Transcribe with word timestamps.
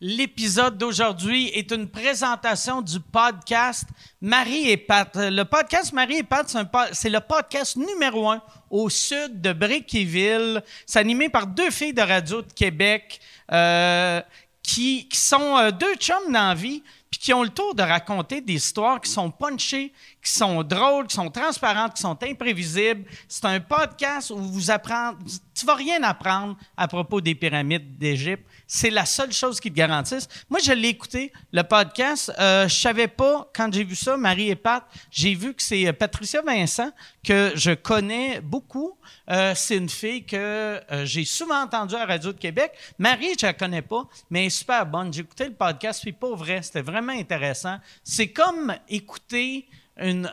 L'épisode 0.00 0.78
d'aujourd'hui 0.78 1.48
est 1.48 1.72
une 1.72 1.88
présentation 1.88 2.82
du 2.82 3.00
podcast 3.00 3.84
Marie 4.20 4.70
et 4.70 4.76
Pat. 4.76 5.10
Le 5.16 5.42
podcast 5.42 5.92
Marie 5.92 6.18
et 6.18 6.22
Pat, 6.22 6.48
c'est, 6.92 7.10
le 7.10 7.18
podcast 7.18 7.74
numéro 7.74 8.30
un 8.30 8.40
au 8.70 8.88
sud 8.88 9.40
de 9.40 9.52
Brickeyville. 9.52 10.62
C'est 10.86 11.00
animé 11.00 11.28
par 11.28 11.48
deux 11.48 11.72
filles 11.72 11.94
de 11.94 12.02
radio 12.02 12.42
de 12.42 12.52
Québec 12.52 13.18
euh, 13.50 14.22
qui, 14.62 15.08
qui 15.08 15.18
sont 15.18 15.56
euh, 15.58 15.72
deux 15.72 15.96
chums 15.96 16.32
dans 16.32 16.50
la 16.50 16.54
vie 16.54 16.80
puis 17.10 17.18
qui 17.18 17.32
ont 17.32 17.42
le 17.42 17.48
tour 17.48 17.74
de 17.74 17.82
raconter 17.82 18.40
des 18.40 18.54
histoires 18.54 19.00
qui 19.00 19.10
sont 19.10 19.30
punchées, 19.30 19.92
qui 20.22 20.30
sont 20.30 20.62
drôles, 20.62 21.06
qui 21.06 21.16
sont 21.16 21.30
transparentes, 21.30 21.94
qui 21.94 22.02
sont 22.02 22.18
imprévisibles. 22.22 23.04
C'est 23.26 23.46
un 23.46 23.60
podcast 23.60 24.30
où 24.30 24.36
vous 24.36 24.70
apprenez, 24.70 25.16
tu 25.54 25.64
vas 25.64 25.74
rien 25.74 26.02
apprendre 26.02 26.56
à 26.76 26.86
propos 26.86 27.20
des 27.20 27.34
pyramides 27.34 27.98
d'Égypte. 27.98 28.46
C'est 28.70 28.90
la 28.90 29.06
seule 29.06 29.32
chose 29.32 29.60
qui 29.60 29.70
te 29.70 29.76
garantisse. 29.76 30.28
Moi, 30.50 30.60
je 30.62 30.72
l'ai 30.72 30.88
écouté, 30.88 31.32
le 31.52 31.62
podcast. 31.62 32.30
Euh, 32.38 32.68
je 32.68 32.74
savais 32.74 33.08
pas, 33.08 33.50
quand 33.56 33.72
j'ai 33.72 33.82
vu 33.82 33.96
ça, 33.96 34.18
Marie 34.18 34.50
et 34.50 34.56
Pat, 34.56 34.84
j'ai 35.10 35.34
vu 35.34 35.54
que 35.54 35.62
c'est 35.62 35.88
euh, 35.88 35.94
Patricia 35.94 36.42
Vincent, 36.42 36.90
que 37.24 37.52
je 37.54 37.70
connais 37.70 38.42
beaucoup. 38.42 38.98
Euh, 39.30 39.54
c'est 39.56 39.78
une 39.78 39.88
fille 39.88 40.26
que 40.26 40.36
euh, 40.36 41.06
j'ai 41.06 41.24
souvent 41.24 41.62
entendue 41.62 41.94
à 41.94 42.04
Radio 42.04 42.30
de 42.30 42.38
Québec. 42.38 42.72
Marie, 42.98 43.32
je 43.40 43.46
la 43.46 43.54
connais 43.54 43.80
pas, 43.80 44.06
mais 44.28 44.40
elle 44.40 44.46
est 44.48 44.50
super 44.50 44.84
bonne. 44.84 45.14
J'ai 45.14 45.22
écouté 45.22 45.46
le 45.46 45.54
podcast, 45.54 46.02
puis 46.02 46.12
pas 46.12 46.34
vrai, 46.34 46.60
c'était 46.60 46.82
vraiment 46.82 47.14
intéressant. 47.14 47.78
C'est 48.04 48.32
comme 48.32 48.74
écouter 48.90 49.66
une, 49.96 50.30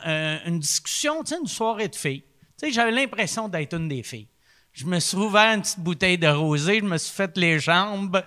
discussion, 0.59 1.23
tu 1.23 1.36
une 1.36 1.48
soirée 1.48 1.88
de 1.88 1.95
filles. 1.95 2.23
Tu 2.59 2.67
sais, 2.67 2.72
j'avais 2.73 2.92
l'impression 2.92 3.48
d'être 3.48 3.73
une 3.76 3.88
des 3.88 4.04
filles. 4.04 4.28
Je 4.76 4.86
me 4.86 5.00
suis 5.00 5.16
ouvert 5.16 5.54
une 5.54 5.62
petite 5.62 5.80
bouteille 5.80 6.18
de 6.18 6.28
rosé, 6.28 6.80
je 6.80 6.84
me 6.84 6.98
suis 6.98 7.16
fait 7.16 7.32
les 7.38 7.60
jambes. 7.60 8.22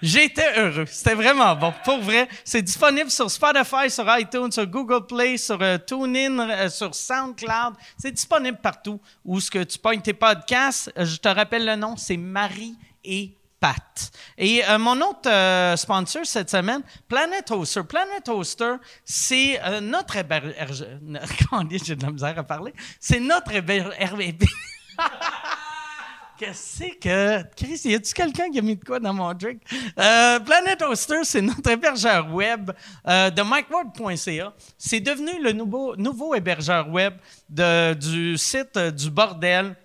J'étais 0.00 0.58
heureux. 0.58 0.86
C'était 0.86 1.14
vraiment 1.14 1.54
bon. 1.54 1.70
Pour 1.84 2.00
vrai, 2.00 2.30
c'est 2.44 2.62
disponible 2.62 3.10
sur 3.10 3.30
Spotify, 3.30 3.90
sur 3.90 4.06
iTunes, 4.18 4.50
sur 4.50 4.66
Google 4.66 5.06
Play, 5.06 5.36
sur 5.36 5.60
euh, 5.60 5.76
TuneIn, 5.76 6.48
euh, 6.48 6.70
sur 6.70 6.94
SoundCloud. 6.94 7.74
C'est 7.98 8.10
disponible 8.10 8.56
partout 8.56 9.02
où 9.22 9.38
ce 9.38 9.50
que 9.50 9.62
tu 9.64 9.78
pognes 9.78 10.00
tes 10.00 10.14
podcasts. 10.14 10.90
Euh, 10.96 11.04
Je 11.04 11.16
te 11.18 11.28
rappelle 11.28 11.66
le 11.66 11.76
nom, 11.76 11.94
c'est 11.98 12.16
Marie 12.16 12.74
et 13.04 13.36
Pat. 13.60 14.10
Et 14.38 14.62
mon 14.78 14.98
autre 15.02 15.30
sponsor 15.76 16.24
cette 16.24 16.50
semaine, 16.50 16.82
Planet 17.06 17.48
Hoster. 17.50 17.82
Planet 17.84 18.26
Hoster, 18.30 18.76
c'est 19.04 19.60
notre 19.82 20.16
hébergeur. 20.16 20.98
Comment 21.50 21.62
dire, 21.64 21.80
j'ai 21.84 21.94
de 21.94 22.02
la 22.02 22.10
misère 22.10 22.36
à 22.38 22.42
parler. 22.42 22.72
C'est 22.98 23.20
notre 23.20 23.52
hébergeur. 23.52 23.94
Qu'est-ce 26.44 26.98
que. 26.98 27.54
Chris, 27.54 27.82
y 27.84 27.94
a-tu 27.94 28.12
quelqu'un 28.12 28.50
qui 28.50 28.58
a 28.58 28.62
mis 28.62 28.74
de 28.74 28.84
quoi 28.84 28.98
dans 28.98 29.14
mon 29.14 29.32
drink? 29.32 29.62
Euh, 29.96 30.40
Planet 30.40 30.82
Hoster, 30.82 31.20
c'est 31.22 31.40
notre 31.40 31.70
hébergeur 31.70 32.34
web 32.34 32.72
euh, 33.06 33.30
de 33.30 33.42
MikeWard.ca. 33.42 34.52
C'est 34.76 34.98
devenu 34.98 35.40
le 35.40 35.52
nouveau, 35.52 36.34
hébergeur 36.34 36.88
web 36.88 37.14
du 37.48 38.36
site 38.36 38.76
euh, 38.76 38.90
du 38.90 39.08
bordel. 39.08 39.76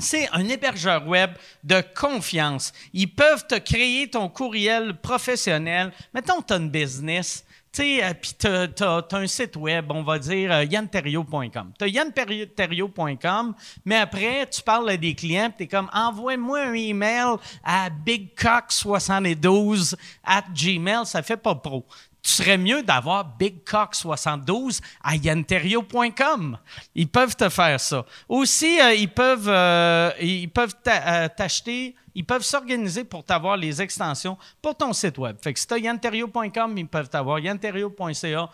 C'est 0.00 0.28
un 0.32 0.48
hébergeur 0.48 1.06
web 1.06 1.30
de 1.62 1.80
confiance. 1.94 2.72
Ils 2.92 3.14
peuvent 3.14 3.46
te 3.46 3.54
créer 3.54 4.10
ton 4.10 4.28
courriel 4.28 4.96
professionnel. 5.00 5.92
Mettons, 6.12 6.42
tu 6.42 6.52
as 6.52 6.56
une 6.56 6.68
business, 6.68 7.44
tu 7.76 7.82
sais, 7.82 8.02
euh, 8.02 8.66
tu 8.74 8.82
as, 8.82 9.04
un 9.12 9.26
site 9.26 9.54
web, 9.56 9.84
on 9.90 10.02
va 10.02 10.18
dire 10.18 10.50
euh, 10.50 10.64
yanterio.com. 10.64 11.72
Tu 11.78 11.84
as 11.84 11.88
yanterio.com, 11.88 13.54
mais 13.84 13.96
après, 13.96 14.48
tu 14.50 14.62
parles 14.62 14.88
à 14.88 14.96
des 14.96 15.14
clients, 15.14 15.52
tu 15.54 15.64
es 15.64 15.66
comme, 15.66 15.90
envoie-moi 15.92 16.60
un 16.60 16.72
email 16.72 17.36
à 17.62 17.90
bigcock72 17.90 19.94
at 20.24 20.44
gmail, 20.54 21.04
ça 21.04 21.22
fait 21.22 21.36
pas 21.36 21.54
pro 21.54 21.84
tu 22.26 22.32
serais 22.32 22.58
mieux 22.58 22.82
d'avoir 22.82 23.36
BigCock72 23.38 24.80
à 25.04 25.14
yanterio.com. 25.14 26.58
Ils 26.96 27.08
peuvent 27.08 27.36
te 27.36 27.48
faire 27.48 27.78
ça. 27.78 28.04
Aussi, 28.28 28.80
euh, 28.80 28.94
ils 28.94 29.08
peuvent, 29.08 29.48
euh, 29.48 30.10
ils 30.20 30.50
peuvent 30.50 30.74
euh, 30.88 31.28
t'acheter, 31.36 31.94
ils 32.16 32.24
peuvent 32.24 32.42
s'organiser 32.42 33.04
pour 33.04 33.22
t'avoir 33.22 33.56
les 33.56 33.80
extensions 33.80 34.36
pour 34.60 34.74
ton 34.74 34.92
site 34.92 35.18
web. 35.18 35.36
Fait 35.40 35.52
que 35.52 35.60
si 35.60 35.68
tu 35.68 35.74
as 35.74 35.78
yanterio.com, 35.78 36.76
ils 36.76 36.88
peuvent 36.88 37.08
t'avoir 37.08 37.38
yanterio.ca, 37.38 38.50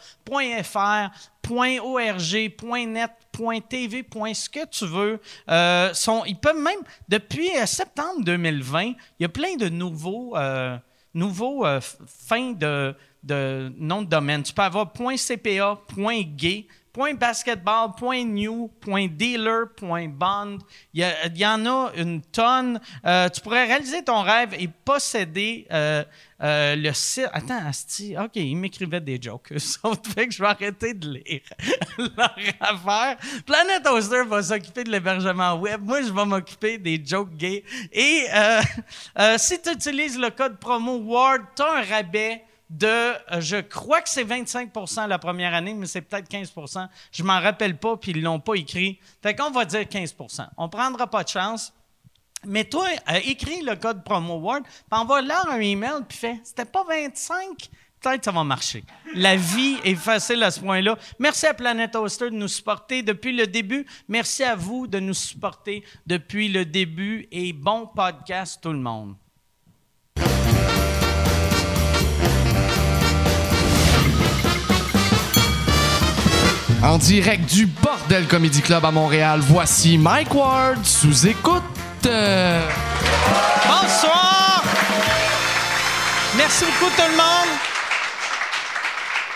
.fr, 0.63 1.51
.org, 1.51 2.89
.net, 2.89 3.11
.tv, 3.71 4.07
.ce 4.35 4.49
que 4.51 4.67
tu 4.67 4.85
veux. 4.85 5.19
Ils 6.27 6.39
peuvent 6.39 6.61
même, 6.61 6.81
depuis 7.09 7.49
septembre 7.65 8.23
2020, 8.23 8.83
il 8.83 8.97
y 9.21 9.25
a 9.25 9.31
plein 9.31 9.57
de 9.57 9.71
nouveaux... 9.71 10.37
nouveau 11.15 11.67
euh, 11.67 11.81
fin 12.07 12.53
de, 12.53 12.95
de 13.23 13.73
nom 13.77 14.03
de 14.03 14.09
domaine. 14.09 14.43
Tu 14.43 14.53
peux 14.53 14.63
avoir 14.63 14.93
.cpa, 14.93 15.79
.gay, 16.37 16.67
.basketball, 16.95 17.95
.new, 18.27 18.71
.dealer, 18.85 19.67
.bond. 19.81 20.59
Il 20.93 21.03
y, 21.03 21.07
il 21.27 21.39
y 21.39 21.47
en 21.47 21.65
a 21.67 21.93
une 21.97 22.21
tonne. 22.21 22.81
Euh, 23.07 23.29
tu 23.29 23.41
pourrais 23.41 23.65
réaliser 23.65 24.03
ton 24.03 24.21
rêve 24.21 24.55
et 24.59 24.69
posséder 24.69 25.67
euh, 25.73 26.05
euh, 26.43 26.77
le 26.77 26.93
site. 26.93 27.29
Attends, 27.33 27.67
Asti, 27.67 28.15
OK, 28.19 28.37
ils 28.37 28.57
m'écrivaient 28.57 29.01
des 29.01 29.21
jokes. 29.21 29.53
autres. 29.85 30.11
fait 30.11 30.29
que 30.29 30.35
je 30.35 30.43
vais 30.43 30.49
arrêter 30.49 30.93
de 30.93 31.15
lire 31.15 31.41
leur 31.99 32.37
affaire. 32.61 33.17
Planet 33.47 33.87
Hoster 33.87 34.25
va 34.27 34.43
s'occuper 34.43 34.85
de 34.85 34.91
l'hébergement 34.91 35.55
web. 35.55 35.81
Moi, 35.83 36.03
je 36.03 36.13
vais 36.13 36.25
m'occuper 36.27 36.79
des 36.79 37.03
jokes 37.05 37.35
gays. 37.37 37.65
Et 37.91 38.27
si 39.39 39.61
tu 39.63 39.71
utilises 39.71 40.19
le 40.19 40.31
code 40.31 40.59
promo 40.59 40.99
WARD, 40.99 41.43
tu 41.57 41.63
as 41.63 41.73
un 41.73 41.83
rabais 41.83 42.45
de, 42.73 42.87
euh, 42.87 43.41
je 43.41 43.59
crois 43.59 44.01
que 44.01 44.09
c'est 44.09 44.25
25% 44.25 45.07
la 45.07 45.19
première 45.19 45.53
année, 45.53 45.75
mais 45.75 45.87
c'est 45.87 46.01
peut-être 46.01 46.29
15% 46.29 46.89
Je 47.13 47.23
m'en 47.23 47.39
rappelle 47.39 47.77
pas, 47.77 47.97
puis 47.99 48.13
ils 48.13 48.23
l'ont 48.23 48.41
pas 48.41 48.55
écrit. 48.55 48.99
Fait 49.23 49.35
qu'on 49.35 49.51
va 49.51 49.67
dire 49.67 49.83
15% 49.83 50.49
On 50.57 50.69
prendra 50.69 51.07
pas 51.07 51.23
de 51.23 51.29
chance. 51.29 51.73
Mais 52.47 52.65
toi, 52.65 52.87
euh, 53.11 53.21
écris 53.25 53.63
le 53.63 53.77
code 53.77 54.03
promo 54.03 54.37
Word, 54.37 54.63
puis 54.63 55.01
envoie-leur 55.01 55.49
un 55.51 55.61
email, 55.61 56.03
puis 56.09 56.19
fais 56.19 56.41
c'était 56.43 56.65
pas 56.65 56.83
25, 56.83 57.71
peut-être 58.01 58.25
ça 58.25 58.33
va 58.33 58.43
marcher. 58.43 58.83
La 59.15 59.37
vie 59.37 59.77
est 59.85 59.95
facile 59.95 60.43
à 60.43 60.51
ce 60.51 60.59
point-là. 60.59 60.99
Merci 61.19 61.47
à 61.47 61.55
Planet 61.55 61.95
Hoster 61.95 62.31
de 62.31 62.35
nous 62.35 62.49
supporter 62.49 63.03
depuis 63.03 63.37
le 63.37 63.47
début. 63.47 63.87
Merci 64.09 64.43
à 64.43 64.57
vous 64.57 64.89
de 64.89 64.99
nous 64.99 65.15
supporter 65.15 65.85
depuis 66.07 66.49
le 66.49 66.65
début 66.65 67.29
et 67.31 67.53
bon 67.53 67.87
podcast 67.87 68.59
tout 68.61 68.73
le 68.73 68.81
monde. 68.81 69.15
En 76.83 76.99
direct 76.99 77.49
du 77.49 77.67
Bordel 77.67 78.27
Comedy 78.27 78.61
Club 78.61 78.85
à 78.85 78.91
Montréal, 78.91 79.39
voici 79.41 79.97
Mike 79.97 80.35
Ward 80.35 80.85
sous 80.85 81.29
écoute. 81.29 81.63
Bonsoir! 83.69 84.65
Merci 86.37 86.65
beaucoup 86.65 86.91
tout 86.97 87.09
le 87.09 87.17
monde. 87.17 87.57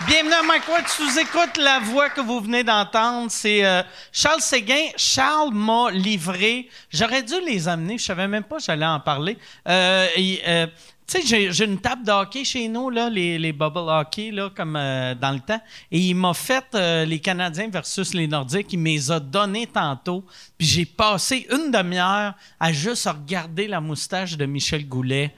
Bienvenue 0.09 0.35
à 0.35 0.43
Mike 0.43 0.69
Ward. 0.69 0.89
Sous 0.89 1.21
écoute 1.21 1.57
la 1.59 1.79
voix 1.79 2.09
que 2.09 2.21
vous 2.21 2.41
venez 2.41 2.65
d'entendre, 2.65 3.31
c'est 3.31 3.65
euh, 3.65 3.83
Charles 4.11 4.41
Séguin. 4.41 4.89
Charles 4.97 5.55
m'a 5.55 5.93
livré. 5.93 6.69
J'aurais 6.91 7.23
dû 7.23 7.35
les 7.47 7.69
amener. 7.69 7.97
Je 7.97 8.07
savais 8.07 8.27
même 8.27 8.43
pas 8.43 8.59
j'allais 8.59 8.87
en 8.87 8.99
parler. 8.99 9.39
Euh, 9.69 10.09
euh, 10.49 10.67
tu 11.07 11.23
sais, 11.23 11.51
j'ai, 11.53 11.65
une 11.65 11.79
table 11.79 12.05
de 12.05 12.11
hockey 12.11 12.45
chez 12.45 12.67
nous, 12.69 12.91
là, 12.91 13.09
les, 13.09 13.39
les 13.39 13.53
bubble 13.53 13.89
hockey, 13.89 14.33
là, 14.33 14.51
comme 14.55 14.75
euh, 14.75 15.15
dans 15.15 15.31
le 15.31 15.39
temps. 15.41 15.61
Et 15.93 16.01
il 16.01 16.15
m'a 16.15 16.35
fait 16.35 16.65
euh, 16.75 17.05
les 17.05 17.21
Canadiens 17.21 17.69
versus 17.69 18.13
les 18.13 18.27
Nordiques. 18.27 18.73
Il 18.73 18.81
me 18.81 18.89
les 18.89 19.11
a 19.13 19.21
donnés 19.21 19.69
tantôt. 19.69 20.25
Puis 20.59 20.67
j'ai 20.67 20.85
passé 20.85 21.47
une 21.51 21.71
demi-heure 21.71 22.35
à 22.59 22.73
juste 22.73 23.07
regarder 23.07 23.69
la 23.69 23.81
moustache 23.81 24.37
de 24.37 24.47
Michel 24.47 24.89
Goulet. 24.89 25.33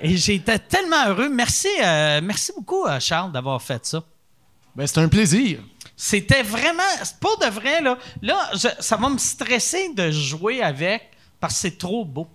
Et 0.00 0.16
j'étais 0.16 0.58
tellement 0.58 1.06
heureux. 1.06 1.28
Merci, 1.28 1.68
euh, 1.84 2.20
merci 2.20 2.50
beaucoup, 2.56 2.84
Charles, 2.98 3.30
d'avoir 3.30 3.62
fait 3.62 3.86
ça. 3.86 4.02
ben, 4.74 4.84
c'est 4.86 4.98
un 4.98 5.08
plaisir. 5.08 5.60
C'était 5.96 6.42
vraiment, 6.42 6.82
pour 7.20 7.38
de 7.38 7.46
vrai, 7.46 7.80
là, 7.80 7.96
là 8.20 8.50
je- 8.54 8.82
ça 8.82 8.96
va 8.96 9.08
me 9.08 9.18
stresser 9.18 9.94
de 9.94 10.10
jouer 10.10 10.60
avec 10.60 11.10
parce 11.38 11.54
que 11.54 11.60
c'est 11.60 11.78
trop 11.78 12.04
beau. 12.04 12.26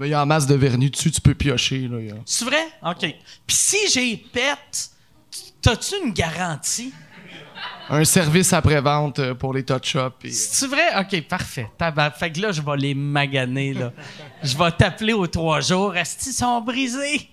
Il 0.00 0.06
y 0.08 0.14
a 0.14 0.22
en 0.22 0.26
masse 0.26 0.46
de 0.46 0.54
vernis 0.54 0.90
dessus, 0.90 1.10
tu 1.10 1.20
peux 1.20 1.34
piocher. 1.34 1.88
Là, 1.88 1.98
C'est 2.24 2.44
vrai? 2.44 2.66
OK. 2.84 2.98
Puis 3.46 3.56
si 3.56 3.76
j'ai 3.92 4.16
pète, 4.16 4.90
t'as-tu 5.62 5.94
une 6.04 6.12
garantie? 6.12 6.92
Un 7.88 8.04
service 8.04 8.52
après-vente 8.52 9.20
euh, 9.20 9.34
pour 9.34 9.54
les 9.54 9.64
touch-ups. 9.64 10.16
et- 10.24 10.30
C'est 10.32 10.66
vrai? 10.66 10.88
OK, 10.98 11.20
parfait. 11.28 11.68
Fait 12.18 12.32
que 12.32 12.40
là, 12.40 12.50
je 12.52 12.60
vais 12.60 12.76
les 12.76 12.94
maganer, 12.94 13.72
là. 13.74 13.92
je 14.42 14.56
vais 14.58 14.72
t'appeler 14.72 15.12
aux 15.12 15.26
trois 15.28 15.60
jours. 15.60 15.96
Est-ce 15.96 16.16
qu'ils 16.18 16.32
sont 16.32 16.60
brisés? 16.60 17.30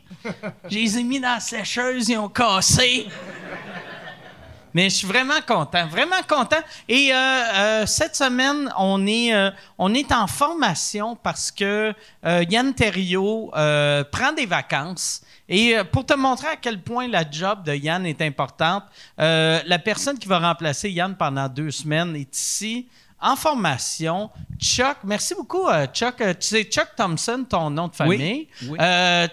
Je 0.69 0.75
les 0.77 0.97
ai 0.99 1.03
mis 1.03 1.19
dans 1.19 1.33
la 1.33 1.39
sécheuse, 1.39 2.07
ils 2.07 2.17
ont 2.17 2.29
cassé. 2.29 3.07
Mais 4.73 4.89
je 4.89 4.95
suis 4.95 5.07
vraiment 5.07 5.39
content, 5.47 5.87
vraiment 5.87 6.21
content. 6.27 6.61
Et 6.87 7.13
euh, 7.13 7.15
euh, 7.15 7.85
cette 7.85 8.15
semaine, 8.15 8.71
on 8.77 9.05
est, 9.05 9.33
euh, 9.33 9.51
on 9.77 9.93
est 9.93 10.11
en 10.11 10.27
formation 10.27 11.15
parce 11.15 11.51
que 11.51 11.93
Yann 12.23 12.73
Terriot 12.73 13.51
prend 14.11 14.33
des 14.35 14.45
vacances. 14.45 15.21
Et 15.49 15.75
pour 15.91 16.05
te 16.05 16.13
montrer 16.13 16.47
à 16.47 16.55
quel 16.55 16.81
point 16.81 17.07
la 17.07 17.29
job 17.29 17.63
de 17.63 17.73
Yann 17.73 18.05
est 18.05 18.21
importante, 18.21 18.83
la 19.17 19.79
personne 19.79 20.17
qui 20.17 20.27
va 20.27 20.39
remplacer 20.39 20.89
Yann 20.89 21.15
pendant 21.15 21.47
deux 21.47 21.71
semaines 21.71 22.15
est 22.15 22.35
ici 22.35 22.87
en 23.23 23.35
formation. 23.35 24.29
Chuck, 24.59 24.97
merci 25.03 25.33
beaucoup, 25.33 25.65
Chuck. 25.93 26.21
C'est 26.39 26.63
Chuck 26.65 26.89
Thompson, 26.95 27.45
ton 27.49 27.69
nom 27.69 27.87
de 27.87 27.95
famille. 27.95 28.47
oui. 28.67 28.77
Euh, 28.79 29.27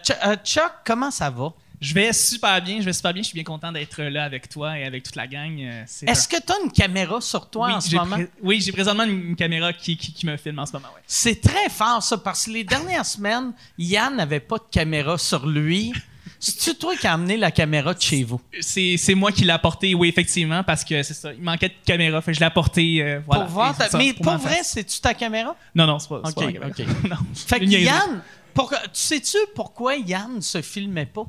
Chuck, 0.44 0.72
comment 0.84 1.10
ça 1.10 1.28
va? 1.30 1.52
Je 1.80 1.94
vais 1.94 2.12
super 2.12 2.60
bien, 2.60 2.78
je 2.80 2.84
vais 2.84 2.92
super 2.92 3.14
bien. 3.14 3.22
Je 3.22 3.28
suis 3.28 3.34
bien 3.34 3.44
content 3.44 3.72
d'être 3.72 4.02
là 4.02 4.24
avec 4.24 4.48
toi 4.50 4.78
et 4.78 4.84
avec 4.84 5.02
toute 5.02 5.16
la 5.16 5.26
gang. 5.26 5.58
Euh, 5.60 5.84
Est-ce 6.06 6.28
que 6.28 6.36
tu 6.36 6.52
as 6.52 6.56
une 6.62 6.70
caméra 6.70 7.20
sur 7.22 7.48
toi 7.48 7.68
oui, 7.68 7.72
en 7.72 7.80
ce 7.80 7.96
moment? 7.96 8.16
oui, 8.42 8.60
j'ai 8.60 8.70
présentement 8.72 9.04
une, 9.04 9.30
une 9.30 9.36
caméra 9.36 9.72
qui, 9.72 9.96
qui, 9.96 10.12
qui 10.12 10.26
me 10.26 10.36
filme 10.36 10.58
en 10.58 10.66
ce 10.66 10.72
moment. 10.72 10.88
Ouais. 10.94 11.00
C'est 11.06 11.40
très 11.40 11.70
fort, 11.70 12.02
ça, 12.02 12.18
parce 12.18 12.44
que 12.44 12.50
les 12.50 12.64
dernières 12.64 13.06
semaines, 13.06 13.52
Yann 13.78 14.14
n'avait 14.14 14.40
pas 14.40 14.58
de 14.58 14.64
caméra 14.70 15.16
sur 15.16 15.46
lui. 15.46 15.92
C'est-tu 16.38 16.74
toi 16.78 16.96
qui 16.96 17.06
as 17.06 17.14
amené 17.14 17.36
la 17.36 17.50
caméra 17.50 17.92
de 17.94 18.00
chez 18.00 18.24
vous? 18.24 18.40
C'est, 18.60 18.96
moi 19.14 19.30
qui 19.32 19.44
l'ai 19.44 19.52
apporté, 19.52 19.94
oui, 19.94 20.08
effectivement, 20.08 20.62
parce 20.62 20.84
que 20.84 21.02
c'est 21.02 21.14
ça. 21.14 21.32
Il 21.32 21.42
manquait 21.42 21.68
de 21.68 21.74
caméra, 21.84 22.20
fait 22.22 22.32
que 22.32 22.34
je 22.36 22.40
l'ai 22.40 22.46
apporté. 22.46 23.02
euh, 23.02 23.20
voilà. 23.26 23.44
pour 23.44 23.52
voir 23.52 23.76
ta- 23.76 23.96
Mais 23.98 24.12
pour 24.14 24.36
vrai, 24.36 24.60
c'est-tu 24.62 25.00
ta 25.00 25.12
caméra? 25.14 25.54
Non, 25.74 25.86
non, 25.86 25.98
c'est 25.98 26.08
pas. 26.08 26.22
c'est 26.24 26.30
OK, 26.30 26.58
pas 26.58 26.66
ma 26.66 26.70
caméra. 26.72 26.96
OK. 27.02 27.08
non. 27.10 27.16
Fait 27.34 27.60
que. 27.60 27.64
Yann, 27.64 28.22
tu 28.54 28.62
sais-tu 28.92 29.36
pourquoi 29.54 29.96
Yann 29.96 30.36
ne 30.36 30.40
se 30.40 30.60
filmait 30.62 31.06
pas? 31.06 31.26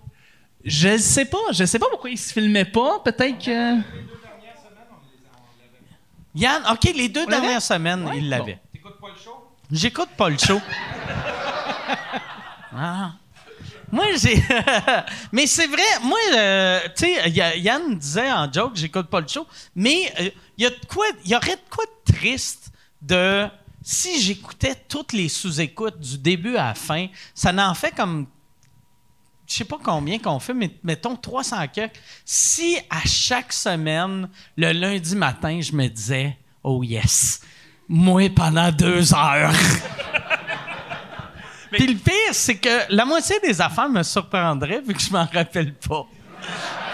Je 0.63 0.97
sais 0.97 1.25
pas, 1.25 1.37
je 1.51 1.65
sais 1.65 1.79
pas 1.79 1.87
pourquoi 1.89 2.09
il 2.09 2.17
se 2.17 2.31
filmait 2.33 2.65
pas. 2.65 2.99
Peut-être 3.03 3.37
que. 3.43 3.79
Yann, 6.35 6.63
OK, 6.71 6.83
les 6.95 7.09
deux 7.09 7.23
On 7.25 7.29
l'avait? 7.29 7.41
dernières 7.41 7.61
semaines, 7.61 8.09
il 8.15 8.29
l'avait. 8.29 8.59
J'écoute 9.71 10.09
pas 10.17 10.29
le 10.29 10.37
show. 10.37 10.61
Ah. 12.73 13.11
Moi, 13.91 14.05
j'ai. 14.15 14.41
mais 15.33 15.45
c'est 15.45 15.67
vrai, 15.67 15.83
moi, 16.03 16.17
euh, 16.35 16.79
tu 16.95 17.05
sais, 17.05 17.29
Yann 17.59 17.97
disait 17.97 18.31
en 18.31 18.49
joke, 18.49 18.71
j'écoute 18.75 19.07
pas 19.07 19.19
le 19.19 19.27
show, 19.27 19.45
mais 19.75 20.13
il 20.57 20.63
y 20.63 20.65
a 20.65 20.69
de 20.69 20.79
quoi, 20.87 21.05
il 21.25 21.31
y 21.31 21.35
aurait 21.35 21.57
de 21.57 21.61
quoi 21.69 21.83
de 21.85 22.13
triste 22.13 22.71
de. 23.01 23.45
Si 23.83 24.21
j'écoutais 24.21 24.75
toutes 24.87 25.11
les 25.11 25.27
sous-écoutes 25.27 25.99
du 25.99 26.17
début 26.17 26.55
à 26.55 26.67
la 26.67 26.75
fin, 26.75 27.07
ça 27.35 27.51
n'en 27.51 27.73
fait 27.73 27.91
comme. 27.93 28.25
Je 29.51 29.57
sais 29.57 29.65
pas 29.65 29.79
combien 29.83 30.17
qu'on 30.17 30.39
fait, 30.39 30.53
mais 30.53 30.71
mettons 30.81 31.17
300 31.17 31.67
quelques. 31.73 31.99
Si 32.23 32.77
à 32.89 33.05
chaque 33.05 33.51
semaine, 33.51 34.29
le 34.55 34.71
lundi 34.71 35.13
matin, 35.13 35.59
je 35.59 35.73
me 35.73 35.89
disais, 35.89 36.37
oh 36.63 36.81
yes, 36.83 37.41
moi 37.89 38.29
pendant 38.33 38.71
deux 38.71 39.13
heures. 39.13 39.51
Puis 41.71 41.85
le 41.85 41.95
pire, 41.95 42.13
c'est 42.31 42.55
que 42.55 42.95
la 42.95 43.03
moitié 43.03 43.41
des 43.43 43.59
affaires 43.59 43.89
me 43.89 44.03
surprendraient 44.03 44.79
vu 44.79 44.93
que 44.93 45.01
je 45.01 45.11
m'en 45.11 45.25
rappelle 45.25 45.73
pas. 45.73 46.07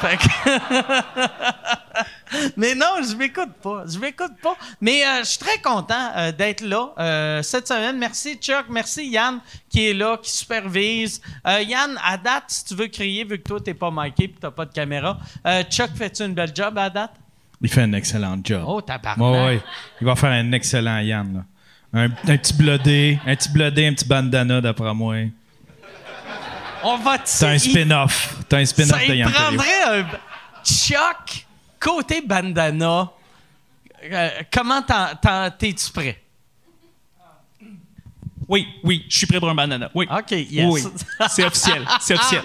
Fait 0.02 0.18
que- 0.18 0.28
Mais 2.58 2.76
non, 2.76 2.98
je 3.10 3.16
m'écoute 3.16 3.54
pas. 3.64 3.84
Je 3.90 3.98
m'écoute 3.98 4.34
pas. 4.44 4.56
Mais 4.82 5.04
euh, 5.06 5.20
je 5.20 5.26
suis 5.30 5.40
très 5.40 5.60
content 5.62 6.12
euh, 6.16 6.32
d'être 6.32 6.62
là 6.62 6.90
euh, 7.00 7.42
cette 7.42 7.68
semaine. 7.68 7.98
Merci 7.98 8.36
Chuck, 8.36 8.66
merci 8.70 9.08
Yann 9.10 9.40
qui 9.70 9.88
est 9.90 9.94
là, 9.94 10.18
qui 10.22 10.30
supervise. 10.32 11.22
Yann, 11.46 11.98
à 12.04 12.18
date, 12.18 12.44
si 12.48 12.66
tu 12.66 12.76
veux 12.76 12.88
crier, 12.88 13.24
vu 13.24 13.38
que 13.40 13.44
toi 13.48 13.60
t'es 13.62 13.74
pas 13.74 13.90
miké 13.92 14.26
et 14.26 14.36
t'as 14.40 14.52
pas 14.52 14.66
de 14.66 14.74
caméra, 14.74 15.18
Chuck, 15.70 15.90
fais-tu 15.96 16.24
une 16.24 16.34
belle 16.34 16.52
job 16.54 16.78
à 16.78 16.90
date? 16.90 17.12
Il 17.62 17.70
fait 17.70 17.82
un 17.82 17.94
excellent 17.94 18.38
job. 18.44 18.64
Oh, 18.68 18.82
tabarnak. 18.82 19.18
Ouais, 19.26 19.46
ouais. 19.46 19.62
Il 20.02 20.06
va 20.06 20.16
faire 20.16 20.30
un 20.32 20.52
excellent 20.52 21.00
Yann. 21.00 21.34
là. 21.34 21.44
Un, 21.94 22.06
un 22.06 22.38
petit 22.38 22.54
blodé, 22.54 23.18
un 23.26 23.36
petit 23.36 23.50
blodé, 23.50 23.88
un 23.88 23.94
petit 23.94 24.06
bandana 24.06 24.60
d'après 24.62 24.94
moi. 24.94 25.16
On 26.90 26.96
va 27.00 27.18
C'est 27.26 27.46
un 27.46 27.58
spin-off. 27.58 28.36
T'as 28.48 28.60
un 28.60 28.66
spin-off 28.66 29.06
de 29.06 29.14
Yann 29.14 29.30
prendrait 29.30 29.84
un 29.84 30.06
Chuck 30.64 31.46
côté 31.82 32.22
bandana. 32.22 33.12
Euh, 34.06 34.30
comment 34.54 34.82
t'es-tu 34.82 35.92
prêt? 35.92 36.22
Oui, 38.48 38.68
oui, 38.84 39.06
je 39.10 39.18
suis 39.18 39.28
prêt 39.28 39.40
pour 39.40 39.50
un 39.50 39.56
banana. 39.56 39.90
Oui. 39.94 40.08
OK, 40.10 40.32
yes. 40.32 40.66
Oui, 40.72 40.82
oui. 40.86 41.26
C'est 41.30 41.44
officiel. 41.44 41.86
C'est 42.00 42.14
officiel. 42.18 42.44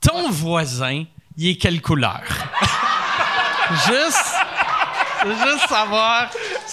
Ton 0.00 0.30
voisin, 0.30 1.04
il 1.36 1.48
est 1.48 1.56
quelle 1.56 1.82
couleur? 1.82 2.22
juste, 3.86 4.34
juste 5.26 5.68
savoir 5.68 6.30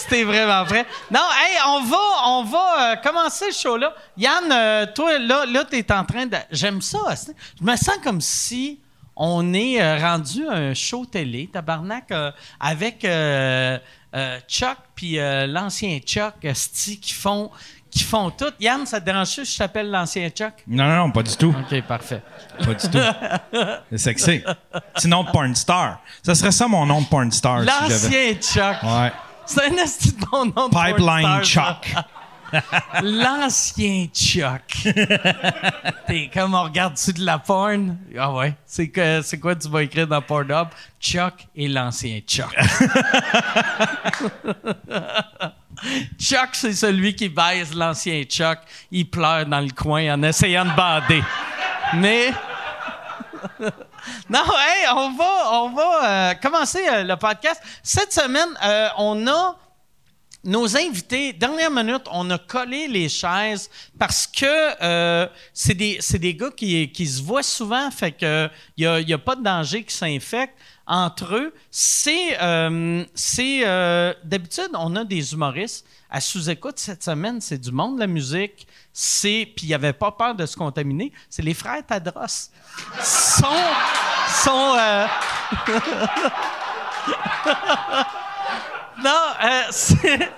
t'es 0.10 0.24
vraiment 0.24 0.64
prêt. 0.66 0.86
Non, 1.12 1.20
hey, 1.20 1.58
on 1.68 1.84
va, 1.84 1.98
on 2.26 2.44
va 2.44 2.92
euh, 2.92 2.96
commencer 2.98 3.46
le 3.48 3.54
show-là. 3.54 3.94
Yann, 4.18 4.52
euh, 4.52 4.86
toi, 4.94 5.18
là, 5.20 5.46
là 5.46 5.64
t'es 5.66 5.92
en 5.92 6.04
train 6.06 6.26
de... 6.26 6.38
J'aime 6.52 6.82
ça. 6.82 7.16
c'est- 7.16 7.36
Je 7.60 7.64
me 7.66 7.76
sens 7.76 7.98
comme 8.04 8.22
si 8.22 8.80
on 9.16 9.54
est 9.54 9.82
euh, 9.82 9.98
rendu 9.98 10.48
à 10.48 10.54
un 10.54 10.74
show 10.74 11.06
télé, 11.06 11.50
tabarnak, 11.52 12.12
euh, 12.12 12.32
avec 12.60 13.04
euh, 13.04 13.80
euh, 14.16 14.40
Chuck 14.48 14.78
puis 14.96 15.20
euh, 15.20 15.48
l'ancien 15.48 15.98
Chuck, 16.00 16.34
sti, 16.54 17.00
qui 17.00 17.14
font, 17.14 17.50
qui 17.90 18.04
font 18.04 18.30
tout. 18.30 18.52
Yann, 18.60 18.86
ça 18.86 19.00
te 19.00 19.06
dérange 19.06 19.28
si 19.28 19.44
je 19.46 19.58
t'appelle 19.58 19.90
l'ancien 19.90 20.30
Chuck? 20.30 20.54
Non, 20.68 20.84
non, 20.88 20.96
non, 21.08 21.12
pas 21.12 21.24
du 21.24 21.36
tout. 21.36 21.50
OK, 21.58 21.82
parfait. 21.84 22.22
Pas 22.64 22.74
du 22.76 22.90
tout. 22.90 23.78
C'est 23.92 23.98
sexy. 23.98 24.44
Sinon, 24.98 25.26
porn 25.26 25.56
star. 25.56 26.00
Ça 26.22 26.36
serait 26.36 26.52
ça 26.52 26.68
mon 26.68 26.86
nom 26.86 27.02
de 27.02 27.08
porn 27.08 27.32
star. 27.32 27.62
si. 27.62 27.66
L'ancien 27.66 28.34
Chuck. 28.36 28.84
Ouais. 28.84 29.12
C'est 29.48 29.64
un 29.64 29.78
esti 29.78 30.12
de 30.14 30.26
bon 30.26 30.46
nom 30.46 30.68
de 30.68 30.74
Pipeline 30.74 31.44
Chuck. 31.44 31.88
ça. 31.94 32.06
L'ancien 33.02 34.08
Chuck. 34.14 34.88
T'es 36.08 36.30
comme 36.34 36.54
on 36.54 36.64
regarde-tu 36.64 37.14
de 37.14 37.26
la 37.26 37.40
porn? 37.40 37.98
Ah 38.18 38.32
ouais. 38.34 38.56
C'est 38.66 38.90
que 38.90 39.22
c'est 39.22 39.40
quoi 39.40 39.56
tu 39.56 39.68
vas 39.70 39.84
écrire 39.84 40.08
dans 40.08 40.22
Pornhub? 40.22 40.68
Chuck 41.00 41.34
et 41.56 41.68
l'ancien 41.68 42.20
Chuck. 42.26 42.56
Chuck, 46.20 46.50
c'est 46.54 46.74
celui 46.74 47.16
qui 47.16 47.30
baise 47.30 47.74
l'ancien 47.76 48.24
Chuck. 48.24 48.60
Il 48.92 49.10
pleure 49.10 49.46
dans 49.46 49.62
le 49.62 49.70
coin 49.72 50.14
en 50.14 50.24
essayant 50.24 50.66
de 50.66 50.72
bander. 50.76 51.24
Mais. 51.96 52.32
Non, 54.30 54.40
hey, 54.40 54.88
on 54.94 55.14
va, 55.14 55.62
on 55.64 55.70
va 55.70 56.32
euh, 56.32 56.34
commencer 56.36 56.86
euh, 56.92 57.04
le 57.04 57.16
podcast. 57.16 57.62
Cette 57.84 58.12
semaine, 58.12 58.50
euh, 58.64 58.90
on 58.98 59.28
a 59.28 59.58
nos 60.44 60.78
invités. 60.78 61.34
Dernière 61.34 61.72
minute, 61.72 62.04
on 62.12 62.30
a 62.30 62.38
collé 62.38 62.88
les 62.88 63.10
chaises 63.10 63.70
parce 64.00 64.28
que 64.28 65.28
c'est 65.54 65.74
des, 65.74 66.00
des 66.14 66.36
gars 66.36 66.52
qui, 66.56 66.90
qui 66.92 67.06
se 67.06 67.22
voient 67.22 67.44
souvent, 67.44 67.92
fait 67.92 68.14
que 68.14 68.50
il 68.78 69.06
n'y 69.06 69.14
a, 69.14 69.18
pas 69.18 69.36
de 69.36 69.44
danger 69.44 69.84
qu'ils 69.84 69.92
s'infectent 69.92 70.56
entre 70.88 71.36
eux. 71.36 71.54
C'est, 71.70 72.42
euh, 72.42 73.04
c'est 73.14 73.68
euh, 73.68 74.14
d'habitude, 74.24 74.70
on 74.74 74.96
a 74.96 75.04
des 75.04 75.34
humoristes 75.34 75.86
à 76.10 76.22
sous-écoute 76.22 76.80
cette 76.80 77.04
semaine, 77.04 77.42
c'est 77.42 77.58
du 77.58 77.72
monde 77.72 77.96
de 77.96 78.00
la 78.00 78.08
musique. 78.08 78.66
C'est 78.94 79.52
puis 79.56 79.66
il 79.66 79.70
n'y 79.70 79.76
avait 79.76 79.94
pas 79.94 80.12
peur 80.12 80.36
de 80.36 80.46
se 80.46 80.56
contaminer. 80.56 81.12
C'est 81.30 81.42
les 81.42 81.54
frères 81.54 81.86
Tadros. 81.86 82.50
Sont 83.02 83.46
sont 84.28 84.76
euh, 84.80 85.06
non, 89.04 89.34
c'est 89.72 90.30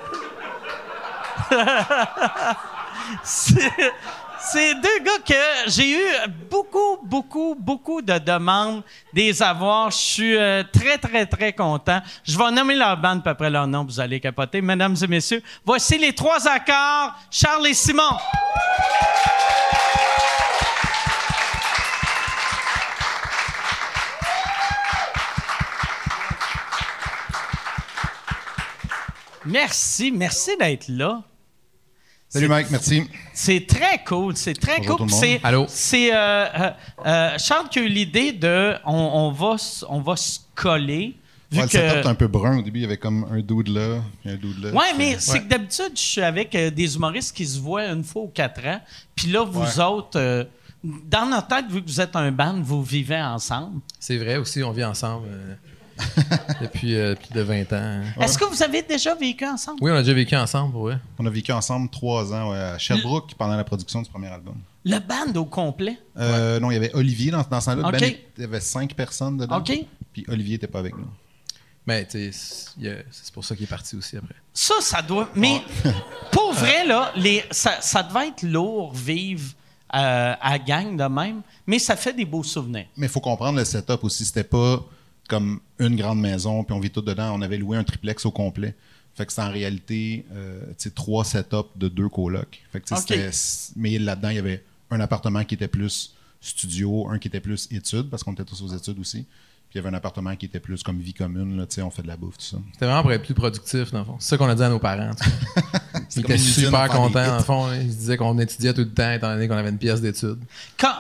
c'est 4.52 4.76
deux 4.76 5.00
gars 5.04 5.20
que 5.26 5.70
j'ai 5.70 5.92
eu 5.92 6.04
beaucoup, 6.50 6.98
beaucoup, 7.04 7.56
beaucoup 7.56 8.02
de 8.02 8.18
demandes 8.18 8.84
des 9.14 9.44
avoirs. 9.44 9.92
Je 9.92 9.98
suis 9.98 10.38
euh, 10.38 10.64
très, 10.72 10.98
très, 10.98 11.26
très 11.26 11.54
content. 11.54 12.02
Je 12.24 12.38
vais 12.38 12.52
nommer 12.52 12.76
leur 12.76 12.98
bande, 12.98 13.22
puis 13.22 13.30
après 13.30 13.50
leur 13.50 13.68
nom, 13.68 13.86
vous 13.86 14.00
allez 14.00 14.20
capoter. 14.20 14.62
Mesdames 14.62 14.96
et 15.02 15.08
messieurs, 15.08 15.44
voici 15.66 15.98
les 15.98 16.14
trois 16.14 16.48
accords. 16.48 17.16
Charles 17.30 17.68
et 17.68 17.74
Simon. 17.74 18.02
Merci, 29.46 30.12
merci 30.12 30.58
d'être 30.58 30.88
là. 30.90 31.24
Salut 32.32 32.48
Mike, 32.48 32.68
merci. 32.70 33.04
C'est 33.34 33.66
très 33.66 34.04
cool, 34.06 34.38
c'est 34.38 34.54
très 34.54 34.78
Bonjour 34.78 34.98
cool. 34.98 35.08
tout 35.08 35.16
le 35.16 35.20
monde. 35.20 35.20
C'est, 35.20 35.40
Allô? 35.44 35.66
C'est 35.68 36.14
euh, 36.14 36.18
euh, 36.46 36.70
euh, 37.06 37.38
Charles 37.40 37.70
qui 37.70 37.80
a 37.80 37.82
eu 37.82 37.88
l'idée 37.88 38.32
de, 38.34 38.76
on, 38.86 38.94
on 38.94 39.32
va, 39.32 39.56
on 39.90 40.00
va 40.02 40.16
se 40.16 40.40
coller. 40.54 41.16
Vu 41.52 41.58
Ouais, 41.58 41.64
le 41.64 41.70
que, 41.70 41.72
setup 41.72 42.06
un 42.06 42.14
peu 42.14 42.28
brun 42.28 42.60
au 42.60 42.62
début, 42.62 42.78
il 42.80 42.82
y 42.84 42.86
avait 42.86 42.98
comme 42.98 43.26
un 43.32 43.40
dude 43.40 43.70
là, 43.70 44.02
puis 44.22 44.30
un 44.30 44.36
dude 44.36 44.64
là. 44.64 44.70
ouais, 44.72 44.94
mais 44.96 45.16
c'est 45.18 45.40
que 45.40 45.48
d'habitude, 45.48 45.94
je 45.96 46.00
suis 46.02 46.22
avec 46.22 46.54
euh, 46.54 46.70
des 46.70 46.96
humoristes 46.96 47.36
qui 47.36 47.48
se 47.48 47.60
voient 47.60 47.86
une 47.88 48.04
fois 48.04 48.22
ou 48.22 48.28
quatre 48.28 48.64
ans. 48.68 48.80
Puis 49.16 49.30
là, 49.32 49.44
vous 49.44 49.62
Ouais. 49.62 49.84
autres, 49.84 50.20
euh, 50.20 50.44
dans 50.84 51.26
notre 51.26 51.48
tête, 51.48 51.66
vu 51.72 51.82
que 51.82 51.88
vous 51.90 52.00
êtes 52.00 52.16
un 52.16 52.32
band, 52.32 52.62
vous 52.62 52.84
vivez 52.84 53.20
ensemble. 53.20 53.82
C'est 54.00 54.18
vrai 54.18 54.38
aussi, 54.38 54.62
on 54.62 54.72
vit 54.72 54.84
ensemble. 54.86 55.28
depuis 56.62 56.96
euh, 56.96 57.16
plus 57.16 57.34
de 57.34 57.42
20 57.42 57.74
ans. 57.74 58.02
Est-ce 58.22 58.38
que 58.38 58.46
vous 58.46 58.62
avez 58.64 58.82
déjà 58.82 59.16
vécu 59.16 59.46
ensemble? 59.46 59.80
Oui, 59.82 59.92
on 59.92 59.96
a 59.96 60.02
déjà 60.02 60.14
vécu 60.14 60.36
ensemble, 60.36 60.78
vrai. 60.78 61.00
On 61.18 61.26
a 61.26 61.30
vécu 61.30 61.52
ensemble 61.52 61.90
trois 61.90 62.34
ans 62.34 62.52
ouais, 62.52 62.58
à 62.58 62.78
Sherbrooke 62.78 63.34
pendant 63.38 63.56
la 63.56 63.64
production 63.64 64.02
du 64.02 64.10
premier 64.10 64.28
album. 64.28 64.56
Le 64.86 65.00
band 65.00 65.38
au 65.40 65.46
complet? 65.46 65.98
Euh, 66.18 66.60
Non, 66.60 66.72
il 66.72 66.76
y 66.76 66.78
avait 66.78 66.94
Olivier 66.96 67.32
dans, 67.32 67.42
dans 67.44 67.60
ce 67.62 67.66
temps-là. 67.72 67.88
Ok. 67.88 68.00
Ben, 68.00 68.14
il 68.38 68.42
y 68.42 68.46
avait 68.46 68.60
cinq 68.62 68.94
personnes 68.94 69.38
dedans. 69.38 69.58
OK. 69.58 69.72
Puis 70.14 70.26
Olivier 70.28 70.56
n'était 70.56 70.68
pas 70.68 70.80
avec 70.80 70.98
nous. 70.98 71.08
Mais 71.86 72.04
a- 72.04 72.32
c'est 73.12 73.34
pour 73.34 73.44
ça 73.44 73.56
qu'il 73.56 73.64
est 73.64 73.68
parti 73.68 73.96
aussi 73.96 74.16
après. 74.18 74.36
Ça, 74.54 74.76
ça 74.82 75.02
doit. 75.02 75.30
Mais 75.36 75.62
pour 76.32 76.54
vrai, 76.54 76.86
là, 76.86 77.12
les, 77.16 77.44
ça, 77.52 77.82
ça 77.82 78.04
devait 78.04 78.28
être 78.30 78.44
lourd 78.44 78.94
vivre 78.94 79.52
euh, 79.96 80.34
à 80.40 80.60
gang 80.60 80.96
de 80.96 81.04
même, 81.06 81.42
mais 81.66 81.80
ça 81.80 81.96
fait 81.96 82.14
des 82.14 82.26
beaux 82.26 82.44
souvenirs. 82.44 82.86
Mais 82.96 83.08
il 83.08 83.10
faut 83.10 83.22
comprendre 83.22 83.58
le 83.58 83.66
setup 83.66 84.04
aussi. 84.04 84.24
C'était 84.26 84.44
pas 84.44 84.86
comme 85.30 85.62
une 85.80 85.96
grande 85.96 86.20
maison, 86.20 86.64
puis 86.66 86.76
on 86.76 86.80
vit 86.80 86.90
tout 86.90 87.02
dedans. 87.02 87.34
On 87.34 87.42
avait 87.42 87.58
loué 87.58 87.78
un 87.78 87.86
triplex 87.86 88.26
au 88.26 88.32
complet. 88.32 88.76
Fait 89.16 89.26
que 89.26 89.32
c'est 89.32 89.42
en 89.42 89.52
réalité 89.52 90.26
euh, 90.34 90.62
trois 90.96 91.24
setups 91.24 91.70
de 91.76 91.88
deux 91.88 92.10
colocs. 92.10 92.62
Fait 92.72 92.82
que 92.82 92.88
Mais 93.78 93.98
là-dedans, 93.98 94.30
il 94.30 94.36
y 94.36 94.40
avait 94.40 94.64
un 94.92 95.00
appartement 95.00 95.44
qui 95.44 95.56
était 95.56 95.68
plus 95.68 96.14
studio, 96.42 97.08
un 97.10 97.20
qui 97.20 97.28
était 97.28 97.40
plus 97.40 97.68
études, 97.72 98.10
parce 98.10 98.24
qu'on 98.24 98.34
était 98.34 98.46
tous 98.46 98.62
aux 98.62 98.76
études 98.76 99.00
aussi. 99.00 99.26
Puis 99.70 99.78
il 99.78 99.84
y 99.84 99.86
avait 99.86 99.94
un 99.96 99.98
appartement 99.98 100.36
qui 100.36 100.48
était 100.48 100.60
plus 100.60 100.82
comme 100.82 101.00
vie 101.00 101.14
commune, 101.14 101.56
là, 101.58 101.68
tu 101.68 101.76
sais, 101.76 101.82
on 101.84 101.92
fait 101.92 102.02
de 102.02 102.08
la 102.08 102.18
bouffe, 102.18 102.38
tout 102.40 102.44
ça. 102.46 102.58
C'était 102.74 102.86
vraiment 102.88 103.04
pour 103.04 103.12
être 103.12 103.24
plus 103.24 103.36
productif, 103.36 103.92
dans 103.92 104.00
le 104.00 104.06
fond. 104.06 104.16
C'est 104.20 104.30
ça 104.30 104.38
qu'on 104.38 104.50
a 104.50 104.56
dit 104.56 104.64
à 104.64 104.70
nos 104.70 104.80
parents. 104.80 105.12
tu. 105.22 105.30
Ils 106.16 106.22
étaient 106.22 106.38
super 106.40 106.88
contents, 106.90 107.24
dans 107.28 107.38
le 107.38 107.44
fond. 107.44 107.72
Ils 107.74 107.92
se 107.92 107.98
disaient 107.98 108.18
qu'on 108.18 108.38
étudiait 108.40 108.74
tout 108.74 108.82
le 108.82 108.92
temps, 108.92 109.12
étant 109.12 109.30
donné 109.32 109.48
qu'on 109.48 109.56
avait 109.58 109.70
une 109.70 109.78
pièce 109.78 110.02
d'études. 110.02 110.40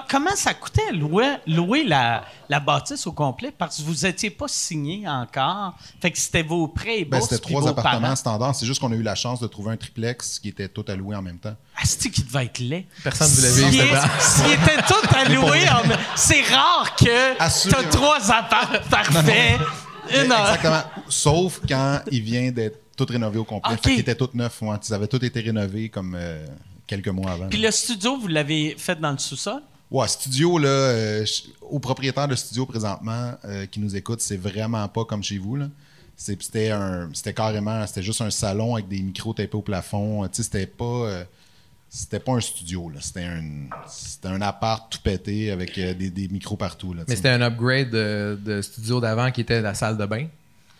Comment 0.08 0.36
ça 0.36 0.54
coûtait 0.54 0.92
louer, 0.92 1.38
louer 1.48 1.84
la, 1.84 2.24
la 2.48 2.60
bâtisse 2.60 3.08
au 3.08 3.12
complet? 3.12 3.52
Parce 3.58 3.78
que 3.78 3.82
vous 3.84 4.06
n'étiez 4.06 4.30
pas 4.30 4.48
signé 4.48 5.08
encore. 5.08 5.76
Fait 6.00 6.12
que 6.12 6.18
c'était 6.20 6.44
vos 6.44 6.68
prêts 6.68 7.00
et 7.00 7.06
Ben, 7.06 7.22
c'était 7.22 7.40
trois 7.40 7.62
vos 7.62 7.68
appartements 7.70 8.02
parents. 8.02 8.16
standards. 8.16 8.56
C'est 8.56 8.68
juste 8.68 8.80
qu'on 8.82 8.92
a 8.92 8.96
eu 8.96 9.02
la 9.02 9.16
chance 9.16 9.40
de 9.40 9.48
trouver 9.48 9.72
un 9.72 9.78
triplex 9.78 10.38
qui 10.38 10.50
était 10.50 10.68
tout 10.70 10.86
alloué 10.88 11.16
en 11.16 11.22
même 11.24 11.40
temps. 11.40 11.56
Asti 11.82 12.12
qui 12.12 12.24
devait 12.24 12.46
être 12.46 12.60
laid? 12.60 12.86
Personne 13.04 13.30
ne 13.30 13.36
voulait 13.36 13.70
vivre 13.72 13.86
dedans. 13.96 14.08
s'ils 14.20 14.52
étaient 14.52 14.84
tous 14.88 15.16
alloués, 15.16 15.70
en- 15.70 15.98
c'est 16.16 16.42
rare 16.54 16.96
que 16.96 17.38
t'as 17.38 17.46
Assurément. 17.46 17.90
trois 17.90 18.32
apparts 18.32 18.59
heure. 20.32 20.50
Exactement. 20.50 20.84
Sauf 21.08 21.62
quand 21.68 22.02
il 22.12 22.22
vient 22.22 22.52
d'être 22.52 22.80
tout 22.96 23.06
rénové 23.10 23.40
au 23.40 23.44
complet. 23.44 23.74
Ok. 23.74 23.84
Fait 23.84 23.90
qu'il 23.92 24.00
était 24.00 24.16
tout 24.16 24.30
neuf. 24.34 24.62
Ouais. 24.62 24.76
Ils 24.88 24.94
avaient 24.94 25.08
tout 25.08 25.24
été 25.24 25.40
rénovés 25.40 25.90
comme 25.90 26.16
euh, 26.18 26.46
quelques 26.86 27.08
mois 27.10 27.32
avant. 27.32 27.48
Puis 27.48 27.62
le 27.62 27.72
studio, 27.72 28.18
vous 28.18 28.28
l'avez 28.28 28.76
fait 28.78 29.00
dans 29.00 29.12
le 29.12 29.18
sous-sol? 29.18 29.62
Ouais, 29.92 30.08
studio, 30.08 30.60
là, 30.60 30.68
euh, 30.68 31.26
au 31.62 31.80
propriétaire 31.80 32.28
de 32.28 32.36
studio 32.36 32.66
présentement 32.66 33.34
euh, 33.46 33.66
qui 33.66 33.80
nous 33.80 33.96
écoute, 33.96 34.22
c'est 34.22 34.38
vraiment 34.38 34.88
pas 34.88 35.04
comme 35.06 35.24
chez 35.24 35.40
vous. 35.40 35.58
C'était 36.16 36.70
un, 36.70 37.10
c'était 37.14 37.34
carrément, 37.34 37.88
c'était 37.88 38.04
juste 38.04 38.22
un 38.22 38.30
salon 38.30 38.76
avec 38.76 38.88
des 38.88 39.02
micros 39.02 39.34
tapés 39.34 39.56
au 39.56 39.62
plafond. 39.62 40.28
Tu 40.28 40.36
sais, 40.36 40.44
c'était 40.44 40.68
pas, 40.68 41.24
c'était 41.90 42.20
pas 42.20 42.34
un 42.34 42.40
studio. 42.40 42.90
Là. 42.90 43.00
C'était 43.02 43.24
un, 43.26 43.42
c'était 43.88 44.28
un 44.28 44.42
appart 44.42 44.92
tout 44.92 45.00
pété 45.04 45.52
avec 45.52 45.78
euh, 45.78 45.94
des, 45.94 46.10
des 46.10 46.28
micros 46.28 46.56
partout. 46.56 46.94
Là, 46.94 47.04
Mais 47.08 47.16
c'était 47.16 47.30
un 47.30 47.42
upgrade 47.42 47.90
de, 47.90 48.40
de 48.44 48.62
studio 48.62 49.00
d'avant 49.00 49.32
qui 49.32 49.42
était 49.42 49.62
la 49.62 49.74
salle 49.74 49.98
de 49.98 50.06
bain. 50.06 50.28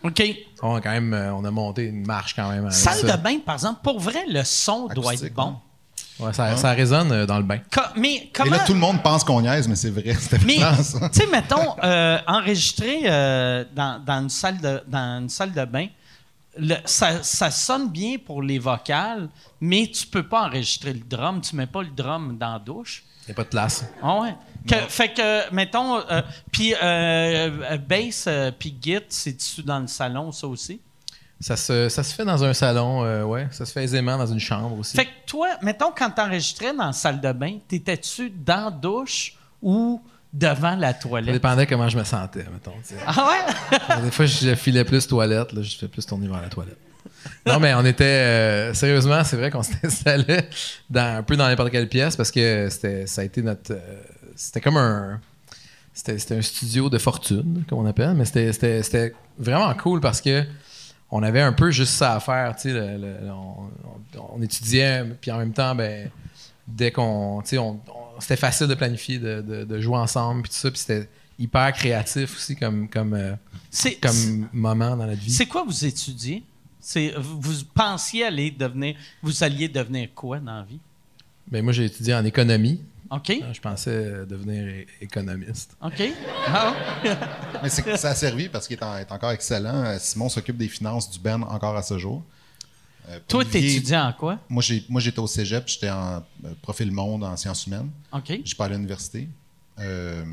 OK. 0.04 0.24
On 0.62 0.76
a 0.76 0.82
quand 0.82 0.92
même, 0.92 1.14
euh, 1.14 1.34
on 1.34 1.44
a 1.44 1.52
monté 1.52 1.86
une 1.86 2.06
marche 2.06 2.36
quand 2.36 2.50
même. 2.50 2.70
Salle 2.72 3.00
ça. 3.00 3.18
de 3.18 3.22
bain, 3.22 3.40
par 3.46 3.56
exemple, 3.56 3.80
pour 3.84 4.00
vrai, 4.00 4.24
le 4.30 4.44
son 4.44 4.88
doit 4.88 5.14
être 5.16 5.34
bon. 5.34 5.56
Ouais, 6.20 6.34
ça, 6.34 6.56
ça 6.58 6.72
résonne 6.72 7.12
euh, 7.14 7.26
dans 7.26 7.38
le 7.38 7.44
bain. 7.44 7.60
Co- 7.72 7.82
mais 7.96 8.30
Et 8.46 8.50
là, 8.50 8.60
tout 8.66 8.74
le 8.74 8.80
monde 8.80 9.02
pense 9.02 9.24
qu'on 9.24 9.42
niaise, 9.42 9.68
mais 9.70 9.76
c'est 9.76 9.90
vrai. 9.90 10.14
C'était 10.20 10.40
Mais, 10.46 10.58
tu 10.58 10.84
sais, 11.14 11.28
mettons, 11.32 11.76
euh, 11.82 12.18
enregistrer 12.28 13.04
euh, 13.06 13.64
dans, 13.74 14.04
dans 14.04 14.22
une 14.24 14.30
salle 14.30 14.60
de, 14.60 14.84
dans 14.88 15.22
une 15.22 15.30
salle 15.30 15.54
de 15.54 15.64
bain, 15.66 15.88
le- 16.58 16.76
ça, 16.86 17.22
ça 17.24 17.52
sonne 17.52 17.90
bien 17.90 18.18
pour 18.18 18.42
les 18.42 18.60
vocales, 18.60 19.30
mais 19.62 19.88
tu 19.88 20.06
peux 20.08 20.28
pas 20.28 20.48
enregistrer 20.48 20.94
le 20.94 21.00
drum. 21.00 21.42
Tu 21.42 21.56
mets 21.56 21.68
pas 21.68 21.82
le 21.84 21.90
drum 21.90 22.38
dans 22.38 22.54
la 22.54 22.60
douche. 22.60 23.04
Il 23.24 23.30
n'y 23.30 23.32
a 23.34 23.36
pas 23.36 23.44
de 23.44 23.50
place. 23.50 23.86
Ah 24.02 24.20
ouais. 24.22 24.36
Que- 24.68 24.76
fait 24.90 25.14
que, 25.14 25.54
mettons, 25.54 25.98
euh, 26.00 26.22
puis 26.52 26.74
euh, 26.74 26.80
euh, 26.84 27.78
bass 27.78 28.26
euh, 28.28 28.52
puis 28.58 28.76
git, 28.82 28.98
c'est-tu 29.10 29.62
dans 29.64 29.80
le 29.80 29.88
salon, 29.88 30.32
ça 30.32 30.48
aussi? 30.48 30.82
Ça 31.40 31.56
se, 31.56 31.88
ça 31.88 32.04
se 32.04 32.14
fait 32.14 32.26
dans 32.26 32.44
un 32.44 32.54
salon, 32.54 33.06
euh, 33.06 33.24
ouais. 33.24 33.48
Ça 33.52 33.66
se 33.66 33.72
fait 33.72 33.84
aisément 33.84 34.18
dans 34.18 34.26
une 34.28 34.40
chambre 34.42 34.78
aussi. 34.78 34.98
Fait 34.98 35.06
que 35.06 35.12
toi, 35.26 35.48
mettons, 35.62 35.92
quand 35.96 36.10
t'enregistrais 36.12 36.74
dans 36.74 36.88
la 36.88 36.92
salle 36.94 37.22
de 37.22 37.32
bain, 37.32 37.60
t'étais-tu 37.68 38.30
dans 38.30 38.66
la 38.66 38.72
douche 38.72 39.36
ou 39.62 40.02
devant 40.34 40.76
la 40.76 40.94
Ça 40.94 41.00
toilette? 41.00 41.34
dépendait 41.34 41.66
comment 41.68 41.90
je 41.90 41.98
me 41.98 42.04
sentais, 42.04 42.46
mettons. 42.52 42.74
Ah 43.06 43.28
ouais? 43.28 44.02
Des 44.04 44.12
fois, 44.12 44.26
je 44.26 44.56
filais 44.56 44.84
plus 44.84 45.08
toilette, 45.08 45.54
là, 45.54 45.62
je 45.62 45.78
fais 45.78 45.88
plus 45.88 46.06
tourner 46.06 46.28
vers 46.28 46.42
la 46.42 46.50
toilette. 46.50 46.78
Non, 47.46 47.60
mais 47.60 47.74
on 47.74 47.86
était. 47.86 48.04
euh, 48.06 48.74
sérieusement, 48.74 49.24
c'est 49.24 49.36
vrai 49.38 49.52
qu'on 49.52 49.64
s'installait 49.64 50.50
dans, 50.90 51.18
un 51.18 51.24
peu 51.24 51.36
dans 51.36 51.48
n'importe 51.48 51.72
quelle 51.72 51.90
pièce 51.90 52.16
parce 52.16 52.32
que 52.32 52.68
c'était, 52.70 53.08
ça 53.08 53.22
a 53.22 53.24
été 53.26 53.42
notre. 53.42 53.74
euh, 53.74 54.02
c'était 54.36 54.62
comme 54.62 54.78
un. 54.78 55.20
C'était, 55.94 56.18
c'était 56.18 56.36
un 56.38 56.42
studio 56.42 56.90
de 56.90 56.98
fortune, 56.98 57.64
comme 57.68 57.80
on 57.80 57.86
appelle, 57.86 58.14
mais 58.14 58.24
c'était, 58.24 58.54
c'était, 58.54 58.84
c'était 58.84 59.14
vraiment 59.38 59.74
cool 59.74 60.00
parce 60.00 60.22
que 60.22 60.46
on 61.12 61.24
avait 61.24 61.42
un 61.42 61.52
peu 61.52 61.72
juste 61.72 61.94
ça 61.94 62.14
à 62.16 62.20
faire. 62.22 62.56
Tu 62.56 62.70
sais, 62.70 62.74
le- 62.74 62.98
le- 62.98 63.32
on, 63.32 63.70
on- 64.18 64.36
on 64.38 64.42
étudiait, 64.42 65.04
puis 65.20 65.32
en 65.32 65.38
même 65.40 65.52
temps, 65.52 65.76
ben, 65.76 66.10
dès 66.68 66.92
qu'on. 66.92 67.42
On, 67.54 67.58
on- 67.58 67.80
c'était 68.20 68.36
facile 68.36 68.68
de 68.68 68.76
planifier, 68.76 69.20
de, 69.20 69.42
de- 69.42 69.64
de 69.64 69.80
jouer 69.82 69.98
ensemble, 69.98 70.44
puis 70.44 70.52
tout 70.52 70.58
ça, 70.58 70.70
puis 70.72 70.80
c'était 70.80 71.08
hyper 71.38 71.72
créatif 71.74 72.36
aussi 72.36 72.56
comme, 72.56 72.90
comme, 72.90 73.14
euh, 73.14 73.34
C'est, 73.72 73.96
comme 73.96 74.48
moment 74.54 74.96
dans 74.98 75.06
notre 75.06 75.22
vie. 75.22 75.32
c'est 75.32 75.46
quoi 75.46 75.64
vous 75.64 75.86
étudiez? 75.86 76.44
C'est, 76.82 77.14
vous, 77.18 77.54
pensiez 77.74 78.26
aller 78.26 78.52
devenir... 78.52 78.96
Vous 79.22 79.44
alliez 79.44 79.68
devenir 79.68 80.10
quoi 80.16 80.40
dans 80.40 80.58
la 80.58 80.64
vie? 80.64 80.80
Ben, 81.48 81.64
moi, 81.64 81.74
j'ai 81.74 81.86
étudié 81.86 82.14
en 82.16 82.24
économie. 82.26 82.82
OK? 83.12 83.32
Je 83.54 83.60
pensais 83.60 83.90
euh, 83.92 84.26
devenir 84.26 84.86
économiste. 85.02 85.76
OK? 85.82 86.04
Ah, 86.48 86.74
Mais 87.64 87.70
c'est- 87.70 87.98
ça 87.98 88.10
a 88.12 88.16
servi 88.16 88.50
parce 88.50 88.68
qu'il 88.68 88.78
est, 88.78 88.84
en- 88.84 88.98
est 88.98 89.12
encore 89.12 89.32
excellent. 89.32 89.84
Euh, 89.84 89.98
Simon 90.00 90.30
s'occupe 90.30 90.58
des 90.58 90.68
finances 90.68 91.10
du 91.10 91.20
Ben 91.20 91.42
encore 91.44 91.76
à 91.76 91.82
ce 91.82 91.98
jour. 91.98 92.24
Euh, 93.10 93.20
toi, 93.28 93.42
Olivier- 93.44 93.62
t'étudiais 93.74 93.98
en 93.98 94.14
quoi? 94.14 94.38
Moi, 94.50 94.62
j'étais 94.62 95.20
au 95.20 95.28
cégep, 95.28 95.64
j'étais 95.68 95.90
en 95.90 96.18
euh, 96.46 96.54
profil 96.62 96.92
monde 96.92 97.24
en 97.24 97.36
sciences 97.38 97.66
humaines. 97.66 97.90
OK? 98.12 98.26
Je 98.44 98.48
suis 98.48 98.56
pas 98.56 98.66
à 98.66 98.70
l'université. 98.70 99.28
Euh, 99.80 100.24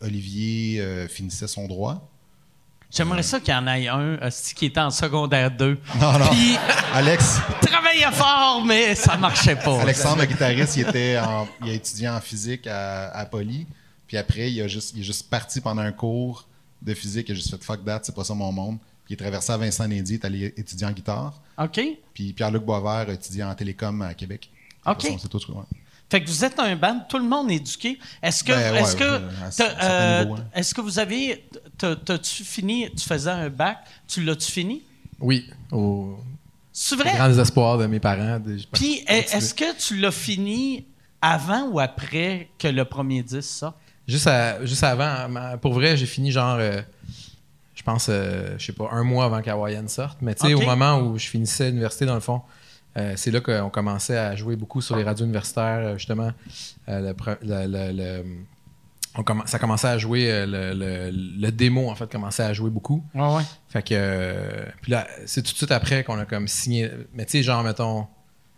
Olivier 0.00 0.80
euh, 0.80 1.08
finissait 1.08 1.46
son 1.48 1.66
droit. 1.66 2.08
J'aimerais 2.90 3.22
ça 3.24 3.40
qu'il 3.40 3.52
y 3.52 3.56
en 3.56 3.66
ait 3.66 3.88
un 3.88 4.18
qui 4.54 4.66
était 4.66 4.78
en 4.80 4.90
secondaire 4.90 5.50
2. 5.50 5.78
Non, 6.00 6.18
non. 6.18 6.26
Puis, 6.30 6.56
Alex, 6.92 7.38
travaillait 7.60 8.12
fort, 8.12 8.62
mais 8.64 8.94
ça 8.94 9.16
marchait 9.16 9.56
pas. 9.56 9.80
Alexandre, 9.80 10.20
le 10.20 10.26
guitariste, 10.26 10.76
il, 10.76 10.82
était 10.88 11.18
en- 11.18 11.48
il 11.64 11.70
a 11.70 11.72
étudié 11.72 12.08
en 12.08 12.20
physique 12.20 12.66
à, 12.68 13.08
à 13.10 13.26
Poly. 13.26 13.66
Puis 14.06 14.16
après, 14.16 14.52
il, 14.52 14.60
a 14.62 14.68
juste, 14.68 14.92
il 14.94 15.00
est 15.00 15.04
juste 15.04 15.28
parti 15.28 15.60
pendant 15.60 15.82
un 15.82 15.90
cours 15.92 16.46
de 16.82 16.94
physique. 16.94 17.28
Il 17.30 17.32
a 17.32 17.34
juste 17.34 17.50
fait 17.50 17.64
fuck 17.64 17.84
that, 17.84 18.00
c'est 18.04 18.14
pas 18.14 18.22
ça 18.22 18.34
mon 18.34 18.52
monde. 18.52 18.78
Puis 19.04 19.12
il 19.12 19.14
est 19.14 19.16
traversé 19.16 19.52
à 19.52 19.56
Vincent 19.56 19.86
Lindy, 19.86 20.12
il 20.12 20.14
est 20.14 20.24
allé 20.24 20.54
étudier 20.56 20.86
en 20.86 20.92
guitare. 20.92 21.34
OK? 21.58 21.80
Puis 22.14 22.32
Pierre-Luc 22.32 22.62
Boisvert 22.64 23.08
a 23.10 23.12
étudié 23.12 23.44
en 23.44 23.54
télécom 23.54 24.00
à 24.02 24.14
Québec. 24.14 24.50
OK. 24.86 25.06
C'est 25.20 25.28
tout, 25.28 25.38
ouais. 25.52 25.62
Fait 26.10 26.22
que 26.22 26.28
vous 26.28 26.44
êtes 26.44 26.58
un 26.60 26.76
band, 26.76 27.00
tout 27.08 27.18
le 27.18 27.24
monde 27.24 27.50
éduqué. 27.50 27.98
Est-ce 28.22 28.44
que, 28.44 28.52
Ben 28.52 28.76
est-ce 28.76 28.94
que, 28.94 29.02
ouais, 29.04 29.64
euh, 29.82 30.24
hein. 30.36 30.44
est-ce 30.54 30.74
que 30.74 30.80
vous 30.80 30.98
avez, 30.98 31.44
t'as- 31.76 31.96
t'as-tu 31.96 32.44
fini, 32.44 32.88
tu 32.96 33.04
faisais 33.04 33.30
un 33.30 33.48
bac, 33.50 33.78
tu 34.06 34.22
l'as-tu 34.22 34.50
fini? 34.50 34.82
Oui, 35.20 35.48
au 35.72 36.16
C'est 36.72 36.94
au 36.94 36.98
vrai? 36.98 37.14
grand 37.14 37.28
désespoir 37.28 37.78
de 37.78 37.86
mes 37.86 38.00
parents. 38.00 38.40
Puis, 38.72 39.02
est-ce 39.08 39.54
que 39.54 39.76
tu 39.78 39.96
l'as 39.98 40.10
fini 40.12 40.84
avant 41.20 41.68
ou 41.68 41.80
après 41.80 42.48
que 42.58 42.68
le 42.68 42.84
premier 42.84 43.22
disque 43.22 43.42
sorte? 43.50 43.76
Juste, 44.06 44.26
à- 44.26 44.64
juste 44.64 44.84
avant, 44.84 45.56
pour 45.60 45.72
vrai, 45.72 45.96
j'ai 45.96 46.06
fini 46.06 46.30
genre, 46.30 46.56
euh, 46.60 46.82
pense, 47.84 48.06
euh, 48.08 48.54
je 48.58 48.64
sais 48.66 48.72
pas, 48.72 48.88
un 48.90 49.04
mois 49.04 49.26
avant 49.26 49.40
qu'Hawaïen 49.42 49.86
sorte. 49.88 50.18
Mais 50.22 50.34
tu 50.34 50.46
sais, 50.46 50.54
au 50.54 50.60
moment 50.66 50.98
où 51.00 51.18
je 51.18 51.26
finissais 51.28 51.66
l'université, 51.68 52.06
dans 52.06 52.14
le 52.14 52.20
fond, 52.20 52.42
euh, 52.96 53.14
c'est 53.16 53.30
là 53.30 53.40
qu'on 53.40 53.70
commençait 53.70 54.16
à 54.16 54.34
jouer 54.36 54.56
beaucoup 54.56 54.80
sur 54.80 54.96
les 54.96 55.02
radios 55.04 55.24
universitaires, 55.26 55.80
euh, 55.80 55.98
justement. 55.98 56.30
Euh, 56.88 57.00
le 57.08 57.12
pre- 57.12 57.38
le- 57.42 57.66
le- 57.66 57.92
le- 57.92 58.24
on 59.16 59.22
commen- 59.22 59.46
ça 59.46 59.58
commençait 59.58 59.88
à 59.88 59.98
jouer, 59.98 60.44
le, 60.46 61.50
démo, 61.50 61.88
en 61.88 61.94
fait, 61.94 62.10
commençait 62.10 62.42
à 62.42 62.52
jouer 62.52 62.70
beaucoup. 62.70 63.04
Ouais, 63.14 63.34
ouais. 63.36 63.42
Fait 63.68 63.82
que. 63.82 64.64
puis 64.82 64.90
là, 64.92 65.06
c'est 65.26 65.42
tout 65.42 65.52
de 65.52 65.56
suite 65.56 65.70
après 65.72 66.02
qu'on 66.04 66.18
a 66.18 66.24
comme 66.24 66.48
signé. 66.48 66.90
Mais 67.14 67.24
tu 67.24 67.32
sais, 67.32 67.42
genre, 67.42 67.62
mettons. 67.62 68.06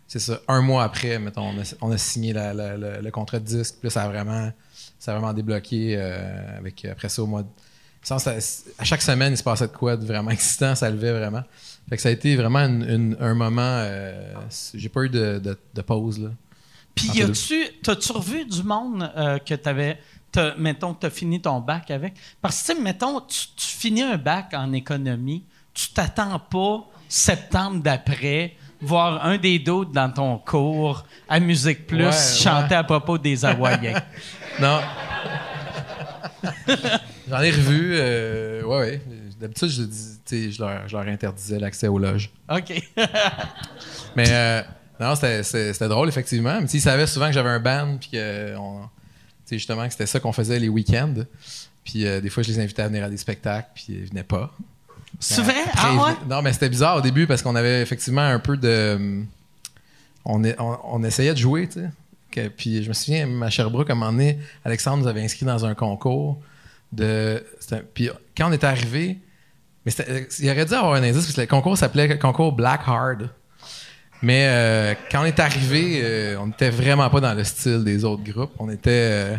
C'est 0.09 0.19
ça, 0.19 0.39
un 0.47 0.61
mois 0.61 0.83
après, 0.85 1.19
mettons, 1.19 1.49
on 1.49 1.59
a, 1.59 1.75
on 1.81 1.91
a 1.91 1.97
signé 1.97 2.31
la- 2.31 2.53
la- 2.53 2.77
la- 2.77 3.01
le 3.01 3.11
contrat 3.11 3.39
de 3.39 3.43
disque. 3.45 3.75
Puis 3.81 3.87
là, 3.87 3.89
ça 3.89 4.03
a 4.03 4.07
vraiment, 4.07 4.51
ça 4.99 5.11
a 5.11 5.15
vraiment 5.19 5.33
débloqué. 5.33 5.97
avec, 6.57 6.85
après 6.85 7.09
ça, 7.09 7.21
au 7.23 7.27
mois 7.27 7.43
de. 7.43 7.47
Ça- 8.01 8.35
à 8.77 8.83
chaque 8.83 9.01
semaine, 9.01 9.33
il 9.33 9.37
se 9.37 9.43
passait 9.43 9.67
de 9.67 9.71
quoi 9.73 9.97
de 9.97 10.05
vraiment 10.05 10.31
excitant, 10.31 10.75
ça 10.75 10.89
levait 10.89 11.11
vraiment. 11.11 11.43
Fait 11.89 11.95
que 11.95 12.01
ça 12.01 12.09
a 12.09 12.11
été 12.11 12.35
vraiment 12.35 12.59
une- 12.59 12.83
une- 12.89 13.17
un 13.19 13.33
moment. 13.33 13.61
euh, 13.61 14.33
J'ai 14.73 14.89
pas 14.89 15.01
eu 15.03 15.09
de, 15.09 15.39
de- 15.39 15.57
de 15.73 15.81
pause, 15.81 16.19
là. 16.19 16.29
Puis, 16.95 17.09
t'as-tu 17.83 18.11
revu 18.11 18.43
du 18.45 18.63
monde 18.63 19.09
euh, 19.15 19.37
que 19.39 19.53
t'avais, 19.53 19.99
t'as- 20.31 20.55
mettons 20.57 20.93
que 20.95 21.01
tu 21.01 21.05
as 21.05 21.09
fini 21.11 21.39
ton 21.41 21.59
bac 21.59 21.91
avec? 21.91 22.15
Parce 22.41 22.61
que, 22.63 22.81
mettons, 22.81 23.21
tu, 23.21 23.47
tu 23.55 23.65
finis 23.67 24.01
un 24.01 24.17
bac 24.17 24.47
en 24.53 24.73
économie, 24.73 25.43
tu 25.73 25.89
t'attends 25.91 26.39
pas 26.39 26.85
septembre 27.07 27.81
d'après 27.83 28.55
voir 28.81 29.25
un 29.25 29.37
des 29.37 29.59
d'autres 29.59 29.91
dans 29.91 30.11
ton 30.11 30.37
cours 30.39 31.05
à 31.29 31.39
Musique 31.39 31.87
Plus 31.87 32.05
Ouais, 32.05 32.11
chanter 32.11 32.75
à 32.75 32.83
propos 32.83 33.17
des 33.17 33.45
Hawaïens. 33.45 34.01
Non. 34.59 34.81
J'en 37.29 37.39
ai 37.41 37.51
revu. 37.51 37.91
euh, 37.93 38.63
ouais, 38.63 38.77
ouais. 38.77 39.01
D'habitude, 39.39 39.69
je, 39.69 39.83
dis- 39.83 40.17
leur, 40.59 40.87
je 40.87 40.95
leur 40.97 41.07
interdisais 41.07 41.59
l'accès 41.59 41.87
aux 41.87 41.99
loges. 41.99 42.31
OK. 42.49 42.73
Mais 44.15 44.25
euh, 44.29 44.61
non, 44.99 45.15
c'était- 45.15 45.43
drôle, 45.89 46.07
effectivement. 46.09 46.59
Mais 46.61 46.67
ils 46.67 46.81
savaient 46.81 47.07
souvent 47.07 47.27
que 47.27 47.33
j'avais 47.33 47.49
un 47.49 47.59
band, 47.59 47.97
puis 47.99 48.09
que 48.11 48.55
on- 48.57 48.81
sais, 49.45 49.57
justement, 49.57 49.85
que 49.85 49.91
c'était 49.91 50.05
ça 50.07 50.19
qu'on 50.19 50.31
faisait 50.33 50.59
les 50.59 50.69
week-ends. 50.69 51.13
Puis 51.83 52.05
euh, 52.05 52.19
des 52.19 52.29
fois, 52.29 52.43
je 52.43 52.49
les 52.49 52.59
invitais 52.59 52.81
à 52.81 52.87
venir 52.87 53.03
à 53.03 53.09
des 53.09 53.17
spectacles, 53.17 53.69
puis 53.75 53.85
ils 53.89 54.05
venaient 54.05 54.23
pas. 54.23 54.51
Après, 55.39 55.53
Ah 55.75 55.93
ouais? 55.93 55.99
venaient- 55.99 56.35
Non, 56.35 56.41
mais 56.41 56.53
c'était 56.53 56.69
bizarre 56.69 56.97
au 56.97 57.01
début 57.01 57.27
parce 57.27 57.41
qu'on 57.41 57.55
avait 57.55 57.81
effectivement 57.81 58.21
un 58.27 58.39
peu 58.39 58.57
de. 58.57 59.21
On, 60.25 60.43
est- 60.43 60.59
on, 60.59 60.77
on 60.83 61.03
essayait 61.03 61.33
de 61.33 61.39
jouer, 61.39 61.67
tu 61.67 61.79
sais. 61.81 61.89
Puis 62.55 62.83
je 62.83 62.87
me 62.89 62.93
souviens, 62.93 63.41
à 63.41 63.49
Sherbrooke, 63.49 63.89
à 63.89 63.93
un 63.93 63.95
moment 63.95 64.11
donné, 64.11 64.37
Alexandre 64.65 65.01
nous 65.03 65.07
avait 65.07 65.23
inscrit 65.23 65.45
dans 65.45 65.65
un 65.65 65.73
concours. 65.73 66.39
De, 66.91 67.43
un- 67.71 67.81
puis 67.93 68.09
quand 68.35 68.49
on 68.49 68.53
était 68.53 68.67
arrivé, 68.67 69.19
mais 69.85 69.91
c'était- 69.91 70.27
il 70.39 70.49
aurait 70.49 70.65
dû 70.65 70.73
avoir 70.73 70.93
un 70.93 71.03
indice 71.03 71.23
parce 71.25 71.33
que 71.33 71.41
le 71.41 71.47
concours 71.47 71.77
s'appelait 71.77 72.17
concours 72.17 72.53
Black 72.53 72.81
Hard. 72.87 73.29
Mais 74.21 74.47
euh, 74.47 74.95
quand 75.11 75.21
on 75.21 75.25
est 75.25 75.39
arrivé, 75.39 75.99
euh, 76.01 76.37
on 76.39 76.47
n'était 76.47 76.69
vraiment 76.71 77.09
pas 77.09 77.19
dans 77.19 77.33
le 77.33 77.43
style 77.43 77.83
des 77.83 78.03
autres 78.03 78.23
groupes. 78.23 78.51
On 78.57 78.69
était 78.69 78.89
euh, 78.91 79.37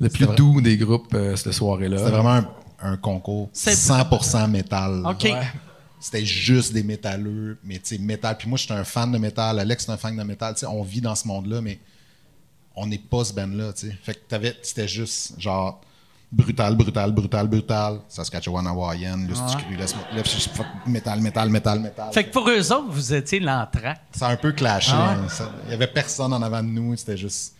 le 0.00 0.08
plus 0.08 0.24
vrai. 0.24 0.34
doux 0.34 0.60
des 0.60 0.76
groupes 0.76 1.14
euh, 1.14 1.36
cette 1.36 1.52
soirée-là. 1.52 1.98
C'était 1.98 2.10
vraiment 2.10 2.30
un, 2.30 2.48
un 2.92 2.96
concours 2.96 3.50
C'est- 3.52 3.74
100% 3.74 4.48
métal. 4.50 5.02
OK. 5.06 5.22
Ouais. 5.24 5.40
C'était 6.00 6.24
juste 6.24 6.72
des 6.74 6.82
métalleux, 6.82 7.56
mais 7.64 7.76
tu 7.76 7.96
sais, 7.96 7.98
métal. 7.98 8.36
Puis 8.36 8.48
moi, 8.48 8.58
j'étais 8.58 8.74
un 8.74 8.84
fan 8.84 9.10
de 9.12 9.16
métal. 9.18 9.58
Alex, 9.58 9.86
c'est 9.86 9.92
un 9.92 9.96
fan 9.96 10.16
de 10.16 10.22
métal. 10.22 10.54
Tu 10.54 10.60
sais, 10.60 10.66
on 10.66 10.82
vit 10.82 11.00
dans 11.00 11.14
ce 11.14 11.26
monde-là, 11.28 11.60
mais 11.62 11.78
on 12.76 12.86
n'est 12.86 12.98
pas 12.98 13.24
ce 13.24 13.32
band-là, 13.32 13.72
tu 13.72 13.88
sais. 13.88 13.96
Fait 14.02 14.14
que 14.14 14.18
t'avais, 14.28 14.54
c'était 14.62 14.88
juste 14.88 15.40
genre 15.40 15.80
brutal, 16.34 16.74
brutal, 16.76 17.12
brutal, 17.12 17.46
brutal. 17.48 18.00
Saskatchewan 18.08 18.66
Lusti 19.28 19.56
Cru, 19.56 19.76
laisse- 19.76 19.94
laisse- 20.14 20.48
métal, 20.86 21.20
métal, 21.20 21.48
métal, 21.48 21.80
métal. 21.80 22.12
Fait 22.12 22.24
que 22.24 22.32
pour 22.32 22.48
eux 22.48 22.72
autres, 22.72 22.88
vous 22.90 23.14
étiez 23.14 23.40
l'entraque. 23.40 24.00
Ça 24.12 24.28
a 24.28 24.32
un 24.32 24.36
peu 24.36 24.52
clashé. 24.52 24.92
Ah 24.94 25.14
hein. 25.14 25.48
Il 25.66 25.70
y 25.70 25.74
avait 25.74 25.86
personne 25.86 26.32
en 26.32 26.42
avant 26.42 26.62
de 26.62 26.68
nous. 26.68 26.96
C'était 26.96 27.16
juste. 27.16 27.54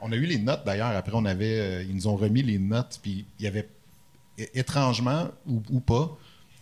On 0.00 0.10
a 0.12 0.16
eu 0.16 0.26
les 0.26 0.38
notes 0.38 0.62
d'ailleurs. 0.66 0.94
Après, 0.96 1.12
on 1.14 1.24
avait, 1.24 1.58
euh, 1.60 1.82
ils 1.88 1.94
nous 1.94 2.06
ont 2.08 2.16
remis 2.16 2.42
les 2.42 2.58
notes. 2.58 2.98
Puis 3.02 3.24
il 3.38 3.44
y 3.44 3.48
avait 3.48 3.68
étrangement 4.54 5.28
ou, 5.46 5.80
pas, 5.80 6.16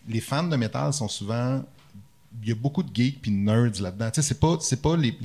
les 0.09 0.21
fans 0.21 0.43
de 0.45 0.57
métal 0.57 0.93
sont 0.93 1.09
souvent. 1.09 1.63
Il 2.43 2.49
y 2.49 2.53
a 2.53 2.55
beaucoup 2.55 2.83
de 2.83 2.95
geeks 2.95 3.21
puis 3.23 3.31
de 3.31 3.37
nerds 3.37 3.81
là-dedans. 3.81 4.11
Tu 4.11 4.21
sais, 4.23 4.29
c'est 4.29 4.39
pas, 4.41 4.57
c'est 4.61 4.81
pas 4.83 4.97
les, 4.97 5.17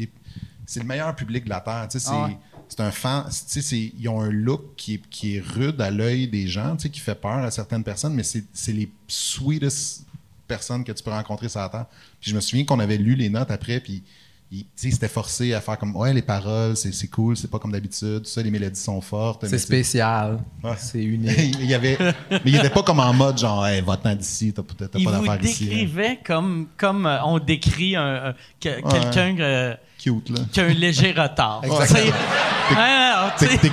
c'est 0.66 0.80
le 0.80 0.86
meilleur 0.86 1.14
public 1.16 1.44
de 1.46 1.50
la 1.50 1.60
terre. 1.62 1.88
Tu 1.90 2.00
sais, 2.00 2.08
c'est, 2.08 2.14
Ah. 2.16 2.30
C'est 2.76 2.82
un 2.84 2.92
fan. 2.92 3.24
Tu 3.26 3.32
sais, 3.48 3.62
c'est- 3.62 3.92
ils 4.00 4.08
ont 4.10 4.22
un 4.22 4.30
look 4.32 4.76
qui 4.76 4.96
est, 4.96 5.02
qui 5.10 5.36
est 5.38 5.40
rude 5.42 5.80
à 5.82 5.92
l'œil 5.92 6.28
des 6.28 6.48
gens, 6.48 6.76
tu 6.76 6.84
sais, 6.84 6.90
qui 6.90 7.00
fait 7.00 7.16
peur 7.16 7.34
à 7.44 7.52
certaines 7.52 7.84
personnes, 7.84 8.14
mais 8.14 8.24
c'est, 8.24 8.44
c'est 8.54 8.74
les 8.74 8.90
sweetest 9.08 10.06
personnes 10.48 10.84
que 10.84 10.92
tu 10.92 11.04
peux 11.04 11.12
rencontrer 11.12 11.50
sur 11.50 11.60
la 11.60 11.70
terre. 11.70 11.86
Puis 12.20 12.32
je 12.32 12.36
me 12.36 12.42
souviens 12.42 12.66
qu'on 12.66 12.80
avait 12.80 12.98
lu 12.98 13.16
les 13.16 13.30
notes 13.30 13.50
après, 13.52 13.80
puis 13.80 14.04
il, 14.52 14.60
tu 14.60 14.66
sais, 14.76 14.88
il 14.90 14.94
s'était 14.94 15.08
forcé 15.08 15.54
à 15.54 15.62
faire 15.62 15.80
comme 15.80 15.96
ouais 15.96 16.14
les 16.14 16.22
paroles 16.22 16.78
c'est, 16.78 16.94
c'est 16.94 17.08
cool 17.08 17.36
c'est 17.36 17.50
pas 17.50 17.58
comme 17.58 17.72
d'habitude 17.72 18.20
tout 18.20 18.30
ça 18.30 18.40
les 18.44 18.52
mélodies 18.52 18.80
sont 18.80 19.02
fortes 19.02 19.48
C'est 19.48 19.58
spécial. 19.58 20.44
Ouais. 20.64 20.76
C'est 20.78 21.04
unique. 21.04 21.56
il 21.60 21.66
y 21.66 21.74
avait 21.74 21.98
mais 22.30 22.42
il 22.46 22.56
était 22.58 22.70
pas 22.70 22.84
comme 22.84 23.00
en 23.00 23.12
mode 23.14 23.40
genre 23.40 23.66
hey, 23.66 23.82
va-t'en 23.82 24.14
d'ici 24.16 24.54
t'as, 24.54 24.62
t'as 24.62 25.00
Ils 25.00 25.06
pas 25.06 25.12
vous 25.20 25.26
d'affaires 25.26 25.44
ici 25.44 25.64
hein. 25.64 25.68
décrivaient 25.70 26.20
comme, 26.24 26.68
comme 26.78 27.08
euh, 27.08 27.24
on 27.26 27.40
décrit 27.40 27.96
un, 27.96 28.26
un- 28.28 28.34
que- 28.62 28.82
quelqu'un 28.92 29.36
euh, 29.40 29.76
cute 30.04 30.30
là 30.30 30.40
qui 30.52 30.60
a 30.60 30.66
un 30.66 30.74
léger 30.74 31.12
retard. 31.12 31.62
Sais. 31.88 32.12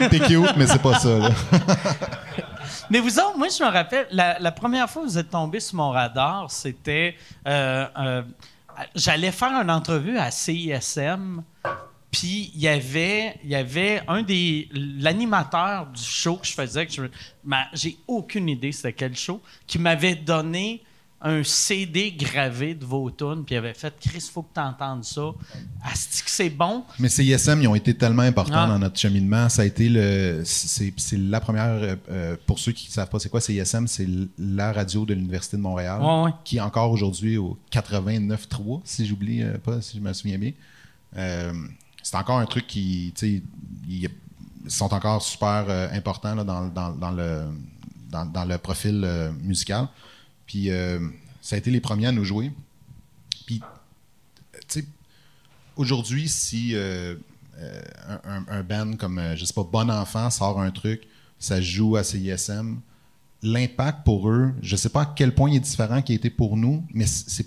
t'es, 0.08 0.20
cute 0.20 0.56
mais 0.56 0.66
c'est 0.66 0.82
pas 0.82 0.98
ça 0.98 1.18
là. 1.18 1.30
Mais 2.90 2.98
vous 2.98 3.18
autres, 3.20 3.38
moi, 3.38 3.46
je 3.56 3.62
me 3.62 3.70
rappelle, 3.70 4.08
la, 4.10 4.38
la 4.40 4.50
première 4.50 4.90
fois 4.90 5.02
que 5.02 5.06
vous 5.08 5.18
êtes 5.18 5.30
tombé 5.30 5.60
sur 5.60 5.76
mon 5.76 5.90
radar, 5.90 6.50
c'était. 6.50 7.16
euh, 7.46 7.86
euh, 7.96 8.22
J'allais 8.96 9.30
faire 9.30 9.52
une 9.60 9.70
entrevue 9.70 10.18
à 10.18 10.30
CISM, 10.30 11.42
puis 12.10 12.50
il 12.54 12.60
y 12.60 12.66
avait, 12.68 13.38
il 13.44 13.50
y 13.50 13.54
avait 13.54 14.02
un 14.08 14.22
des. 14.22 14.68
L'animateur 14.72 15.86
du 15.86 16.02
show 16.02 16.36
que 16.36 16.46
je 16.46 16.52
faisais, 16.52 16.86
que 16.86 16.92
J'ai 17.74 17.96
aucune 18.08 18.48
idée 18.48 18.72
c'était 18.72 18.92
quel 18.92 19.16
show, 19.16 19.40
qui 19.66 19.78
m'avait 19.78 20.14
donné 20.16 20.82
un 21.22 21.42
CD 21.44 22.12
gravé 22.12 22.74
de 22.74 22.84
vos 22.86 23.10
tunes, 23.10 23.44
puis 23.44 23.54
il 23.54 23.58
avait 23.58 23.74
fait 23.74 23.92
Chris, 24.00 24.26
faut 24.32 24.42
que 24.42 24.54
tu 24.54 24.60
entendes 24.60 25.04
ça. 25.04 25.30
Asti 25.84 26.22
que 26.22 26.30
c'est 26.30 26.48
bon. 26.48 26.82
Mais 26.98 27.10
ces 27.10 27.24
ISM, 27.24 27.60
ils 27.60 27.68
ont 27.68 27.74
été 27.74 27.92
tellement 27.94 28.22
importants 28.22 28.54
Ah. 28.64 28.66
dans 28.68 28.78
notre 28.78 28.98
cheminement. 28.98 29.48
Ça 29.50 29.62
a 29.62 29.64
été 29.66 29.88
le. 29.90 30.42
C'est, 30.46 30.94
la 31.18 31.40
première. 31.40 31.66
euh, 31.66 31.96
euh, 32.10 32.36
pour 32.46 32.58
ceux 32.58 32.72
qui 32.72 32.86
ne 32.88 32.92
savent 32.92 33.10
pas 33.10 33.18
c'est 33.18 33.28
quoi, 33.28 33.40
c'est 33.42 33.52
ISM, 33.52 33.86
c'est 33.86 34.08
la 34.38 34.72
radio 34.72 35.04
de 35.04 35.12
l'Université 35.12 35.56
de 35.58 35.62
Montréal. 35.62 36.00
Ouais, 36.00 36.22
ouais. 36.24 36.30
Qui 36.42 36.56
est 36.56 36.60
encore 36.60 36.90
aujourd'hui 36.90 37.36
au 37.36 37.58
89.3, 37.70 38.80
si 38.84 39.06
j'oublie 39.06 39.42
euh, 39.42 39.58
pas, 39.58 39.80
si 39.82 39.98
je 39.98 40.02
me 40.02 40.12
souviens 40.12 40.38
bien. 40.38 40.52
Euh, 41.16 41.52
c'est 42.02 42.16
encore 42.16 42.38
un 42.38 42.46
truc 42.46 42.66
qui. 42.66 43.12
tu 43.14 43.26
sais, 43.36 43.42
ils 43.88 44.08
sont 44.68 44.92
encore 44.94 45.20
super 45.22 45.66
importants 45.92 46.34
là, 46.34 46.44
dans, 46.44 46.66
dans- 46.68 46.92
dans 46.94 47.10
le, 47.10 47.44
dans, 48.10 48.24
dans 48.26 48.44
le 48.44 48.56
profil 48.58 49.06
musical. 49.42 49.86
Puis 50.50 50.68
euh, 50.68 50.98
ça 51.40 51.54
a 51.54 51.60
été 51.60 51.70
les 51.70 51.80
premiers 51.80 52.08
à 52.08 52.12
nous 52.12 52.24
jouer. 52.24 52.50
Puis, 53.46 53.60
tu 54.66 54.80
sais, 54.80 54.84
aujourd'hui, 55.76 56.28
si 56.28 56.74
euh, 56.74 57.14
euh, 57.58 57.82
un, 58.48 58.62
band 58.64 58.96
comme, 58.96 59.22
je 59.36 59.44
sais 59.44 59.52
pas, 59.52 59.62
Bon 59.62 59.88
Enfant 59.88 60.28
sort 60.28 60.60
un 60.60 60.72
truc, 60.72 61.06
ça 61.38 61.60
joue 61.60 61.94
à 61.94 62.02
CISM, 62.02 62.80
l'impact 63.44 64.04
pour 64.04 64.28
eux, 64.28 64.52
je 64.60 64.74
sais 64.74 64.88
pas 64.88 65.02
à 65.02 65.14
quel 65.14 65.36
point 65.36 65.50
il 65.50 65.56
est 65.56 65.60
différent 65.60 66.02
qu'il 66.02 66.16
été 66.16 66.30
pour 66.30 66.56
nous, 66.56 66.84
mais 66.92 67.06
c'est, 67.06 67.46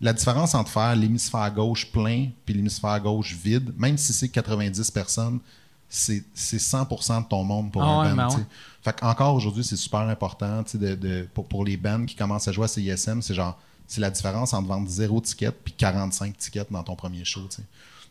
la 0.00 0.14
différence 0.14 0.54
entre 0.54 0.70
faire 0.70 0.96
l'hémisphère 0.96 1.52
gauche 1.52 1.92
plein 1.92 2.28
puis 2.46 2.54
l'hémisphère 2.54 2.98
gauche 3.02 3.36
vide, 3.36 3.74
même 3.76 3.98
si 3.98 4.14
c'est 4.14 4.30
90 4.30 4.90
personnes, 4.92 5.40
c'est, 5.88 6.22
c'est 6.34 6.58
100% 6.58 7.22
de 7.24 7.28
ton 7.28 7.44
monde 7.44 7.72
pour 7.72 7.82
Ah 7.82 8.02
un 8.02 8.14
band. 8.14 8.28
ben 8.28 8.36
ouais. 8.36 8.44
Fait 8.82 8.98
qu'encore 8.98 9.34
aujourd'hui, 9.34 9.64
c'est 9.64 9.76
super 9.76 10.00
important 10.00 10.62
de, 10.74 10.94
de- 10.94 11.28
pour, 11.34 11.46
pour 11.46 11.64
les 11.64 11.76
bands 11.76 12.04
qui 12.06 12.14
commencent 12.14 12.48
à 12.48 12.52
jouer 12.52 12.64
à 12.64 12.68
CISM, 12.68 13.20
c'est 13.22 13.34
genre 13.34 13.58
c'est 13.86 14.00
la 14.02 14.10
différence 14.10 14.52
entre 14.52 14.68
vendre 14.68 14.86
zéro 14.88 15.18
ticket 15.20 15.50
puis 15.50 15.72
45 15.72 16.36
tickets 16.36 16.70
dans 16.70 16.82
ton 16.82 16.94
premier 16.94 17.24
show. 17.24 17.40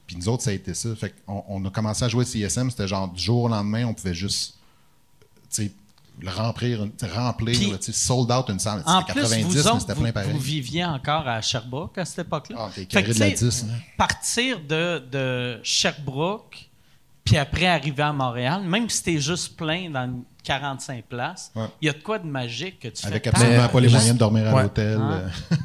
Puis 0.07 0.15
nous 0.15 0.27
autres, 0.27 0.41
ça 0.43 0.49
a 0.49 0.53
été 0.53 0.73
ça. 0.73 0.95
Fait 0.95 1.13
qu'on 1.25 1.43
on 1.47 1.63
a 1.65 1.69
commencé 1.69 2.03
à 2.03 2.09
jouer 2.09 2.23
à 2.23 2.25
CISM, 2.25 2.69
c'était 2.71 2.87
genre 2.87 3.07
du 3.07 3.21
jour 3.21 3.43
au 3.43 3.47
lendemain, 3.47 3.85
on 3.85 3.93
pouvait 3.93 4.13
juste 4.15 4.55
le 6.19 6.31
remplir, 6.31 6.87
remplir, 7.13 7.55
Puis- 7.59 7.69
là, 7.71 7.77
sold 7.79 8.31
out 8.31 8.49
une 8.49 8.57
salle. 8.59 8.81
En 8.87 9.01
C'était 9.01 9.13
plus, 9.13 9.21
90, 9.21 9.43
vous 9.43 9.53
mais 9.53 9.69
autres, 9.69 9.93
vous, 9.93 10.01
plein 10.01 10.11
pareil. 10.11 10.31
vous 10.31 10.39
viviez 10.39 10.83
encore 10.83 11.27
à 11.27 11.41
Sherbrooke 11.41 11.95
à 11.99 12.05
cette 12.05 12.25
époque-là. 12.25 12.55
Ah, 12.59 12.71
t'es 12.73 12.85
carré 12.87 13.13
de 13.13 13.19
la 13.19 13.29
tu 13.29 13.37
sais, 13.37 13.45
10. 13.45 13.65
là. 13.67 13.73
Partir 13.97 14.59
de, 14.61 14.97
de 15.11 15.59
Sherbrooke, 15.61 16.66
puis 17.27 17.37
après 17.37 17.67
arriver 17.67 18.03
à 18.03 18.13
Montréal, 18.13 18.61
même 18.65 18.89
si 18.89 19.03
t'es 19.03 19.19
juste 19.19 19.55
plein 19.57 19.89
dans 19.89 20.23
45 20.43 21.03
places, 21.05 21.51
il 21.55 21.61
Ouais. 21.61 21.67
y 21.83 21.89
a 21.89 21.93
de 21.93 21.97
quoi 22.01 22.19
de 22.19 22.27
magique 22.27 22.79
que 22.79 22.87
tu 22.87 23.05
Avec 23.05 23.23
fais. 23.23 23.29
absolument 23.29 23.61
Mais- 23.63 23.67
pas 23.67 23.79
les 23.79 23.87
juste- 23.89 23.95
moyens 23.95 24.13
de 24.15 24.19
dormir 24.19 24.47
à 24.47 24.53
Ouais. 24.55 24.63
l'hôtel. 24.63 24.99
Ah. 25.01 25.19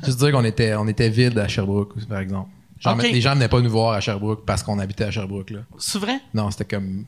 Juste 0.05 0.19
dire 0.19 0.33
qu'on 0.33 0.45
était, 0.45 0.75
on 0.75 0.89
était 0.89 1.09
vide 1.09 1.39
à 1.39 1.47
Sherbrooke, 1.49 2.05
par 2.07 2.19
exemple. 2.19 2.51
Genre. 2.81 2.97
Les 2.97 3.21
gens 3.21 3.35
venaient 3.35 3.47
pas 3.49 3.61
nous 3.61 3.71
voir 3.71 3.93
à 3.95 4.01
Sherbrooke 4.01 4.45
parce 4.45 4.63
qu'on 4.65 4.79
habitait 4.81 5.05
à 5.05 5.11
Sherbrooke. 5.13 5.51
Là. 5.51 5.61
C'est 5.79 6.01
vrai? 6.01 6.19
Non, 6.35 6.51
c'était 6.51 6.65
comme. 6.65 7.05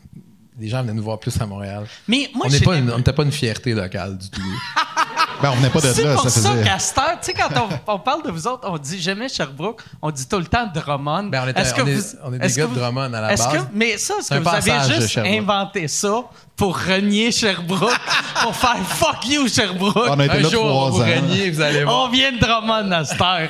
Les 0.60 0.68
gens 0.68 0.82
venaient 0.82 0.92
nous 0.94 1.02
voir 1.02 1.18
plus 1.18 1.36
à 1.40 1.46
Montréal. 1.46 1.84
Mais 2.06 2.30
moi, 2.32 2.46
pas 2.64 2.70
on 2.94 2.96
n'était 2.98 3.12
pas 3.12 3.24
une 3.24 3.32
fierté 3.32 3.72
locale 3.74 4.16
du 4.16 4.30
tout. 4.30 4.40
Ben, 5.44 5.50
on 5.52 5.56
venait 5.56 5.68
pas 5.68 5.80
de 5.82 5.88
C'est 5.92 6.04
là, 6.04 6.14
pour 6.14 6.22
ça 6.22 6.30
ça, 6.30 6.50
faisait. 6.52 6.62
qu'à 6.64 6.78
cette 6.78 6.96
heure, 6.96 7.18
tu 7.20 7.26
sais, 7.26 7.34
quand 7.34 7.50
on, 7.86 7.92
on 7.94 7.98
parle 7.98 8.22
de 8.22 8.30
vous 8.30 8.46
autres, 8.46 8.66
on 8.66 8.78
dit 8.78 8.98
jamais 8.98 9.28
Sherbrooke, 9.28 9.82
on 10.00 10.10
dit 10.10 10.26
tout 10.26 10.38
le 10.38 10.46
temps 10.46 10.66
Drummond. 10.74 11.24
Ben, 11.24 11.42
on 11.44 11.60
Est-ce 11.60 11.74
que 11.74 11.82
est- 11.82 11.94
vous- 11.94 12.16
on 12.24 12.32
est 12.32 12.38
des 12.38 12.48
gars 12.54 12.66
de 12.66 12.74
Drummond 12.74 13.12
à 13.12 13.20
la 13.20 13.28
base. 13.28 13.46
que- 13.48 13.58
mais 13.74 13.98
ça, 13.98 14.14
est-ce 14.18 14.28
C'est 14.28 14.34
que 14.36 14.38
un 14.38 14.42
vous 14.60 14.70
avez 14.70 14.94
juste 15.00 15.18
inventé 15.18 15.86
ça 15.86 16.22
pour 16.56 16.78
renier 16.78 17.30
Sherbrooke, 17.30 17.92
pour 18.42 18.56
faire 18.56 18.78
fuck 18.86 19.26
you 19.28 19.46
Sherbrooke? 19.48 19.94
On 20.08 20.18
a 20.18 20.24
été 20.24 20.38
Un 20.38 20.40
là 20.40 20.48
jour, 20.48 20.66
trois 20.66 20.90
vous 20.90 21.02
ans. 21.02 21.04
reniez, 21.04 21.50
vous 21.50 21.60
allez 21.60 21.84
voir. 21.84 22.04
On 22.04 22.08
vient 22.08 22.32
de 22.32 22.38
Drummond 22.38 22.90
à 22.92 23.04
cette 23.04 23.20
heure. 23.20 23.48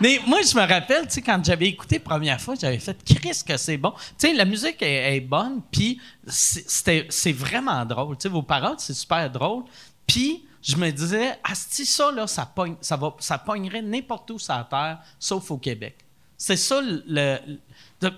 Mais 0.00 0.20
moi, 0.26 0.40
je 0.42 0.56
me 0.56 0.66
rappelle, 0.66 1.06
tu 1.06 1.14
sais, 1.14 1.22
quand 1.22 1.44
j'avais 1.44 1.66
écouté 1.66 1.96
la 1.96 2.04
première 2.04 2.40
fois, 2.40 2.54
j'avais 2.60 2.78
fait 2.78 2.96
Chris 3.04 3.42
que 3.46 3.56
c'est 3.56 3.76
bon. 3.76 3.92
Tu 4.18 4.28
sais, 4.28 4.32
la 4.34 4.44
musique 4.44 4.80
est, 4.80 5.20
bonne, 5.20 5.60
puis 5.70 6.00
c'est- 6.26 7.32
vraiment 7.32 7.84
drôle. 7.84 8.16
Tu 8.16 8.22
sais, 8.22 8.28
vos 8.28 8.42
paroles, 8.42 8.76
c'est 8.78 8.94
super 8.94 9.30
drôle. 9.30 9.64
Puis 10.06 10.44
je 10.62 10.76
me 10.76 10.90
disais, 10.90 11.38
Asti, 11.44 11.84
ça, 11.86 12.10
là, 12.12 12.26
ça, 12.26 12.46
pogne, 12.46 12.76
ça, 12.80 12.96
va, 12.96 13.14
ça 13.18 13.38
pognerait 13.38 13.82
n'importe 13.82 14.30
où 14.30 14.38
sur 14.38 14.54
la 14.54 14.64
Terre, 14.64 14.98
sauf 15.18 15.50
au 15.50 15.58
Québec. 15.58 15.96
C'est 16.36 16.56
ça 16.56 16.80
le. 16.82 17.38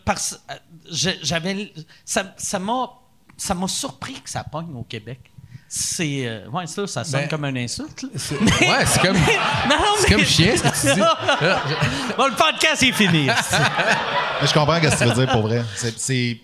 parce, 0.04 0.40
euh, 0.50 0.54
j'avais, 0.88 1.72
ça, 2.04 2.32
m'a, 2.60 2.90
ça 3.36 3.56
surpris 3.66 4.14
que 4.20 4.30
ça 4.30 4.44
pogne 4.44 4.72
au 4.76 4.84
Québec. 4.84 5.31
C'est, 5.74 6.26
euh, 6.26 6.50
ouais, 6.50 6.66
ça, 6.66 6.86
ça 6.86 7.02
sonne 7.02 7.22
Ben, 7.22 7.28
comme 7.30 7.44
un 7.46 7.56
insulte. 7.56 8.02
Ouais, 8.30 8.84
c'est 8.86 9.00
comme, 9.00 9.16
Non, 9.16 9.76
c'est 10.00 10.12
comme 10.12 10.22
chien, 10.24 10.54
ce 10.54 10.62
que 10.64 10.68
tu 10.88 10.94
dis. 10.96 11.00
Bon, 12.18 12.26
le 12.26 12.36
podcast 12.36 12.82
est 12.82 12.92
fini. 12.92 13.24
Mais 14.40 14.46
je 14.46 14.52
comprends 14.52 14.76
ce 14.82 14.86
que 14.90 14.98
tu 14.98 15.04
veux 15.08 15.14
dire 15.24 15.32
pour 15.32 15.40
vrai. 15.42 15.64
C'est- 15.76 15.98
c'est- 15.98 16.38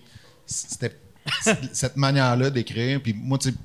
C'était 0.47 0.97
c'est- 1.43 1.75
cette 1.75 1.97
manière-là 1.99 2.49
d'écrire. 2.49 3.03
Puis 3.03 3.12
moi, 3.12 3.37
tu 3.37 3.51
sais, 3.51 3.57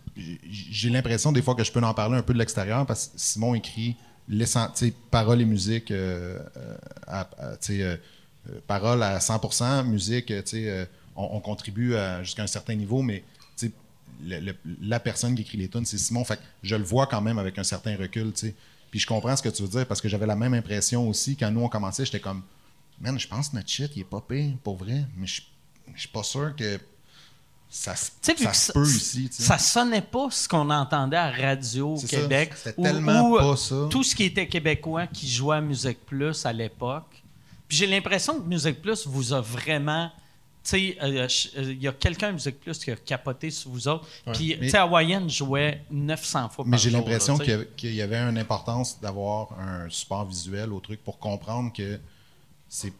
j'ai 0.69 0.89
l'impression 0.89 1.31
des 1.31 1.41
fois 1.41 1.55
que 1.55 1.63
je 1.63 1.71
peux 1.71 1.79
en 1.81 1.93
parler 1.93 2.17
un 2.17 2.23
peu 2.23 2.33
de 2.33 2.39
l'extérieur 2.39 2.85
parce 2.85 3.05
que 3.07 3.11
Simon 3.15 3.55
écrit 3.55 3.95
l'essen- 4.27 4.69
tu 4.75 4.87
sais, 4.87 4.93
paroles 5.11 5.39
et 5.39 5.45
musique, 5.45 5.91
euh, 5.91 6.39
euh, 6.57 6.75
à, 7.07 7.21
à- 7.21 7.55
tu 7.55 7.77
sais, 7.77 7.81
euh, 7.83 7.95
paroles 8.67 9.01
à 9.01 9.19
100% 9.19 9.85
musique, 9.85 10.25
tu 10.25 10.41
sais, 10.45 10.89
on, 11.15 11.37
on 11.37 11.39
contribue 11.39 11.95
à- 11.95 12.21
jusqu'à 12.21 12.43
un 12.43 12.47
certain 12.47 12.75
niveau, 12.75 13.01
mais 13.01 13.23
le- 14.25 14.39
le- 14.39 14.55
la 14.81 14.99
personne 14.99 15.35
qui 15.35 15.41
écrit 15.41 15.57
les 15.57 15.67
tunes, 15.67 15.85
c'est 15.85 15.97
Simon. 15.97 16.23
Fait 16.23 16.37
que 16.37 16.41
je 16.63 16.75
le 16.75 16.83
vois 16.83 17.07
quand 17.07 17.21
même 17.21 17.37
avec 17.39 17.57
un 17.59 17.63
certain 17.63 17.95
recul, 17.97 18.31
tu 18.33 18.47
sais. 18.47 18.55
Puis 18.91 18.99
je 18.99 19.07
comprends 19.07 19.35
ce 19.35 19.41
que 19.41 19.49
tu 19.49 19.61
veux 19.63 19.67
dire 19.69 19.87
parce 19.87 20.01
que 20.01 20.07
j'avais 20.09 20.27
la 20.27 20.35
même 20.35 20.53
impression 20.53 21.07
aussi 21.09 21.35
quand 21.35 21.49
nous 21.51 21.61
on 21.61 21.69
commençait. 21.69 22.05
J'étais 22.05 22.19
comme, 22.19 22.43
man, 23.01 23.19
je 23.19 23.27
pense 23.27 23.49
que 23.49 23.55
notre 23.55 23.69
shit, 23.69 23.91
il 23.95 24.01
est 24.01 24.05
pas 24.05 24.21
pire, 24.21 24.51
pour 24.63 24.77
vrai. 24.77 25.05
Mais 25.17 25.27
je 25.27 25.41
je 25.95 25.99
suis 26.01 26.09
pas 26.09 26.23
sûr 26.23 26.55
que 26.55 26.79
ça, 27.69 27.95
ça 27.95 28.53
se 28.53 28.71
peut 28.71 28.85
ici. 28.87 29.29
Ça 29.31 29.57
sonnait 29.57 30.01
pas 30.01 30.27
ce 30.29 30.47
qu'on 30.47 30.69
entendait 30.69 31.17
à 31.17 31.29
radio. 31.31 31.97
Québec. 32.07 32.53
C'était 32.55 32.81
tellement 32.81 33.35
pas 33.37 33.57
ça. 33.57 33.87
Tout 33.89 34.03
ce 34.03 34.15
qui 34.15 34.23
était 34.25 34.47
québécois 34.47 35.07
qui 35.07 35.27
jouait 35.27 35.57
à 35.57 35.61
Musique 35.61 36.05
Plus 36.05 36.45
à 36.45 36.53
l'époque. 36.53 37.23
Puis 37.67 37.77
j'ai 37.79 37.87
l'impression 37.87 38.39
que 38.39 38.47
Musique 38.47 38.81
Plus 38.81 39.07
vous 39.07 39.33
a 39.33 39.41
vraiment. 39.41 40.11
Tu 40.63 40.69
sais, 40.69 40.97
euh, 41.03 41.27
ch- 41.27 41.51
euh, 41.57 41.73
il 41.73 41.81
y 41.81 41.87
a 41.89 41.91
quelqu'un 41.91 42.29
à 42.29 42.31
Musique 42.31 42.59
Plus 42.61 42.79
qui 42.79 42.89
a 42.89 42.95
capoté 42.95 43.49
sur 43.51 43.69
vous 43.69 43.87
autres. 43.89 44.07
Puis, 44.33 44.57
tu 44.59 44.69
sais, 44.69 44.77
Hawaïen 44.77 45.27
jouait 45.27 45.83
900 45.91 46.47
fois 46.49 46.63
par 46.63 46.67
Mais 46.71 46.77
j'ai 46.77 46.89
l'impression 46.89 47.37
qu'il 47.37 47.67
y 47.91 47.95
y 47.95 48.01
avait 48.01 48.17
une 48.17 48.37
importance 48.37 48.99
d'avoir 49.01 49.49
un 49.59 49.89
support 49.89 50.25
visuel 50.25 50.71
au 50.71 50.79
truc 50.79 51.03
pour 51.03 51.19
comprendre 51.19 51.73
que 51.73 51.99
c'est 52.69 52.93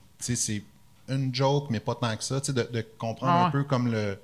une 1.10 1.34
joke, 1.34 1.68
mais 1.70 1.80
pas 1.80 1.96
tant 1.96 2.16
que 2.18 2.24
ça. 2.24 2.40
Tu 2.42 2.48
sais, 2.48 2.54
De, 2.54 2.64
de 2.72 2.86
comprendre 2.98 3.32
Ah 3.34 3.42
ouais. 3.44 3.48
un 3.48 3.52
peu 3.52 3.64
comme 3.64 3.92
le 3.92 4.18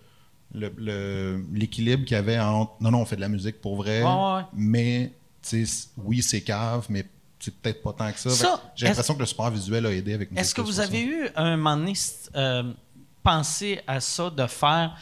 l'équilibre 1.54 2.06
qu'il 2.06 2.16
y 2.16 2.20
avait 2.20 2.40
entre 2.40 2.74
non, 2.82 2.92
non, 2.92 3.02
on 3.02 3.06
fait 3.06 3.16
de 3.16 3.22
la 3.22 3.30
musique 3.30 3.62
pour 3.62 3.76
vrai, 3.76 4.02
Ouais, 4.04 4.36
ouais. 4.36 4.42
mais 4.54 5.12
oui, 5.98 6.22
c'est 6.22 6.42
cave, 6.42 6.88
mais 6.90 7.06
c'est 7.40 7.54
peut-être 7.54 7.82
pas 7.84 7.94
tant 7.94 8.12
que 8.12 8.20
ça. 8.20 8.60
J'ai 8.76 8.88
l'impression 8.88 9.14
que 9.16 9.20
le 9.20 9.26
support 9.26 9.50
visuel 9.52 9.86
a 9.86 9.92
aidé 9.94 10.14
avec 10.14 10.30
Est-ce 10.36 10.54
que 10.54 10.62
vous 10.62 10.80
avez 10.80 10.98
ça. 10.98 11.04
eu 11.04 11.30
un 11.36 11.56
moment 11.56 11.78
donné 11.78 11.94
euh, 12.36 12.74
pensé 13.24 13.82
à 13.88 14.00
ça 14.00 14.30
de 14.30 14.46
faire 14.48 14.96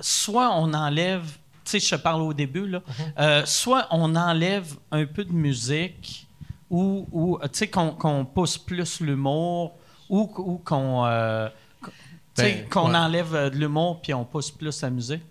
soit 0.00 0.50
on 0.56 0.72
enlève, 0.74 1.24
tu 1.64 1.78
sais, 1.78 1.80
je 1.80 1.94
te 1.96 2.00
parle 2.00 2.22
au 2.22 2.32
début 2.32 2.66
là, 2.66 2.80
Mhm. 2.86 3.12
euh, 3.18 3.42
soit 3.46 3.86
on 3.90 4.14
enlève 4.16 4.74
un 4.90 5.04
peu 5.06 5.24
de 5.24 5.32
musique 5.32 6.26
ou, 6.70 7.06
ou, 7.12 7.38
tu 7.44 7.48
sais 7.52 7.68
qu'on 7.68 8.24
pousse 8.24 8.58
plus 8.58 9.00
l'humour 9.00 9.72
ou, 10.08 10.30
ou 10.38 10.58
qu'on 10.64 11.04
euh, 11.06 11.48
qu- 11.82 11.90
Ben, 12.36 12.66
ouais. 12.90 12.96
enlève 12.96 13.34
euh, 13.34 13.50
de 13.50 13.56
l'humour 13.56 14.00
puis 14.02 14.12
on 14.14 14.24
pousse 14.24 14.50
plus 14.50 14.80
la 14.82 14.90
musique. 14.90 15.22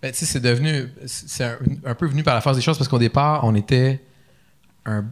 Ben, 0.00 0.10
tu 0.12 0.18
sais, 0.18 0.26
c'est 0.26 0.40
devenu. 0.40 0.90
C'est 1.06 1.44
un, 1.44 1.58
un 1.84 1.94
peu 1.94 2.06
venu 2.06 2.22
par 2.24 2.34
la 2.34 2.40
force 2.40 2.56
des 2.56 2.62
choses 2.62 2.76
parce 2.76 2.88
qu'au 2.88 2.98
départ, 2.98 3.44
on 3.44 3.54
était 3.54 4.02
un. 4.84 5.04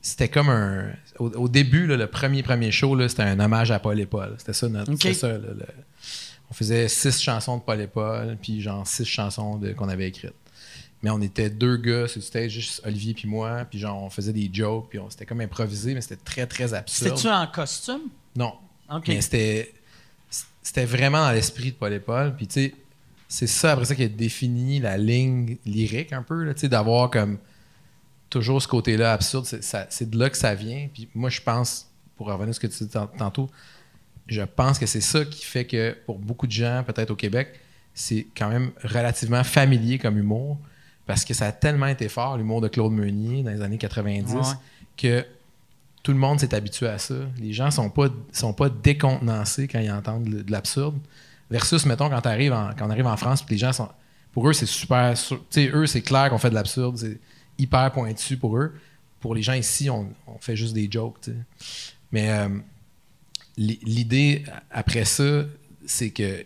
C'était 0.00 0.28
comme 0.28 0.48
un. 0.50 0.84
Au, 1.18 1.28
au 1.30 1.48
début, 1.48 1.86
là, 1.86 1.96
le 1.96 2.06
premier 2.06 2.42
premier 2.42 2.70
show, 2.70 2.96
c'était 3.08 3.22
un 3.22 3.38
hommage 3.40 3.70
à 3.70 3.78
Paul 3.78 3.98
et 4.00 4.06
Paul. 4.06 4.34
C'était 4.38 4.52
ça 4.52 4.68
notre. 4.68 4.92
Ok. 4.92 4.98
c'était 5.02 5.14
ça, 5.14 5.28
là, 5.28 5.38
le- 5.38 5.66
on 6.50 6.54
faisait 6.54 6.86
six 6.88 7.20
chansons 7.20 7.56
de 7.58 7.62
Paul 7.62 7.80
et 7.80 7.86
Paul, 7.88 8.36
puis 8.40 8.60
genre 8.60 8.86
six 8.86 9.04
chansons 9.04 9.60
qu'on 9.76 9.88
avait 9.88 10.08
écrites. 10.08 10.32
Mais 11.02 11.10
on 11.10 11.20
était 11.20 11.50
deux 11.50 11.76
gars 11.76 12.08
sur 12.08 12.18
le 12.20 12.24
stage, 12.24 12.52
juste 12.52 12.80
Olivier 12.84 13.14
puis 13.14 13.28
moi, 13.28 13.64
puis 13.68 13.78
genre 13.78 14.02
on 14.02 14.10
faisait 14.10 14.32
des 14.32 14.48
jokes, 14.52 14.88
puis 14.90 14.98
on- 14.98 15.10
c'était 15.10 15.26
comme 15.26 15.40
improvisé, 15.40 15.94
mais 15.94 16.00
c'était 16.00 16.16
très 16.24 16.46
très 16.46 16.72
absurde. 16.74 17.16
C'était-tu 17.16 17.34
en 17.34 17.46
costume? 17.48 18.00
Non. 18.36 18.52
Mais 19.08 19.20
c'était 19.20 19.72
c'était 20.62 20.84
vraiment 20.84 21.18
dans 21.24 21.32
l'esprit 21.32 21.70
de 21.72 21.76
Paul 21.76 21.92
et 21.92 22.00
Paul. 22.00 22.34
Puis 22.36 22.46
tu 22.46 22.54
sais, 22.54 22.74
c'est 23.28 23.46
ça 23.46 23.72
après 23.72 23.84
ça 23.86 23.94
qui 23.94 24.04
a 24.04 24.08
défini 24.08 24.78
la 24.80 24.96
ligne 24.96 25.56
lyrique 25.66 26.12
un 26.12 26.22
peu, 26.22 26.46
tu 26.54 26.60
sais, 26.62 26.68
d'avoir 26.68 27.10
comme 27.10 27.38
toujours 28.30 28.60
ce 28.62 28.68
côté-là 28.68 29.12
absurde. 29.12 29.46
C'est 29.46 30.10
de 30.10 30.18
là 30.18 30.30
que 30.30 30.36
ça 30.36 30.54
vient. 30.54 30.88
Puis 30.92 31.08
moi, 31.14 31.30
je 31.30 31.40
pense, 31.40 31.86
pour 32.16 32.26
revenir 32.28 32.50
à 32.50 32.52
ce 32.52 32.60
que 32.60 32.66
tu 32.66 32.84
dis 32.84 32.90
tant- 32.90 33.06
tantôt, 33.06 33.50
je 34.26 34.42
pense 34.42 34.78
que 34.78 34.86
c'est 34.86 35.00
ça 35.00 35.24
qui 35.24 35.44
fait 35.44 35.64
que 35.66 35.96
pour 36.06 36.18
beaucoup 36.18 36.46
de 36.46 36.52
gens, 36.52 36.82
peut-être 36.86 37.10
au 37.10 37.16
Québec, 37.16 37.60
c'est 37.94 38.26
quand 38.36 38.48
même 38.48 38.72
relativement 38.82 39.44
familier 39.44 39.98
comme 39.98 40.18
humour. 40.18 40.58
Parce 41.06 41.24
que 41.24 41.34
ça 41.34 41.46
a 41.46 41.52
tellement 41.52 41.86
été 41.86 42.08
fort, 42.08 42.36
l'humour 42.36 42.60
de 42.60 42.66
Claude 42.68 42.92
Meunier 42.92 43.42
dans 43.44 43.52
les 43.52 43.62
années 43.62 43.78
90, 43.78 44.34
Ouais. 44.34 44.42
que 44.96 45.24
tout 46.02 46.10
le 46.12 46.18
monde 46.18 46.40
s'est 46.40 46.52
habitué 46.54 46.88
à 46.88 46.98
ça. 46.98 47.14
Les 47.38 47.52
gens 47.52 47.70
sont 47.70 47.90
pas 47.90 48.08
sont 48.32 48.52
pas 48.52 48.68
décontenancés 48.68 49.68
quand 49.68 49.78
ils 49.78 49.90
entendent 49.92 50.28
le- 50.28 50.42
de 50.42 50.50
l'absurde. 50.50 50.98
Versus, 51.48 51.86
mettons, 51.86 52.08
quand, 52.10 52.18
en- 52.26 52.70
quand 52.76 52.86
on 52.86 52.90
arrive 52.90 53.06
en 53.06 53.16
France, 53.16 53.42
puis 53.42 53.54
les 53.54 53.58
gens 53.60 53.72
sont. 53.72 53.88
Pour 54.32 54.48
eux, 54.48 54.52
c'est 54.52 54.66
super. 54.66 55.14
Tu 55.14 55.36
sais, 55.50 55.70
eux, 55.72 55.86
c'est 55.86 56.02
clair 56.02 56.28
qu'on 56.30 56.38
fait 56.38 56.50
de 56.50 56.54
l'absurde. 56.56 56.98
Hyper 57.58 57.90
pointu 57.92 58.36
pour 58.36 58.56
eux. 58.58 58.74
Pour 59.20 59.34
les 59.34 59.42
gens 59.42 59.54
ici, 59.54 59.88
on, 59.90 60.08
on 60.26 60.38
fait 60.38 60.56
juste 60.56 60.74
des 60.74 60.88
jokes. 60.90 61.30
Mais 62.12 62.30
euh, 62.30 62.48
l'i- 63.56 63.80
l'idée 63.82 64.44
après 64.70 65.04
ça, 65.04 65.44
c'est 65.86 66.10
que 66.10 66.44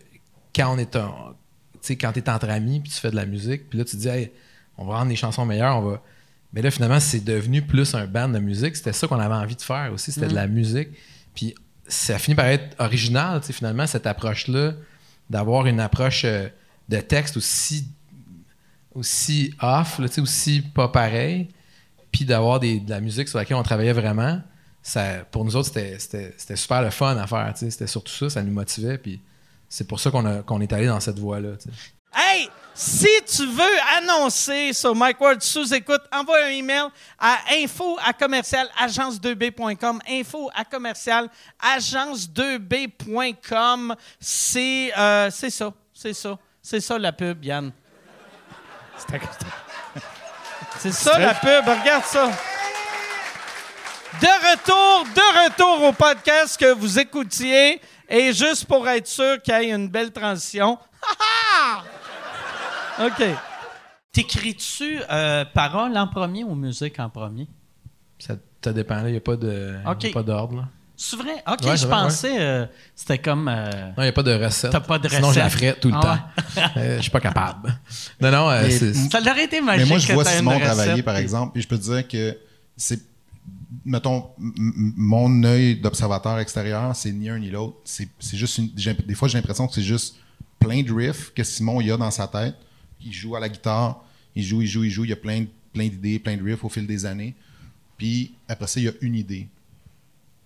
quand 0.55 0.73
on 0.73 0.77
est 0.77 0.95
en- 0.95 1.33
quand 1.99 2.11
t'es 2.13 2.29
entre 2.29 2.49
amis, 2.49 2.79
puis 2.79 2.91
tu 2.91 2.99
fais 2.99 3.11
de 3.11 3.15
la 3.15 3.25
musique, 3.25 3.69
puis 3.69 3.77
là, 3.79 3.85
tu 3.85 3.91
te 3.91 4.01
dis, 4.01 4.07
Hey, 4.07 4.31
on 4.77 4.85
va 4.85 4.97
rendre 4.97 5.09
les 5.09 5.15
chansons 5.15 5.45
meilleures, 5.45 5.77
on 5.77 5.81
va. 5.81 6.01
Mais 6.53 6.61
là, 6.61 6.69
finalement, 6.71 6.99
c'est 6.99 7.23
devenu 7.23 7.61
plus 7.61 7.93
un 7.95 8.05
band 8.07 8.29
de 8.29 8.39
musique. 8.39 8.75
C'était 8.75 8.93
ça 8.93 9.07
qu'on 9.07 9.19
avait 9.19 9.33
envie 9.35 9.55
de 9.55 9.61
faire 9.61 9.91
aussi, 9.93 10.11
c'était 10.11 10.27
de 10.27 10.35
la 10.35 10.47
musique. 10.47 10.89
Puis 11.33 11.55
ça 11.87 12.19
finit 12.19 12.35
par 12.35 12.45
être 12.45 12.75
original, 12.79 13.41
finalement, 13.41 13.87
cette 13.87 14.05
approche-là, 14.05 14.73
d'avoir 15.29 15.65
une 15.65 15.79
approche 15.79 16.23
euh, 16.25 16.47
de 16.89 16.97
texte 16.97 17.37
aussi, 17.37 17.87
aussi 18.95 19.53
off, 19.61 19.99
aussi 20.19 20.61
pas 20.61 20.87
pareil, 20.89 21.49
puis 22.11 22.25
d'avoir 22.25 22.59
de 22.59 22.79
la 22.87 22.99
musique 22.99 23.27
sur 23.27 23.37
laquelle 23.37 23.57
on 23.57 23.63
travaillait 23.63 23.93
vraiment. 23.93 24.41
Ça, 24.83 25.19
pour 25.31 25.45
nous 25.45 25.55
autres, 25.55 25.69
c'était- 25.69 26.55
super 26.55 26.81
le 26.81 26.89
fun 26.89 27.15
à 27.17 27.27
faire. 27.27 27.53
C'était 27.55 27.87
surtout 27.87 28.13
ça, 28.13 28.29
ça 28.29 28.43
nous 28.43 28.51
motivait. 28.51 28.97
Puis 28.97 29.21
c'est 29.69 29.87
pour 29.87 29.99
ça 29.99 30.11
qu'on 30.11 30.61
est 30.61 30.73
allé 30.73 30.87
dans 30.87 30.99
cette 30.99 31.19
voie-là. 31.19 31.51
Hey, 32.13 32.49
si 32.73 33.07
tu 33.25 33.45
veux 33.45 33.79
annoncer 33.97 34.73
sur 34.73 34.93
Mike 34.93 35.21
Ward 35.21 35.41
sous 35.41 35.73
écoute, 35.73 36.01
envoie 36.11 36.43
un 36.43 36.49
email 36.49 36.87
à 37.17 37.37
info 37.53 37.97
à 38.03 38.11
commercial 38.11 38.67
agence2b.com. 38.83 40.01
Info 40.09 40.49
à 40.53 40.65
commercial 40.65 41.29
agence2b.com. 41.61 43.95
C'est 44.19 44.91
euh, 44.97 45.29
c'est 45.31 45.49
ça, 45.49 45.73
c'est 45.93 46.13
ça, 46.13 46.37
c'est 46.61 46.81
ça 46.81 46.99
la 46.99 47.13
pub, 47.13 47.43
Yann. 47.43 47.71
C'est 50.79 50.91
ça 50.91 51.17
la 51.19 51.33
pub, 51.33 51.65
regarde 51.65 52.03
ça. 52.05 52.29
De 54.19 54.27
retour, 54.27 55.05
de 55.13 55.45
retour 55.45 55.83
au 55.89 55.91
podcast 55.93 56.59
que 56.59 56.73
vous 56.73 56.99
écoutiez. 56.99 57.81
Et 58.09 58.33
juste 58.33 58.65
pour 58.65 58.87
être 58.89 59.07
sûr 59.07 59.41
qu'il 59.41 59.53
y 59.53 59.57
ait 59.57 59.71
une 59.71 59.87
belle 59.87 60.11
transition. 60.11 60.77
Ha, 61.01 61.83
ha! 62.99 63.05
OK. 63.05 63.23
T'écris-tu 64.11 65.01
euh, 65.09 65.45
paroles 65.45 65.97
en 65.97 66.07
premier 66.07 66.43
ou 66.43 66.53
musique 66.53 66.99
en 66.99 67.09
premier? 67.09 67.47
Ça, 68.19 68.33
ça 68.63 68.73
dépend. 68.73 69.05
Il 69.05 69.11
n'y 69.11 69.17
a 69.17 69.21
pas 69.21 69.37
d'ordre. 69.37 70.55
là. 70.57 70.63
C'est 71.03 71.15
vrai? 71.15 71.43
OK, 71.47 71.61
Ouais, 71.65 71.77
je 71.77 71.87
vrai, 71.87 71.89
pensais 72.03 72.35
euh, 72.39 72.65
c'était 72.95 73.17
comme... 73.17 73.47
euh, 73.47 73.71
Non, 73.71 73.93
il 73.97 74.01
n'y 74.03 74.07
a 74.09 74.11
pas 74.13 74.21
de 74.21 74.33
recette. 74.33 74.69
T'as 74.71 74.79
pas 74.81 74.99
de 74.99 75.09
Sinon, 75.09 75.31
je 75.31 75.39
la 75.39 75.45
recette. 75.45 75.59
ferais 75.59 75.79
tout 75.79 75.87
le 75.89 75.95
Ah 75.97 76.29
temps. 76.55 76.61
Euh, 76.77 76.97
je 76.97 77.01
suis 77.01 77.09
pas 77.09 77.19
capable. 77.19 77.79
Non, 78.21 78.29
non, 78.29 78.49
euh, 78.51 78.61
Mais- 78.63 78.69
c'est- 78.69 78.93
ça 78.93 79.19
aurait 79.19 79.45
été 79.45 79.61
magique 79.61 79.85
Mais 79.85 79.89
moi, 79.89 79.97
je 79.97 80.13
vois 80.13 80.25
Simon 80.25 80.51
recette, 80.51 80.63
travailler, 80.65 81.01
par 81.01 81.17
exemple, 81.17 81.57
et 81.57 81.61
je 81.63 81.67
peux 81.67 81.79
te 81.79 81.83
dire 81.83 82.07
que 82.07 82.37
c'est, 82.77 83.01
mettons, 83.83 84.27
mon 84.37 85.43
œil 85.43 85.77
d'observateur 85.77 86.37
extérieur, 86.37 86.95
c'est 86.95 87.11
ni 87.11 87.29
un 87.29 87.39
ni 87.39 87.49
l'autre. 87.49 87.77
C'est, 87.83 88.07
c'est 88.19 88.37
juste 88.37 88.59
une- 88.59 88.69
des 89.07 89.15
fois, 89.15 89.27
j'ai 89.27 89.39
l'impression 89.39 89.65
que 89.67 89.73
c'est 89.73 89.81
juste 89.81 90.17
plein 90.59 90.83
de 90.83 90.93
riffs 90.93 91.33
que 91.33 91.43
Simon 91.43 91.81
il 91.81 91.91
a 91.91 91.97
dans 91.97 92.11
sa 92.11 92.27
tête. 92.27 92.55
Il 93.03 93.11
joue 93.11 93.35
à 93.35 93.39
la 93.39 93.49
guitare, 93.49 94.03
il 94.35 94.43
joue, 94.43 94.61
il 94.61 94.67
joue, 94.67 94.83
il 94.83 94.91
joue. 94.91 95.03
Il 95.05 95.09
y 95.09 95.13
a 95.13 95.17
plein, 95.17 95.45
plein 95.73 95.87
d'idées, 95.87 96.19
plein 96.19 96.37
de 96.37 96.43
riffs 96.43 96.63
au 96.63 96.69
fil 96.69 96.85
des 96.85 97.07
années. 97.07 97.33
Puis 97.97 98.33
après 98.47 98.67
ça, 98.67 98.79
il 98.79 98.83
y 98.85 98.89
a 98.89 98.93
une 99.01 99.15
idée. 99.15 99.47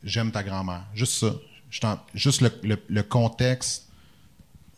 J'aime 0.05 0.31
ta 0.31 0.43
grand-mère. 0.43 0.85
Juste 0.93 1.13
ça. 1.13 1.35
Juste 2.13 2.41
le, 2.63 3.01
contexte, 3.01 3.87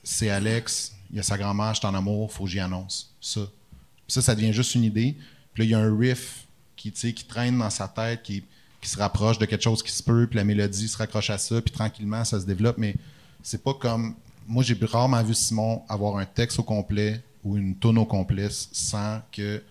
c'est 0.03 0.29
Alex, 0.29 0.95
il 1.11 1.17
y 1.17 1.19
a 1.19 1.23
sa 1.23 1.37
grand-mère, 1.37 1.73
je 1.73 1.79
suis 1.79 1.87
en 1.87 1.93
amour, 1.93 2.31
faut 2.31 2.45
que 2.45 2.49
j'y 2.49 2.59
annonce. 2.59 3.13
Ça. 3.21 3.41
Ça, 4.07 4.21
ça 4.21 4.33
devient 4.33 4.53
juste 4.53 4.73
une 4.73 4.85
idée. 4.85 5.15
Puis 5.53 5.63
là, 5.63 5.65
il 5.65 5.69
y 5.71 5.73
a 5.75 5.79
un 5.79 5.95
riff 5.95 6.47
qui, 6.77 6.91
qui 6.91 7.25
traîne 7.25 7.59
dans 7.59 7.69
sa 7.69 7.89
tête, 7.89 8.23
qui, 8.23 8.41
qui 8.81 8.89
se 8.89 8.97
rapproche 8.97 9.37
de 9.37 9.45
quelque 9.45 9.63
chose 9.63 9.83
qui 9.83 9.91
se 9.91 10.01
peut, 10.01 10.27
puis 10.27 10.37
la 10.37 10.45
mélodie 10.45 10.87
se 10.87 10.97
raccroche 10.97 11.29
à 11.29 11.37
ça, 11.37 11.61
puis 11.61 11.71
tranquillement, 11.71 12.23
ça 12.23 12.39
se 12.39 12.45
développe. 12.45 12.77
Mais 12.77 12.95
c'est 13.43 13.61
pas 13.61 13.73
comme. 13.73 14.15
Moi, 14.47 14.63
j'ai 14.63 14.77
rarement 14.81 15.21
vu 15.23 15.33
Simon 15.33 15.83
avoir 15.89 16.17
un 16.17 16.25
texte 16.25 16.57
au 16.57 16.63
complet 16.63 17.21
ou 17.43 17.57
une 17.57 17.77
tune 17.77 17.97
au 17.97 18.05
complet 18.05 18.47
sans 18.49 19.21
que 19.29 19.61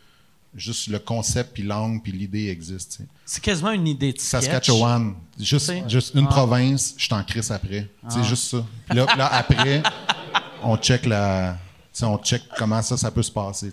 juste 0.56 0.88
le 0.88 0.98
concept, 0.98 1.52
puis 1.54 1.62
l'angle, 1.62 2.00
puis 2.02 2.12
l'idée 2.12 2.50
sais. 2.98 3.04
C'est 3.24 3.42
quasiment 3.42 3.72
une 3.72 3.86
idée 3.86 4.12
de 4.12 4.18
sketch. 4.18 4.44
Saskatchewan, 4.44 5.14
juste, 5.38 5.72
juste 5.88 6.14
une 6.14 6.24
Ah. 6.26 6.30
province, 6.32 6.94
je 6.96 7.08
t'en 7.08 7.22
crisse 7.22 7.50
après. 7.50 7.88
C'est 8.08 8.24
juste 8.24 8.50
ça. 8.50 8.64
Puis 8.88 8.98
là, 8.98 9.06
là, 9.16 9.26
après, 9.34 9.82
on 10.62 10.76
check 10.76 11.06
la. 11.06 11.56
on 12.02 12.18
check 12.18 12.42
comment 12.56 12.82
ça, 12.82 12.96
ça 12.96 13.10
peut 13.10 13.22
se 13.22 13.30
passer. 13.32 13.72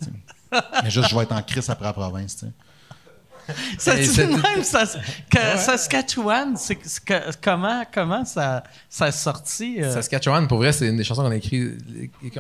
Mais 0.84 0.90
juste, 0.92 1.10
je 1.10 1.16
vais 1.16 1.24
être 1.24 1.32
en 1.34 1.42
crise 1.42 1.70
après 1.70 1.86
la 1.86 1.94
province. 1.94 2.36
tu 2.38 2.46
sais. 2.46 2.52
Ça 3.78 3.96
dit 3.98 4.06
c'est- 4.06 4.26
même 4.28 4.64
ça, 4.64 4.86
que 5.30 5.58
Saskatchewan, 5.58 6.56
c'est 6.56 6.78
c'est 6.84 7.04
que- 7.04 7.36
comment, 7.44 7.84
comment 7.94 8.24
ça, 8.24 8.64
ça 8.90 9.06
a 9.06 9.12
sorti? 9.12 9.82
euh, 9.82 9.94
Saskatchewan, 9.94 10.48
pour 10.48 10.60
vrai, 10.60 10.72
c'est 10.72 10.88
une 10.88 10.96
des 10.96 11.04
chansons 11.04 11.24
qu'on 11.24 11.32
a 11.32 11.36
écrites, 11.36 11.74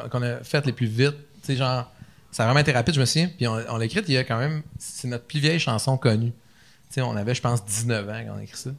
qu'on 0.09 0.21
a 0.21 0.37
faites 0.43 0.65
les 0.65 0.71
plus 0.71 0.87
vite. 0.87 1.11
Tu 1.41 1.47
sais, 1.47 1.55
genre, 1.57 1.91
ça 2.33 2.43
a 2.43 2.45
vraiment 2.47 2.59
été 2.59 2.71
rapide, 2.71 2.95
je 2.95 2.99
me 2.99 3.05
souviens. 3.05 3.29
Puis 3.37 3.47
on, 3.47 3.53
on 3.69 3.77
l'a 3.77 3.85
écrite 3.85 4.05
il 4.07 4.15
y 4.15 4.17
a 4.17 4.23
quand 4.23 4.39
même. 4.39 4.63
C'est 4.77 5.07
notre 5.07 5.25
plus 5.25 5.39
vieille 5.39 5.59
chanson 5.59 5.97
connue. 5.97 6.31
Tu 6.89 6.95
sais, 6.95 7.01
on 7.01 7.15
avait, 7.15 7.35
je 7.35 7.41
pense, 7.41 7.63
19 7.63 8.09
ans 8.09 8.23
quand 8.25 8.33
on 8.35 8.39
a 8.39 8.43
écrit 8.43 8.57
ça. 8.57 8.71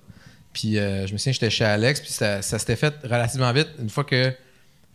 Puis 0.52 0.78
euh, 0.78 1.06
je 1.06 1.12
me 1.12 1.18
souviens, 1.18 1.32
j'étais 1.32 1.50
chez 1.50 1.64
Alex, 1.64 2.00
puis 2.00 2.10
ça, 2.10 2.42
ça 2.42 2.58
s'était 2.58 2.76
fait 2.76 2.94
relativement 3.02 3.52
vite. 3.52 3.68
Une 3.78 3.90
fois 3.90 4.04
que. 4.04 4.32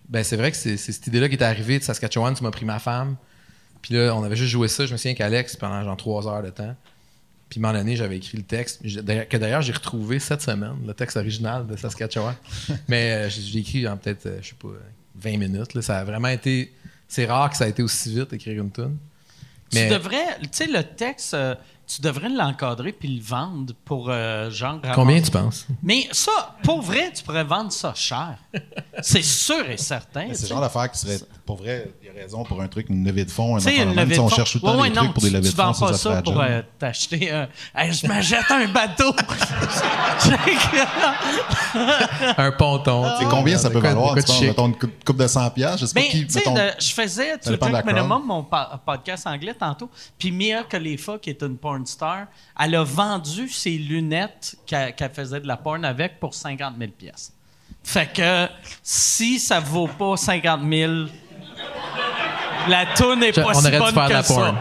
Ben, 0.09 0.23
c'est 0.23 0.37
vrai 0.37 0.51
que 0.51 0.57
c'est 0.57 0.75
cette 0.77 1.05
idée-là 1.05 1.29
qui 1.29 1.35
est 1.35 1.43
arrivée 1.43 1.77
de 1.77 1.83
Saskatchewan, 1.83 2.33
tu 2.33 2.43
m'as 2.43 2.51
pris 2.51 2.65
ma 2.65 2.79
femme. 2.79 3.15
Puis 3.81 3.93
là, 3.93 4.15
on 4.15 4.23
avait 4.23 4.35
juste 4.35 4.51
joué 4.51 4.67
ça. 4.67 4.85
Je 4.85 4.91
me 4.91 4.97
souviens 4.97 5.13
qu'Alex, 5.13 5.55
pendant 5.55 5.83
genre 5.83 5.97
trois 5.97 6.27
heures 6.27 6.43
de 6.43 6.49
temps. 6.49 6.75
Puis, 7.49 7.59
à 7.59 7.63
un 7.63 7.71
moment 7.71 7.79
donné, 7.79 7.95
j'avais 7.95 8.17
écrit 8.17 8.37
le 8.37 8.43
texte, 8.43 8.83
que 8.83 9.37
d'ailleurs, 9.37 9.63
j'ai 9.63 9.73
retrouvé 9.73 10.19
cette 10.19 10.41
semaine, 10.41 10.75
le 10.85 10.93
texte 10.93 11.17
original 11.17 11.65
de 11.65 11.75
Saskatchewan. 11.75 12.35
Mais 12.87 13.11
euh, 13.11 13.29
j'ai 13.29 13.41
j'ai 13.41 13.59
écrit 13.59 13.87
en 13.87 13.97
peut-être, 13.97 14.27
euh, 14.27 14.39
je 14.41 14.49
sais 14.49 14.55
pas, 14.59 14.69
20 15.15 15.37
minutes. 15.37 15.73
là. 15.73 15.81
Ça 15.81 15.99
a 15.99 16.03
vraiment 16.03 16.27
été. 16.27 16.71
C'est 17.09 17.25
rare 17.25 17.49
que 17.49 17.57
ça 17.57 17.65
a 17.65 17.67
été 17.67 17.83
aussi 17.83 18.15
vite, 18.15 18.31
écrire 18.31 18.61
une 18.63 18.71
tune. 18.71 18.97
Tu 19.69 19.77
Mais 19.77 19.89
devrais, 19.89 20.39
tu 20.43 20.47
sais, 20.51 20.67
le 20.67 20.83
texte, 20.83 21.33
euh, 21.33 21.53
tu 21.85 22.01
devrais 22.01 22.29
l'encadrer 22.29 22.91
puis 22.91 23.07
le 23.17 23.21
vendre 23.21 23.73
pour 23.85 24.09
euh, 24.09 24.49
genre. 24.51 24.79
combien 24.95 25.17
ramasser- 25.17 25.23
tu 25.25 25.31
penses? 25.31 25.67
Mais 25.83 26.07
ça, 26.11 26.55
pour 26.63 26.81
vrai, 26.81 27.11
tu 27.13 27.23
pourrais 27.23 27.43
vendre 27.43 27.71
ça 27.71 27.93
cher. 27.95 28.37
C'est 29.01 29.23
sûr 29.23 29.67
et 29.69 29.77
certain. 29.77 30.27
Mais 30.27 30.29
tu 30.29 30.35
C'est 30.35 30.43
le 30.43 30.49
genre 30.49 30.61
d'affaire 30.61 30.89
qui 30.91 30.99
serait, 30.99 31.19
pour 31.49 31.57
vrai, 31.57 31.89
il 32.03 32.05
y 32.05 32.09
a 32.11 32.13
raison 32.13 32.43
pour 32.43 32.61
un 32.61 32.67
truc, 32.67 32.89
une 32.89 33.03
levée 33.03 33.25
de 33.25 33.31
fonds. 33.31 33.55
Un 33.55 33.57
Tu 33.57 33.63
sais, 33.63 33.69
affaire 33.71 33.89
une 33.89 33.95
même. 33.95 34.07
Tu 34.07 34.15
de 34.17 34.19
on 34.19 34.29
cherche 34.29 34.51
tout 34.51 34.59
le 34.59 34.61
temps 34.61 34.67
Ouais, 34.69 34.75
des 34.75 34.81
ouais, 34.83 34.91
trucs 34.91 35.07
non, 35.07 35.13
pour 35.13 35.23
des 35.23 35.29
tu- 35.29 35.33
levées 35.33 35.49
tu 35.49 35.55
de 35.55 35.59
fonds. 35.59 35.71
vends 35.71 35.87
pas 35.87 35.93
ça, 35.93 36.21
pour 36.21 36.39
euh, 36.41 36.61
t'acheter 36.77 37.31
un. 37.31 37.47
Hey, 37.75 37.91
je 37.91 38.05
m'achète 38.05 38.51
un 38.51 38.67
bateau. 38.67 39.15
Un 42.37 42.51
ponton. 42.51 43.03
Ah. 43.05 43.15
tu 43.19 43.23
C'est 43.23 43.29
combien 43.31 43.57
ça 43.57 43.69
De 43.69 43.73
peut 43.73 43.79
valoir? 43.79 44.13
Tu 44.15 44.21
de 44.21 44.25
penses, 44.27 44.41
mettons, 44.41 44.67
une 44.67 44.75
coupe, 44.77 45.17
de 45.17 45.27
100 45.27 45.49
piastres, 45.51 45.79
je 45.81 45.85
sais 45.87 45.93
pas 45.93 45.99
Mais 46.01 46.07
qui. 46.09 46.25
tu 46.27 46.33
sais, 46.33 46.39
mettons- 46.39 46.53
de- 46.53 46.71
je 46.79 46.91
faisais 46.93 47.37
tu 47.39 47.49
de 47.49 47.51
la 47.53 47.57
Drink 47.57 47.85
Minimum, 47.85 48.23
mon 48.25 48.45
podcast 48.85 49.25
anglais 49.27 49.53
tantôt, 49.53 49.89
puis 50.17 50.31
Mia 50.31 50.63
Khalifa, 50.63 51.17
qui 51.19 51.29
est 51.31 51.41
une 51.41 51.57
porn 51.57 51.85
star, 51.85 52.27
elle 52.59 52.75
a 52.75 52.83
vendu 52.83 53.49
ses 53.49 53.71
lunettes 53.77 54.55
qu'elle 54.65 54.93
qu'elle 54.95 55.11
faisait 55.11 55.39
de 55.39 55.47
la 55.47 55.57
porn 55.57 55.83
avec 55.85 56.19
pour 56.19 56.33
50 56.33 56.75
000 56.77 56.91
pièces. 56.97 57.33
Fait 57.83 58.11
que 58.11 58.47
si 58.83 59.39
ça 59.39 59.59
vaut 59.59 59.87
pas 59.87 60.17
50 60.17 60.61
000, 60.69 60.91
la 62.69 62.85
toune 62.95 63.19
n'est 63.19 63.33
Je- 63.33 63.41
pas 63.41 63.49
on 63.49 63.53
si 63.53 63.59
aurait 63.67 63.71
dû 63.71 63.77
bonne 63.79 63.93
faire 63.93 64.07
que 64.07 64.13
la 64.13 64.23
ça. 64.23 64.55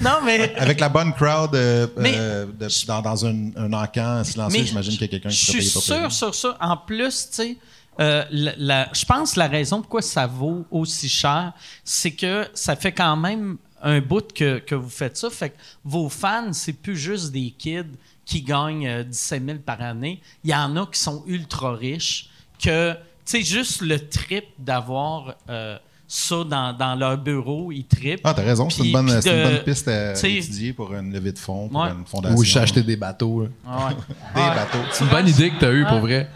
non, 0.00 0.18
mais 0.24 0.54
Avec 0.56 0.80
la 0.80 0.88
bonne 0.88 1.12
crowd 1.12 1.54
euh, 1.54 1.86
Mais- 1.96 2.14
euh, 2.16 2.46
de- 2.46 2.86
dans, 2.86 3.02
dans 3.02 3.26
un, 3.26 3.50
un 3.56 3.72
encan 3.72 4.22
silencieux, 4.24 4.64
j'imagine 4.64 4.92
qu'il 4.92 5.02
y 5.02 5.04
a 5.04 5.08
quelqu'un 5.08 5.28
qui 5.28 5.36
Je 5.36 5.50
suis 5.50 5.62
sûr 5.64 6.12
sur 6.12 6.34
ça. 6.34 6.56
En 6.60 6.76
plus, 6.76 7.28
tu 7.30 7.34
sais, 7.36 7.56
euh, 8.00 8.24
je 8.30 9.04
pense 9.04 9.34
que 9.34 9.38
la 9.40 9.48
raison 9.48 9.80
pourquoi 9.80 10.02
ça 10.02 10.26
vaut 10.26 10.64
aussi 10.70 11.08
cher, 11.08 11.52
c'est 11.84 12.12
que 12.12 12.46
ça 12.54 12.76
fait 12.76 12.92
quand 12.92 13.16
même 13.16 13.56
un 13.82 14.00
bout 14.00 14.32
que, 14.32 14.58
que 14.58 14.74
vous 14.74 14.88
faites 14.90 15.16
ça. 15.16 15.30
Fait 15.30 15.50
que 15.50 15.56
vos 15.84 16.08
fans, 16.08 16.52
c'est 16.52 16.72
plus 16.72 16.96
juste 16.96 17.32
des 17.32 17.50
kids 17.56 17.82
qui 18.24 18.40
gagnent 18.42 18.86
euh, 18.88 19.04
17 19.04 19.44
000 19.44 19.58
par 19.58 19.82
année. 19.82 20.20
Il 20.42 20.50
y 20.50 20.54
en 20.54 20.76
a 20.76 20.86
qui 20.86 20.98
sont 20.98 21.22
ultra 21.26 21.72
riches 21.74 22.30
que, 22.62 22.92
tu 22.92 22.98
sais, 23.26 23.42
juste 23.42 23.82
le 23.82 23.98
trip 24.08 24.44
d'avoir 24.58 25.34
euh, 25.50 25.76
ça 26.06 26.36
dans, 26.44 26.72
dans 26.72 26.94
leur 26.94 27.16
bureau, 27.18 27.72
ils 27.72 27.84
trippent. 27.86 28.20
Ah, 28.24 28.34
t'as 28.34 28.42
raison, 28.42 28.68
c'est 28.70 28.84
une, 28.84 28.92
bonne, 28.92 29.08
une 29.08 29.42
bonne 29.42 29.58
piste 29.64 29.88
à 29.88 30.12
étudier 30.12 30.72
pour 30.72 30.94
une 30.94 31.12
levée 31.12 31.32
de 31.32 31.38
fonds, 31.38 31.68
pour 31.68 31.80
Ouais. 31.82 31.90
une 31.90 32.04
fondation. 32.06 32.38
Ou 32.38 32.44
j'ai 32.44 32.60
acheté 32.60 32.82
des 32.82 32.96
bateaux. 32.96 33.48
Ah 33.66 33.88
ouais. 33.88 33.94
des 34.34 34.40
Ouais. 34.40 34.54
bateaux. 34.54 34.78
C'est 34.92 35.04
une 35.04 35.10
bonne 35.10 35.28
idée 35.28 35.50
que 35.50 35.58
tu 35.58 35.64
as 35.64 35.72
eue, 35.72 35.84
pour 35.86 35.98
vrai. 36.00 36.28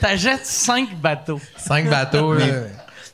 T'achètes 0.00 0.46
cinq 0.46 0.94
bateaux. 1.00 1.40
Cinq 1.56 1.88
bateaux, 1.88 2.34
là. 2.34 2.44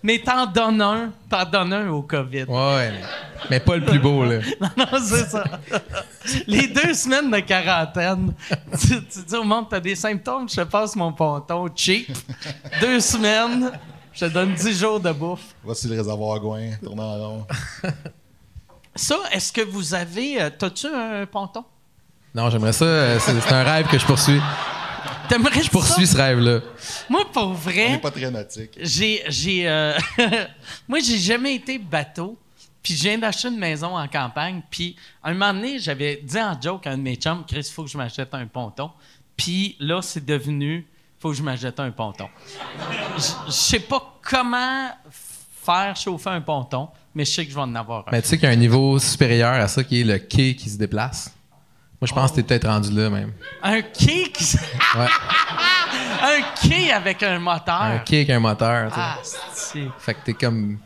Mais 0.03 0.19
t'en 0.19 0.47
donnes 0.47 0.81
un, 0.81 1.12
t'en 1.29 1.45
donnes 1.45 1.73
un 1.75 1.88
au 1.90 2.01
COVID. 2.03 2.45
Ouais, 2.49 2.93
mais, 3.51 3.61
pas 3.61 3.77
le 3.77 3.85
plus 3.85 3.99
beau, 3.99 4.25
là. 4.25 4.38
Non, 4.77 4.87
c'est 4.99 5.29
ça. 5.29 5.45
Les 6.47 6.69
deux 6.69 6.95
semaines 6.95 7.31
de 7.31 7.40
quarantaine, 7.40 8.33
tu, 8.81 8.88
tu 9.05 9.19
dis 9.29 9.35
au 9.37 9.45
monde, 9.45 9.66
t'as 9.69 9.79
des 9.81 9.95
symptômes, 9.95 10.49
je 10.49 10.57
te 10.57 10.61
passe 10.62 10.97
mon 10.97 11.12
ponton, 11.12 11.69
cheap. 11.77 12.11
Deux 12.81 12.99
semaines, 13.01 13.71
je 14.20 14.26
te 14.26 14.30
donne 14.30 14.54
dix 14.54 14.78
jours 14.78 15.00
de 15.00 15.12
bouffe. 15.12 15.54
Voici 15.64 15.88
le 15.88 15.96
réservoir 15.96 16.38
Gouin, 16.40 16.72
tournant 16.83 17.02
en 17.14 17.28
rond. 17.28 17.46
Ça, 18.94 19.16
est-ce 19.33 19.52
que 19.52 19.61
vous 19.62 19.94
avez. 19.94 20.42
euh, 20.42 20.50
T'as-tu 20.50 20.87
un 20.88 21.24
ponton? 21.24 21.64
Non, 22.35 22.50
j'aimerais 22.50 22.72
ça. 22.72 22.85
euh, 22.85 23.18
C'est 23.20 23.40
c'est 23.40 23.52
un 23.52 23.62
rêve 23.62 23.87
que 23.87 23.98
je 23.98 24.04
poursuis. 24.04 24.40
T'aimerais 25.28 25.62
Je 25.62 25.70
poursuis 25.70 26.06
ce 26.06 26.16
rêve-là. 26.16 26.61
Moi, 27.09 27.24
pour 27.33 27.44
On 27.44 27.50
n'est 27.50 27.56
vrai, 27.56 27.98
pas 28.00 28.11
très 28.11 28.30
nautique. 28.30 28.72
j'ai. 28.80 29.22
j'ai 29.28 29.68
euh, 29.68 29.96
Moi, 30.88 30.98
j'ai 31.00 31.18
jamais 31.18 31.54
été 31.54 31.78
bateau. 31.78 32.37
Puis 32.83 32.94
je 32.96 33.02
viens 33.04 33.18
d'acheter 33.18 33.48
une 33.48 33.59
maison 33.59 33.96
en 33.96 34.09
campagne. 34.09 34.61
Puis 34.70 34.96
un 35.22 35.33
moment 35.35 35.54
donné, 35.54 35.78
j'avais 35.78 36.16
dit 36.16 36.38
en 36.40 36.61
joke 36.61 36.87
à 36.87 36.90
un 36.90 36.98
de 36.98 37.02
mes 37.02 37.14
chums, 37.16 37.44
Chris, 37.46 37.61
il 37.61 37.72
faut 37.72 37.85
que 37.85 37.90
je 37.90 37.96
m'achète 37.96 38.35
un 38.35 38.46
ponton. 38.46 38.90
Puis 39.37 39.76
là, 39.78 40.02
c'est 40.02 40.24
devenu, 40.24 40.87
faut 41.20 41.30
que 41.30 41.37
je 41.37 41.42
m'achète 41.42 41.78
un 41.78 41.90
ponton. 41.90 42.28
Je 43.46 43.52
sais 43.52 43.80
pas 43.80 44.18
comment 44.22 44.88
faire 45.62 45.94
chauffer 45.94 46.30
un 46.30 46.40
ponton, 46.40 46.88
mais 47.14 47.24
je 47.26 47.30
sais 47.30 47.44
que 47.44 47.50
je 47.50 47.54
vais 47.54 47.61
en 47.61 47.74
avoir 47.74 48.00
un. 48.00 48.11
Mais 48.12 48.22
tu 48.22 48.28
sais 48.28 48.38
qu'il 48.38 48.48
y 48.48 48.50
a 48.50 48.54
un 48.54 48.59
niveau 48.59 48.98
supérieur 48.98 49.52
à 49.52 49.68
ça 49.68 49.85
qui 49.85 50.00
est 50.00 50.04
le 50.04 50.18
quai 50.18 50.56
qui 50.56 50.70
se 50.70 50.78
déplace. 50.78 51.33
Moi, 52.00 52.09
je 52.09 52.14
pense 52.14 52.30
que 52.30 52.37
t'es 52.37 52.42
peut-être 52.42 52.66
rendu 52.66 52.90
là, 52.92 53.11
même. 53.11 53.33
Un 53.62 53.83
quai 53.83 54.33
qui... 54.33 54.56
Ouais. 54.96 55.06
un 56.22 56.40
quai 56.66 56.90
avec 56.90 57.22
un 57.22 57.38
moteur. 57.38 57.83
Un 57.83 57.98
quai 57.98 58.16
avec 58.18 58.30
un 58.30 58.40
moteur, 58.40 58.88
tu 58.88 58.94
sais. 58.94 59.00
Ah, 59.02 59.18
c'est... 59.52 59.88
Fait 59.98 60.14
que 60.14 60.20
t'es 60.24 60.33
comme. 60.33 60.78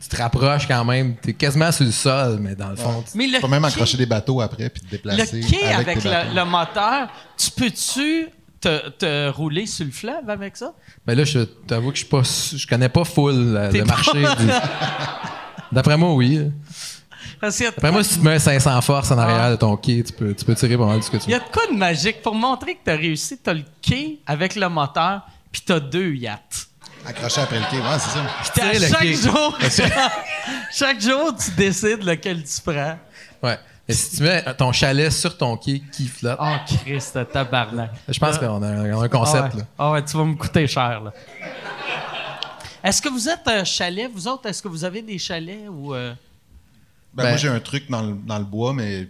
Tu 0.00 0.08
te 0.08 0.16
rapproches 0.16 0.66
quand 0.68 0.84
même. 0.84 1.16
T'es 1.16 1.34
quasiment 1.34 1.70
sur 1.72 1.84
le 1.84 1.90
sol, 1.90 2.38
mais 2.40 2.54
dans 2.54 2.70
le 2.70 2.76
fond. 2.76 3.02
tu- 3.02 3.18
Mais 3.18 3.26
le 3.26 3.34
Tu 3.34 3.40
peux 3.40 3.48
même 3.48 3.62
quai- 3.62 3.68
accrocher 3.68 3.96
des 3.98 4.06
bateaux 4.06 4.40
après 4.40 4.70
puis 4.70 4.80
te 4.82 4.90
déplacer. 4.90 5.40
Le 5.42 5.46
quai 5.48 5.64
avec, 5.72 5.88
avec, 5.88 6.02
tes 6.04 6.08
le, 6.08 6.34
le 6.36 6.44
moteur, 6.44 7.08
tu 7.36 7.50
peux-tu 7.50 8.28
te, 8.60 8.88
te 8.90 9.28
rouler 9.30 9.66
sur 9.66 9.84
le 9.86 9.90
fleuve 9.92 10.28
avec 10.28 10.56
ça? 10.56 10.72
Ben 11.06 11.16
là, 11.16 11.24
je 11.24 11.40
t'avoue 11.40 11.90
que 11.90 11.96
je 11.96 12.00
suis 12.04 12.08
pas. 12.08 12.22
Je 12.22 12.66
connais 12.66 12.88
pas 12.88 13.04
full 13.04 13.32
euh, 13.56 13.70
le 13.70 13.78
pas- 13.80 13.84
marché. 13.86 14.12
du- 14.20 14.50
D'après 15.72 15.96
moi, 15.96 16.14
oui. 16.14 16.50
Parce 17.40 17.56
qu'il 17.56 17.64
y 17.64 17.68
a 17.68 17.70
de 17.70 17.76
D'après 17.76 17.88
quoi- 17.88 17.90
moi, 17.92 18.04
si 18.04 18.14
tu 18.14 18.18
te 18.20 18.24
mets 18.24 18.38
500 18.38 18.80
force 18.82 19.10
en 19.10 19.18
arrière 19.18 19.42
Ah. 19.44 19.50
de 19.52 19.56
ton 19.56 19.76
quai, 19.76 20.02
tu 20.04 20.12
peux, 20.12 20.34
tu 20.34 20.44
peux 20.44 20.54
tirer 20.54 20.76
pas 20.76 20.86
mal 20.86 20.98
de 20.98 21.04
ce 21.04 21.10
que 21.10 21.16
tu 21.16 21.24
Il 21.28 21.30
y 21.30 21.34
veux. 21.34 21.40
a 21.40 21.44
de 21.44 21.50
quoi 21.50 21.66
de 21.68 21.76
magique 21.76 22.22
pour 22.22 22.34
montrer 22.34 22.74
que 22.74 22.80
tu 22.84 22.90
as 22.90 22.96
réussi? 22.96 23.38
Tu 23.42 23.48
as 23.50 23.54
le 23.54 23.64
quai 23.80 24.18
avec 24.26 24.56
le 24.56 24.68
moteur, 24.68 25.22
puis 25.50 25.62
tu 25.64 25.72
as 25.72 25.80
deux 25.80 26.12
yachts. 26.14 26.66
Accroché 27.06 27.40
après 27.40 27.58
le 27.58 27.64
quai, 27.70 27.78
ouais, 27.78 27.98
c'est 27.98 28.10
ça. 28.10 28.26
Puis 28.52 28.84
à 28.84 28.88
chaque 28.88 29.00
quai. 29.00 29.14
jour, 29.14 29.58
chaque 30.74 31.00
jour, 31.00 31.34
tu 31.36 31.50
décides 31.52 32.04
lequel 32.04 32.42
tu 32.44 32.60
prends. 32.62 32.98
Ouais. 33.42 33.58
Mais 33.90 33.94
si 33.94 34.16
tu 34.16 34.22
mets 34.22 34.42
ton 34.54 34.72
chalet 34.72 35.10
sur 35.12 35.36
ton 35.36 35.56
quai 35.56 35.80
qui 35.92 36.06
flotte, 36.06 36.38
Oh, 36.40 36.56
Christ, 36.84 37.18
tabarnak. 37.32 37.90
je 38.08 38.18
pense 38.18 38.38
qu'on 38.38 38.62
a, 38.62 38.66
un- 38.68 38.92
on 38.94 39.00
a 39.00 39.04
un 39.04 39.08
concept. 39.08 39.38
Ah 39.52 39.54
ouais. 39.54 39.60
là. 39.60 39.66
Ah 39.78 39.90
ouais, 39.92 40.04
tu 40.04 40.16
vas 40.16 40.24
me 40.24 40.34
coûter 40.34 40.66
cher, 40.66 41.00
là. 41.02 41.12
Est-ce 42.82 43.02
que 43.02 43.08
vous 43.08 43.28
êtes 43.28 43.46
un 43.46 43.64
chalet, 43.64 44.10
vous 44.12 44.26
autres? 44.26 44.46
Est-ce 44.48 44.62
que 44.62 44.68
vous 44.68 44.84
avez 44.84 45.02
des 45.02 45.18
chalets 45.18 45.68
ou... 45.68 45.92
euh, 45.94 46.14
Ben, 47.12 47.24
Ben- 47.24 47.28
moi, 47.30 47.36
j'ai 47.36 47.48
un 47.48 47.60
truc 47.60 47.90
dans 47.90 48.00
le, 48.02 48.14
dans 48.24 48.38
le 48.38 48.44
bois, 48.44 48.72
mais 48.72 49.06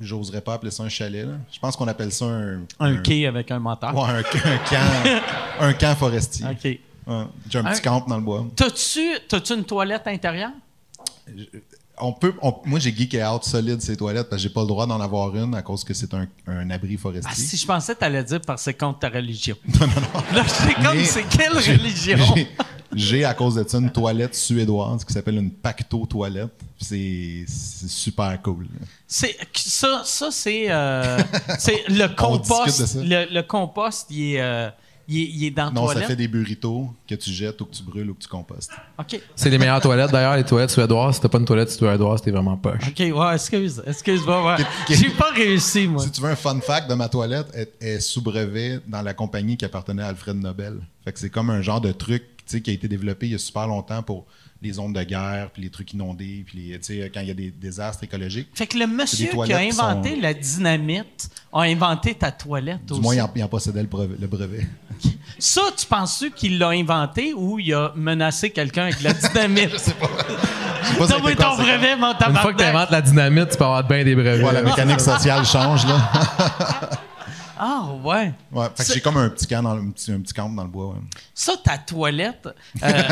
j'oserais 0.00 0.40
pas 0.42 0.54
appeler 0.54 0.70
ça 0.70 0.82
un 0.82 0.88
chalet. 0.90 1.24
là. 1.26 1.32
Je 1.50 1.58
pense 1.58 1.74
qu'on 1.76 1.88
appelle 1.88 2.12
ça 2.12 2.26
un. 2.26 2.60
Un 2.80 2.96
quai 2.98 3.26
avec 3.26 3.50
un? 3.50 3.62
Ouais, 3.64 3.72
un, 3.82 4.16
un 4.18 4.22
camp, 4.22 5.20
un 5.60 5.72
camp 5.72 5.94
forestier. 5.96 6.44
OK. 6.46 6.64
Ouais. 7.06 7.24
J'ai 7.48 7.58
un 7.58 7.64
Un- 7.66 7.72
petit 7.72 7.82
camp 7.82 8.04
dans 8.06 8.16
le 8.16 8.22
bois. 8.22 8.44
T'as-tu, 8.56 9.00
t'as-tu 9.28 9.54
une 9.54 9.64
toilette 9.64 10.06
intérieure? 10.06 10.50
On 12.00 12.12
peut, 12.12 12.34
on- 12.42 12.56
moi, 12.64 12.80
j'ai 12.80 12.92
geeké 12.94 13.24
out 13.24 13.44
solide 13.44 13.80
ces 13.80 13.96
toilettes 13.96 14.28
parce 14.28 14.42
que 14.42 14.48
j'ai 14.48 14.52
pas 14.52 14.62
le 14.62 14.66
droit 14.66 14.84
d'en 14.86 15.00
avoir 15.00 15.34
une 15.36 15.54
à 15.54 15.62
cause 15.62 15.84
que 15.84 15.94
c'est 15.94 16.12
un, 16.12 16.26
un 16.46 16.68
abri 16.70 16.96
forestier. 16.96 17.30
Ah, 17.32 17.34
si 17.36 17.56
je 17.56 17.64
pensais 17.64 17.94
que 17.94 18.00
t'allais 18.00 18.24
dire 18.24 18.40
parce 18.44 18.62
que 18.62 18.64
c'est 18.64 18.74
contre 18.74 18.98
ta 18.98 19.08
religion. 19.08 19.56
Non, 19.80 19.86
non, 19.86 19.94
non. 20.12 20.36
Là, 20.36 20.42
j'étais 20.44 20.74
comme, 20.82 21.04
c'est 21.04 21.24
quelle 21.28 21.52
religion? 21.56 22.18
j'ai- 22.94 23.24
à 23.24 23.34
cause 23.34 23.54
de 23.56 23.64
ça 23.68 23.78
une 23.78 23.90
toilette 23.90 24.34
suédoise 24.34 25.04
qui 25.04 25.12
s'appelle 25.12 25.36
une 25.36 25.50
Pacto 25.50 26.04
toilette. 26.06 26.50
C'est 26.80 27.44
c'est 27.46 27.88
super 27.88 28.40
cool. 28.42 28.66
C'est 29.06 29.36
ça, 29.54 30.02
ça 30.04 30.28
c'est 30.32 30.66
euh, 30.70 31.18
c'est 31.58 31.84
le 31.88 32.08
compost. 32.16 32.96
le 33.04 33.40
compost, 33.42 34.06
il 34.10 34.34
est, 34.34 34.40
euh, 34.40 34.68
il 35.08 35.18
est, 35.18 35.30
il 35.34 35.44
est 35.44 35.50
dans 35.50 35.70
Non, 35.70 35.84
toilette. 35.84 36.02
ça 36.02 36.08
fait 36.08 36.16
des 36.16 36.28
burritos 36.28 36.88
que 37.08 37.14
tu 37.14 37.30
jettes 37.30 37.60
ou 37.60 37.66
que 37.66 37.74
tu 37.74 37.82
brûles 37.82 38.10
ou 38.10 38.14
que 38.14 38.22
tu 38.22 38.28
compostes. 38.28 38.70
Ok, 38.98 39.20
C'est 39.34 39.50
les 39.50 39.58
meilleures 39.58 39.80
toilettes. 39.80 40.10
D'ailleurs, 40.10 40.36
les 40.36 40.44
toilettes 40.44 40.70
suédoises, 40.70 41.16
si 41.16 41.20
t'as 41.20 41.28
pas 41.28 41.38
une 41.38 41.44
toilette 41.44 41.70
suédoise, 41.70 42.22
t'es 42.22 42.30
vraiment 42.30 42.56
poche. 42.56 42.88
ok, 42.88 43.16
ouais, 43.16 43.34
excuse, 43.34 43.82
excuse-moi, 43.86 44.46
ouais. 44.56 44.64
J'ai 44.88 45.10
pas 45.10 45.30
réussi, 45.30 45.86
moi. 45.88 46.02
Si 46.02 46.10
tu 46.10 46.20
veux 46.20 46.30
un 46.30 46.36
fun 46.36 46.58
fact 46.60 46.88
de 46.88 46.94
ma 46.94 47.08
toilette, 47.08 47.46
elle 47.54 47.68
est 47.80 48.00
sous 48.00 48.22
brevet 48.22 48.80
dans 48.86 49.02
la 49.02 49.14
compagnie 49.14 49.56
qui 49.56 49.64
appartenait 49.64 50.02
à 50.02 50.08
Alfred 50.08 50.36
Nobel. 50.36 50.80
Fait 51.04 51.12
que 51.12 51.18
c'est 51.18 51.30
comme 51.30 51.50
un 51.50 51.62
genre 51.62 51.80
de 51.80 51.92
truc 51.92 52.22
tu 52.38 52.42
sais, 52.46 52.60
qui 52.60 52.70
a 52.70 52.74
été 52.74 52.88
développé 52.88 53.26
il 53.26 53.32
y 53.32 53.34
a 53.34 53.38
super 53.38 53.66
longtemps 53.66 54.02
pour 54.02 54.26
les 54.64 54.72
zones 54.74 54.92
de 54.92 55.02
guerre, 55.02 55.50
puis 55.52 55.62
les 55.62 55.70
trucs 55.70 55.92
inondés, 55.92 56.44
puis 56.46 56.58
les, 56.58 56.78
tu 56.78 57.00
sais, 57.00 57.10
quand 57.12 57.20
il 57.20 57.28
y 57.28 57.30
a 57.30 57.34
des 57.34 57.50
désastres 57.50 58.04
écologiques. 58.04 58.48
Fait 58.54 58.66
que 58.66 58.78
le 58.78 58.86
monsieur 58.86 59.28
qui 59.30 59.52
a 59.52 59.58
qui 59.60 59.70
inventé 59.70 60.14
sont- 60.16 60.20
la 60.20 60.34
dynamite 60.34 61.28
a 61.52 61.60
inventé 61.62 62.14
ta 62.14 62.32
toilette 62.32 62.84
Du 62.86 62.94
aussi. 62.94 63.02
moins, 63.02 63.14
il 63.14 63.20
en, 63.22 63.30
il 63.36 63.44
en 63.44 63.48
possédait 63.48 63.82
le 63.82 63.88
brevet. 63.88 64.16
le 64.20 64.26
brevet. 64.26 64.66
Ça, 65.38 65.62
tu 65.76 65.86
penses-tu 65.86 66.30
qu'il 66.30 66.58
l'a 66.58 66.68
inventé 66.70 67.34
ou 67.34 67.58
il 67.58 67.72
a 67.74 67.92
menacé 67.96 68.50
quelqu'un 68.50 68.84
avec 68.84 69.00
la 69.02 69.12
dynamite? 69.12 69.70
Je 69.72 69.78
sais 69.78 69.94
pas 69.94 70.06
ça 70.08 71.04
a 71.04 71.08
Donne-moi 71.08 71.32
été 71.32 71.42
ton 71.42 71.56
brevet, 71.56 71.96
mon 71.96 72.12
Une 72.12 72.16
fois 72.16 72.26
que 72.26 72.32
tabarnak. 72.34 72.56
t'inventes 72.58 72.90
la 72.90 73.00
dynamite, 73.02 73.50
tu 73.50 73.56
peux 73.56 73.64
avoir 73.64 73.84
bien 73.84 74.04
des 74.04 74.14
brevets. 74.14 74.42
Ouais, 74.44 74.52
la 74.52 74.62
mécanique 74.62 75.00
sociale 75.00 75.44
change, 75.46 75.86
là. 75.86 75.98
Ah, 77.56 77.84
ouais. 78.02 78.32
Ouais, 78.52 78.66
fait 78.74 78.84
que 78.84 78.94
j'ai 78.94 79.00
comme 79.00 79.16
un 79.16 79.28
petit 79.28 79.46
camp 79.46 79.62
dans 79.62 79.74
le, 79.76 79.80
un 79.82 79.90
petit, 79.90 80.10
un 80.12 80.20
petit 80.20 80.34
camp 80.34 80.48
dans 80.50 80.64
le 80.64 80.68
bois. 80.68 80.88
ouais. 80.88 81.00
Ça, 81.32 81.52
ta 81.62 81.78
toilette. 81.78 82.48
euh, 82.82 83.02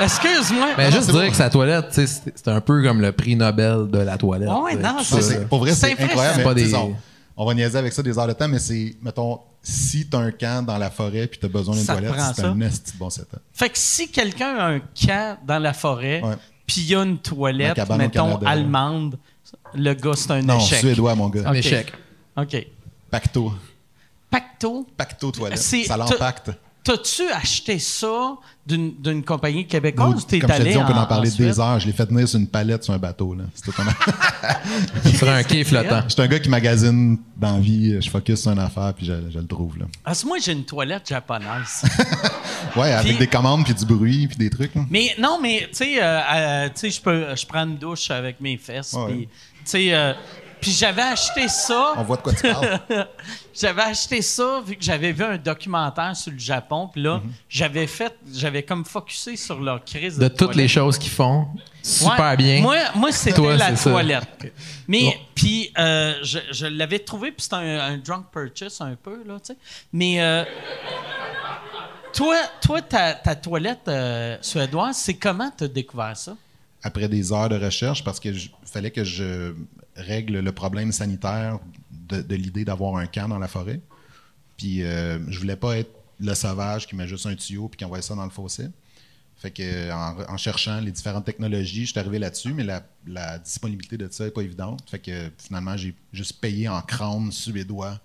Excuse-moi. 0.00 0.68
Mais 0.76 0.84
non, 0.86 0.90
juste 0.96 1.04
c'est 1.06 1.12
dire 1.12 1.22
bon. 1.22 1.30
que 1.30 1.36
sa 1.36 1.50
toilette, 1.50 1.86
c'est 1.92 2.48
un 2.48 2.60
peu 2.60 2.82
comme 2.82 3.00
le 3.00 3.12
prix 3.12 3.36
Nobel 3.36 3.88
de 3.90 3.98
la 3.98 4.16
toilette. 4.16 4.48
Ouais, 4.48 4.76
non, 4.76 4.96
c'est- 5.02 5.46
pour 5.48 5.60
vrai, 5.60 5.74
C'est 5.74 5.94
c'est 5.96 6.02
incroyable. 6.02 6.42
Pas 6.42 6.54
des- 6.54 6.74
on, 6.74 6.96
on 7.36 7.46
va 7.46 7.54
niaiser 7.54 7.78
avec 7.78 7.92
ça 7.92 8.02
des 8.02 8.18
heures 8.18 8.26
de 8.26 8.32
temps, 8.32 8.48
mais 8.48 8.58
c'est, 8.58 8.96
mettons, 9.02 9.40
si 9.62 10.06
t'as 10.08 10.18
un 10.18 10.30
camp 10.32 10.64
dans 10.66 10.78
la 10.78 10.90
forêt 10.90 11.26
puis 11.26 11.38
t'as 11.40 11.48
besoin 11.48 11.76
d'une 11.76 11.86
toilette, 11.86 12.12
prend 12.12 12.32
c'est 12.34 12.42
ça. 12.42 12.48
un 12.48 12.54
de 12.56 12.68
bon 12.98 13.10
setup. 13.10 13.38
Fait 13.52 13.68
que 13.70 13.78
si 13.78 14.08
quelqu'un 14.10 14.56
a 14.56 14.66
un 14.66 14.80
camp 14.80 15.38
dans 15.46 15.58
la 15.58 15.72
forêt, 15.72 16.22
puis 16.66 16.80
il 16.82 16.86
y 16.90 16.94
a 16.96 17.02
une 17.02 17.18
toilette, 17.18 17.76
mettons, 17.96 18.34
Canada. 18.34 18.48
allemande, 18.50 19.18
le 19.74 19.94
gars, 19.94 20.12
c'est 20.14 20.30
un 20.32 20.42
Non, 20.42 20.58
échec. 20.58 20.80
suédois, 20.80 21.14
mon 21.14 21.28
gars. 21.28 21.42
Un 21.46 21.52
échec. 21.54 21.92
OK. 22.36 22.66
Pacto. 23.10 23.52
Pacto, 24.30 24.86
Pacto 24.96 25.30
toilette. 25.30 25.58
Ça 25.58 25.96
l'empacte. 25.96 26.50
T'as-tu 26.84 27.22
acheté 27.30 27.78
ça 27.78 28.36
d'une 28.66 28.94
d'une 29.00 29.24
compagnie 29.24 29.66
québécoise? 29.66 30.14
Ou 30.14 30.20
t'es 30.22 30.38
Comme 30.38 30.50
je 30.50 30.56
te 30.56 30.60
allé 30.62 30.72
dis, 30.72 30.78
on 30.78 30.86
peut 30.86 30.92
en 30.92 31.02
en 31.02 31.06
parler 31.06 31.30
des 31.30 31.58
heures. 31.60 31.80
Je 31.80 31.86
l'ai 31.86 31.92
fait 31.92 32.06
tenir 32.06 32.28
sur 32.28 32.38
une 32.38 32.46
palette 32.46 32.84
sur 32.84 32.92
un 32.94 32.98
bateau. 32.98 33.34
Là. 33.34 33.44
C'est 33.54 33.64
tout 33.70 33.74
un... 33.82 35.10
Sur 35.16 35.28
un 35.28 35.42
quai 35.42 35.64
flottant. 35.64 36.02
Je 36.08 36.12
suis 36.12 36.22
un 36.22 36.26
gars 36.28 36.38
qui 36.38 36.48
magasine 36.48 37.18
dans 37.36 37.54
la 37.54 37.60
vie. 37.60 38.00
Je 38.00 38.08
focus 38.10 38.42
sur 38.42 38.52
une 38.52 38.58
affaire 38.58 38.92
puis 38.96 39.06
je, 39.06 39.12
je 39.32 39.38
le 39.38 39.46
trouve. 39.46 39.78
Là. 39.78 39.86
Parce 40.04 40.22
que 40.22 40.28
moi, 40.28 40.38
j'ai 40.42 40.52
une 40.52 40.64
toilette 40.64 41.08
japonaise. 41.08 41.82
Ouais, 42.76 42.92
avec 42.92 43.08
Puis- 43.08 43.18
des 43.18 43.26
commandes 43.26 43.64
puis 43.64 43.74
du 43.74 43.84
bruit 43.84 44.28
puis 44.28 44.36
des 44.38 44.48
trucs. 44.48 44.74
là. 44.74 44.82
Mais 44.88 45.14
non, 45.18 45.38
mais 45.42 45.68
tu 45.70 45.78
sais, 45.78 46.02
euh, 46.02 46.20
euh, 46.34 46.66
tu 46.68 46.72
sais, 46.76 46.90
je 46.90 47.00
peux, 47.02 47.26
je 47.36 47.44
prends 47.44 47.64
une 47.64 47.76
douche 47.76 48.10
avec 48.10 48.40
mes 48.40 48.56
fesses. 48.56 48.94
Ouais. 48.94 49.06
Puis, 49.12 49.26
tu 49.26 49.30
sais, 49.64 49.92
euh, 49.92 50.14
puis 50.60 50.70
j'avais 50.70 51.02
acheté 51.02 51.48
ça. 51.48 51.92
On 51.98 52.02
voit 52.04 52.16
de 52.16 52.22
quoi 52.22 52.32
tu 52.32 52.42
parles. 52.50 52.80
J'avais 53.54 53.82
acheté 53.82 54.22
ça 54.22 54.62
vu 54.66 54.76
que 54.76 54.82
j'avais 54.84 55.12
vu 55.12 55.22
un 55.24 55.36
documentaire 55.36 56.16
sur 56.16 56.32
le 56.32 56.38
Japon. 56.38 56.88
Puis 56.92 57.00
Mhm. 57.02 57.06
là, 57.06 57.22
j'avais 57.48 57.86
fait, 57.86 58.14
j'avais 58.32 58.62
comme 58.62 58.84
focusé 58.84 59.36
sur 59.36 59.60
leur 59.60 59.84
crise 59.84 60.16
de, 60.18 60.24
De 60.24 60.28
toutes 60.28 60.54
les 60.54 60.68
choses 60.68 60.96
qu'ils 60.98 61.10
font, 61.12 61.48
super 61.82 62.18
Ouais. 62.30 62.36
bien. 62.36 62.60
Moi, 62.62 62.76
moi 62.94 63.12
c'était 63.12 63.36
Toi, 63.36 63.56
la 63.56 63.70
c'est 63.70 63.76
ça. 63.76 63.90
toilette. 63.90 64.52
Mais 64.88 65.02
Bon. 65.02 65.12
puis 65.34 65.72
euh, 65.78 66.14
je, 66.22 66.38
je 66.50 66.66
l'avais 66.66 66.98
trouvé, 67.00 67.32
puis 67.32 67.42
c'était 67.42 67.56
un, 67.56 67.80
un 67.80 67.98
drunk 67.98 68.26
purchase 68.32 68.80
un 68.80 68.94
peu 68.96 69.22
là, 69.26 69.38
tu 69.40 69.52
sais. 69.52 69.56
Mais 69.92 70.20
euh, 70.22 70.44
toi, 72.12 72.36
toi, 72.60 72.82
ta, 72.82 73.14
ta 73.14 73.34
toilette 73.34 73.88
euh, 73.88 74.36
suédoise, 74.40 74.96
c'est 74.96 75.14
comment 75.14 75.50
t'as 75.56 75.68
découvert 75.68 76.16
ça? 76.16 76.36
après 76.84 77.08
des 77.08 77.32
heures 77.32 77.48
de 77.48 77.56
recherche 77.64 78.02
parce 78.02 78.18
que 78.18 78.32
je- 78.32 78.48
fallait 78.64 78.90
que 78.90 79.04
je 79.04 79.54
règle 79.94 80.40
le 80.40 80.50
problème 80.52 80.90
sanitaire 80.90 81.60
de, 82.08 82.22
de 82.22 82.34
l'idée 82.34 82.64
d'avoir 82.64 82.96
un 82.96 83.06
camp 83.06 83.28
dans 83.28 83.38
la 83.38 83.48
forêt. 83.48 83.80
Puis 84.56 84.82
euh, 84.82 85.18
je 85.30 85.38
voulais 85.38 85.56
pas 85.56 85.76
être 85.78 85.90
le 86.20 86.34
sauvage 86.34 86.86
qui 86.86 86.94
met 86.94 87.08
juste 87.08 87.26
un 87.26 87.34
tuyau 87.34 87.68
puis 87.68 87.78
qui 87.78 87.84
envoie 87.84 88.02
ça 88.02 88.14
dans 88.14 88.24
le 88.24 88.30
fossé. 88.30 88.68
Fait 89.36 89.50
que 89.50 89.90
en, 89.90 90.32
en 90.34 90.36
cherchant 90.36 90.78
les 90.80 90.92
différentes 90.92 91.24
technologies, 91.24 91.86
je 91.86 91.90
suis 91.90 91.98
arrivé 91.98 92.20
là-dessus, 92.20 92.52
mais 92.52 92.62
la, 92.62 92.82
la 93.06 93.38
disponibilité 93.40 93.96
de 93.98 94.08
ça 94.10 94.24
n'est 94.24 94.30
pas 94.30 94.42
évidente. 94.42 94.84
Fait 94.88 95.00
que 95.00 95.30
finalement, 95.38 95.76
j'ai 95.76 95.96
juste 96.12 96.40
payé 96.40 96.68
en 96.68 96.80
crâne 96.82 97.32
suédois 97.32 97.98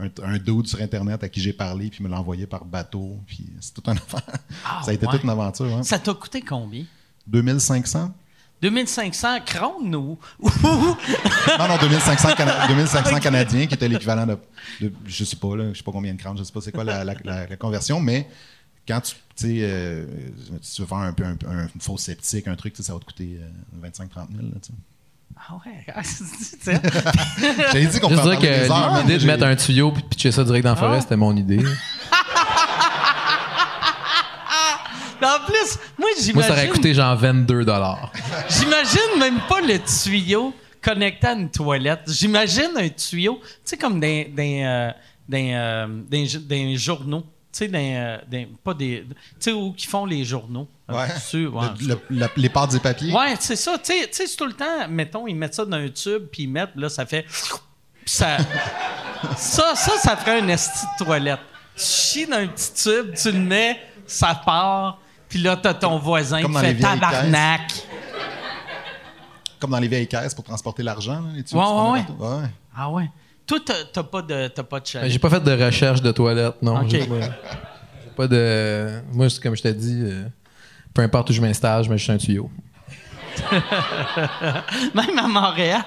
un, 0.00 0.08
un 0.24 0.38
dude 0.38 0.66
sur 0.66 0.80
Internet 0.80 1.22
à 1.22 1.28
qui 1.28 1.40
j'ai 1.40 1.52
parlé, 1.52 1.88
puis 1.90 2.02
me 2.02 2.08
l'a 2.08 2.18
envoyé 2.18 2.46
par 2.46 2.64
bateau. 2.64 3.16
Puis 3.28 3.46
c'est 3.60 3.74
tout 3.74 3.82
un 3.86 3.92
affaire. 3.96 4.22
Ah, 4.64 4.80
ça 4.84 4.90
a 4.90 4.94
été 4.94 5.06
ouais. 5.06 5.12
toute 5.12 5.22
une 5.22 5.30
aventure. 5.30 5.66
hein. 5.66 5.82
Ça 5.84 5.98
t'a 6.00 6.14
coûté 6.14 6.40
combien? 6.40 6.84
2500? 7.28 8.12
2500 8.62 9.40
crônes 9.44 9.94
ou... 9.94 10.18
Non, 11.58 11.68
non, 11.68 11.76
2500, 11.80 12.28
Cana- 12.36 12.66
2500 12.68 13.18
Canadiens, 13.20 13.66
qui 13.66 13.74
était 13.74 13.88
l'équivalent 13.88 14.26
de, 14.26 14.38
de- 14.80 14.92
Je 15.06 15.24
sais 15.24 15.36
pas, 15.36 15.56
là, 15.56 15.64
je 15.72 15.78
sais 15.78 15.84
pas 15.84 15.92
combien 15.92 16.14
de 16.14 16.18
crânes, 16.20 16.38
je 16.38 16.44
sais 16.44 16.52
pas 16.52 16.60
c'est 16.60 16.72
quoi 16.72 16.84
la, 16.84 17.04
la- 17.04 17.14
la- 17.24 17.46
la 17.48 17.56
conversion, 17.56 18.00
mais 18.00 18.28
quand 18.86 19.00
tu, 19.02 19.14
euh, 19.62 20.06
si 20.60 20.76
tu 20.76 20.82
veux 20.82 20.88
faire 20.88 20.98
un, 20.98 21.12
peu 21.12 21.24
un, 21.24 21.32
un 21.48 21.68
faux 21.80 21.98
sceptique, 21.98 22.46
un 22.48 22.54
truc, 22.56 22.74
ça 22.78 22.92
va 22.92 22.98
te 23.00 23.04
coûter 23.04 23.38
euh, 23.40 23.88
25-30 23.88 23.90
000. 23.98 24.02
Là, 24.42 24.58
tu 24.62 24.68
sais. 24.68 24.72
Ah 25.36 25.54
ouais, 25.66 25.84
ah. 25.94 26.02
J'avais 27.72 27.86
dit 27.86 27.98
qu'on 28.00 28.08
peut 28.08 28.14
Juste 28.14 28.28
dire 28.28 28.38
que 28.38 28.70
heures, 28.70 29.00
l'idée 29.00 29.18
de 29.18 29.26
mettre 29.26 29.44
j'ai- 29.44 29.50
un 29.52 29.56
tuyau 29.56 29.90
puis 29.90 30.02
de 30.02 30.06
pitcher 30.08 30.30
ça 30.30 30.44
direct 30.44 30.62
dans 30.64 30.70
la 30.70 30.76
forêt, 30.76 30.98
Ah. 30.98 31.00
c'était 31.00 31.16
mon 31.16 31.36
idée. 31.36 31.58
Mais 35.22 35.28
en 35.28 35.44
plus, 35.46 35.78
moi, 35.98 36.08
j'imagine... 36.18 36.34
Moi, 36.34 36.42
ça 36.42 36.52
aurait 36.52 36.68
coûté 36.68 36.92
genre 36.94 37.16
22 37.16 37.64
J'imagine 38.48 39.18
même 39.18 39.38
pas 39.48 39.60
le 39.60 39.78
tuyau 39.78 40.52
connecté 40.82 41.28
à 41.28 41.32
une 41.32 41.50
toilette. 41.50 42.00
J'imagine 42.08 42.70
un 42.76 42.88
tuyau, 42.88 43.40
tu 43.42 43.48
sais, 43.64 43.76
comme 43.76 44.00
des, 44.00 44.24
des, 44.24 44.62
euh, 44.64 44.90
des, 45.28 45.52
euh, 45.54 45.86
des, 46.08 46.26
jo- 46.26 46.40
des 46.40 46.76
journaux. 46.76 47.22
Tu 47.52 47.58
sais, 47.58 47.68
des, 47.68 47.92
euh, 47.96 48.18
des- 48.28 48.48
pas 48.64 48.74
des. 48.74 49.04
Tu 49.08 49.14
sais, 49.38 49.52
où 49.52 49.72
qui 49.72 49.86
font 49.86 50.06
les 50.06 50.24
journaux. 50.24 50.66
Ouais. 50.88 51.06
Dessus, 51.14 51.46
ouais. 51.46 51.66
Le- 51.80 51.88
le- 52.10 52.18
la- 52.18 52.28
les 52.36 52.48
pâtes 52.48 52.74
et 52.74 52.80
papiers. 52.80 53.12
Ouais, 53.12 53.34
c'est 53.38 53.56
ça. 53.56 53.78
Tu 53.78 53.92
sais- 53.92 54.06
tu 54.08 54.14
sais, 54.16 54.26
c'est 54.26 54.36
tout 54.36 54.46
le 54.46 54.54
temps, 54.54 54.88
mettons, 54.88 55.26
ils 55.26 55.34
mettent 55.36 55.54
ça 55.54 55.64
dans 55.64 55.76
un 55.76 55.88
tube, 55.88 56.24
puis 56.32 56.42
ils 56.44 56.48
mettent, 56.48 56.74
là, 56.76 56.88
ça 56.88 57.06
fait. 57.06 57.26
Ça, 58.04 58.38
ça, 59.36 59.74
ça, 59.76 59.92
ça 59.98 60.16
ferait 60.16 60.40
un 60.40 60.48
esti 60.48 60.84
de 60.98 61.04
toilette. 61.04 61.38
Tu 61.76 61.84
chies 61.84 62.26
dans 62.26 62.38
un 62.38 62.46
petit 62.48 62.72
tube, 62.74 63.14
tu 63.14 63.30
le 63.30 63.38
mets, 63.38 63.80
ça 64.06 64.34
part, 64.44 64.98
puis 65.32 65.40
là, 65.40 65.56
t'as 65.56 65.72
ton 65.72 65.98
voisin 65.98 66.42
Comme 66.42 66.52
qui 66.52 66.60
fait 66.60 66.74
tabarnak. 66.74 67.72
Comme 69.58 69.70
dans 69.70 69.78
les 69.78 69.88
vieilles 69.88 70.06
caisses 70.06 70.34
pour 70.34 70.44
transporter 70.44 70.82
l'argent. 70.82 71.22
là, 71.22 71.28
les 71.34 71.42
tubes 71.42 71.56
Ouais, 71.56 71.64
ouais, 71.64 72.02
partout. 72.06 72.22
ouais. 72.22 72.48
Ah 72.76 72.90
ouais. 72.90 73.10
Toi, 73.46 73.58
t'as 73.64 73.72
t'as 73.90 74.02
pas 74.02 74.20
de, 74.20 74.48
t'as 74.48 74.62
pas 74.62 74.78
de 74.80 74.86
chalet. 74.86 75.10
J'ai 75.10 75.18
pas 75.18 75.30
fait 75.30 75.40
de 75.40 75.64
recherche 75.64 76.02
de 76.02 76.12
toilette, 76.12 76.56
non. 76.60 76.82
Ok. 76.82 76.90
J'ai 76.90 77.06
pas, 77.06 77.20
j'ai 77.20 78.10
pas 78.14 78.26
de. 78.28 79.00
Moi, 79.14 79.30
c'est 79.30 79.42
comme 79.42 79.56
je 79.56 79.62
t'ai 79.62 79.72
dit, 79.72 80.02
euh, 80.02 80.24
peu 80.92 81.00
importe 81.00 81.30
où 81.30 81.32
je 81.32 81.40
m'installe, 81.40 81.82
je 81.84 81.88
mets 81.88 81.96
juste 81.96 82.10
un 82.10 82.18
tuyau. 82.18 82.50
Même 84.94 85.18
à 85.18 85.28
Montréal. 85.28 85.82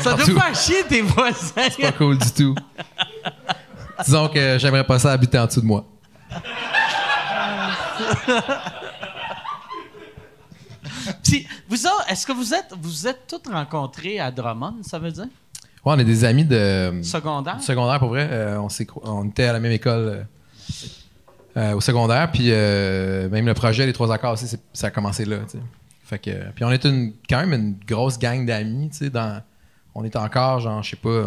ça 0.00 0.12
doit 0.12 0.26
faire 0.26 0.54
chier 0.54 0.84
tes 0.86 1.00
voisins. 1.00 1.62
Pas 1.80 1.92
cool 1.92 2.18
du 2.18 2.30
tout. 2.30 2.54
Disons 4.04 4.28
que 4.28 4.58
j'aimerais 4.58 4.84
pas 4.84 4.98
ça 4.98 5.12
habiter 5.12 5.38
en 5.38 5.46
dessous 5.46 5.62
de 5.62 5.66
moi. 5.66 5.86
Puis, 11.22 11.46
vous 11.68 11.86
autres, 11.86 12.04
est-ce 12.08 12.26
que 12.26 12.32
vous 12.32 12.54
êtes, 12.54 12.74
vous 12.80 13.06
êtes 13.06 13.26
tous 13.26 13.50
rencontrés 13.50 14.20
à 14.20 14.30
Drummond, 14.30 14.76
ça 14.82 14.98
veut 14.98 15.12
dire? 15.12 15.26
Ouais, 15.84 15.94
on 15.94 15.98
est 15.98 16.04
des 16.04 16.24
amis 16.24 16.44
de. 16.44 17.00
Secondaire? 17.02 17.62
Secondaire, 17.62 17.98
pour 17.98 18.08
vrai, 18.08 18.28
euh, 18.30 18.60
on, 19.02 19.28
était 19.28 19.44
à 19.44 19.52
la 19.52 19.60
même 19.60 19.72
école 19.72 20.08
euh, 20.08 20.22
euh, 21.58 21.74
au 21.74 21.80
secondaire, 21.80 22.30
puis 22.30 22.50
euh, 22.52 23.28
même 23.30 23.46
le 23.46 23.54
projet 23.54 23.84
Les 23.84 23.92
Trois 23.92 24.12
Accords 24.12 24.34
aussi, 24.34 24.56
ça 24.72 24.88
a 24.88 24.90
commencé 24.90 25.24
là. 25.24 25.38
tu 25.38 25.58
sais. 25.58 25.64
Fait 26.04 26.18
que, 26.18 26.30
puis 26.54 26.64
on 26.64 26.70
est 26.70 26.84
une, 26.84 27.12
quand 27.28 27.40
même 27.44 27.52
une 27.52 27.76
grosse 27.86 28.18
gang 28.18 28.46
d'amis. 28.46 28.90
tu 28.90 28.98
sais, 28.98 29.10
Dans, 29.10 29.42
on 29.94 30.04
est 30.04 30.14
encore, 30.14 30.60
genre, 30.60 30.82
je 30.82 30.90
sais 30.90 30.96
pas, 30.96 31.08
euh, 31.08 31.26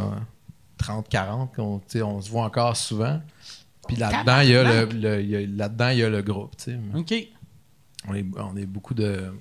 30, 0.78 1.10
40, 1.10 1.56
qu'on, 1.56 1.80
tu 1.80 1.98
sais, 1.98 2.02
on 2.02 2.22
se 2.22 2.30
voit 2.30 2.44
encore 2.44 2.78
souvent. 2.78 3.20
Puis 3.88 3.98
là-dedans, 3.98 4.40
il 4.42 4.50
y 4.50 4.56
a 4.56 4.84
le, 4.86 5.24
y 5.24 5.36
a- 5.36 5.48
là-dedans, 5.48 5.90
il 5.90 5.98
y 6.00 6.04
a 6.04 6.10
le 6.10 6.22
groupe. 6.22 6.56
OK. 6.96 7.14
On, 8.08 8.14
est, 8.16 8.26
on 8.38 8.56
est 8.58 8.66
beaucoup 8.66 8.94
de. 8.94 9.32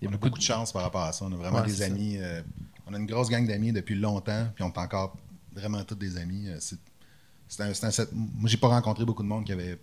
Il 0.00 0.04
y 0.04 0.08
On 0.08 0.12
a 0.12 0.14
a 0.14 0.18
beaucoup 0.18 0.38
de 0.38 0.42
chance 0.42 0.72
par 0.72 0.82
rapport 0.82 1.02
à 1.02 1.12
ça. 1.12 1.24
On 1.24 1.32
a 1.32 1.36
vraiment 1.36 1.60
Ouais, 1.60 1.66
des 1.66 1.82
amis. 1.82 2.16
euh, 2.18 2.42
on 2.86 2.94
a 2.94 2.98
une 2.98 3.06
grosse 3.06 3.28
gang 3.30 3.46
d'amis 3.46 3.72
depuis 3.72 3.94
longtemps, 3.94 4.48
puis 4.54 4.62
on 4.64 4.68
est 4.70 4.78
encore 4.78 5.16
vraiment 5.54 5.82
tous 5.84 5.94
des 5.94 6.16
amis. 6.18 6.48
euh, 6.48 6.56
c'est- 6.60 6.78
c'est 7.48 7.62
un- 7.62 7.70
un 7.70 8.06
moi, 8.12 8.48
j'ai 8.48 8.56
pas 8.56 8.68
rencontré 8.68 9.04
beaucoup 9.04 9.22
de 9.22 9.28
monde 9.28 9.44
qui 9.44 9.52
avait 9.52 9.78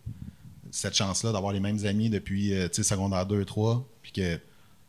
cette 0.72 0.93
chance-là 0.95 1.32
d'avoir 1.32 1.51
les 1.53 1.59
mêmes 1.59 1.84
amis 1.86 2.09
depuis 2.09 2.53
euh, 2.53 2.68
secondaire 2.72 3.26
2 3.26 3.43
3, 3.45 3.88
puis 4.01 4.12
que 4.12 4.39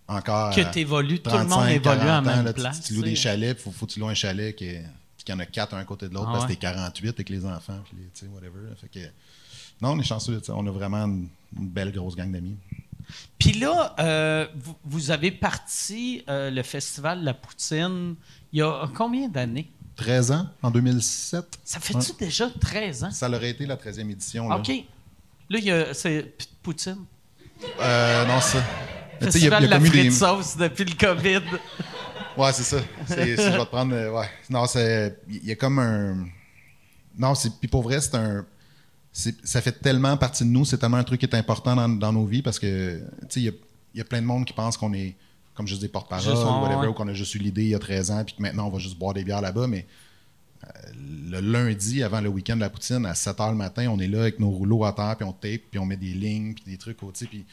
encore. 0.09 0.55
Que 0.55 0.71
tu 0.73 0.81
évolues, 0.81 1.21
tout 1.21 1.31
le 1.31 1.37
35, 1.37 1.49
monde 1.57 1.69
évolue 1.69 1.83
40 1.83 2.09
en 2.09 2.23
même 2.37 2.45
là, 2.45 2.53
tu- 2.53 2.61
place. 2.61 2.81
Tu, 2.83 2.95
loues 2.95 3.03
des 3.03 3.15
chalets, 3.17 3.57
il 3.59 3.63
faut, 3.63 3.71
faut 3.71 3.87
que 3.87 3.93
tu 3.93 4.01
loues 4.01 4.09
un 4.09 4.15
chalet 4.15 4.55
qui 4.55 4.67
est- 4.67 4.85
qu'il 5.25 5.35
y 5.35 5.37
en 5.37 5.41
a 5.41 5.47
quatre 5.47 5.75
un 5.75 5.79
à 5.79 5.85
côté 5.85 6.09
de 6.09 6.15
l'autre 6.15 6.27
Ah 6.31 6.33
parce 6.33 6.45
que 6.45 6.51
ouais. 6.51 6.57
t'es 6.57 6.61
48 6.61 7.09
avec 7.11 7.29
les 7.29 7.45
enfants, 7.45 7.79
puis 7.85 7.97
les- 7.99 8.05
tu 8.11 8.21
sais, 8.21 8.27
whatever. 8.27 8.69
là. 8.69 8.75
Fait 8.81 8.89
que, 8.89 9.01
non, 9.81 9.93
on 9.93 9.99
est 9.99 10.05
chanceux. 10.05 10.41
On 10.49 10.67
a 10.67 10.71
vraiment 10.71 11.05
une, 11.05 11.29
une 11.59 11.69
belle 11.69 11.93
grosse 11.93 12.15
gang 12.17 12.31
d'amis. 12.31 12.57
Puis 13.39 13.53
là, 13.55 13.95
euh, 13.99 14.47
vous, 14.55 14.77
vous 14.85 15.11
avez 15.11 15.31
parti 15.33 16.23
euh, 16.29 16.51
le 16.51 16.63
festival 16.63 17.21
de 17.21 17.25
La 17.27 17.35
Poutine 17.35 18.15
il 18.53 18.59
y 18.61 18.63
a 18.63 18.87
combien 18.95 19.29
d'années? 19.29 19.69
13 19.97 20.31
ans, 20.33 20.49
en 20.63 20.71
2007. 20.71 21.59
Ça 21.65 21.79
fait-tu 21.81 22.13
déjà 22.19 22.49
13 22.49 23.05
ans? 23.05 23.11
Ça 23.11 23.29
aurait 23.29 23.51
été 23.51 23.67
la 23.67 23.77
13e 23.77 24.09
édition. 24.11 24.49
Là. 24.49 24.57
OK. 24.57 24.69
Là, 24.69 25.59
il 25.59 25.65
y 25.65 25.71
a, 25.71 25.93
c'est 25.93 26.33
Poutine. 26.63 27.05
Euh, 27.81 28.27
non, 28.27 28.41
ça. 28.41 28.63
Il 29.21 29.25
y 29.25 29.29
a- 29.29 29.31
Festival 29.31 29.63
il 29.63 29.65
y 29.65 29.69
de 29.69 29.71
la 29.71 29.81
frite 29.81 30.03
des- 30.05 30.11
sauce 30.11 30.57
depuis 30.57 30.85
le 30.85 30.95
COVID. 30.95 31.43
Ouais, 32.37 32.53
c'est 32.53 32.63
ça. 32.63 32.79
C'est, 33.07 33.37
si 33.37 33.43
je 33.43 33.51
vais 33.51 33.59
te 33.59 33.65
prendre. 33.71 33.95
euh, 33.95 34.11
ouais. 34.13 34.27
Non, 34.51 34.67
c'est. 34.67 35.19
Il 35.29 35.45
y 35.45 35.53
a 35.53 35.57
comme 35.57 35.79
un. 35.79 36.27
Non, 37.19 37.35
c'est. 37.35 37.53
Puis 37.59 37.69
pour 37.69 37.83
vrai, 37.83 38.01
c'est 38.01 38.15
un. 38.15 38.45
c'est- 39.13 39.45
ça 39.47 39.61
fait 39.61 39.73
tellement 39.73 40.17
partie 40.17 40.45
de 40.45 40.49
nous, 40.49 40.65
c'est 40.65 40.79
tellement 40.79 40.97
un 40.97 41.05
truc 41.05 41.21
qui 41.21 41.27
est 41.27 41.35
important 41.35 41.77
dans, 41.77 41.89
dans 41.89 42.13
nos 42.13 42.25
vies 42.25 42.43
parce 42.43 42.59
que, 42.59 42.99
tu 43.23 43.27
sais, 43.29 43.41
il 43.41 43.45
y 43.45 43.49
a, 43.49 43.53
y 43.97 44.01
a 44.01 44.05
plein 44.05 44.23
de 44.23 44.27
monde 44.27 44.45
qui 44.47 44.53
pense 44.55 44.77
qu'on 44.77 44.93
est 44.95 45.15
comme 45.55 45.67
juste 45.69 45.83
des 45.83 45.89
porte-parole, 45.89 46.25
ouais, 46.33 46.63
whatever, 46.63 46.81
ouais. 46.81 46.87
ou 46.89 46.95
qu'on 46.95 47.09
a 47.09 47.13
juste 47.13 47.35
eu 47.35 47.39
l'idée 47.39 47.65
il 47.65 47.69
y 47.69 47.75
a 47.75 47.79
13 47.79 48.11
ans, 48.11 48.25
puis 48.25 48.35
que 48.35 48.41
maintenant 48.41 48.69
on 48.69 48.71
va 48.71 48.79
juste 48.79 48.99
boire 48.99 49.13
des 49.13 49.23
bières 49.23 49.43
là-bas, 49.43 49.67
mais 49.67 49.87
euh, 50.65 50.69
le 51.31 51.41
lundi, 51.41 52.03
avant 52.03 52.23
le 52.23 52.31
week-end 52.31 52.57
de 52.57 52.63
la 52.63 52.71
poutine, 52.71 53.05
à 53.05 53.15
7 53.15 53.37
h 53.37 53.51
le 53.51 53.57
matin, 53.57 53.89
on 53.91 53.99
est 53.99 54.09
là 54.09 54.21
avec 54.23 54.41
nos 54.41 54.49
rouleaux 54.49 54.85
à 54.87 54.93
terre, 54.95 55.15
puis 55.17 55.27
on 55.29 55.33
tape, 55.35 55.61
puis 55.71 55.79
on 55.79 55.85
met 55.85 55.99
des 55.99 56.15
lignes, 56.15 56.55
puis 56.55 56.65
des 56.67 56.79
trucs, 56.79 57.03
au- 57.03 57.13
tu 57.13 57.19
sais, 57.19 57.27
puis 57.27 57.45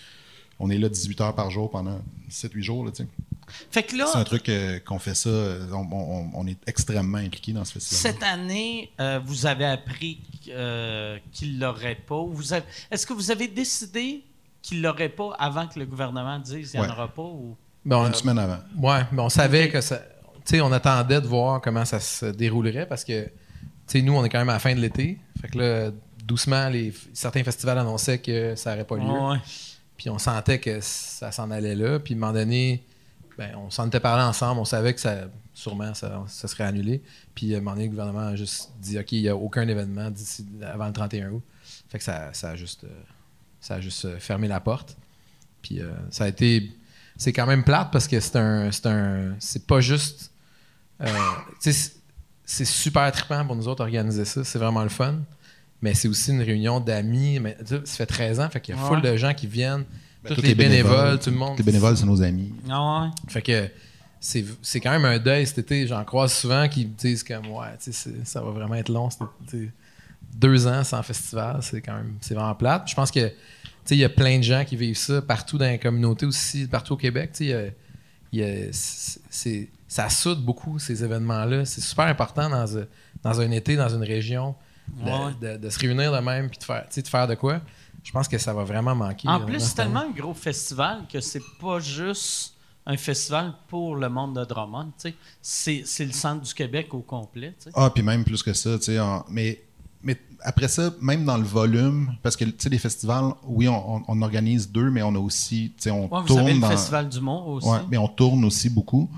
on 0.59 0.69
est 0.69 0.77
là 0.77 0.88
18 0.88 1.19
heures 1.19 1.36
par 1.36 1.51
jour 1.51 1.69
pendant 1.69 1.99
7-8 2.30 2.61
jours, 2.63 2.86
là, 2.86 2.91
tu 2.91 3.03
sais. 3.03 3.09
Fait 3.71 3.83
que 3.83 3.95
là, 3.95 4.05
C'est 4.11 4.17
un 4.19 4.23
truc 4.23 4.47
euh, 4.49 4.79
qu'on 4.79 4.99
fait 4.99 5.15
ça, 5.15 5.29
euh, 5.29 5.65
on, 5.71 5.87
on- 5.91 6.29
on 6.33 6.47
est 6.47 6.57
extrêmement 6.67 7.17
impliqué 7.17 7.51
dans 7.53 7.65
ce 7.65 7.73
festival. 7.73 8.13
cette 8.13 8.23
année, 8.23 8.91
euh, 8.99 9.19
vous 9.23 9.45
avez 9.45 9.65
appris 9.65 10.19
euh, 10.49 11.17
qu'il 11.31 11.55
ne 11.57 11.61
l'aurait 11.65 11.95
pas. 12.07 12.21
Vous 12.27 12.53
avez- 12.53 12.65
Est-ce 12.91 13.05
que 13.05 13.13
vous 13.13 13.31
avez 13.31 13.47
décidé 13.47 14.23
qu'il 14.61 14.77
ne 14.79 14.83
l'aurait 14.87 15.09
pas 15.09 15.35
avant 15.39 15.67
que 15.67 15.79
le 15.79 15.85
gouvernement 15.85 16.39
dise 16.39 16.71
qu'il 16.71 16.79
n'y 16.79 16.85
en 16.85 16.89
Ouais. 16.89 16.95
aura 16.95 17.07
pas? 17.13 17.21
Ou... 17.21 17.55
Ben, 17.85 18.05
Une 18.07 18.13
semaine 18.13 18.39
avant. 18.39 18.59
Ouais, 18.77 19.01
mais 19.11 19.21
on 19.21 19.29
savait 19.29 19.69
que 19.69 19.81
ça. 19.81 20.01
Tu 20.45 20.55
sais, 20.55 20.61
on 20.61 20.71
attendait 20.71 21.21
de 21.21 21.27
voir 21.27 21.61
comment 21.61 21.85
ça 21.85 21.99
se 21.99 22.25
déroulerait 22.25 22.87
parce 22.87 23.03
que, 23.03 23.23
tu 23.25 23.29
sais, 23.87 24.01
nous, 24.01 24.13
on 24.15 24.23
est 24.25 24.29
quand 24.29 24.39
même 24.39 24.49
à 24.49 24.53
la 24.53 24.59
fin 24.59 24.73
de 24.75 24.79
l'été. 24.79 25.17
Fait 25.41 25.47
que 25.47 25.57
là, 25.59 25.91
doucement, 26.25 26.69
les, 26.69 26.93
certains 27.13 27.43
festivals 27.43 27.77
annonçaient 27.77 28.17
que 28.19 28.55
ça 28.55 28.71
n'aurait 28.71 28.85
pas 28.85 28.97
lieu. 28.97 29.03
Ouais. 29.03 29.37
Puis 29.97 30.09
on 30.09 30.17
sentait 30.17 30.59
que 30.59 30.79
ça 30.81 31.31
s'en 31.31 31.51
allait 31.51 31.75
là. 31.75 31.99
Puis 31.99 32.13
à 32.13 32.17
un 32.17 32.19
moment 32.19 32.33
donné, 32.33 32.83
ben, 33.39 33.55
on 33.55 33.69
s'en 33.69 33.87
était 33.87 33.99
parlé 34.01 34.21
ensemble. 34.23 34.59
On 34.59 34.65
savait 34.65 34.93
que 34.93 34.99
ça, 34.99 35.15
sûrement, 35.53 35.93
ça, 35.93 36.23
ça 36.27 36.47
serait 36.49 36.65
annulé. 36.65 37.01
Puis 37.33 37.55
à 37.55 37.57
un 37.57 37.61
moment 37.61 37.71
donné, 37.71 37.85
le 37.85 37.89
gouvernement 37.91 38.27
a 38.27 38.35
juste 38.35 38.69
dit 38.81 38.99
OK, 38.99 39.13
il 39.13 39.21
n'y 39.21 39.29
a 39.29 39.35
aucun 39.35 39.65
événement 39.67 40.11
d'ici 40.11 40.45
avant 40.61 40.87
le 40.87 40.93
31 40.93 41.29
août. 41.31 41.43
Fait 41.87 41.97
que 41.99 42.03
ça, 42.03 42.29
ça 42.33 42.49
a 42.49 42.55
juste, 42.57 42.83
euh, 42.83 42.87
ça 43.61 43.75
a 43.75 43.81
juste 43.81 44.03
euh, 44.05 44.19
fermé 44.19 44.47
la 44.49 44.59
porte. 44.59 44.97
Puis 45.61 45.79
euh, 45.81 45.89
ça 46.11 46.25
a 46.25 46.27
été. 46.27 46.69
C'est 47.17 47.31
quand 47.33 47.45
même 47.47 47.63
plate 47.63 47.91
parce 47.91 48.07
que 48.07 48.19
c'est 48.19 48.35
un. 48.35 48.71
C'est 48.71 48.85
un. 48.87 49.35
C'est 49.39 49.65
pas 49.65 49.79
juste. 49.81 50.31
euh, 51.01 51.07
c'est- 51.59 51.97
super 52.65 53.11
trippant 53.11 53.45
pour 53.45 53.55
nous 53.55 53.67
autres 53.67 53.83
organiser 53.83 54.25
ça. 54.25 54.43
C'est 54.43 54.59
vraiment 54.59 54.83
le 54.83 54.89
fun. 54.89 55.15
Mais 55.81 55.93
c'est 55.93 56.07
aussi 56.09 56.31
une 56.31 56.41
réunion 56.41 56.79
d'amis. 56.81 57.39
Mais, 57.39 57.55
ça 57.65 57.95
fait 57.95 58.05
13 58.05 58.39
ans. 58.41 58.49
Fait 58.49 58.59
qu'il 58.59 58.75
y 58.75 58.77
a 58.77 58.81
Ouais. 58.81 58.87
full 58.89 59.01
de 59.01 59.15
gens 59.15 59.33
qui 59.33 59.47
viennent. 59.47 59.85
Ben, 60.24 60.36
tous 60.36 60.41
les 60.41 60.55
bénévoles, 60.55 61.20
tout 61.20 61.30
le 61.30 61.36
monde. 61.38 61.57
Les 61.57 61.63
bénévoles, 61.63 61.95
c'est 61.97 62.05
nos 62.05 62.22
amis. 62.22 62.53
Ah 62.70 63.03
ouais? 63.03 63.09
Fait 63.28 63.41
que 63.41 63.70
c'est 64.20 64.43
c'est 64.61 64.80
quand 64.82 64.91
même 64.91 65.05
un 65.05 65.17
deuil 65.17 65.45
cet 65.47 65.59
été. 65.59 65.88
J'en 65.88 66.03
croise 66.03 66.34
souvent 66.34 66.67
qui 66.67 66.86
me 66.86 66.91
disent 66.93 67.24
comme 67.24 67.47
ouais, 67.47 67.67
ça 68.24 68.41
va 68.41 68.51
vraiment 68.51 68.76
être 68.76 68.89
long. 68.89 69.07
Deux 70.36 70.67
ans 70.67 70.84
sans 70.84 71.01
festival, 71.03 71.59
c'est 71.61 71.82
quand 71.82 71.95
même 71.95 72.15
c'est 72.22 72.34
vraiment 72.36 72.53
plate. 72.55 72.89
Je 72.89 72.95
pense 72.95 73.11
que 73.11 73.28
tu 73.30 73.34
sais, 73.86 73.95
il 73.95 73.99
y 73.99 74.03
a 74.03 74.09
plein 74.09 74.38
de 74.38 74.43
gens 74.43 74.63
qui 74.65 74.76
vivent 74.76 74.97
ça 74.97 75.22
partout 75.22 75.57
dans 75.57 75.65
les 75.70 75.80
communautés 75.80 76.26
aussi, 76.26 76.67
partout 76.67 76.93
au 76.93 76.97
Québec. 76.97 77.32
Y 77.39 77.53
a- 77.53 77.61
y 78.34 78.43
a- 78.43 78.67
c'est- 78.72 79.70
ça 79.88 80.07
soude 80.09 80.43
beaucoup 80.43 80.78
ces 80.80 81.03
événements-là. 81.03 81.65
C'est 81.65 81.82
super 81.82 82.05
important 82.05 82.49
dans, 82.49 82.78
un- 82.78 82.86
dans 83.24 83.41
un 83.41 83.49
été, 83.51 83.76
dans 83.76 83.89
une 83.89 84.03
région, 84.03 84.53
de, 84.88 85.09
Ouais. 85.09 85.53
de- 85.53 85.57
de 85.57 85.70
se 85.70 85.80
réunir 85.80 86.11
de 86.11 86.20
même 86.20 86.49
puis 86.49 86.59
de 86.59 86.63
faire, 86.63 86.82
tu 86.84 86.95
sais, 86.95 87.01
de 87.01 87.07
faire 87.07 87.28
de 87.28 87.36
quoi. 87.36 87.61
Je 88.03 88.11
pense 88.11 88.27
que 88.27 88.37
ça 88.37 88.53
va 88.53 88.63
vraiment 88.63 88.95
manquer. 88.95 89.27
En 89.27 89.39
là, 89.39 89.45
plus, 89.45 89.59
c'est 89.59 89.75
tellement 89.75 90.01
un 90.01 90.11
gros 90.11 90.33
festival 90.33 91.03
que 91.11 91.19
c'est 91.19 91.41
pas 91.59 91.79
juste 91.79 92.53
un 92.85 92.97
festival 92.97 93.53
pour 93.67 93.95
le 93.95 94.09
monde 94.09 94.39
de 94.39 94.45
Drummond. 94.45 94.85
tu 94.99 95.09
sais. 95.09 95.15
C'est 95.41 95.83
c'est 95.85 96.05
le 96.05 96.11
centre 96.13 96.41
du 96.43 96.53
Québec 96.53 96.93
au 96.93 96.99
complet. 97.01 97.53
Ah, 97.75 97.89
puis 97.93 98.01
même 98.03 98.23
plus 98.23 98.41
que 98.41 98.53
ça, 98.53 98.77
tu 98.77 98.85
sais. 98.85 98.99
en- 98.99 99.25
Mais, 99.29 99.61
mais 100.01 100.17
après 100.41 100.67
ça, 100.69 100.91
même 101.01 101.25
dans 101.25 101.37
le 101.37 101.43
volume, 101.43 102.15
parce 102.23 102.35
que, 102.37 102.45
tu 102.45 102.55
sais, 102.57 102.69
les 102.69 102.77
festivals, 102.79 103.33
oui, 103.43 103.67
on, 103.67 103.97
on- 103.97 104.03
on 104.07 104.21
organise 104.21 104.71
deux, 104.71 104.89
mais 104.89 105.03
on 105.03 105.13
a 105.13 105.19
aussi, 105.19 105.73
tu 105.77 105.83
sais, 105.83 105.91
on 105.91 106.03
Ouais, 106.11 106.21
vous 106.21 106.27
tourne 106.27 106.39
avez 106.41 106.53
le 106.53 106.59
dans... 106.61 106.69
Festival 106.69 107.09
du 107.09 107.19
Mont 107.19 107.45
aussi. 107.47 107.67
Ouais, 107.67 107.79
mais 107.91 107.97
on 107.97 108.07
tourne 108.07 108.43
aussi 108.45 108.69
beaucoup. 108.69 109.09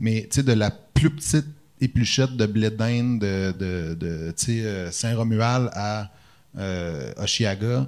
Mais 0.00 0.22
tu 0.30 0.36
sais, 0.36 0.42
de 0.42 0.52
la 0.54 0.70
plus 0.70 1.10
petite 1.10 1.46
épluchette 1.80 2.36
de 2.36 2.46
blé 2.46 2.70
d'Inde 2.70 3.20
de, 3.20 3.52
de, 3.52 3.94
de, 3.94 4.34
tu 4.36 4.46
sais, 4.46 4.64
euh, 4.64 4.90
Saint-Romuald 4.90 5.70
à 5.74 6.10
euh, 6.58 7.12
Oshiaga, 7.18 7.86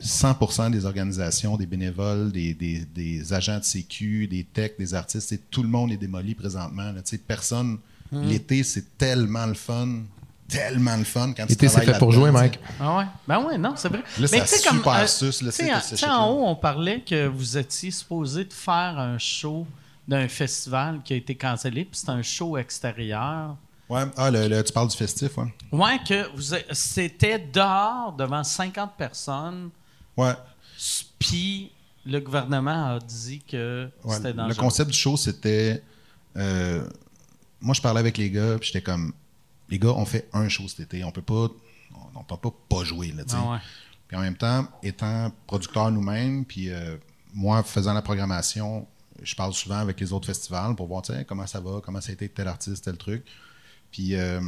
100% 0.00 0.70
des 0.70 0.84
organisations, 0.84 1.56
des 1.56 1.66
bénévoles, 1.66 2.32
des, 2.32 2.54
des- 2.54 2.84
des 2.84 3.32
agents 3.32 3.58
de 3.58 3.64
sécu, 3.64 4.26
des 4.26 4.44
techs, 4.44 4.78
des 4.78 4.94
artistes, 4.94 5.32
et 5.32 5.38
tout 5.38 5.62
le 5.62 5.68
monde 5.68 5.92
est 5.92 5.96
démoli 5.96 6.34
présentement. 6.34 6.90
là. 6.92 7.02
Tu 7.02 7.10
sais, 7.10 7.18
personne. 7.18 7.78
Hmm. 8.10 8.22
L'été, 8.22 8.62
c'est 8.62 8.96
tellement 8.96 9.46
le 9.46 9.54
fun. 9.54 10.02
Tellement 10.48 10.96
le 10.96 11.04
fun 11.04 11.34
quand 11.36 11.46
tu 11.46 11.54
c'est 11.60 11.68
fait 11.68 11.98
pour 11.98 12.10
jouer. 12.10 12.30
Mike. 12.30 12.58
Ah 12.80 12.96
ouais? 12.98 13.04
Ben 13.26 13.44
ouais, 13.44 13.58
non, 13.58 13.74
c'est 13.76 13.88
vrai. 13.90 14.02
Là, 14.18 14.28
tu 14.28 14.46
sais, 14.46 14.66
comme, 14.66 14.78
super 14.78 14.94
euh, 15.00 15.06
suce, 15.06 15.42
là, 15.42 15.50
tu 15.50 15.56
sais, 15.56 15.64
c'est- 15.64 15.74
en- 15.74 15.96
c'est 15.98 16.08
en 16.08 16.30
haut, 16.30 16.46
on 16.46 16.56
parlait 16.56 17.00
que 17.02 17.26
vous 17.26 17.58
étiez 17.58 17.90
supposé 17.90 18.44
de 18.46 18.52
faire 18.54 18.98
un 18.98 19.18
show 19.18 19.66
d'un 20.08 20.26
festival 20.26 21.00
qui 21.04 21.12
a 21.12 21.16
été 21.16 21.34
cancellé, 21.34 21.84
puis 21.84 22.00
c'est 22.02 22.08
un 22.08 22.22
show 22.22 22.56
extérieur. 22.56 23.56
Ouais, 23.88 24.02
ah, 24.16 24.30
le- 24.30 24.48
le- 24.48 24.62
tu 24.62 24.72
parles 24.72 24.88
du 24.88 24.96
festif, 24.96 25.36
ouais. 25.38 25.54
Ouais, 25.72 25.98
que 26.06 26.28
vous 26.36 26.54
c'était 26.72 27.38
dehors 27.38 28.12
devant 28.12 28.44
50 28.44 28.96
personnes, 28.96 29.70
Ouais. 30.16 30.34
puis 31.18 31.72
le 32.04 32.20
gouvernement 32.20 32.96
a 32.96 32.98
dit 32.98 33.40
que 33.40 33.90
Ouais, 34.04 34.16
c'était 34.16 34.28
le 34.28 34.34
dangereux. 34.34 34.54
concept 34.62 34.90
du 34.90 34.96
show, 34.96 35.16
c'était. 35.16 35.82
euh, 36.36 36.86
moi, 37.60 37.74
je 37.74 37.80
parlais 37.80 38.00
avec 38.00 38.16
les 38.18 38.30
gars, 38.30 38.56
puis 38.58 38.66
j'étais 38.72 38.82
comme. 38.82 39.12
Les 39.70 39.78
gars, 39.78 39.90
on 39.90 40.04
fait 40.06 40.28
un 40.32 40.48
show 40.48 40.66
cet 40.68 40.80
été. 40.80 41.04
On 41.04 41.10
peut 41.10 41.20
pas. 41.22 41.48
On, 42.14 42.20
on 42.20 42.24
peut 42.24 42.36
pas 42.50 42.56
pas 42.76 42.84
jouer, 42.84 43.12
là, 43.12 43.24
tu 43.24 43.30
sais. 43.30 43.36
Ah. 43.38 43.60
Puis 44.06 44.16
en 44.16 44.20
même 44.20 44.36
temps, 44.36 44.66
étant 44.82 45.30
producteur 45.46 45.90
nous-mêmes, 45.90 46.44
puis 46.46 46.70
euh, 46.70 46.96
moi, 47.34 47.62
faisant 47.62 47.92
la 47.92 48.00
programmation, 48.02 48.86
je 49.22 49.34
parle 49.34 49.52
souvent 49.52 49.76
avec 49.78 50.00
les 50.00 50.12
autres 50.12 50.26
festivals 50.26 50.74
pour 50.74 50.86
voir, 50.86 51.02
comment 51.26 51.46
ça 51.46 51.60
va, 51.60 51.80
comment 51.84 52.00
ça 52.00 52.10
a 52.10 52.12
été 52.14 52.28
tel 52.28 52.48
artiste, 52.48 52.84
tel 52.84 52.96
truc. 52.96 53.24
Puis 53.90 54.14
euh, 54.14 54.40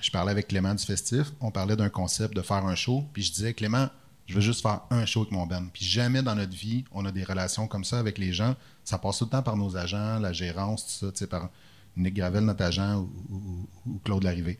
je 0.00 0.10
parlais 0.10 0.30
avec 0.30 0.48
Clément 0.48 0.74
du 0.74 0.84
Festif, 0.84 1.32
on 1.40 1.50
parlait 1.50 1.76
d'un 1.76 1.88
concept 1.88 2.34
de 2.34 2.42
faire 2.42 2.64
un 2.66 2.74
show, 2.74 3.04
puis 3.12 3.22
je 3.22 3.32
disais, 3.32 3.54
Clément, 3.54 3.88
je 4.26 4.34
veux 4.34 4.40
juste 4.40 4.62
faire 4.62 4.80
un 4.90 5.04
show 5.06 5.22
avec 5.22 5.32
mon 5.32 5.46
band. 5.46 5.64
Puis 5.72 5.84
jamais 5.84 6.22
dans 6.22 6.34
notre 6.34 6.54
vie, 6.54 6.84
on 6.92 7.04
a 7.04 7.10
des 7.10 7.24
relations 7.24 7.66
comme 7.66 7.84
ça 7.84 7.98
avec 7.98 8.16
les 8.16 8.32
gens. 8.32 8.54
Ça 8.84 8.96
passe 8.98 9.18
tout 9.18 9.24
le 9.24 9.30
temps 9.30 9.42
par 9.42 9.56
nos 9.56 9.76
agents, 9.76 10.18
la 10.18 10.32
gérance, 10.32 10.84
tout 10.84 11.06
ça, 11.06 11.12
tu 11.12 11.18
sais, 11.18 11.26
par 11.26 11.50
Nick 11.96 12.14
Gravel, 12.14 12.44
notre 12.44 12.62
agent, 12.62 13.06
ou, 13.30 13.98
Claude 14.04 14.22
Larrivée. 14.22 14.58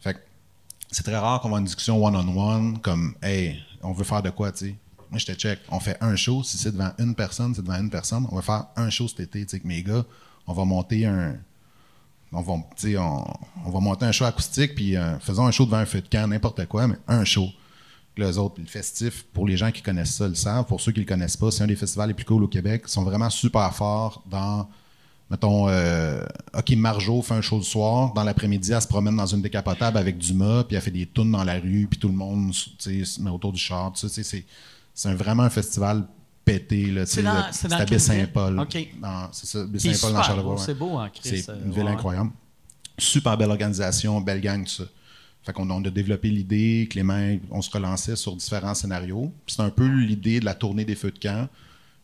Fait 0.00 0.14
que 0.14 0.20
c'est 0.90 1.02
très 1.02 1.18
rare 1.18 1.40
qu'on 1.40 1.50
va 1.50 1.58
une 1.58 1.66
discussion 1.66 2.02
one-on-one 2.02 2.78
comme 2.80 3.14
Hey, 3.22 3.62
on 3.82 3.92
veut 3.92 4.04
faire 4.04 4.22
de 4.22 4.30
quoi, 4.30 4.52
tu 4.52 4.66
sais. 4.66 4.74
Moi, 5.10 5.18
je 5.18 5.26
te 5.26 5.32
check. 5.32 5.58
On 5.68 5.80
fait 5.80 5.98
un 6.00 6.14
show. 6.16 6.42
Si 6.42 6.56
c'est 6.56 6.72
devant 6.72 6.92
une 6.98 7.14
personne, 7.14 7.54
c'est 7.54 7.62
devant 7.62 7.78
une 7.78 7.90
personne. 7.90 8.26
On 8.30 8.36
va 8.36 8.42
faire 8.42 8.66
un 8.76 8.90
show 8.90 9.08
cet 9.08 9.20
été, 9.20 9.44
tu 9.44 9.50
sais, 9.50 9.56
avec 9.56 9.64
mes 9.64 9.82
gars. 9.82 10.04
On 10.46 10.52
va 10.52 10.64
monter 10.64 11.04
un. 11.04 11.36
On 12.32 12.42
va, 12.42 12.52
on, 12.52 13.70
va 13.70 13.80
monter 13.80 14.04
un 14.04 14.12
show 14.12 14.24
acoustique, 14.24 14.76
puis 14.76 14.96
euh, 14.96 15.18
faisons 15.18 15.46
un 15.46 15.50
show 15.50 15.64
devant 15.64 15.78
un 15.78 15.86
feu 15.86 16.00
de 16.00 16.08
camp, 16.08 16.28
n'importe 16.28 16.64
quoi, 16.66 16.86
mais 16.86 16.96
un 17.08 17.24
show. 17.24 17.48
Les 18.16 18.38
autres, 18.38 18.56
le 18.58 18.66
festif, 18.66 19.24
pour 19.32 19.46
les 19.46 19.56
gens 19.56 19.70
qui 19.70 19.82
connaissent 19.82 20.14
ça, 20.14 20.28
le 20.28 20.34
savent. 20.34 20.66
Pour 20.66 20.80
ceux 20.80 20.92
qui 20.92 21.00
le 21.00 21.06
connaissent 21.06 21.38
pas, 21.38 21.50
c'est 21.50 21.64
un 21.64 21.66
des 21.66 21.76
festivals 21.76 22.08
les 22.08 22.14
plus 22.14 22.26
cool 22.26 22.44
au 22.44 22.48
Québec. 22.48 22.82
Ils 22.86 22.90
sont 22.90 23.02
vraiment 23.02 23.30
super 23.30 23.74
forts 23.74 24.22
dans 24.28 24.68
mettons, 25.30 25.68
euh, 25.68 26.22
OK, 26.56 26.70
Marjo 26.70 27.22
fait 27.22 27.34
un 27.34 27.40
show 27.40 27.56
le 27.56 27.62
soir. 27.62 28.12
Dans 28.12 28.24
l'après-midi, 28.24 28.72
elle 28.72 28.82
se 28.82 28.88
promène 28.88 29.16
dans 29.16 29.26
une 29.26 29.40
décapotable 29.40 29.96
avec 29.96 30.18
Dumas, 30.18 30.64
puis 30.64 30.76
elle 30.76 30.82
fait 30.82 30.90
des 30.90 31.06
tunes 31.06 31.30
dans 31.30 31.44
la 31.44 31.54
rue, 31.54 31.86
puis 31.88 31.98
tout 31.98 32.08
le 32.08 32.14
monde 32.14 32.52
se 32.52 33.20
met 33.22 33.30
autour 33.30 33.52
du 33.52 33.60
char. 33.60 33.92
C'est 33.94 35.14
vraiment 35.14 35.44
un 35.44 35.50
festival 35.50 36.04
pété. 36.44 36.92
C'est 37.06 37.24
à 37.26 37.84
Baie-Saint-Paul. 37.84 38.66
C'est 39.32 39.46
ça, 39.46 39.64
Baie-Saint-Paul 39.64 40.12
dans 40.12 40.22
Charlevoix. 40.22 40.58
C'est 40.58 40.74
beau 40.74 40.98
en 40.98 41.08
Christ. 41.08 41.44
C'est 41.46 41.50
euh, 41.50 41.64
une 41.64 41.72
ville 41.72 41.84
ouais. 41.84 41.90
incroyable. 41.90 42.30
Super 42.98 43.36
belle 43.36 43.50
organisation, 43.50 44.20
belle 44.20 44.40
gang, 44.40 44.64
tout 44.64 44.70
ça. 44.70 44.84
Fait 45.42 45.52
qu'on 45.54 45.70
on 45.70 45.82
a 45.84 45.90
développé 45.90 46.28
l'idée, 46.28 46.86
Clément, 46.90 47.38
on 47.50 47.62
se 47.62 47.70
relançait 47.70 48.16
sur 48.16 48.36
différents 48.36 48.74
scénarios. 48.74 49.32
C'était 49.46 49.62
un 49.62 49.70
peu 49.70 49.86
l'idée 49.86 50.38
de 50.38 50.44
la 50.44 50.54
tournée 50.54 50.84
des 50.84 50.94
feux 50.94 51.10
de 51.10 51.18
camp. 51.18 51.48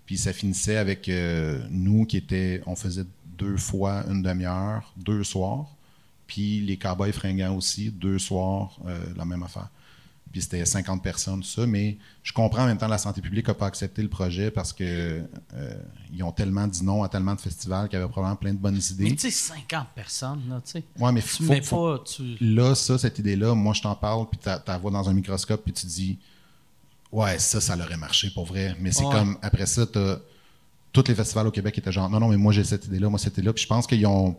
Puis 0.06 0.16
ça 0.16 0.32
finissait 0.32 0.76
avec 0.76 1.08
euh, 1.08 1.60
nous 1.70 2.06
qui 2.06 2.16
étaient, 2.16 2.62
on 2.66 2.76
faisait 2.76 3.04
deux 3.36 3.56
fois 3.56 4.04
une 4.08 4.22
demi-heure, 4.22 4.92
deux 4.96 5.22
soirs. 5.24 5.66
Puis 6.26 6.60
les 6.60 6.76
cowboys 6.76 7.12
fringants 7.12 7.54
aussi, 7.54 7.90
deux 7.90 8.18
soirs, 8.18 8.78
euh, 8.86 8.98
la 9.16 9.24
même 9.24 9.42
affaire. 9.42 9.68
Puis 10.36 10.42
c'était 10.42 10.66
50 10.66 11.02
personnes, 11.02 11.40
tout 11.40 11.46
ça. 11.48 11.66
Mais 11.66 11.96
je 12.22 12.30
comprends 12.30 12.64
en 12.64 12.66
même 12.66 12.76
temps 12.76 12.88
la 12.88 12.98
santé 12.98 13.22
publique 13.22 13.48
n'a 13.48 13.54
pas 13.54 13.64
accepté 13.64 14.02
le 14.02 14.10
projet 14.10 14.50
parce 14.50 14.70
que 14.74 15.22
euh, 15.54 15.74
ils 16.12 16.22
ont 16.22 16.30
tellement 16.30 16.66
dit 16.66 16.84
non 16.84 17.02
à 17.02 17.08
tellement 17.08 17.34
de 17.34 17.40
festivals 17.40 17.88
qu'il 17.88 17.98
y 17.98 18.02
avait 18.02 18.10
probablement 18.10 18.36
plein 18.36 18.52
de 18.52 18.58
bonnes 18.58 18.74
Mais 18.74 19.06
idées. 19.06 19.16
tu 19.16 19.30
sais, 19.30 19.30
50 19.30 19.86
personnes, 19.94 20.42
là, 20.50 20.60
tu 20.62 20.72
sais. 20.72 20.82
Ouais, 20.98 21.10
mais 21.10 21.22
Tu 21.22 21.28
faut, 21.28 21.44
mets 21.44 21.62
faut- 21.62 21.96
pas. 21.96 22.04
Tu... 22.04 22.36
là, 22.42 22.74
ça, 22.74 22.98
cette 22.98 23.18
idée-là, 23.18 23.54
moi, 23.54 23.72
je 23.72 23.80
t'en 23.80 23.94
parle, 23.94 24.28
puis 24.28 24.38
tu 24.42 24.50
la 24.66 24.76
vois 24.76 24.90
dans 24.90 25.08
un 25.08 25.14
microscope, 25.14 25.62
puis 25.64 25.72
tu 25.72 25.86
dis, 25.86 26.18
ouais, 27.12 27.38
ça, 27.38 27.58
ça 27.62 27.74
aurait 27.78 27.96
marché 27.96 28.28
pour 28.34 28.44
vrai. 28.44 28.76
Mais 28.78 28.92
c'est 28.92 29.04
Ouais. 29.06 29.12
comme, 29.14 29.38
après 29.40 29.64
ça, 29.64 29.86
t'as 29.86 30.18
tous 30.92 31.04
les 31.08 31.14
festivals 31.14 31.46
au 31.46 31.50
Québec 31.50 31.78
étaient 31.78 31.92
genre, 31.92 32.10
non, 32.10 32.20
non, 32.20 32.28
mais 32.28 32.36
moi, 32.36 32.52
j'ai 32.52 32.64
cette 32.64 32.84
idée-là, 32.84 33.08
moi, 33.08 33.18
cette 33.18 33.32
idée-là. 33.38 33.54
Puis 33.54 33.62
je 33.62 33.68
pense 33.68 33.86
qu'ils 33.86 34.06
ont. 34.06 34.36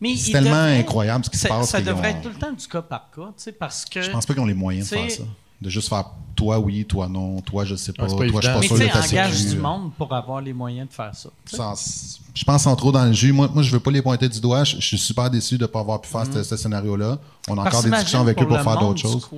Mais 0.00 0.16
C'est 0.16 0.32
tellement 0.32 0.50
devrait- 0.50 0.78
incroyable 0.78 1.24
ce 1.24 1.30
qui 1.30 1.36
se 1.36 1.42
ça, 1.42 1.48
passe 1.50 1.68
Ça 1.70 1.80
devrait 1.80 2.12
ont- 2.14 2.16
être 2.16 2.22
tout 2.22 2.28
le 2.30 2.34
temps 2.34 2.52
du 2.52 2.66
cas 2.66 2.82
par 2.82 3.10
cas, 3.14 3.22
tu 3.26 3.32
sais, 3.36 3.52
parce 3.52 3.84
que. 3.84 4.00
Je 4.00 4.10
pense 4.10 4.24
pas 4.26 4.32
qu'ils 4.34 4.42
ont 4.42 4.46
les 4.46 4.54
moyens 4.54 4.88
de 4.90 4.96
faire 4.96 5.10
ça. 5.10 5.22
De 5.60 5.68
juste 5.68 5.90
faire 5.90 6.06
toi, 6.34 6.58
oui, 6.58 6.86
toi, 6.86 7.06
non, 7.06 7.38
toi, 7.42 7.66
je 7.66 7.74
sais 7.74 7.92
pas, 7.92 8.04
Ouais, 8.04 8.08
c'est 8.08 8.16
toi, 8.16 8.40
pas 8.40 8.60
je 8.60 8.60
suis 8.62 8.68
pas 8.70 8.76
évident. 8.76 8.94
Mais 8.94 9.02
sûr 9.02 9.08
de 9.10 9.12
engage 9.12 9.46
du 9.46 9.56
monde 9.58 9.92
pour 9.98 10.14
avoir 10.14 10.40
les 10.40 10.54
moyens 10.54 10.88
de 10.88 10.94
faire 10.94 11.14
ça. 11.14 11.28
Sans- 11.44 12.18
je 12.34 12.44
pense 12.44 12.62
sans 12.62 12.74
trop 12.76 12.90
dans 12.90 13.04
le 13.04 13.12
jus. 13.12 13.30
Moi, 13.32 13.50
moi, 13.52 13.62
je 13.62 13.70
veux 13.70 13.80
pas 13.80 13.90
les 13.90 14.00
pointer 14.00 14.26
du 14.30 14.40
doigt. 14.40 14.64
Je, 14.64 14.76
je 14.76 14.80
suis 14.86 14.96
super 14.98 15.28
déçu 15.28 15.58
de 15.58 15.64
ne 15.64 15.66
pas 15.66 15.80
avoir 15.80 16.00
pu 16.00 16.08
faire 16.08 16.24
ce, 16.32 16.42
ce 16.42 16.56
scénario-là. 16.56 17.18
On 17.48 17.52
a 17.52 17.60
Mm. 17.60 17.64
Parce 17.64 17.76
encore 17.76 17.82
des 17.84 17.90
discussions 17.90 18.20
avec 18.22 18.40
eux 18.42 18.46
pour 18.46 18.58
faire 18.58 18.78
d'autres 18.78 19.00
choses. 19.00 19.28
Tu 19.30 19.36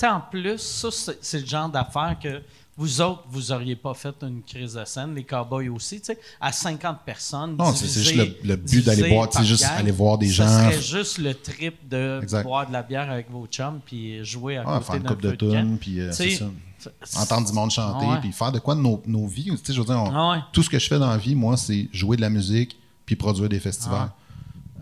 sais, 0.00 0.08
en 0.08 0.20
plus, 0.28 0.58
ça, 0.58 0.88
c'est 0.90 1.18
c'est 1.22 1.38
le 1.38 1.46
genre 1.46 1.68
d'affaires 1.68 2.16
que 2.20 2.42
vous 2.76 3.00
autres, 3.00 3.24
vous 3.30 3.52
auriez 3.52 3.76
pas 3.76 3.94
fait 3.94 4.14
une 4.22 4.42
crise 4.42 4.74
de 4.74 4.84
scène, 4.84 5.14
les 5.14 5.22
cowboys 5.24 5.68
aussi, 5.68 6.00
tu 6.00 6.06
sais, 6.06 6.18
à 6.40 6.50
50 6.52 6.98
personnes. 7.06 7.56
Non, 7.56 7.72
c'est- 7.72 7.86
c'est 7.86 8.02
juste 8.02 8.16
le- 8.16 8.36
le 8.48 8.56
but 8.56 8.84
d'aller 8.84 9.08
boire, 9.10 9.30
par 9.30 9.44
juste 9.44 9.62
gang, 9.62 9.72
aller 9.78 9.92
voir 9.92 10.18
des 10.18 10.28
gens. 10.28 10.46
serait 10.46 10.82
juste 10.82 11.18
le 11.18 11.34
trip 11.34 11.88
de 11.88 12.20
Exact. 12.22 12.42
boire 12.42 12.66
de 12.66 12.72
la 12.72 12.82
bière 12.82 13.10
avec 13.10 13.30
vos 13.30 13.46
chums 13.46 13.80
puis 13.84 14.24
jouer 14.24 14.56
à 14.56 14.64
Ah, 14.66 14.72
côté 14.78 14.84
faire 14.86 14.94
une 14.96 15.02
coupe 15.04 15.22
de 15.22 15.30
de 15.30 15.36
tunes, 15.36 15.78
puis 15.78 16.00
euh, 16.00 16.10
c'est 16.12 16.30
ça. 16.30 16.46
c'est- 16.78 17.18
Entendre 17.18 17.46
du 17.46 17.52
monde 17.52 17.70
chanter, 17.70 18.06
Ah 18.08 18.12
ouais. 18.14 18.20
puis 18.20 18.32
faire 18.32 18.52
de 18.52 18.58
quoi 18.58 18.74
de 18.74 18.80
nos, 18.80 19.00
nos 19.06 19.26
vies. 19.26 19.44
Tu 19.44 19.56
sais, 19.64 19.72
je 19.72 19.78
veux 19.80 19.86
dire, 19.86 19.96
on- 19.98 20.10
Ah 20.12 20.30
ouais. 20.32 20.38
tout 20.52 20.62
ce 20.62 20.68
que 20.68 20.78
je 20.78 20.86
fais 20.88 20.98
dans 20.98 21.08
la 21.10 21.16
vie, 21.16 21.34
moi, 21.34 21.56
c'est 21.56 21.88
jouer 21.92 22.16
de 22.16 22.20
la 22.22 22.28
musique 22.30 22.76
puis 23.06 23.16
produire 23.16 23.48
des 23.48 23.60
festivals. 23.60 24.10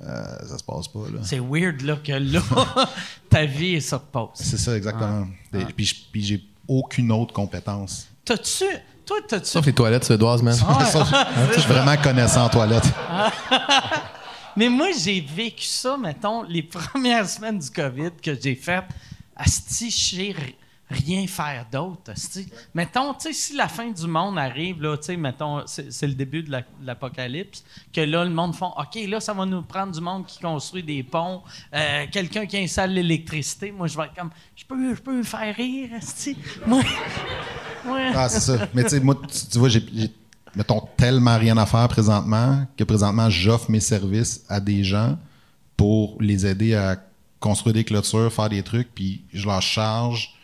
Euh, 0.04 0.24
ça 0.48 0.58
se 0.58 0.64
passe 0.64 0.88
pas, 0.88 1.00
là. 1.14 1.20
C'est 1.22 1.38
weird 1.38 1.82
là, 1.82 1.94
que 2.02 2.10
là, 2.12 2.40
ta 3.30 3.44
vie 3.44 3.80
se 3.80 3.94
repose. 3.94 4.30
C'est 4.34 4.56
ça, 4.58 4.76
exactement. 4.76 5.26
Ah. 5.54 5.58
Puis, 5.76 5.84
je- 5.84 5.94
puis 6.10 6.22
j'ai 6.24 6.44
aucune 6.78 7.12
autre 7.12 7.32
compétence. 7.32 8.08
T'as-tu. 8.24 8.64
Toi, 9.04 9.16
t'as-tu. 9.28 9.46
Sauf 9.46 9.66
les 9.66 9.72
toilettes 9.72 10.04
suédoises, 10.04 10.42
man. 10.42 10.54
Sauf- 10.54 11.12
je 11.54 11.60
suis 11.60 11.68
vraiment 11.72 11.96
connaissant 11.96 12.44
en 12.44 12.48
toilette. 12.48 12.84
Mais 14.56 14.68
moi, 14.68 14.88
j'ai 14.98 15.20
vécu 15.20 15.64
ça, 15.66 15.96
mettons, 15.96 16.42
les 16.42 16.62
premières 16.92 17.28
semaines 17.28 17.58
du 17.58 17.70
COVID 17.70 18.10
que 18.22 18.38
j'ai 18.40 18.54
faites. 18.54 18.84
Asti, 19.36 19.90
rien 20.92 21.26
faire 21.26 21.66
d'autre. 21.72 22.12
Mettons, 22.74 23.14
tu 23.14 23.28
sais, 23.28 23.32
si 23.32 23.56
la 23.56 23.68
fin 23.68 23.90
du 23.90 24.06
monde 24.06 24.38
arrive, 24.38 24.80
là, 24.82 24.96
tu 24.96 25.04
sais, 25.04 25.16
mettons, 25.16 25.62
c'est 25.66 26.06
le 26.06 26.14
début 26.14 26.42
de 26.42 26.50
la- 26.50 26.60
de 26.60 26.66
l'apocalypse, 26.86 27.64
que 27.92 28.00
là, 28.00 28.24
le 28.24 28.30
monde 28.30 28.54
font 28.54 28.72
OK, 28.78 28.98
là, 29.08 29.18
ça 29.20 29.32
va 29.32 29.44
nous 29.46 29.62
prendre 29.62 29.92
du 29.92 30.00
monde 30.00 30.26
qui 30.26 30.38
construit 30.38 30.82
des 30.82 31.02
ponts, 31.02 31.42
euh, 31.74 32.06
quelqu'un 32.12 32.46
qui 32.46 32.58
installe 32.58 32.92
l'électricité. 32.92 33.72
Moi, 33.72 33.86
je 33.88 33.96
vais 33.96 34.04
être 34.04 34.14
comme, 34.14 34.30
je 34.54 34.64
peux, 34.64 34.94
je 34.94 35.00
peux 35.00 35.22
faire 35.22 35.54
rire, 35.56 35.90
ouais. 37.86 38.10
Ah, 38.14 38.28
c'est 38.28 38.40
ça. 38.40 38.68
Mais 38.74 38.84
tu 38.84 38.90
sais, 38.90 39.00
moi, 39.00 39.16
tu, 39.30 39.46
tu 39.50 39.58
vois, 39.58 39.68
j'ai, 39.68 39.82
mettons, 40.54 40.80
tellement 40.96 41.38
rien 41.38 41.56
à 41.56 41.66
faire 41.66 41.88
présentement 41.88 42.66
que 42.76 42.84
présentement, 42.84 43.28
j'offre 43.30 43.70
mes 43.70 43.80
services 43.80 44.44
à 44.48 44.60
des 44.60 44.84
gens 44.84 45.18
pour 45.76 46.16
les 46.20 46.46
aider 46.46 46.74
à 46.74 46.96
construire 47.40 47.74
des 47.74 47.84
clôtures, 47.84 48.32
faire 48.32 48.48
des 48.48 48.62
trucs, 48.62 48.94
puis 48.94 49.22
je 49.32 49.46
leur 49.46 49.60
charge 49.62 50.34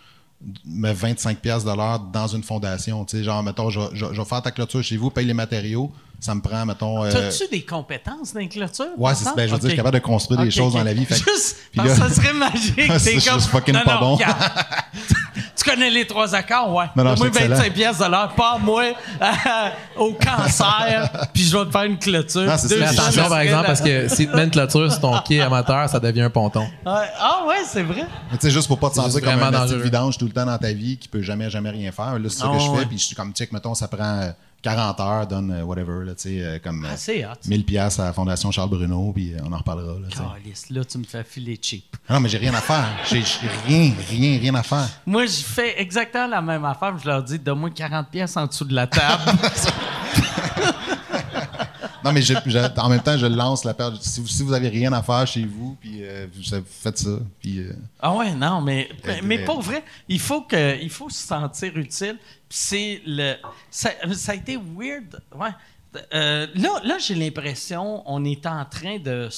mes 0.64 0.93
25 0.93 1.39
pièces 1.39 1.64
de 1.64 1.72
l'heure 1.72 1.99
dans 1.99 2.26
une 2.28 2.43
fondation. 2.43 3.05
Tu 3.05 3.16
sais, 3.18 3.24
genre, 3.24 3.43
mettons, 3.43 3.70
je, 3.70 3.80
je- 3.93 4.07
je 4.12 4.20
vais 4.20 4.24
faire 4.28 4.43
ta 4.43 4.51
clôture 4.51 4.82
chez 4.82 4.97
vous, 4.97 5.11
paye 5.11 5.26
les 5.26 5.34
matériaux, 5.34 5.91
ça 6.20 6.34
me 6.34 6.41
prend, 6.41 6.64
mettons... 6.64 7.05
euh, 7.05 7.11
T'as-tu 7.12 7.49
des 7.51 7.62
compétences 7.64 8.32
dans 8.34 8.41
les 8.41 8.49
clôtures? 8.49 8.86
ouais, 8.97 9.14
c'est, 9.14 9.34
ben, 9.36 9.49
je 9.49 9.55
veux 9.55 9.59
dire, 9.59 9.62
je 9.62 9.68
suis 9.68 9.76
capable 9.76 9.99
de 9.99 10.03
construire 10.03 10.41
des 10.43 10.51
choses 10.51 10.74
dans 10.74 10.82
la 10.84 10.95
vie. 10.95 11.05
fait 11.05 11.16
Juste, 11.16 11.57
parce 11.76 11.89
là- 11.89 12.09
ça 12.09 12.11
serait 12.14 12.32
magique. 12.34 12.74
C'est 12.99 13.05
T'es 13.05 13.12
juste 13.14 13.28
comme, 13.30 13.41
fucking 13.41 13.74
non, 13.74 13.80
pas 13.84 13.95
non, 14.01 14.16
bon. 14.16 14.18
tu 15.59 15.68
connais 15.68 15.90
les 15.90 16.06
trois 16.06 16.34
accords, 16.34 16.72
ouais. 16.72 16.86
Non, 16.94 17.04
non, 17.04 17.14
excellent. 17.14 17.56
25 17.56 17.72
pièces 17.72 17.98
de 17.98 18.04
l'heure, 18.04 18.32
pas 18.34 18.59
moi, 18.59 18.84
euh, 18.84 19.68
au 19.96 20.12
cancer, 20.14 21.11
puis 21.34 21.42
je 21.42 21.56
vais 21.56 21.64
te 21.64 21.70
faire 21.70 21.82
une 21.82 21.98
clôture. 21.98 22.42
Non, 22.42 22.54
c'est 22.56 22.82
attention, 22.82 23.28
par 23.28 23.40
exemple, 23.40 23.66
parce 23.66 23.80
que 23.80 24.09
si 24.09 24.28
tu 24.28 24.34
mets 24.34 24.44
une 24.44 24.50
clôture 24.50 24.90
sur 24.90 25.00
ton 25.00 25.18
quai 25.26 25.40
amateur, 25.40 25.88
ça 25.88 25.98
devient 26.00 26.22
un 26.22 26.30
ponton. 26.30 26.66
Ah 26.86 27.44
ouais, 27.46 27.56
c'est 27.66 27.82
vrai. 27.82 28.04
Mais 28.30 28.38
tu 28.38 28.46
sais, 28.46 28.50
juste 28.50 28.68
pour 28.68 28.78
pas 28.78 28.90
te 28.90 28.94
sentir 28.94 29.20
comme 29.20 29.42
un 29.42 29.66
vidange 29.76 30.16
tout 30.18 30.26
le 30.26 30.32
temps 30.32 30.46
dans 30.46 30.59
ta 30.59 30.72
vie 30.72 30.96
qui 30.96 31.09
peut 31.09 31.22
jamais, 31.22 31.50
jamais 31.50 31.70
rien 31.70 31.90
faire. 31.92 32.18
Là, 32.18 32.28
c'est 32.28 32.38
ça 32.38 32.46
Ah 32.48 32.56
que 32.56 32.62
je 32.62 32.68
ouais. 32.70 32.78
fais. 32.80 32.86
Puis 32.86 32.98
je 32.98 33.04
suis 33.06 33.16
comme, 33.16 33.32
check, 33.32 33.52
mettons, 33.52 33.74
ça 33.74 33.88
prend 33.88 34.04
euh, 34.20 34.30
40 34.61 35.00
heures, 35.00 35.26
donne 35.26 35.52
euh, 35.52 35.62
whatever, 35.62 36.04
là, 36.04 36.14
tu 36.14 36.22
sais, 36.22 36.42
euh, 36.42 36.59
comme 36.59 36.84
euh, 36.84 36.88
Ah, 36.92 36.96
c'est 36.96 37.24
hot. 37.24 37.34
1000 37.46 37.64
pièces 37.64 38.00
à 38.00 38.06
la 38.06 38.12
Fondation 38.12 38.50
Charles 38.50 38.70
Bruno, 38.70 39.12
puis 39.14 39.32
euh, 39.32 39.38
on 39.44 39.52
en 39.52 39.59
reparlera. 39.59 39.94
Là. 40.00 40.09
Calice, 40.42 40.70
là, 40.70 40.84
tu 40.84 40.98
me 40.98 41.04
fais 41.04 41.22
filer 41.22 41.59
cheap. 41.62 41.96
Ah 42.09 42.14
Non, 42.14 42.20
mais 42.20 42.28
j'ai 42.28 42.38
rien 42.38 42.52
à 42.54 42.61
faire. 42.61 42.86
J'ai 43.09 43.22
j'ai 43.22 43.48
rien, 43.66 43.92
rien, 44.11 44.38
rien 44.40 44.54
à 44.56 44.62
faire. 44.64 44.88
Moi, 45.06 45.26
je 45.26 45.42
fais 45.42 45.80
exactement 45.80 46.26
la 46.26 46.42
même 46.42 46.64
affaire. 46.64 46.98
Je 46.98 47.06
leur 47.06 47.22
dis, 47.22 47.38
donne-moi 47.38 47.70
40 47.70 48.09
pièces 48.11 48.36
en 48.36 48.46
dessous 48.46 48.64
de 48.64 48.74
la 48.74 48.86
table. 48.88 49.22
Non, 52.09 52.12
mais 52.14 52.78
en 52.78 52.88
même 52.88 53.02
temps, 53.02 53.16
je 53.18 53.26
lance 53.26 53.64
la 53.64 53.74
paire. 53.74 53.92
Si 54.00 54.20
vous, 54.20 54.26
si 54.28 54.42
vous 54.42 54.52
avez 54.52 54.68
rien 54.68 54.92
à 54.92 55.02
faire 55.02 55.26
chez 55.26 55.44
vous, 55.44 55.76
puis 55.80 55.98
euh, 56.02 56.26
vous 56.34 56.42
faites 56.66 56.98
ça, 56.98 57.18
puis... 57.40 57.61
euh, 57.61 57.72
Ah 58.00 58.14
ouais, 58.14 58.34
non, 58.34 58.61
mais, 58.61 58.88
mais, 59.04 59.20
mais 59.22 59.44
pas 59.44 59.59
vrai. 59.59 59.84
Il 60.09 60.20
faut, 60.20 60.42
que, 60.42 60.80
il 60.82 60.90
faut 60.90 61.09
se 61.11 61.26
sentir 61.26 61.76
utile. 61.76 62.18
Puis 62.48 62.59
c'est 62.59 63.02
le. 63.06 63.34
Ça, 63.70 63.90
ça 64.12 64.32
a 64.32 64.34
été 64.34 64.56
weird. 64.56 65.20
Ouais. 65.34 65.50
Euh, 66.14 66.46
là, 66.54 66.68
là 66.84 66.98
j'ai 66.98 67.14
l'impression 67.14 68.02
on 68.06 68.24
est 68.24 68.46
en 68.46 68.64
train 68.64 68.98
de. 68.98 69.28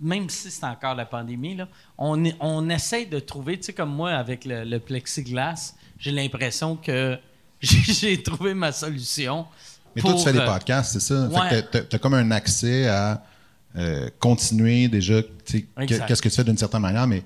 Même 0.00 0.28
si 0.28 0.50
c'est 0.50 0.64
encore 0.66 0.94
la 0.96 1.06
pandémie, 1.06 1.54
là, 1.54 1.68
on, 1.96 2.24
est- 2.24 2.36
on 2.40 2.68
essaie 2.68 3.06
de 3.06 3.20
trouver, 3.20 3.56
tu 3.58 3.64
sais, 3.66 3.72
comme 3.72 3.94
moi 3.94 4.10
avec 4.10 4.44
le, 4.44 4.64
le 4.64 4.80
plexiglas, 4.80 5.74
j'ai 5.98 6.10
l'impression 6.10 6.74
que 6.76 7.16
j'ai 7.60 8.20
trouvé 8.22 8.54
ma 8.54 8.72
solution. 8.72 9.46
Mais 9.96 10.02
toi, 10.02 10.14
tu 10.14 10.24
fais 10.24 10.32
des 10.32 10.38
euh, 10.38 10.46
podcasts, 10.46 10.92
c'est 10.92 11.00
ça? 11.00 11.26
ouais. 11.28 11.48
Fait 11.48 11.70
que 11.70 11.78
t'as- 11.78 11.98
comme 11.98 12.14
un 12.14 12.30
accès 12.30 12.88
à 12.88 13.22
euh, 13.76 14.08
continuer 14.20 14.88
déjà, 14.88 15.20
qu'est-ce 15.44 16.22
que 16.22 16.28
tu 16.28 16.34
fais 16.34 16.44
d'une 16.44 16.58
certaine 16.58 16.82
manière, 16.82 17.06
mais 17.06 17.22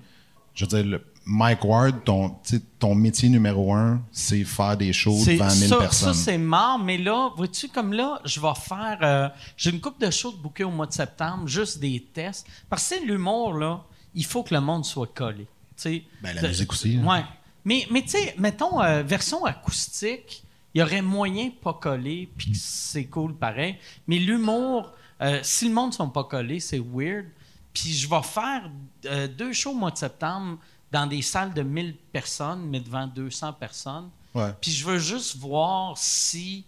je 0.55 0.65
veux 0.65 0.69
dire, 0.69 0.85
le- 0.85 1.05
Mike 1.31 1.63
Ward, 1.65 2.05
ton, 2.07 2.37
ton 2.79 2.95
métier 2.95 3.29
numéro 3.29 3.75
un, 3.75 4.01
c'est 4.13 4.45
faire 4.45 4.79
des 4.79 4.95
shows 4.95 5.23
devant 5.27 5.55
1000 5.55 5.69
ça, 5.69 5.77
personnes. 5.77 6.15
Ça, 6.15 6.21
c'est 6.25 6.39
mort, 6.39 6.79
mais 6.79 6.97
là, 6.97 7.31
vois-tu, 7.37 7.69
comme 7.69 7.93
là, 7.93 8.19
je 8.25 8.41
vais 8.41 8.55
faire. 8.59 8.99
euh, 9.03 9.29
J'ai 9.55 9.69
une 9.71 9.81
coupe 9.81 10.01
de 10.01 10.11
shows 10.11 10.33
de 10.33 10.39
bouquet 10.39 10.65
au 10.65 10.71
mois 10.71 10.87
de 10.87 10.93
septembre, 10.95 11.47
juste 11.47 11.81
des 11.81 12.03
tests. 12.15 12.47
Parce 12.71 12.89
que 12.89 13.05
l'humour, 13.07 13.53
là, 13.53 13.85
il 14.15 14.25
faut 14.25 14.43
que 14.43 14.55
le 14.55 14.63
monde 14.63 14.87
soit 14.87 15.13
collé. 15.15 15.47
Ben, 15.85 16.01
la 16.35 16.49
musique 16.49 16.73
aussi. 16.73 16.97
Ouais. 16.99 17.23
Mais, 17.65 17.87
mais 17.91 18.01
tu 18.01 18.09
sais, 18.09 18.35
mettons, 18.39 18.81
euh, 18.83 19.03
version 19.03 19.45
acoustique, 19.45 20.43
il 20.79 20.83
y 20.83 20.85
aurait 20.85 21.03
moyen 21.03 21.47
de 21.47 21.55
pas 21.61 21.73
coller, 21.73 22.29
puis 22.39 22.55
c'est 22.55 23.07
cool 23.07 23.35
pareil. 23.35 23.75
Mais 24.07 24.17
l'humour, 24.17 24.93
euh, 25.21 25.41
si 25.43 25.67
le 25.67 25.75
monde 25.75 25.91
ne 25.91 25.95
sont 25.95 26.09
pas 26.09 26.23
collés, 26.23 26.61
c'est 26.61 26.79
weird. 26.79 27.27
Puis 27.75 27.95
je 27.95 28.09
vais 28.09 28.23
faire 28.23 28.71
euh, 29.07 29.27
deux 29.27 29.53
shows 29.53 29.73
au 29.73 29.75
mois 29.75 29.91
de 29.91 29.99
septembre 29.99 30.59
dans 30.93 31.05
des 31.09 31.21
salles 31.21 31.53
de 31.53 31.63
1000 31.63 31.97
personnes, 32.13 32.65
mais 32.71 32.79
devant 32.79 33.09
200 33.09 33.55
personnes. 33.55 34.09
Ouais. 34.33 34.53
Puis 34.61 34.71
je 34.71 34.87
veux 34.87 35.01
juste 35.01 35.37
voir 35.39 35.99
si 35.99 36.65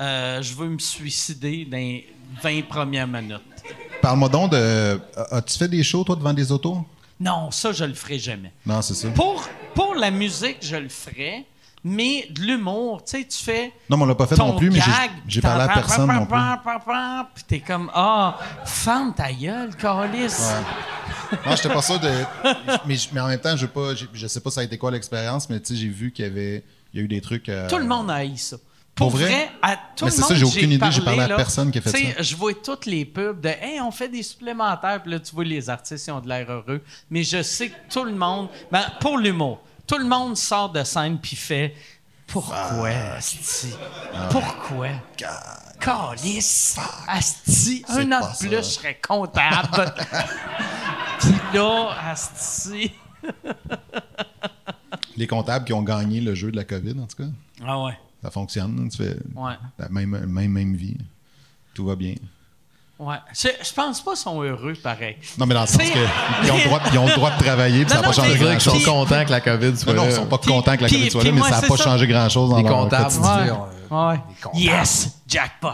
euh, 0.00 0.40
je 0.40 0.54
veux 0.54 0.70
me 0.70 0.78
suicider 0.78 1.66
dans 1.66 1.76
les 1.76 2.10
20 2.42 2.66
premières 2.66 3.06
minutes. 3.06 3.42
Parle-moi 4.00 4.30
donc 4.30 4.52
de. 4.52 4.98
As-tu 5.30 5.58
fait 5.58 5.68
des 5.68 5.82
shows, 5.82 6.04
toi, 6.04 6.16
devant 6.16 6.32
des 6.32 6.50
autos? 6.50 6.78
Non, 7.20 7.50
ça, 7.50 7.72
je 7.72 7.84
le 7.84 7.92
ferai 7.92 8.18
jamais. 8.18 8.54
Non, 8.64 8.80
c'est 8.80 8.94
ça. 8.94 9.10
Pour, 9.10 9.46
pour 9.74 9.94
la 9.94 10.10
musique, 10.10 10.58
je 10.62 10.76
le 10.76 10.88
ferai, 10.88 11.44
mais 11.84 12.26
de 12.30 12.40
l'humour, 12.40 13.04
tu 13.04 13.18
sais, 13.18 13.24
tu 13.24 13.44
fais 13.44 13.72
Non, 13.90 13.96
mais 13.98 14.04
on 14.04 14.06
l'a 14.06 14.14
pas 14.14 14.26
fait 14.26 14.36
non 14.36 14.56
plus, 14.56 14.70
mais 14.70 14.80
j'ai- 15.28 15.40
parlé 15.40 15.64
à 15.64 15.68
personne 15.68 16.06
non 16.10 16.24
plus. 16.26 16.38
Puis 17.34 17.44
t'es 17.46 17.60
comme, 17.60 17.90
ah, 17.94 18.38
ferme 18.64 19.12
ta 19.14 19.30
gueule, 19.32 19.76
calice. 19.76 20.50
Non, 21.46 21.54
j'étais 21.56 21.68
pas 21.68 21.82
sûr 21.82 22.00
de. 22.00 22.10
Mais, 22.86 22.96
mais 23.12 23.20
en 23.20 23.28
même 23.28 23.40
temps, 23.40 23.56
je, 23.56 23.66
pas, 23.66 23.90
je 24.12 24.26
sais 24.26 24.40
pas 24.40 24.50
ça 24.50 24.60
a 24.60 24.64
été 24.64 24.78
quoi 24.78 24.90
l'expérience, 24.90 25.48
mais 25.50 25.60
tu 25.60 25.74
sais, 25.74 25.80
j'ai 25.80 25.88
vu 25.88 26.10
qu'il 26.12 26.24
y 26.24 26.28
avait. 26.28 26.62
Il 26.92 27.00
y 27.00 27.02
a 27.02 27.04
eu 27.04 27.08
des 27.08 27.20
trucs. 27.20 27.48
euh, 27.48 27.68
Tout 27.68 27.78
le 27.78 27.86
monde 27.86 28.08
a 28.10 28.14
haï 28.14 28.36
ça. 28.38 28.56
Pour 28.94 29.08
Pour 29.10 29.18
vrai? 29.18 29.26
vrai, 29.28 29.50
à 29.60 29.74
tout 29.96 30.04
Mais 30.04 30.10
le 30.10 30.10
c'est 30.12 30.20
monde, 30.20 30.28
ça, 30.30 30.34
j'ai 30.36 30.44
aucune 30.44 30.70
idée, 30.70 30.86
j'ai 30.92 31.00
parlé 31.02 31.22
à 31.22 31.26
là, 31.26 31.34
personne 31.36 31.72
qui 31.72 31.78
a 31.78 31.80
fait 31.80 31.90
tu 31.92 31.98
sais, 31.98 32.12
ça. 32.14 32.22
Je 32.22 32.36
vois 32.36 32.52
toutes 32.54 32.86
les 32.86 33.04
pubs 33.04 33.40
de 33.40 33.48
Hey, 33.48 33.80
on 33.80 33.90
fait 33.90 34.08
des 34.08 34.22
supplémentaires, 34.22 35.02
puis 35.02 35.10
là, 35.10 35.18
tu 35.18 35.34
vois 35.34 35.42
les 35.42 35.68
artistes, 35.68 36.06
ils 36.06 36.12
ont 36.12 36.20
de 36.20 36.28
l'air 36.28 36.48
heureux. 36.48 36.80
Mais 37.10 37.24
je 37.24 37.42
sais 37.42 37.70
que 37.70 37.74
tout 37.92 38.04
le 38.04 38.14
monde, 38.14 38.48
ben, 38.70 38.84
pour 39.00 39.18
l'humour, 39.18 39.60
tout 39.86 39.98
le 39.98 40.04
monde 40.04 40.36
sort 40.36 40.70
de 40.70 40.82
scène 40.84 41.18
puis 41.18 41.36
fait 41.36 41.74
Pourquoi, 42.26 42.88
Asti? 43.16 43.74
Pourquoi? 44.30 44.88
Calice! 45.80 46.78
Asti, 47.06 47.84
un 47.88 48.10
an 48.12 48.20
de 48.20 48.38
plus, 48.38 48.56
je 48.56 48.62
serais 48.62 48.98
comptable. 49.06 49.92
puis 51.20 51.34
là, 51.52 51.90
Asti. 52.10 52.92
Les 55.16 55.26
comptables 55.26 55.64
qui 55.64 55.72
ont 55.72 55.82
gagné 55.82 56.20
le 56.20 56.34
jeu 56.34 56.50
de 56.50 56.56
la 56.56 56.64
COVID, 56.64 56.98
en 57.00 57.06
tout 57.06 57.16
cas, 57.22 57.28
Ah 57.64 57.82
ouais, 57.84 57.98
ça 58.22 58.30
fonctionne. 58.30 58.88
Tu 58.90 58.96
fais 58.96 59.16
ouais. 59.34 59.54
la 59.78 59.88
même, 59.88 60.26
même, 60.26 60.50
même 60.50 60.74
vie. 60.74 60.96
Tout 61.74 61.86
va 61.86 61.96
bien. 61.96 62.14
Ouais. 62.98 63.16
Je, 63.32 63.48
je 63.62 63.72
pense 63.72 64.00
pas 64.02 64.12
qu'ils 64.12 64.20
sont 64.20 64.40
heureux 64.42 64.74
pareil. 64.82 65.16
Non, 65.36 65.46
mais 65.46 65.54
dans 65.54 65.62
le 65.62 65.66
sens 65.66 65.82
qu'ils 65.82 66.50
ont, 66.52 66.56
le 66.56 66.64
droit- 66.64 66.80
ils 66.92 66.98
ont 66.98 67.06
le 67.06 67.12
droit 67.14 67.30
de 67.32 67.42
travailler, 67.42 67.80
puis 67.84 67.90
ça 67.90 67.96
Non, 67.96 68.02
n'a 68.02 68.08
pas 68.08 68.14
non, 68.16 68.22
changé 68.28 68.36
vrai 68.38 68.52
qu'ils 68.52 68.60
sont 68.60 68.70
grand-chose. 68.70 68.86
contents 68.86 69.24
que 69.24 69.30
la 69.30 69.40
COVID 69.40 69.76
soit 69.76 69.92
Non, 69.92 69.98
non, 70.02 70.04
là. 70.06 70.10
ils 70.12 70.14
sont 70.16 70.26
pas 70.26 70.38
Puis- 70.38 70.50
contents 70.52 70.76
que 70.76 70.82
la 70.82 70.86
puis- 70.88 70.96
COVID 70.98 71.10
soit 71.10 71.20
puis 71.22 71.30
là, 71.30 71.34
mais 71.36 71.42
ça 71.50 71.60
n'a 71.60 71.68
pas 71.68 71.76
ça. 71.76 71.84
changé 71.84 72.06
grand-chose 72.06 72.50
dans 72.50 72.56
Les 72.58 72.62
leur 72.62 72.72
comptables, 72.72 73.04
quotidien. 73.04 73.58
Ouais. 73.90 74.16
comptables. 74.40 74.56
Yes! 74.58 75.08
Jackpot! 75.26 75.70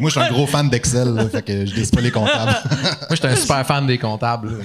Moi, 0.00 0.04
je 0.04 0.08
suis 0.10 0.20
un 0.20 0.30
gros 0.30 0.46
fan 0.46 0.68
d'Excel, 0.70 1.08
là, 1.14 1.28
fait 1.28 1.42
que 1.42 1.66
je 1.66 1.74
dis 1.74 1.90
pas 1.90 2.00
les 2.00 2.10
comptables. 2.10 2.52
Moi, 2.70 2.92
j'étais 3.10 3.28
un 3.28 3.36
super 3.36 3.66
fan 3.66 3.86
des 3.86 3.98
comptables. 3.98 4.58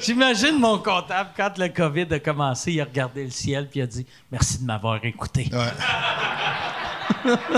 J'imagine 0.00 0.58
mon 0.58 0.78
comptable, 0.78 1.30
quand 1.36 1.56
le 1.58 1.68
COVID 1.68 2.06
a 2.14 2.18
commencé, 2.18 2.72
il 2.72 2.80
a 2.80 2.84
regardé 2.84 3.24
le 3.24 3.30
ciel 3.30 3.68
puis 3.70 3.80
il 3.80 3.82
a 3.82 3.86
dit 3.86 4.06
Merci 4.32 4.58
de 4.60 4.64
m'avoir 4.64 5.04
écouté. 5.04 5.48
Ouais. 5.52 5.58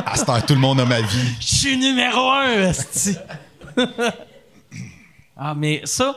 À 0.07 0.16
cette 0.16 0.28
heure, 0.28 0.44
tout 0.46 0.55
le 0.55 0.61
monde 0.61 0.80
a 0.80 0.84
ma 0.86 1.00
vie. 1.00 1.34
Je 1.40 1.46
suis 1.46 1.76
numéro 1.76 2.30
un, 2.30 2.68
esti. 2.68 3.16
Ah, 5.36 5.55
mais 5.57 5.80
ça, 5.84 6.16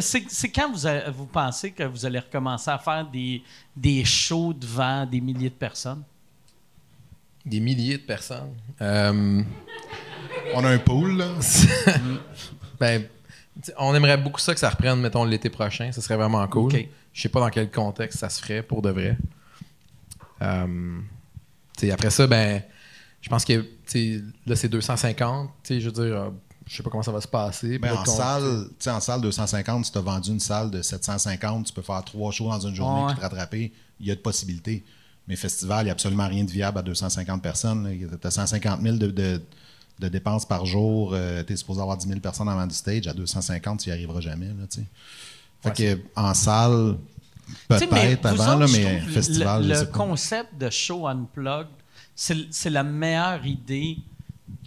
c'est 0.00 0.48
quand 0.50 0.70
vous, 0.72 0.86
a- 0.86 1.10
vous 1.10 1.26
pensez 1.26 1.70
que 1.70 1.82
vous 1.84 2.04
allez 2.06 2.18
recommencer 2.18 2.70
à 2.70 2.78
faire 2.78 3.06
des, 3.06 3.42
des 3.76 4.04
shows 4.04 4.52
devant 4.52 5.04
des 5.06 5.20
milliers 5.20 5.50
de 5.50 5.54
personnes? 5.54 6.02
Des 7.44 7.60
milliers 7.60 7.98
de 7.98 8.02
personnes. 8.02 8.54
Euh, 8.80 9.42
On 10.54 10.64
a 10.64 10.70
un 10.70 10.78
pool, 10.78 11.18
là. 11.18 11.26
ben, 12.80 13.04
on 13.78 13.94
aimerait 13.94 14.16
beaucoup 14.16 14.40
ça 14.40 14.54
que 14.54 14.60
ça 14.60 14.70
reprenne, 14.70 14.98
mettons, 15.00 15.24
l'été 15.24 15.50
prochain. 15.50 15.92
Ce 15.92 16.00
serait 16.00 16.16
vraiment 16.16 16.46
cool. 16.48 16.72
Ok. 16.74 16.88
Je 17.12 17.22
sais 17.22 17.28
pas 17.28 17.40
dans 17.40 17.50
quel 17.50 17.70
contexte 17.70 18.18
ça 18.18 18.28
se 18.30 18.40
ferait 18.42 18.62
pour 18.62 18.82
de 18.82 18.90
vrai. 18.90 19.16
Euh, 20.42 20.98
tu 21.78 21.86
sais, 21.86 21.92
après 21.92 22.10
ça, 22.10 22.26
ben, 22.26 22.62
je 23.24 23.28
pense 23.30 23.44
que 23.46 23.64
là, 24.46 24.56
c'est 24.56 24.68
250. 24.68 25.48
tu 25.62 25.68
sais, 25.74 25.80
Je 25.80 25.86
veux 25.88 25.92
dire, 25.92 26.02
euh, 26.16 26.30
je 26.66 26.76
sais 26.76 26.82
pas 26.82 26.90
comment 26.90 27.02
ça 27.02 27.10
va 27.12 27.22
se 27.22 27.28
passer. 27.28 27.78
Ben, 27.78 27.88
Peut-être 27.88 28.10
en, 28.10 28.16
salle, 28.16 28.64
tu 28.68 28.74
sais, 28.80 28.90
en 28.90 29.00
salle 29.00 29.20
250, 29.22 29.86
si 29.86 29.92
tu 29.92 29.96
as 29.98 30.00
vendu 30.02 30.30
une 30.30 30.40
salle 30.40 30.70
de 30.70 30.82
750, 30.82 31.66
tu 31.66 31.72
peux 31.72 31.80
faire 31.82 32.04
trois 32.04 32.30
shows 32.32 32.50
dans 32.50 32.60
une 32.60 32.74
journée 32.74 33.04
Ouais. 33.06 33.12
et 33.12 33.16
te 33.16 33.20
rattraper. 33.22 33.72
Il 34.00 34.06
y 34.06 34.10
a 34.10 34.14
de 34.14 34.20
possibilités. 34.20 34.84
Mais 35.26 35.36
festival, 35.36 35.80
il 35.82 35.84
n'y 35.84 35.90
a 35.90 35.92
absolument 35.92 36.28
rien 36.28 36.44
de 36.44 36.50
viable 36.50 36.78
à 36.78 36.82
250 36.82 37.42
personnes. 37.42 37.88
Tu 37.98 38.26
as 38.26 38.30
150 38.30 38.82
000 38.82 38.96
de, 38.98 39.06
de- 39.06 39.40
de 40.00 40.08
dépenses 40.08 40.44
par 40.44 40.66
jour. 40.66 41.14
tu 41.46 41.52
es 41.52 41.56
supposé 41.56 41.80
avoir 41.80 41.96
10 41.96 42.08
000 42.08 42.20
personnes 42.20 42.48
avant 42.48 42.66
du 42.66 42.74
stage. 42.74 43.06
À 43.06 43.14
250, 43.14 43.80
tu 43.80 43.88
n'y 43.88 43.92
arriveras 43.94 44.20
jamais. 44.20 44.48
Là, 44.48 44.66
fait 45.62 45.72
que, 45.72 46.00
en 46.16 46.34
salle, 46.34 46.96
mais 47.70 47.78
peut-être 47.78 48.26
avant, 48.26 48.56
autres, 48.56 48.58
là, 48.60 48.66
mais 48.72 49.00
festival, 49.00 49.62
le, 49.62 49.68
je 49.68 49.72
le 49.72 49.78
sais 49.80 49.86
pas. 49.86 49.92
concept 49.98 50.58
de 50.58 50.68
show 50.68 51.06
unplugged, 51.06 51.68
c'est 52.14 52.70
la 52.70 52.82
meilleure 52.82 53.44
idée 53.46 53.98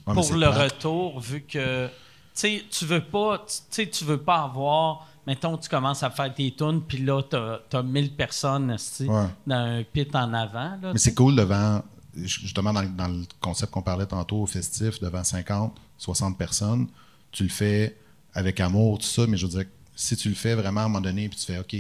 Ouais, 0.06 0.14
pour 0.14 0.34
le 0.34 0.50
plate. 0.50 0.72
retour, 0.74 1.20
vu 1.20 1.42
que 1.42 1.90
tu 2.36 2.86
veux 2.86 3.04
pas, 3.04 3.46
tu 3.72 4.06
veux 4.06 4.18
pas 4.22 4.44
avoir, 4.44 5.06
mettons, 5.26 5.58
tu 5.58 5.68
commences 5.68 6.02
à 6.04 6.10
faire 6.10 6.34
tes 6.34 6.52
tunes, 6.52 6.82
puis 6.82 7.00
là, 7.00 7.22
t'as 7.24 7.60
as 7.74 7.84
1000 7.84 8.12
personnes, 8.14 8.72
Ouais. 9.02 9.08
dans 9.46 9.56
un 9.56 9.84
pit 9.84 10.16
en 10.16 10.34
avant. 10.34 10.78
Là, 10.82 10.94
Mais 10.94 11.00
c'est 11.00 11.14
cool 11.14 11.36
devant, 11.36 11.84
justement, 12.16 12.72
dans, 12.72 12.84
dans 12.84 13.08
le 13.10 13.24
concept 13.42 13.72
qu'on 13.72 13.82
parlait 13.82 14.06
tantôt 14.06 14.38
au 14.38 14.46
festif, 14.46 15.00
devant 15.02 15.24
50, 15.24 15.76
60 15.98 16.38
personnes, 16.38 16.88
tu 17.32 17.44
le 17.44 17.50
fais 17.50 17.98
avec 18.34 18.60
amour, 18.62 19.00
tout 19.00 19.06
ça, 19.06 19.26
mais 19.28 19.36
je 19.36 19.46
veux 19.46 19.52
dire, 19.60 19.66
si 19.96 20.16
tu 20.16 20.30
le 20.30 20.36
fais 20.36 20.54
vraiment 20.56 20.82
à 20.82 20.84
un 20.84 20.88
moment 20.88 21.02
donné, 21.02 21.28
puis 21.28 21.38
tu 21.38 21.46
fais, 21.46 21.60
OK, 21.60 21.76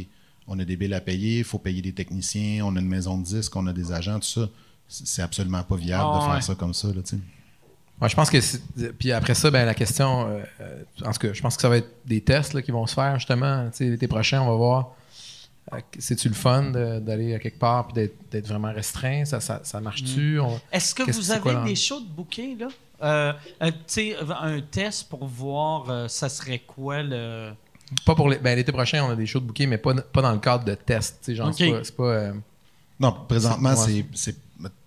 on 0.48 0.60
a 0.60 0.66
des 0.66 0.76
billes 0.76 0.94
à 0.94 1.02
payer, 1.02 1.40
il 1.40 1.44
faut 1.44 1.60
payer 1.60 1.82
des 1.82 1.94
techniciens, 1.94 2.66
on 2.66 2.76
a 2.76 2.80
une 2.80 2.88
maison 2.88 3.18
de 3.18 3.24
disques, 3.24 3.56
on 3.56 3.68
a 3.68 3.74
des 3.74 3.92
agents, 3.94 4.20
tout 4.20 4.28
ça, 4.28 4.50
c'est 4.88 5.22
absolument 5.22 5.64
pas 5.64 5.76
viable 5.76 6.04
Ah 6.14 6.18
de 6.20 6.24
faire 6.26 6.34
ouais. 6.36 6.42
ça 6.42 6.56
comme 6.56 6.74
ça, 6.74 6.88
là. 6.90 7.02
Ouais, 8.00 8.10
je 8.10 8.16
pense 8.16 8.30
que 8.30 8.92
puis 8.92 9.12
après 9.12 9.34
ça, 9.34 9.50
ben 9.50 9.66
la 9.66 9.74
question, 9.74 10.28
euh, 10.30 10.44
euh, 10.62 10.84
en 11.04 11.12
tout 11.12 11.20
cas, 11.20 11.34
je 11.34 11.42
pense 11.42 11.56
que 11.56 11.62
ça 11.64 11.70
va 11.70 11.78
être 11.78 11.90
des 12.06 12.22
tests 12.22 12.54
là, 12.54 12.62
qui 12.62 12.72
vont 12.72 12.86
se 12.86 12.94
faire 12.94 13.16
justement. 13.18 13.66
Tu 13.72 13.78
sais, 13.78 13.86
l'été 13.90 14.08
prochain, 14.08 14.42
on 14.42 14.48
va 14.50 14.56
voir. 14.56 14.92
euh, 15.74 15.80
C'est-tu 15.98 16.30
le 16.30 16.36
fun 16.36 16.70
d'aller 17.02 17.34
à 17.34 17.40
quelque 17.40 17.58
part 17.60 17.88
puis 17.88 17.96
d'être- 17.96 18.16
d'être 18.32 18.48
vraiment 18.48 18.72
restreint? 18.72 19.26
Ça, 19.26 19.40
ça, 19.40 19.62
ça 19.64 19.82
marche-tu? 19.82 20.40
On- 20.40 20.60
Est-ce 20.72 20.94
que 20.94 21.12
vous 21.12 21.32
avez 21.32 21.42
quoi, 21.42 21.64
des 21.66 21.76
shows 21.76 22.00
de 22.02 22.06
bouquet, 22.06 22.56
là? 22.60 22.68
Euh, 23.04 23.34
euh, 23.64 23.72
tu 23.72 23.78
sais, 23.88 24.16
un 24.42 24.62
test 24.62 25.10
pour 25.10 25.26
voir 25.28 25.90
euh, 25.90 26.08
ça 26.08 26.30
serait 26.30 26.60
quoi 26.60 27.02
le. 27.04 27.52
Pas 28.06 28.14
pour 28.16 28.30
les- 28.30 28.38
ben, 28.38 28.56
l'été 28.56 28.72
prochain, 28.72 29.04
on 29.06 29.10
a 29.10 29.16
des 29.16 29.26
shows 29.26 29.40
de 29.40 29.46
bouquet, 29.46 29.66
mais 29.66 29.78
pas, 29.80 29.94
pas 29.96 30.22
dans 30.22 30.32
le 30.34 30.40
cadre 30.40 30.66
de 30.66 30.76
tests. 30.76 31.18
tu 31.22 31.26
sais, 31.32 31.36
Genre, 31.36 31.52
c'est 31.54 31.72
pas. 31.96 32.04
pas, 32.04 32.04
euh, 32.10 32.34
Non, 33.00 33.12
présentement, 33.28 33.76
c'est- 33.76 34.06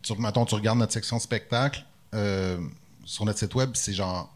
tu- 0.02 0.14
Mettons, 0.18 0.44
tu 0.44 0.54
regardes 0.54 0.78
notre 0.78 0.92
section 0.92 1.18
spectacle 1.18 1.84
euh, 2.14 2.58
sur 3.04 3.24
notre 3.24 3.38
site 3.38 3.54
web, 3.54 3.70
c'est 3.74 3.92
genre. 3.94 4.32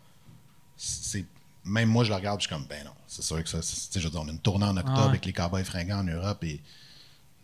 c'est 0.76 1.24
Même 1.66 1.89
moi, 1.89 2.05
je 2.05 2.11
le 2.11 2.16
regarde, 2.16 2.41
je 2.41 2.47
suis 2.47 2.55
comme, 2.55 2.66
ben 2.66 2.85
non, 2.85 2.91
c'est 3.07 3.22
sûr 3.22 3.43
que 3.43 3.49
ça. 3.49 3.62
c'est- 3.62 3.74
tu 3.89 3.93
sais, 3.95 4.01
Je 4.01 4.05
veux 4.05 4.11
dire, 4.11 4.20
on 4.20 4.28
a 4.28 4.30
une 4.30 4.39
tournée 4.39 4.66
en 4.66 4.76
octobre 4.76 4.93
Ah 4.97 5.03
ouais. 5.05 5.09
avec 5.09 5.24
les 5.24 5.32
Cowboys 5.32 5.64
fringants 5.64 6.01
en 6.01 6.05
Europe 6.05 6.45
et 6.45 6.61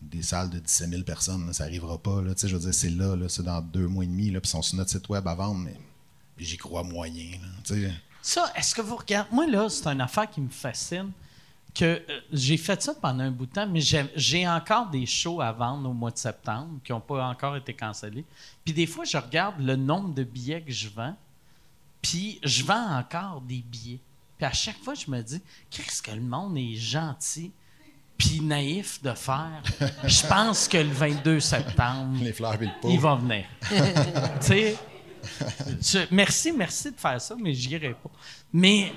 des 0.02 0.22
salles 0.22 0.50
de 0.50 0.58
17 0.58 0.90
000 0.90 1.02
personnes, 1.04 1.46
là, 1.46 1.52
ça 1.54 1.64
n'arrivera 1.64 1.96
pas. 1.98 2.20
Là, 2.22 2.34
Tu 2.34 2.40
sais, 2.42 2.48
je 2.48 2.54
veux 2.56 2.60
dire, 2.62 2.74
c'est 2.74 2.90
là, 2.90 3.16
là 3.16 3.28
c'est 3.30 3.42
dans 3.42 3.60
deux 3.62 3.86
mois 3.86 4.04
et 4.04 4.06
demi, 4.06 4.30
là, 4.30 4.40
puis 4.40 4.48
ils 4.48 4.52
sont 4.52 4.62
sur 4.62 4.76
notre 4.76 4.90
site 4.90 5.08
web 5.08 5.26
à 5.26 5.34
vendre, 5.34 5.60
mais 5.60 5.76
j'y 6.38 6.56
crois 6.58 6.82
moyen. 6.82 7.38
Là. 7.40 7.48
Ça, 8.22 8.52
est-ce 8.56 8.74
que 8.74 8.82
vous 8.82 8.96
regardez. 8.96 9.28
Moi, 9.32 9.46
là, 9.46 9.68
c'est 9.70 9.86
une 9.86 10.00
affaire 10.02 10.28
qui 10.30 10.40
me 10.42 10.50
fascine. 10.50 11.10
Que 11.74 11.84
euh, 11.84 12.20
j'ai 12.32 12.56
fait 12.56 12.82
ça 12.82 12.94
pendant 12.94 13.24
un 13.24 13.30
bout 13.30 13.46
de 13.46 13.52
temps, 13.52 13.66
mais 13.66 13.80
j'ai 13.80 14.48
encore 14.48 14.90
des 14.90 15.06
shows 15.06 15.40
à 15.40 15.52
vendre 15.52 15.88
au 15.88 15.92
mois 15.92 16.10
de 16.10 16.18
septembre 16.18 16.80
qui 16.84 16.92
n'ont 16.92 17.00
pas 17.00 17.24
encore 17.24 17.56
été 17.56 17.74
cancellés. 17.74 18.24
Puis 18.64 18.74
des 18.74 18.86
fois, 18.86 19.04
je 19.04 19.16
regarde 19.16 19.60
le 19.60 19.76
nombre 19.76 20.12
de 20.14 20.24
billets 20.24 20.62
que 20.62 20.72
je 20.72 20.88
vends, 20.88 21.16
puis 22.02 22.40
je 22.42 22.64
vends 22.64 22.98
encore 22.98 23.40
des 23.42 23.62
billets. 23.62 24.00
Puis 24.36 24.46
à 24.46 24.52
chaque 24.52 24.78
fois, 24.78 24.94
je 24.94 25.10
me 25.10 25.22
dis, 25.22 25.40
qu'est-ce 25.70 26.02
que 26.02 26.10
le 26.10 26.22
monde 26.22 26.56
est 26.56 26.74
gentil 26.74 27.52
puis 28.20 28.40
naïf 28.42 29.02
de 29.02 29.14
faire. 29.14 29.62
Je 30.04 30.26
pense 30.26 30.68
que 30.68 30.76
le 30.76 30.90
22 30.90 31.40
septembre, 31.40 32.18
Les 32.22 32.34
fleurs 32.34 32.56
il 32.84 33.00
va 33.00 33.14
venir. 33.14 33.46
tu 33.62 33.76
sais, 34.40 34.76
merci, 36.10 36.52
merci 36.52 36.90
de 36.90 36.96
faire 36.96 37.20
ça, 37.20 37.34
mais 37.40 37.52
j'irai 37.54 37.90
pas. 37.90 38.10
Mais, 38.52 38.92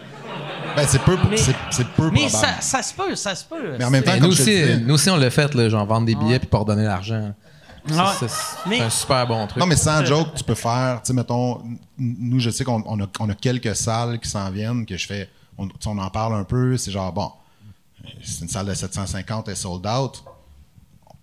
Ben, 0.75 0.87
c'est 0.87 1.01
peu, 1.03 1.17
Mais- 1.29 1.37
c'est, 1.37 1.55
c'est 1.71 1.87
peu 1.89 2.09
mais 2.09 2.27
probable. 2.27 2.29
ça, 2.31 2.61
ça 2.61 2.81
se 2.83 2.93
peut, 2.93 3.15
ça 3.15 3.35
se 3.35 3.45
peut. 3.45 3.75
Mais 3.77 3.85
en 3.85 3.89
même 3.91 4.03
temps, 4.03 4.17
nous, 4.19 4.27
aussi, 4.29 4.43
disais- 4.45 4.77
nous 4.79 4.93
aussi, 4.95 5.09
on 5.09 5.17
l'a 5.17 5.29
fait, 5.29 5.53
là, 5.53 5.69
genre 5.69 5.85
vendre 5.85 6.07
des 6.07 6.15
billets 6.15 6.31
Ouais. 6.33 6.39
puis 6.39 6.47
pas 6.47 6.57
redonner 6.59 6.83
l'argent. 6.85 7.33
C'est 7.85 8.27
Mais- 8.67 8.79
un 8.81 8.89
super 8.89 9.27
bon 9.27 9.45
truc. 9.45 9.59
Non, 9.59 9.65
mais 9.67 9.75
sans 9.75 10.03
joke, 10.05 10.33
tu 10.35 10.43
peux 10.43 10.55
faire, 10.55 11.01
tu 11.03 11.07
sais, 11.07 11.13
mettons, 11.13 11.61
nous, 11.97 12.39
je 12.39 12.49
sais 12.49 12.63
qu'on 12.63 12.81
on 12.87 13.01
a, 13.03 13.07
on 13.19 13.29
a 13.29 13.35
quelques 13.35 13.75
salles 13.75 14.19
qui 14.19 14.29
s'en 14.29 14.49
viennent, 14.49 14.85
que 14.85 14.95
je 14.97 15.05
fais, 15.05 15.29
on, 15.57 15.67
tu 15.67 15.73
sais, 15.81 15.89
on 15.89 15.97
en 15.97 16.09
parle 16.09 16.33
un 16.35 16.45
peu, 16.45 16.77
c'est 16.77 16.91
genre, 16.91 17.11
bon, 17.11 17.29
c'est 18.23 18.41
une 18.43 18.49
salle 18.49 18.67
de 18.67 18.73
750, 18.73 19.47
elle 19.49 19.53
est 19.53 19.55
sold 19.57 19.85
out. 19.85 20.23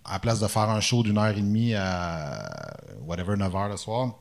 À 0.05 0.15
la 0.15 0.19
place 0.19 0.39
de 0.41 0.47
faire 0.49 0.69
un 0.69 0.81
show 0.81 1.03
d'une 1.03 1.17
heure 1.19 1.29
et 1.29 1.41
demie 1.41 1.75
à 1.75 2.77
whatever, 3.07 3.37
9 3.37 3.55
heures 3.57 3.69
le 3.69 3.77
soir, 3.79 4.15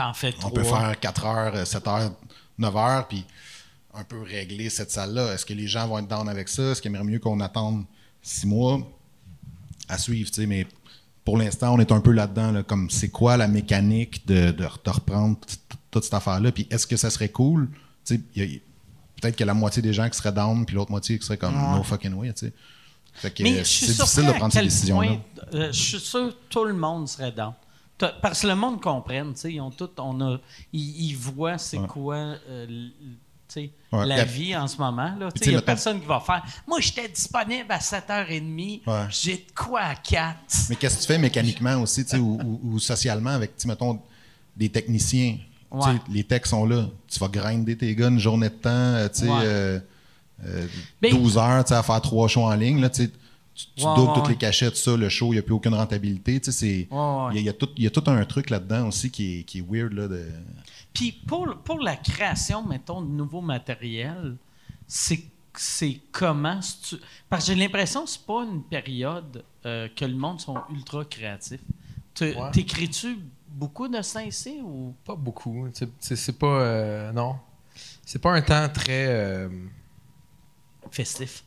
T'en 0.00 0.14
fais 0.14 0.34
on 0.44 0.50
peut 0.50 0.64
faire 0.64 0.98
4 0.98 1.26
heures, 1.26 1.66
7 1.66 1.86
heures, 1.86 2.12
9 2.56 2.76
heures, 2.76 3.06
puis 3.06 3.26
un 3.92 4.02
peu 4.02 4.22
régler 4.22 4.70
cette 4.70 4.90
salle-là. 4.90 5.34
Est-ce 5.34 5.44
que 5.44 5.52
les 5.52 5.66
gens 5.66 5.86
vont 5.88 5.98
être 5.98 6.08
down 6.08 6.26
avec 6.26 6.48
ça? 6.48 6.62
Est-ce 6.70 6.80
qu'il 6.80 6.90
aimerait 6.90 7.04
mieux 7.04 7.18
qu'on 7.18 7.38
attende 7.40 7.84
6 8.22 8.46
mois 8.46 8.80
à 9.90 9.98
suivre, 9.98 10.30
tu 10.30 10.40
sais, 10.40 10.46
mais 10.46 10.66
pour 11.22 11.36
l'instant, 11.36 11.74
on 11.74 11.78
est 11.80 11.92
un 11.92 12.00
peu 12.00 12.12
là-dedans, 12.12 12.50
là, 12.50 12.62
comme 12.62 12.88
c'est 12.88 13.10
quoi 13.10 13.36
la 13.36 13.46
mécanique 13.46 14.26
de, 14.26 14.52
de, 14.52 14.64
de 14.84 14.90
reprendre 14.90 15.36
toute 15.90 16.04
cette 16.04 16.14
affaire-là, 16.14 16.50
puis 16.50 16.66
est-ce 16.70 16.86
que 16.86 16.96
ça 16.96 17.10
serait 17.10 17.28
cool? 17.28 17.68
Tu 18.06 18.14
sais, 18.14 18.62
peut-être 19.20 19.36
qu'il 19.36 19.40
y 19.40 19.48
a 19.50 19.52
la 19.52 19.54
moitié 19.54 19.82
des 19.82 19.92
gens 19.92 20.08
qui 20.08 20.16
seraient 20.16 20.32
down, 20.32 20.64
puis 20.64 20.76
l'autre 20.76 20.92
moitié 20.92 21.18
qui 21.18 21.26
serait 21.26 21.36
comme 21.36 21.54
no 21.54 21.82
fucking 21.82 22.14
way, 22.14 22.32
tu 22.32 22.46
sais. 22.46 22.52
Fait 23.12 23.30
que 23.30 23.42
Mais 23.42 23.56
euh, 23.56 23.58
je 23.58 23.64
suis 23.64 23.86
c'est 23.86 23.92
difficile 23.92 24.26
de 24.28 24.32
prendre 24.32 24.52
ces 24.52 24.62
décisions-là. 24.62 25.08
point, 25.08 25.20
euh, 25.54 25.72
je 25.72 25.78
suis 25.78 26.00
sûr 26.00 26.30
que 26.30 26.34
tout 26.48 26.64
le 26.64 26.72
monde 26.72 27.06
serait 27.06 27.32
dans. 27.32 27.54
Parce 28.22 28.42
que 28.42 28.46
le 28.46 28.54
monde 28.54 28.80
comprenne, 28.80 29.32
tu 29.34 29.40
sais, 29.40 29.52
ils 29.52 29.60
ont 29.60 29.70
tout, 29.70 29.90
on 29.98 30.20
a, 30.20 30.38
ils, 30.72 31.10
ils 31.10 31.16
voient 31.16 31.58
c'est 31.58 31.78
Ouais. 31.78 31.86
quoi, 31.86 32.16
euh, 32.48 32.88
Ouais. 33.92 34.06
la 34.06 34.22
vie 34.24 34.54
en 34.56 34.68
ce 34.68 34.76
moment. 34.78 35.12
là. 35.18 35.30
Tu 35.32 35.38
sais, 35.38 35.38
tu 35.38 35.38
sais, 35.46 35.50
Il 35.50 35.54
n'y 35.54 35.58
a 35.58 35.62
personne 35.62 36.00
qui 36.00 36.06
va 36.06 36.20
faire. 36.20 36.42
Moi, 36.68 36.78
j'étais 36.80 37.08
disponible 37.08 37.66
à 37.70 37.78
7h30. 37.80 38.82
Ouais. 38.86 39.06
J'ai 39.10 39.36
de 39.38 39.52
quoi 39.56 39.80
à 39.80 39.94
4. 39.96 40.36
Mais 40.68 40.76
qu'est-ce 40.76 40.96
que 40.98 41.00
tu 41.02 41.06
fais 41.08 41.18
mécaniquement 41.18 41.74
aussi, 41.82 42.04
tu 42.04 42.10
sais, 42.10 42.18
ou, 42.18 42.38
ou- 42.40 42.60
ou 42.74 42.78
socialement 42.78 43.30
avec, 43.30 43.52
mettons, 43.64 43.98
des 44.56 44.68
techniciens? 44.68 45.36
Les 46.08 46.22
techs 46.24 46.46
sont 46.46 46.64
là. 46.64 46.86
Tu 47.08 47.18
vas 47.18 47.28
grinder 47.28 47.76
tes 47.76 47.94
gars 47.96 48.08
une 48.08 48.18
journée 48.20 48.48
de 48.50 48.54
temps, 48.54 48.70
euh, 48.70 49.08
tu 49.08 49.20
sais, 49.22 49.28
euh, 49.28 49.80
euh, 50.44 50.66
Ben- 51.02 51.10
12 51.12 51.36
heures, 51.38 51.64
tu 51.64 51.70
sais, 51.70 51.74
à 51.74 51.82
faire 51.82 52.00
trois 52.00 52.28
shows 52.28 52.42
en 52.44 52.54
ligne. 52.54 52.80
Là, 52.80 52.88
tu 53.66 53.74
tu, 53.74 53.80
tu 53.82 53.86
Ouais, 53.86 53.94
doubles 53.94 54.08
ouais, 54.08 54.14
toutes 54.14 54.24
ouais. 54.24 54.30
les 54.30 54.36
cachettes, 54.38 54.76
ça, 54.76 54.96
le 54.96 55.08
show, 55.08 55.26
il 55.28 55.32
n'y 55.32 55.38
a 55.38 55.42
plus 55.42 55.54
aucune 55.54 55.74
rentabilité. 55.74 56.40
Tu 56.40 56.52
sais, 56.52 56.58
c'est- 56.58 56.88
Il 56.90 56.96
Ouais, 56.96 57.26
ouais. 57.34 57.40
y, 57.40 57.44
y 57.44 57.48
a 57.48 57.52
tout, 57.52 57.68
il 57.76 57.84
y 57.84 57.86
a 57.86 57.90
tout 57.90 58.04
un 58.06 58.24
truc 58.24 58.50
là-dedans 58.50 58.88
aussi 58.88 59.10
qui 59.10 59.40
est, 59.40 59.42
qui 59.44 59.58
est 59.58 59.64
weird. 59.68 59.92
Là, 59.92 60.08
de... 60.08 60.26
Puis 60.92 61.12
pour, 61.12 61.46
pour 61.64 61.78
la 61.80 61.96
création, 61.96 62.64
mettons, 62.66 63.02
de 63.02 63.08
nouveaux 63.10 63.40
matériels, 63.42 64.36
c'est 64.86 65.22
c'est 65.56 66.00
comment 66.12 66.62
c'est-tu- 66.62 67.02
Parce 67.28 67.44
que 67.46 67.52
j'ai 67.52 67.58
l'impression 67.58 68.04
que 68.04 68.10
c'est 68.10 68.24
pas 68.24 68.44
une 68.44 68.62
période 68.62 69.44
euh, 69.66 69.88
que 69.94 70.04
le 70.04 70.14
monde 70.14 70.40
sont 70.40 70.56
ultra 70.72 71.04
créatifs. 71.04 71.60
T'écris-tu 72.52 73.18
beaucoup 73.48 73.88
de 73.88 74.00
ça 74.00 74.24
ici 74.24 74.60
ou? 74.64 74.94
Pas 75.04 75.16
beaucoup. 75.16 75.66
C'est- 75.72 75.88
C'est 75.98 76.14
c'est 76.16 76.38
pas. 76.38 76.46
euh, 76.46 77.12
non. 77.12 77.36
C'est 78.06 78.20
pas 78.20 78.32
un 78.32 78.42
temps 78.42 78.68
très. 78.68 79.06
euh, 79.08 79.48
festif? 80.90 81.44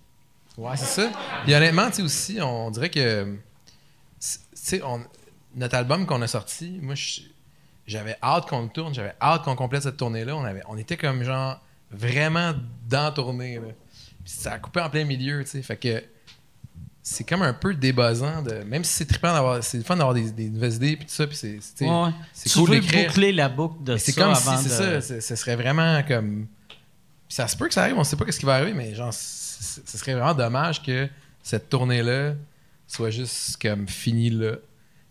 Ouais, 0.58 0.78
c'est 0.78 0.86
ça. 1.02 1.12
Puis 1.44 1.54
honnêtement, 1.56 1.88
tu 1.90 1.96
sais 1.96 2.02
aussi, 2.04 2.42
on 2.42 2.70
dirait 2.72 2.90
que. 2.90 3.38
Tu 4.20 4.38
sais, 4.54 4.82
notre 5.56 5.76
album 5.76 6.06
qu'on 6.06 6.22
a 6.22 6.28
sorti, 6.28 6.80
moi, 6.82 6.96
j'avais 7.86 8.16
hâte 8.24 8.48
qu'on 8.48 8.64
le 8.64 8.70
tourne, 8.70 8.94
j'avais 8.94 9.14
hâte 9.22 9.44
qu'on 9.44 9.56
complète 9.56 9.84
cette 9.84 9.98
tournée-là. 9.98 10.36
On, 10.36 10.44
avait, 10.44 10.64
on 10.68 10.78
était 10.78 10.98
comme 10.98 11.24
genre 11.24 11.60
vraiment 11.92 12.54
dans 12.88 13.04
la 13.06 13.12
tournée. 13.12 13.56
Là. 13.56 13.68
Puis 14.24 14.34
ça 14.34 14.54
a 14.54 14.60
coupé 14.60 14.82
en 14.82 14.90
plein 14.90 15.06
milieu, 15.06 15.44
tu 15.44 15.50
sais. 15.50 15.62
Fait 15.62 15.78
que 15.78 16.04
c'est 17.02 17.28
comme 17.28 17.42
un 17.42 17.54
peu 17.54 17.74
débuzzant. 17.74 18.42
De, 18.42 18.64
même 18.64 18.84
si 18.84 18.94
c'est 18.94 19.06
trippant 19.06 19.34
d'avoir. 19.34 19.64
C'est 19.64 19.78
le 19.78 19.84
fun 19.84 19.98
d'avoir 19.98 20.14
des, 20.14 20.32
des 20.32 20.50
nouvelles 20.50 20.74
idées, 20.76 20.96
puis 20.96 21.06
tout 21.06 21.14
ça. 21.14 21.28
Puis 21.28 21.36
c'est, 21.36 21.60
c'est, 21.60 21.86
Ouais. 21.86 22.12
c'est 22.32 22.50
tu 22.50 22.58
cool 22.60 22.70
d'écrire. 22.70 23.08
boucler 23.10 23.34
la 23.34 23.50
boucle 23.50 23.84
de 23.84 23.98
c'est 23.98 24.14
comme 24.14 24.34
si, 24.34 24.48
c'est 24.70 24.96
de... 24.96 25.00
ça, 25.02 25.22
ce 25.22 25.36
serait 25.36 25.56
vraiment 25.58 26.02
comme. 26.04 26.48
Puis 27.28 27.36
ça 27.36 27.48
se 27.48 27.58
peut 27.58 27.68
que 27.68 27.74
ça 27.74 27.84
arrive, 27.84 27.98
on 27.98 28.04
sait 28.04 28.16
pas 28.16 28.32
ce 28.32 28.40
qui 28.40 28.46
va 28.46 28.56
arriver, 28.56 28.74
mais 28.74 28.96
genre, 28.96 29.12
ce 29.64 29.98
serait 29.98 30.14
vraiment 30.14 30.34
dommage 30.34 30.82
que 30.84 31.08
cette 31.42 31.70
tournée-là 31.70 32.34
soit 32.88 33.10
juste 33.10 33.62
comme 33.62 33.88
finie 33.88 34.30
là. 34.30 34.54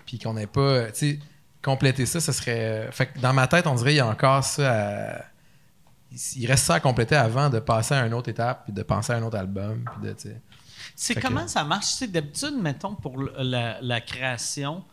Puis 0.06 0.18
qu'on 0.18 0.34
n'ait 0.34 0.46
pas. 0.46 0.90
Tu 0.92 0.98
sais, 0.98 1.18
compléter 1.62 2.06
ça, 2.06 2.20
ce 2.20 2.32
serait. 2.32 2.88
Fait 2.92 3.06
que 3.06 3.18
dans 3.20 3.32
ma 3.32 3.46
tête, 3.46 3.66
on 3.66 3.74
dirait 3.74 3.90
qu'il 3.90 3.98
y 3.98 4.00
a 4.00 4.06
encore 4.06 4.44
ça 4.44 4.72
à. 4.72 5.24
Il 6.36 6.46
reste 6.46 6.66
ça 6.66 6.74
à 6.74 6.80
compléter 6.80 7.16
avant 7.16 7.48
de 7.48 7.58
passer 7.58 7.94
à 7.94 8.04
une 8.06 8.12
autre 8.12 8.28
étape, 8.28 8.64
puis 8.64 8.72
de 8.74 8.82
penser 8.82 9.12
à 9.14 9.16
un 9.16 9.22
autre 9.22 9.38
album, 9.38 9.82
puis 9.98 10.08
de, 10.08 10.12
tu 10.14 10.28
sais. 10.28 10.40
C'est 10.94 11.14
que- 11.14 11.20
comment 11.20 11.48
ça 11.48 11.64
marche? 11.64 11.86
Tu 11.86 11.92
sais, 11.92 12.06
D'habitude, 12.08 12.54
mettons, 12.60 12.94
pour 12.94 13.18
la, 13.38 13.80
la 13.80 14.00
création, 14.02 14.84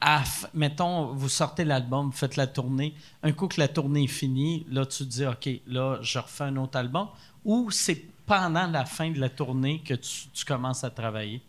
à 0.00 0.22
f- 0.22 0.46
mettons, 0.54 1.12
vous 1.12 1.28
sortez 1.28 1.64
l'album, 1.64 2.06
vous 2.06 2.12
faites 2.16 2.36
la 2.36 2.46
tournée, 2.46 2.94
un 3.22 3.32
coup 3.32 3.48
que 3.48 3.60
la 3.60 3.68
tournée 3.68 4.04
est 4.04 4.06
finie, 4.06 4.66
là, 4.70 4.86
tu 4.86 5.04
dis, 5.04 5.26
OK, 5.26 5.48
là, 5.66 5.98
je 6.02 6.18
refais 6.18 6.44
un 6.44 6.56
autre 6.56 6.78
album, 6.78 7.08
ou 7.44 7.70
c'est 7.70 8.02
pendant 8.26 8.66
la 8.66 8.84
fin 8.84 9.10
de 9.10 9.18
la 9.18 9.28
tournée 9.28 9.80
que 9.84 9.94
tu, 9.94 10.28
tu 10.32 10.44
commences 10.44 10.84
à 10.84 10.90
travailler? 10.90 11.40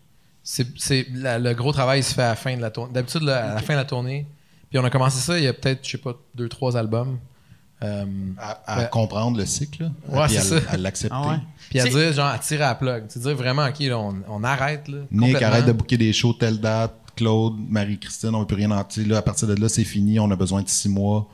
C'est, 0.43 0.67
c'est- 0.77 1.07
la- 1.13 1.37
le 1.39 1.53
gros 1.53 1.71
travail 1.73 2.01
se 2.03 2.13
fait 2.13 2.21
à 2.23 2.29
la 2.29 2.35
fin 2.35 2.55
de 2.55 2.61
la 2.61 2.71
tournée. 2.71 2.93
D'habitude, 2.93 3.23
là, 3.23 3.51
à 3.51 3.55
la 3.55 3.61
fin 3.61 3.73
de 3.73 3.79
la 3.79 3.85
tournée. 3.85 4.25
Puis 4.69 4.79
on 4.79 4.83
a 4.85 4.89
commencé 4.89 5.19
ça 5.19 5.37
il 5.37 5.43
y 5.43 5.47
a 5.47 5.53
peut-être, 5.53 5.83
je 5.85 5.91
sais 5.91 5.97
pas, 5.97 6.13
deux, 6.35 6.47
trois 6.49 6.77
albums. 6.77 7.19
Euh, 7.81 8.05
À, 8.37 8.59
à 8.65 8.75
Ben- 8.81 8.87
comprendre 8.87 9.37
le 9.37 9.45
cycle, 9.45 9.83
là, 9.83 9.89
Ouais, 10.09 10.25
puis 10.27 10.35
c'est 10.37 10.55
à, 10.57 10.61
ça. 10.61 10.71
à 10.71 10.77
l'accepter. 10.77 11.15
Ah 11.17 11.29
ouais? 11.29 11.35
Puis 11.69 11.79
à 11.79 11.83
C'est- 11.83 11.89
dire, 11.91 12.11
genre, 12.13 12.27
à 12.27 12.37
tirer 12.39 12.63
à 12.63 12.69
la 12.69 12.75
plug. 12.75 13.07
Tu 13.07 13.19
dire 13.19 13.35
vraiment, 13.35 13.65
OK, 13.65 13.79
là, 13.79 13.97
on, 13.97 14.15
on 14.27 14.43
arrête. 14.43 14.87
Là, 14.89 14.97
Nick, 15.11 15.41
arrête 15.41 15.65
de 15.65 15.71
booker 15.71 15.97
des 15.97 16.11
shows 16.13 16.33
telle 16.33 16.59
date. 16.59 16.93
Claude, 17.15 17.55
Marie-Christine, 17.69 18.33
on 18.35 18.39
ne 18.41 18.45
peut 18.45 18.55
rien 18.55 18.71
en. 18.71 18.85
Là, 19.07 19.17
à 19.17 19.21
partir 19.21 19.47
de 19.47 19.55
là, 19.55 19.67
c'est 19.69 19.83
fini. 19.83 20.19
On 20.19 20.29
a 20.31 20.35
besoin 20.35 20.61
de 20.61 20.69
six 20.69 20.87
mois. 20.89 21.27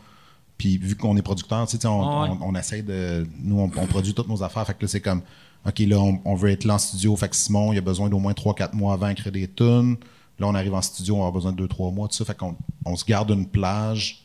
Puis 0.58 0.78
vu 0.78 0.96
qu'on 0.96 1.18
est 1.18 1.22
producteur, 1.22 1.68
tu 1.68 1.78
sais, 1.78 1.88
on, 1.88 2.24
ouais. 2.24 2.30
on, 2.42 2.50
on 2.50 2.56
essaie 2.56 2.82
de. 2.82 3.28
Nous, 3.40 3.60
on, 3.60 3.72
on 3.76 3.88
produit 3.88 4.14
toutes 4.14 4.30
nos 4.30 4.42
affaires. 4.42 4.66
Fait 4.66 4.74
que 4.74 4.84
là, 4.84 4.88
c'est 4.88 5.02
comme 5.02 5.22
OK, 5.66 5.80
là, 5.80 6.00
on, 6.00 6.22
on 6.26 6.36
veut 6.36 6.52
être 6.52 6.64
là 6.64 6.76
en 6.76 6.78
studio. 6.78 7.16
Fait 7.16 7.30
que 7.30 7.36
Simon, 7.36 7.74
il 7.74 7.78
a 7.78 7.82
besoin 7.82 8.10
d'au 8.10 8.20
moins 8.20 8.34
3-4 8.34 8.76
mois 8.76 8.94
avant 8.94 9.08
d'écrire 9.08 9.32
des 9.32 9.48
tunes. 9.48 9.98
Là, 10.38 10.48
on 10.48 10.56
arrive 10.56 10.74
en 10.74 10.82
studio, 10.82 11.16
on 11.16 11.22
va 11.22 11.28
avoir 11.28 11.44
besoin 11.44 11.54
de 11.54 11.66
2-3 11.66 11.94
mois, 11.94 12.08
tout 12.08 12.16
ça. 12.16 12.26
Fait 12.26 12.38
qu'on 12.38 12.56
on 12.86 12.96
se 12.96 13.06
garde 13.06 13.32
une 13.32 13.48
plage. 13.48 14.24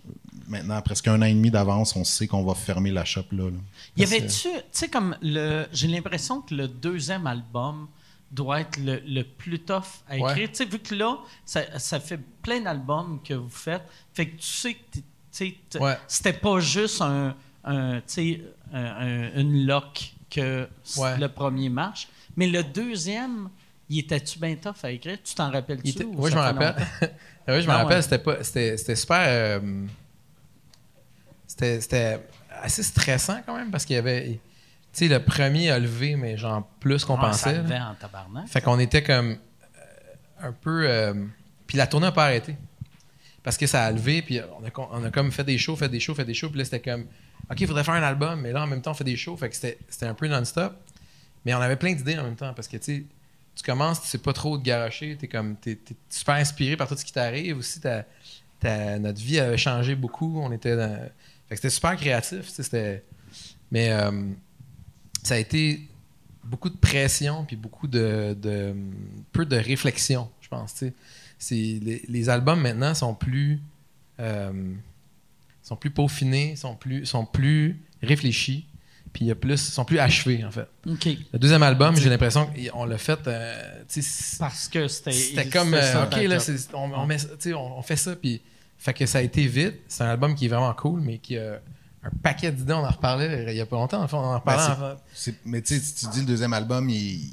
Maintenant, 0.48 0.82
presque 0.82 1.06
un 1.08 1.22
an 1.22 1.26
et 1.26 1.32
demi 1.32 1.50
d'avance, 1.50 1.94
on 1.94 2.02
sait 2.04 2.26
qu'on 2.26 2.42
va 2.42 2.54
fermer 2.54 2.90
la 2.90 3.04
shop 3.04 3.22
là. 3.32 3.44
là. 3.44 3.56
Y 3.96 4.02
avait-tu, 4.02 4.48
tu 4.48 4.62
sais, 4.72 4.88
comme 4.88 5.16
le. 5.22 5.66
J'ai 5.72 5.86
l'impression 5.86 6.42
que 6.42 6.54
le 6.54 6.68
deuxième 6.68 7.26
album 7.26 7.86
doit 8.32 8.60
être 8.60 8.78
le, 8.78 9.00
le 9.06 9.22
plus 9.22 9.60
tough 9.60 10.02
à 10.08 10.16
écrire. 10.16 10.36
Ouais. 10.36 10.48
Tu 10.48 10.54
sais, 10.56 10.64
vu 10.64 10.78
que 10.80 10.94
là, 10.94 11.18
ça, 11.44 11.78
ça 11.78 12.00
fait 12.00 12.20
plein 12.42 12.60
d'albums 12.60 13.20
que 13.24 13.34
vous 13.34 13.48
faites, 13.48 13.82
fait 14.12 14.26
que 14.28 14.36
tu 14.36 14.46
sais 14.46 14.74
que 14.74 15.00
Ouais. 15.80 15.96
c'était 16.08 16.32
pas 16.32 16.60
juste 16.60 17.00
un, 17.02 17.34
une 17.64 19.66
lock 19.66 20.12
que 20.30 20.68
Ouais. 20.96 21.18
le 21.18 21.28
premier 21.28 21.68
marche, 21.68 22.08
mais 22.36 22.46
le 22.46 22.62
deuxième, 22.62 23.48
il 23.88 23.98
était-tu 24.00 24.38
bien 24.38 24.54
tough 24.56 24.84
à 24.84 24.90
écrire? 24.90 25.18
Tu 25.22 25.34
t'en 25.34 25.50
rappelles-tu? 25.50 25.90
Était- 25.90 26.04
ou 26.04 26.14
Oui, 26.16 26.30
je 26.30 26.36
ça 26.36 26.52
me 26.52 26.58
fait 26.58 26.66
rappelle. 26.66 26.86
oui, 27.48 27.62
je 27.62 27.66
me 27.66 27.72
Ah 27.72 27.78
rappelle, 27.82 28.02
c'était 28.02 28.18
pas. 28.18 28.42
C'était, 28.44 28.76
c'était 28.76 28.96
super. 28.96 29.24
euh, 29.26 29.60
c'était, 31.46 31.80
c'était 31.80 32.20
assez 32.62 32.82
stressant 32.82 33.40
quand 33.44 33.56
même 33.56 33.70
parce 33.70 33.84
qu'il 33.84 33.96
y 33.96 33.98
avait. 33.98 34.40
Tu 34.92 34.94
sais, 35.06 35.08
le 35.08 35.22
premier 35.24 35.70
a 35.70 35.78
levé, 35.78 36.16
mais 36.16 36.36
genre 36.36 36.66
plus 36.80 37.04
qu'on 37.04 37.16
Ah, 37.16 37.32
ça 37.32 37.50
pensait. 37.50 37.62
levait 37.62 37.78
en 37.80 37.94
tabarnak. 37.94 38.48
Fait 38.48 38.60
qu'on 38.60 38.78
était 38.78 39.02
comme 39.02 39.32
euh, 39.32 39.36
un 40.48 40.52
peu. 40.52 40.84
euh, 40.88 41.14
puis 41.66 41.78
la 41.78 41.86
tournée 41.86 42.06
n'a 42.06 42.12
pas 42.12 42.24
arrêté. 42.24 42.56
Parce 43.42 43.56
que 43.56 43.66
ça 43.66 43.84
a 43.86 43.90
levé, 43.90 44.20
puis 44.22 44.40
on 44.60 45.02
a, 45.04 45.10
comme 45.10 45.32
fait 45.32 45.44
des 45.44 45.56
shows, 45.58 45.76
fait 45.76 45.88
des 45.88 46.00
shows, 46.00 46.14
fait 46.14 46.24
des 46.24 46.34
shows, 46.34 46.50
puis 46.50 46.58
là 46.58 46.64
c'était 46.64 46.80
comme. 46.80 47.06
OK, 47.50 47.60
il 47.60 47.66
faudrait 47.66 47.84
faire 47.84 47.94
un 47.94 48.02
album, 48.02 48.42
mais 48.42 48.52
là 48.52 48.62
en 48.62 48.66
même 48.66 48.82
temps 48.82 48.90
on 48.90 48.94
fait 48.94 49.04
des 49.04 49.16
shows, 49.16 49.36
fait 49.36 49.48
que 49.48 49.56
c'était 49.56 50.06
un 50.06 50.14
peu 50.14 50.28
non-stop. 50.28 50.74
Mais 51.44 51.54
on 51.54 51.60
avait 51.60 51.76
plein 51.76 51.94
d'idées 51.94 52.18
en 52.18 52.24
même 52.24 52.36
temps, 52.36 52.52
parce 52.52 52.68
que 52.68 52.76
tu 52.76 52.84
sais, 52.84 53.04
tu 53.54 53.62
commences, 53.62 54.02
tu 54.02 54.08
sais 54.08 54.18
pas 54.18 54.32
trop 54.34 54.58
te 54.58 54.62
garocher, 54.62 55.16
t'es 55.18 55.26
comme. 55.26 55.56
T'es, 55.56 55.74
t'es 55.76 55.94
super 56.08 56.34
inspiré 56.36 56.76
par 56.76 56.86
tout 56.88 56.96
ce 56.96 57.04
qui 57.04 57.12
t'arrive. 57.12 57.56
Aussi, 57.58 57.80
notre 58.62 59.20
vie 59.20 59.40
avait 59.40 59.56
changé 59.58 59.94
beaucoup. 59.94 60.40
On 60.40 60.52
était 60.52 60.76
dans. 60.76 60.96
Fait 61.48 61.54
que 61.54 61.56
c'était 61.56 61.70
super 61.70 61.96
créatif, 61.96 62.48
c'était. 62.48 63.02
Mais 63.72 63.90
euh, 63.90 64.10
ça 65.22 65.34
a 65.34 65.38
été 65.38 65.88
beaucoup 66.44 66.68
de 66.70 66.76
pression 66.76 67.44
puis 67.44 67.56
beaucoup 67.56 67.86
de, 67.86 68.36
de- 68.40 68.74
peu 69.32 69.44
de 69.46 69.56
réflexion, 69.56 70.28
je 70.40 70.48
pense. 70.48 70.74
tu 70.74 70.86
sais. 70.86 70.92
C'est 71.42 71.54
les, 71.54 72.02
les 72.06 72.28
albums 72.28 72.60
maintenant 72.60 72.94
sont 72.94 73.14
plus 73.14 73.60
euh, 74.20 74.52
sont 75.62 75.76
plus 75.76 75.90
peaufinés, 75.90 76.54
sont 76.54 76.74
plus 76.76 77.06
sont 77.06 77.24
plus 77.24 77.80
réfléchis, 78.02 78.66
puis 79.12 79.24
il 79.24 79.28
y 79.28 79.30
a 79.30 79.34
plus 79.34 79.56
sont 79.56 79.84
plus 79.86 79.98
achevés 79.98 80.44
en 80.44 80.50
fait. 80.50 80.68
Le 81.32 81.38
deuxième 81.38 81.62
album, 81.62 81.96
j'ai 81.96 82.10
l'impression 82.10 82.46
qu'on 82.72 82.84
l'a 82.84 82.98
fait. 82.98 83.18
euh, 83.26 83.82
Parce 84.38 84.68
que 84.68 84.86
c'était. 84.86 85.12
c'était 85.12 85.48
comme 85.48 85.72
euh, 85.74 85.80
ça, 85.92 86.04
ok 86.04 86.22
là, 86.24 86.38
on, 86.74 86.92
on 86.92 87.06
met 87.06 87.16
fait 87.82 87.96
ça 87.96 88.14
puis 88.16 88.42
fait 88.78 88.92
que 88.94 89.06
ça 89.06 89.18
a 89.18 89.22
été 89.22 89.46
vite. 89.46 89.76
C'est 89.88 90.04
un 90.04 90.08
album 90.10 90.34
qui 90.34 90.44
est 90.44 90.48
vraiment 90.48 90.72
cool, 90.74 91.00
mais 91.00 91.18
qui 91.18 91.36
a 91.38 91.60
un 92.02 92.10
paquet 92.22 92.52
d'idées. 92.52 92.72
On 92.74 92.84
en 92.84 92.90
reparlait 92.90 93.46
il 93.52 93.56
y 93.56 93.60
a 93.60 93.66
pas 93.66 93.76
longtemps. 93.76 94.02
en 94.02 94.08
fait, 94.08 94.16
on 94.16 94.20
en 94.20 94.32
Ben, 94.44 94.56
reparlait. 94.56 94.94
en 94.94 94.96
mais 95.46 95.62
tu 95.62 95.74
sais, 95.74 95.80
si 95.80 95.94
tu 95.94 96.06
dis 96.12 96.20
le 96.20 96.26
deuxième 96.26 96.52
album, 96.52 96.88
il, 96.90 97.30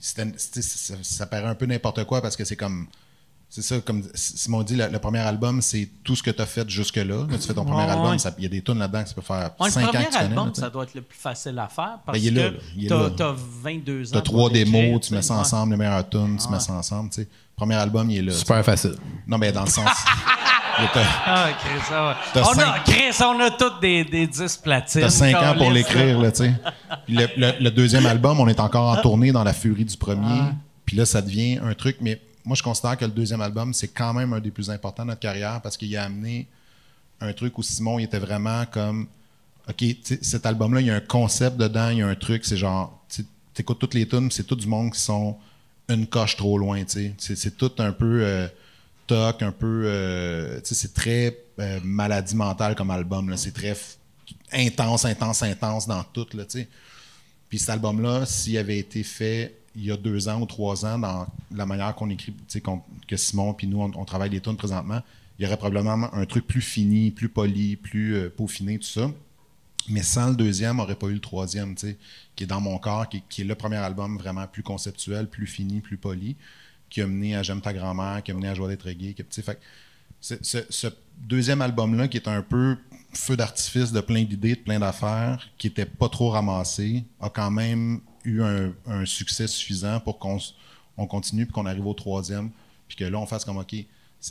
ça 0.00 1.26
paraît 1.26 1.46
un 1.48 1.54
peu 1.54 1.66
n'importe 1.66 2.04
quoi 2.04 2.22
parce 2.22 2.36
que 2.36 2.44
c'est 2.44 2.56
comme. 2.56 2.86
C'est 3.52 3.62
ça, 3.62 3.80
comme 3.80 4.04
Simon 4.14 4.62
dit, 4.62 4.76
le, 4.76 4.86
le 4.86 4.98
premier 5.00 5.18
album, 5.18 5.60
c'est 5.60 5.88
tout 6.04 6.14
ce 6.14 6.22
que 6.22 6.30
tu 6.30 6.40
as 6.40 6.46
fait 6.46 6.70
jusque-là. 6.70 7.02
Là, 7.04 7.26
tu 7.32 7.48
fais 7.48 7.52
ton 7.52 7.64
premier 7.64 7.82
Ouais, 7.84 7.90
album, 7.90 8.10
ouais. 8.12 8.18
ça- 8.18 8.32
il 8.38 8.44
y 8.44 8.46
a 8.46 8.48
des 8.48 8.62
tunes 8.62 8.78
là-dedans 8.78 9.02
que 9.02 9.08
ça 9.08 9.14
peut 9.16 9.22
faire 9.22 9.50
Ouais, 9.58 9.68
5 9.70 9.80
le 9.80 9.86
ans 9.86 9.90
que 9.90 9.96
premier 9.96 10.04
tu 10.06 10.12
connais. 10.12 10.24
album, 10.28 10.44
là, 10.46 10.50
tu 10.50 10.54
sais. 10.54 10.60
ça 10.60 10.70
doit 10.70 10.82
être 10.84 10.94
le 10.94 11.02
plus 11.02 11.18
facile 11.18 11.58
à 11.58 11.66
faire 11.66 11.98
parce 12.06 12.16
Ben, 12.16 12.24
il 12.24 12.38
est 12.38 12.42
là, 12.42 12.50
que 12.50 12.94
là. 12.94 13.10
t'as 13.16 13.34
22 13.62 14.06
ans. 14.06 14.10
T'as 14.12 14.20
trois 14.20 14.46
pour 14.46 14.54
l'écrire, 14.56 14.82
démos, 14.82 15.00
tu 15.00 15.14
mets 15.14 15.22
ça 15.22 15.34
ensemble, 15.34 15.72
les 15.72 15.78
meilleures 15.78 16.08
tunes, 16.08 16.36
tu 16.38 16.46
Ouais. 16.46 16.52
mets 16.52 16.60
ça 16.60 16.72
ensemble. 16.74 17.10
tu 17.10 17.22
sais. 17.22 17.28
Premier 17.56 17.74
album, 17.74 18.08
il 18.08 18.18
est 18.18 18.22
là. 18.22 18.32
tu. 18.32 18.38
Super 18.38 18.64
facile. 18.64 18.94
Non, 19.26 19.36
mais 19.36 19.50
dans 19.50 19.64
le 19.64 19.70
sens. 19.70 19.88
Ah, 20.78 21.48
Chris, 21.58 21.80
ah 21.92 22.08
ouais. 22.08 22.14
T'as 22.32 22.40
On 22.42 22.52
a, 22.52 22.54
cinq- 22.54 22.84
Chris, 22.84 23.22
on 23.24 23.40
a 23.40 23.50
tous 23.50 23.80
des, 23.82 24.04
des 24.04 24.26
10 24.26 24.56
platines. 24.56 25.02
T'as 25.02 25.10
5 25.10 25.34
ans 25.36 25.54
pour 25.58 25.70
l'écrire, 25.70 26.18
là, 26.18 26.30
tu 26.30 26.44
sais. 26.44 26.54
Le, 27.08 27.26
le- 27.36 27.52
le 27.60 27.70
deuxième 27.70 28.06
album, 28.06 28.40
on 28.40 28.48
est 28.48 28.60
encore 28.60 28.90
en 28.96 29.02
tournée 29.02 29.32
dans 29.32 29.44
la 29.44 29.52
furie 29.52 29.84
du 29.84 29.96
premier. 29.96 30.38
Ah. 30.40 30.52
Puis 30.86 30.96
là, 30.96 31.04
ça 31.04 31.20
devient 31.20 31.58
un 31.62 31.74
truc. 31.74 31.96
Mais 32.00 32.20
moi, 32.44 32.56
je 32.56 32.62
considère 32.62 32.96
que 32.96 33.04
le 33.04 33.10
deuxième 33.10 33.40
album, 33.40 33.72
c'est 33.74 33.88
quand 33.88 34.14
même 34.14 34.32
un 34.32 34.40
des 34.40 34.50
plus 34.50 34.70
importants 34.70 35.02
de 35.04 35.08
notre 35.08 35.20
carrière 35.20 35.60
parce 35.62 35.76
qu'il 35.76 35.94
a 35.96 36.04
amené 36.04 36.46
un 37.20 37.32
truc 37.32 37.58
où 37.58 37.62
Simon, 37.62 37.98
était 37.98 38.18
vraiment 38.18 38.64
comme. 38.66 39.06
OK, 39.68 39.84
cet 40.22 40.46
album-là, 40.46 40.80
il 40.80 40.86
y 40.86 40.90
a 40.90 40.96
un 40.96 41.00
concept 41.00 41.56
dedans, 41.56 41.90
il 41.90 41.98
y 41.98 42.02
a 42.02 42.06
un 42.08 42.14
truc, 42.14 42.44
c'est 42.44 42.56
genre. 42.56 43.04
Tu 43.08 43.24
écoutes 43.58 43.78
toutes 43.78 43.94
les 43.94 44.08
tunes, 44.08 44.30
c'est 44.30 44.44
tout 44.44 44.56
du 44.56 44.66
monde 44.66 44.92
qui 44.92 45.00
sont 45.00 45.36
une 45.88 46.06
coche 46.06 46.36
trop 46.36 46.56
loin, 46.56 46.82
tu 46.84 47.14
sais. 47.18 47.34
C'est- 47.36 47.56
tout 47.56 47.72
un 47.78 47.92
peu. 47.92 48.22
euh, 48.24 48.48
toc, 49.06 49.42
un 49.42 49.52
peu. 49.52 49.82
euh, 49.86 50.60
c'est 50.64 50.94
très 50.94 51.36
euh, 51.58 51.78
maladie 51.82 52.34
mentale 52.36 52.74
comme 52.74 52.90
album. 52.90 53.28
là. 53.28 53.36
C'est 53.36 53.52
très 53.52 53.76
intense, 54.52 55.04
intense, 55.04 55.42
intense 55.42 55.86
dans 55.86 56.02
tout, 56.04 56.26
là, 56.34 56.44
tu 56.44 56.60
sais. 56.60 56.68
Puis 57.48 57.58
cet 57.58 57.70
album-là, 57.70 58.24
s'il 58.26 58.56
avait 58.58 58.78
été 58.78 59.02
fait 59.02 59.56
il 59.76 59.84
y 59.84 59.90
a 59.92 59.96
deux 59.96 60.28
ans 60.28 60.40
ou 60.40 60.46
trois 60.46 60.84
ans, 60.84 60.98
dans 60.98 61.26
la 61.52 61.66
manière 61.66 61.94
qu'on 61.94 62.10
écrit, 62.10 62.34
qu'on- 62.62 62.82
que 63.06 63.16
Simon 63.16 63.54
puis 63.54 63.66
nous, 63.66 63.80
on, 63.80 63.90
on 63.94 64.04
travaille 64.04 64.30
les 64.30 64.40
tunes 64.40 64.56
présentement, 64.56 65.00
il 65.38 65.44
y 65.44 65.46
aurait 65.46 65.56
probablement 65.56 66.12
un 66.14 66.26
truc 66.26 66.46
plus 66.46 66.60
fini, 66.60 67.10
plus 67.10 67.28
poli, 67.28 67.76
plus 67.76 68.14
euh, 68.14 68.28
peaufiné, 68.28 68.78
tout 68.78 68.86
ça. 68.86 69.10
Mais 69.88 70.02
sans 70.02 70.28
le 70.30 70.36
deuxième, 70.36 70.76
n'aurait 70.76 70.94
pas 70.94 71.06
eu 71.06 71.14
le 71.14 71.20
troisième, 71.20 71.74
qui 71.74 72.44
est 72.44 72.46
dans 72.46 72.60
mon 72.60 72.78
corps, 72.78 73.08
qui, 73.08 73.22
est 73.40 73.44
le 73.44 73.54
premier 73.54 73.76
album 73.76 74.18
vraiment 74.18 74.46
plus 74.46 74.62
conceptuel, 74.62 75.28
plus 75.28 75.46
fini, 75.46 75.80
plus 75.80 75.96
poli, 75.96 76.36
qui 76.90 77.00
a 77.00 77.06
mené 77.06 77.34
à 77.36 77.42
J'aime 77.42 77.60
ta 77.62 77.72
grand-mère, 77.72 78.22
qui 78.22 78.30
a 78.30 78.34
mené 78.34 78.48
à 78.48 78.54
Joie 78.54 78.68
d'être 78.68 78.88
gay. 78.90 79.14
qui- 79.14 79.42
fait 79.42 79.58
ce, 80.20 80.34
ce- 80.42 80.88
deuxième 81.18 81.62
album-là, 81.62 82.08
qui 82.08 82.18
est 82.18 82.28
un 82.28 82.42
peu 82.42 82.76
feu 83.12 83.36
d'artifice 83.36 83.90
de 83.92 84.00
plein 84.00 84.22
d'idées, 84.22 84.54
de 84.54 84.60
plein 84.60 84.78
d'affaires, 84.78 85.48
qui 85.56 85.68
était 85.68 85.86
pas 85.86 86.08
trop 86.08 86.30
ramassé, 86.30 87.04
a 87.20 87.30
quand 87.30 87.50
même 87.50 88.00
eu 88.24 88.42
un, 88.42 88.72
un 88.86 89.06
succès 89.06 89.46
suffisant 89.46 90.00
pour 90.00 90.18
qu'on 90.18 90.38
on 90.96 91.06
continue 91.06 91.46
puis 91.46 91.52
qu'on 91.52 91.66
arrive 91.66 91.86
au 91.86 91.94
troisième, 91.94 92.50
puis 92.88 92.96
que 92.96 93.04
là, 93.04 93.18
on 93.18 93.26
fasse 93.26 93.44
comme, 93.44 93.58
OK, 93.58 93.74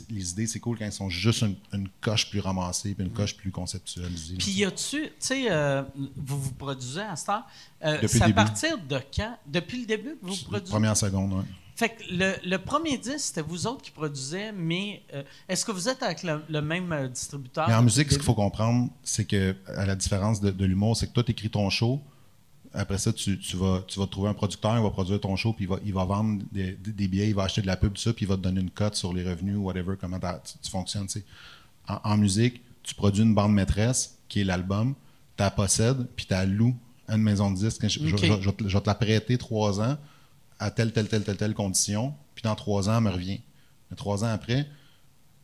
les 0.08 0.30
idées, 0.30 0.46
c'est 0.46 0.60
cool 0.60 0.78
quand 0.78 0.84
elles 0.84 0.92
sont 0.92 1.10
juste 1.10 1.42
une, 1.42 1.56
une 1.72 1.88
coche 2.00 2.30
plus 2.30 2.38
ramassée 2.38 2.94
puis 2.94 3.04
une 3.04 3.10
coche 3.10 3.36
plus 3.36 3.50
conceptualisée. 3.50 4.36
Puis 4.36 4.52
y 4.52 4.64
a-tu, 4.64 5.02
tu 5.02 5.12
sais, 5.18 5.50
euh, 5.50 5.82
vous 6.16 6.40
vous 6.40 6.52
produisez 6.52 7.00
à 7.00 7.16
cette 7.16 7.28
heure. 7.30 7.44
Euh, 7.84 7.98
c'est 8.06 8.22
à 8.22 8.32
partir 8.32 8.78
de 8.78 9.00
quand? 9.14 9.36
Depuis 9.46 9.80
le 9.80 9.86
début 9.86 10.16
que 10.16 10.26
vous 10.26 10.36
produisez? 10.44 10.70
Première 10.70 10.96
seconde, 10.96 11.32
ouais. 11.32 11.44
Fait 11.74 11.88
que 11.88 12.02
le, 12.10 12.34
le 12.44 12.58
premier 12.58 12.98
disque, 12.98 13.18
c'était 13.18 13.40
vous 13.40 13.66
autres 13.66 13.82
qui 13.82 13.90
produisez, 13.90 14.52
mais 14.52 15.02
euh, 15.14 15.22
est-ce 15.48 15.64
que 15.64 15.72
vous 15.72 15.88
êtes 15.88 16.02
avec 16.02 16.22
le, 16.22 16.42
le 16.48 16.60
même 16.60 16.92
euh, 16.92 17.08
distributeur? 17.08 17.66
Mais 17.66 17.74
en 17.74 17.82
musique, 17.82 18.12
ce 18.12 18.16
qu'il 18.16 18.24
faut 18.24 18.34
comprendre, 18.34 18.90
c'est 19.02 19.24
que, 19.24 19.56
à 19.66 19.86
la 19.86 19.96
différence 19.96 20.40
de, 20.40 20.50
de 20.50 20.64
l'humour, 20.66 20.96
c'est 20.96 21.06
que 21.06 21.12
toi, 21.12 21.24
tu 21.24 21.32
écris 21.32 21.48
ton 21.50 21.68
show. 21.70 22.00
Après 22.72 22.98
ça, 22.98 23.12
tu, 23.12 23.38
tu 23.38 23.56
vas, 23.56 23.82
tu 23.86 23.98
vas 23.98 24.06
trouver 24.06 24.28
un 24.28 24.34
producteur, 24.34 24.76
il 24.76 24.82
va 24.82 24.90
produire 24.90 25.20
ton 25.20 25.34
show, 25.34 25.52
puis 25.52 25.64
il 25.64 25.68
va, 25.68 25.78
il 25.84 25.92
va 25.92 26.04
vendre 26.04 26.42
des, 26.52 26.72
des- 26.72 27.08
billets, 27.08 27.28
il 27.28 27.34
va 27.34 27.42
acheter 27.44 27.62
de 27.62 27.66
la 27.66 27.76
pub, 27.76 27.92
tout 27.94 28.00
ça, 28.00 28.12
puis 28.12 28.24
il 28.26 28.28
va 28.28 28.36
te 28.36 28.42
donner 28.42 28.60
une 28.60 28.70
cote 28.70 28.94
sur 28.94 29.12
les 29.12 29.28
revenus, 29.28 29.56
whatever, 29.56 29.94
comment 30.00 30.18
tu, 30.20 30.52
tu 30.62 30.70
fonctionnes. 30.70 31.08
En, 31.88 31.98
en 32.04 32.16
musique, 32.16 32.60
tu 32.84 32.94
produis 32.94 33.22
une 33.24 33.34
bande 33.34 33.52
maîtresse, 33.52 34.18
qui 34.28 34.40
est 34.40 34.44
l'album, 34.44 34.94
tu 35.36 35.42
la 35.42 35.50
possèdes, 35.50 36.06
puis 36.14 36.26
tu 36.26 36.32
la 36.32 36.46
loues 36.46 36.76
à 37.08 37.16
une 37.16 37.22
maison 37.22 37.50
de 37.50 37.56
disques. 37.56 37.82
Je, 37.88 37.98
je 38.68 38.76
vais 38.76 38.80
te 38.80 38.86
la 38.88 38.94
prêter 38.94 39.36
trois 39.36 39.80
ans 39.80 39.96
à 40.60 40.70
telle, 40.70 40.92
telle, 40.92 41.08
telle, 41.08 41.24
telle, 41.24 41.36
telle 41.38 41.54
condition, 41.54 42.14
puis 42.36 42.42
dans 42.42 42.54
trois 42.54 42.88
ans, 42.88 42.98
elle 42.98 43.02
me 43.04 43.10
revient. 43.10 43.40
Mais 43.90 43.96
trois 43.96 44.22
ans 44.22 44.28
après, 44.28 44.68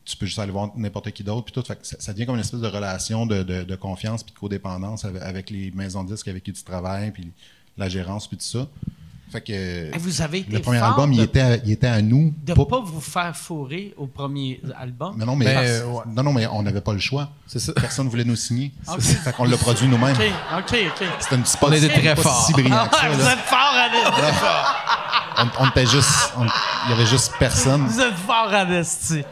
tu 0.07 0.17
peux 0.17 0.25
juste 0.25 0.39
aller 0.39 0.51
voir 0.51 0.69
n'importe 0.75 1.11
qui 1.11 1.23
d'autre, 1.23 1.43
puis 1.45 1.53
tout. 1.53 1.61
Fait 1.67 1.75
que 1.75 1.85
ça, 1.85 1.97
ça 1.99 2.13
devient 2.13 2.25
comme 2.25 2.35
une 2.35 2.41
espèce 2.41 2.59
de 2.61 2.67
relation 2.67 3.25
de, 3.25 3.43
de- 3.43 3.63
de 3.63 3.75
confiance 3.75 4.23
puis 4.23 4.33
de 4.33 4.39
codépendance 4.39 5.05
avec, 5.05 5.21
avec 5.21 5.49
les 5.49 5.71
maisons 5.71 6.03
de 6.03 6.13
disques 6.13 6.27
avec 6.27 6.43
qui 6.43 6.53
tu 6.53 6.63
travailles, 6.63 7.11
puis 7.11 7.31
la 7.77 7.89
gérance, 7.89 8.27
puis 8.27 8.37
tout 8.37 8.43
ça. 8.45 8.67
Fait 9.29 9.41
que 9.41 9.97
vous 9.97 10.21
avez 10.21 10.45
le 10.49 10.61
premier 10.61 10.79
fort 10.79 10.87
album, 10.91 11.09
de, 11.11 11.15
il, 11.17 11.21
était 11.21 11.41
à, 11.41 11.55
il 11.57 11.71
était 11.71 11.87
à 11.87 12.01
nous. 12.01 12.33
de 12.45 12.53
pas- 12.53 12.65
pas 12.65 12.79
vous 12.79 13.01
faire 13.01 13.35
fourrer 13.35 13.93
au 13.97 14.07
premier 14.07 14.61
album. 14.79 15.15
mais 15.17 15.25
non, 15.25 15.35
mais, 15.35 15.43
Ben, 15.45 15.57
euh, 15.57 15.85
ouais. 15.85 16.03
non, 16.15 16.23
non, 16.23 16.31
mais 16.31 16.47
on 16.47 16.63
n'avait 16.63 16.79
pas 16.79 16.93
le 16.93 16.99
choix. 16.99 17.29
C'est 17.45 17.59
ça. 17.59 17.73
Personne 17.73 18.05
ne 18.05 18.09
voulait 18.09 18.23
nous 18.23 18.37
signer. 18.37 18.71
Ok. 18.87 19.01
Fait 19.01 19.33
qu'on 19.33 19.43
l'a 19.43 19.57
produit 19.57 19.85
nous-mêmes. 19.89 20.15
OK, 20.15 20.31
OK, 20.59 20.77
OK. 21.01 21.07
C'était 21.19 21.35
une 21.35 21.45
c'est 21.45 21.59
pas 21.59 21.67
On 21.67 21.71
était 21.73 21.89
très 21.89 22.15
pas 22.15 22.21
forts. 22.21 22.45
si 22.47 22.53
brillant 22.53 22.87
que 22.87 22.95
Ah, 22.95 23.01
ça, 23.01 23.09
vous 23.09 23.21
êtes 23.21 23.39
fort 23.39 23.73
à 23.73 23.89
on, 25.39 25.63
on 25.63 25.69
était 25.69 25.85
juste. 25.85 26.33
Il 26.85 26.89
y 26.89 26.93
avait 26.93 27.05
juste 27.05 27.33
personne. 27.39 27.85
Vous 27.87 27.99
êtes 27.99 28.13
fort 28.15 28.49
à 28.53 28.63
esti. 28.63 29.23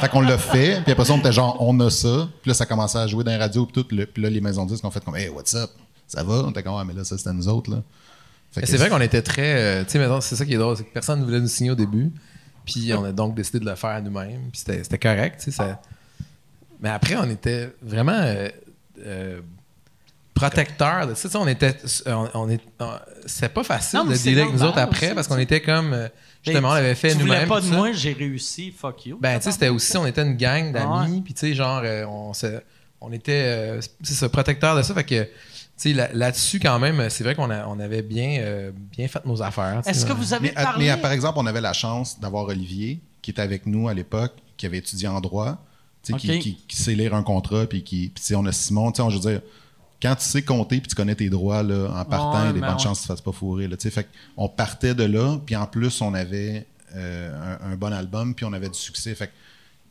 Fait 0.00 0.08
qu'on 0.08 0.20
l'a 0.20 0.38
fait, 0.38 0.80
puis 0.82 0.92
après 0.92 1.04
ça, 1.04 1.12
on 1.14 1.18
était 1.18 1.32
genre, 1.32 1.56
on 1.60 1.78
a 1.80 1.90
ça. 1.90 2.28
Puis 2.42 2.48
là, 2.50 2.54
ça 2.54 2.66
commençait 2.66 2.98
à 2.98 3.06
jouer 3.06 3.24
dans 3.24 3.30
les 3.32 3.36
radios, 3.36 3.66
puis 3.66 3.82
tout. 3.82 3.94
le- 3.94 4.06
Puis 4.06 4.22
là, 4.22 4.30
les 4.30 4.40
maisons 4.40 4.64
de 4.64 4.70
disques 4.70 4.84
ont 4.84 4.90
fait 4.90 5.04
comme, 5.04 5.16
hey, 5.16 5.28
what's 5.28 5.54
up? 5.54 5.70
Ça 6.06 6.22
va? 6.24 6.44
On 6.46 6.50
était 6.50 6.62
comme, 6.62 6.74
ah, 6.76 6.84
mais 6.84 6.94
là, 6.94 7.04
ça, 7.04 7.16
c'était 7.18 7.32
nous 7.32 7.48
autres, 7.48 7.70
là. 7.70 7.78
Fait 8.52 8.60
Mais 8.60 8.66
que 8.66 8.68
c'est 8.72 8.78
vrai 8.78 8.88
qu'on 8.90 9.00
était 9.00 9.22
très. 9.22 9.54
euh, 9.80 9.84
tu 9.84 9.90
sais, 9.92 9.98
mettons, 10.00 10.20
c'est 10.20 10.34
ça 10.36 10.44
qui 10.44 10.54
est 10.54 10.58
drôle, 10.58 10.76
c'est 10.76 10.84
que 10.84 10.92
personne 10.92 11.20
ne 11.20 11.24
voulait 11.24 11.40
nous 11.40 11.46
signer 11.48 11.70
au 11.70 11.76
début. 11.76 12.10
Puis 12.66 12.92
on 12.94 13.04
a 13.04 13.12
donc 13.12 13.34
décidé 13.34 13.60
de 13.60 13.64
le 13.64 13.74
faire 13.76 14.02
nous-mêmes. 14.02 14.48
Puis 14.50 14.58
c'était 14.60 14.82
c'était 14.82 14.98
correct, 14.98 15.36
tu 15.38 15.44
sais. 15.44 15.56
ça- 15.56 15.80
Mais 16.80 16.88
après, 16.88 17.16
on 17.16 17.28
était 17.30 17.72
vraiment 17.82 18.12
euh, 18.16 18.48
euh, 19.06 19.40
de 20.48 21.14
ça. 21.14 21.28
Tu 21.28 21.32
sais, 21.32 21.36
on 21.36 21.46
était. 21.48 21.76
On, 22.06 22.28
on 22.34 22.48
est, 22.50 22.60
on- 22.80 22.92
c'était 23.26 23.48
pas 23.48 23.62
facile 23.64 23.98
Non, 24.00 24.04
de 24.06 24.14
c'est 24.14 24.30
dealer 24.30 24.42
avec 24.44 24.54
nous 24.54 24.62
autres 24.62 24.78
après 24.78 25.06
aussi, 25.06 25.14
parce 25.14 25.28
qu'on 25.28 25.38
était 25.38 25.60
comme. 25.60 25.92
euh, 25.92 26.08
justement, 26.44 26.70
on 26.70 26.74
l'avait 26.74 26.94
fait 26.94 27.10
tu 27.10 27.18
voulais 27.18 27.34
nous-mêmes. 27.34 27.48
pas 27.48 27.60
de 27.60 27.66
moi, 27.66 27.92
j'ai 27.92 28.12
réussi, 28.12 28.70
fuck 28.72 29.06
you. 29.06 29.18
Ben, 29.20 29.38
tu 29.38 29.44
sais, 29.44 29.52
c'était 29.52 29.68
aussi, 29.68 29.96
on 29.96 30.06
était 30.06 30.22
une 30.22 30.36
gang 30.36 30.72
d'amis, 30.72 31.20
puis 31.22 31.34
tu 31.34 31.40
sais, 31.40 31.54
genre, 31.54 31.82
euh, 31.84 32.04
on, 32.06 32.32
se- 32.32 32.60
on 33.00 33.12
était, 33.12 33.32
euh, 33.44 33.80
c'est 34.02 34.14
ça, 34.14 34.28
protecteurs 34.28 34.76
de 34.76 34.82
ça, 34.82 34.94
fait 34.94 35.04
que, 35.04 35.22
tu 35.24 35.30
sais, 35.76 35.92
là- 35.92 36.08
là-dessus, 36.14 36.58
quand 36.60 36.78
même, 36.78 37.08
c'est 37.10 37.24
vrai 37.24 37.34
qu'on 37.34 37.50
a- 37.50 37.66
on 37.66 37.78
avait 37.80 38.02
bien, 38.02 38.38
euh, 38.40 38.70
bien 38.74 39.08
fait 39.08 39.24
nos 39.26 39.42
affaires. 39.42 39.82
Est-ce 39.86 40.04
que 40.06 40.12
vous 40.12 40.32
avez 40.34 40.48
Mais, 40.48 40.54
parlé... 40.54 40.86
mais, 40.90 40.96
par 40.96 41.12
exemple, 41.12 41.38
on 41.38 41.46
avait 41.46 41.60
la 41.60 41.72
chance 41.72 42.18
d'avoir 42.20 42.44
Olivier, 42.46 43.00
qui 43.22 43.30
était 43.32 43.42
avec 43.42 43.66
nous 43.66 43.88
à 43.88 43.94
l'époque, 43.94 44.32
qui 44.56 44.64
avait 44.66 44.78
étudié 44.78 45.08
en 45.08 45.20
droit, 45.20 45.58
tu 46.02 46.12
sais, 46.14 46.18
qui, 46.18 46.38
qui- 46.38 46.54
qui 46.66 46.76
sait 46.76 46.94
lire 46.94 47.14
un 47.14 47.22
contrat, 47.22 47.66
puis 47.66 47.82
qui. 47.82 48.08
Puis, 48.08 48.22
tu 48.22 48.28
sais, 48.28 48.34
on 48.34 48.44
a 48.46 48.52
Simon, 48.52 48.90
tu 48.92 48.96
sais, 48.96 49.02
on- 49.02 49.10
je 49.10 49.16
veux 49.18 49.30
dire, 49.32 49.40
quand 50.00 50.16
tu 50.16 50.24
sais 50.24 50.42
compter 50.42 50.80
puis 50.80 50.88
tu 50.88 50.94
connais 50.94 51.14
tes 51.14 51.28
droits, 51.28 51.62
là, 51.62 51.90
en 51.94 52.04
partant, 52.04 52.42
il 52.42 52.46
y 52.46 52.48
a 52.48 52.52
des 52.52 52.60
mais 52.60 52.68
bonnes 52.68 52.78
chances 52.78 53.00
que 53.00 53.06
tu 53.06 53.12
ne 53.12 53.16
te 53.16 53.20
fasses 53.20 53.24
pas 53.24 53.32
fourrer, 53.32 53.68
là. 53.68 53.76
Fait 53.78 54.08
on 54.36 54.48
partait 54.48 54.94
de 54.94 55.04
là, 55.04 55.38
puis 55.44 55.56
en 55.56 55.66
plus, 55.66 56.00
on 56.00 56.14
avait 56.14 56.66
euh, 56.94 57.58
un, 57.62 57.72
un 57.72 57.76
bon 57.76 57.92
album, 57.92 58.34
puis 58.34 58.44
on 58.44 58.52
avait 58.52 58.68
du 58.68 58.78
succès. 58.78 59.14
Fait 59.14 59.28
que 59.28 59.32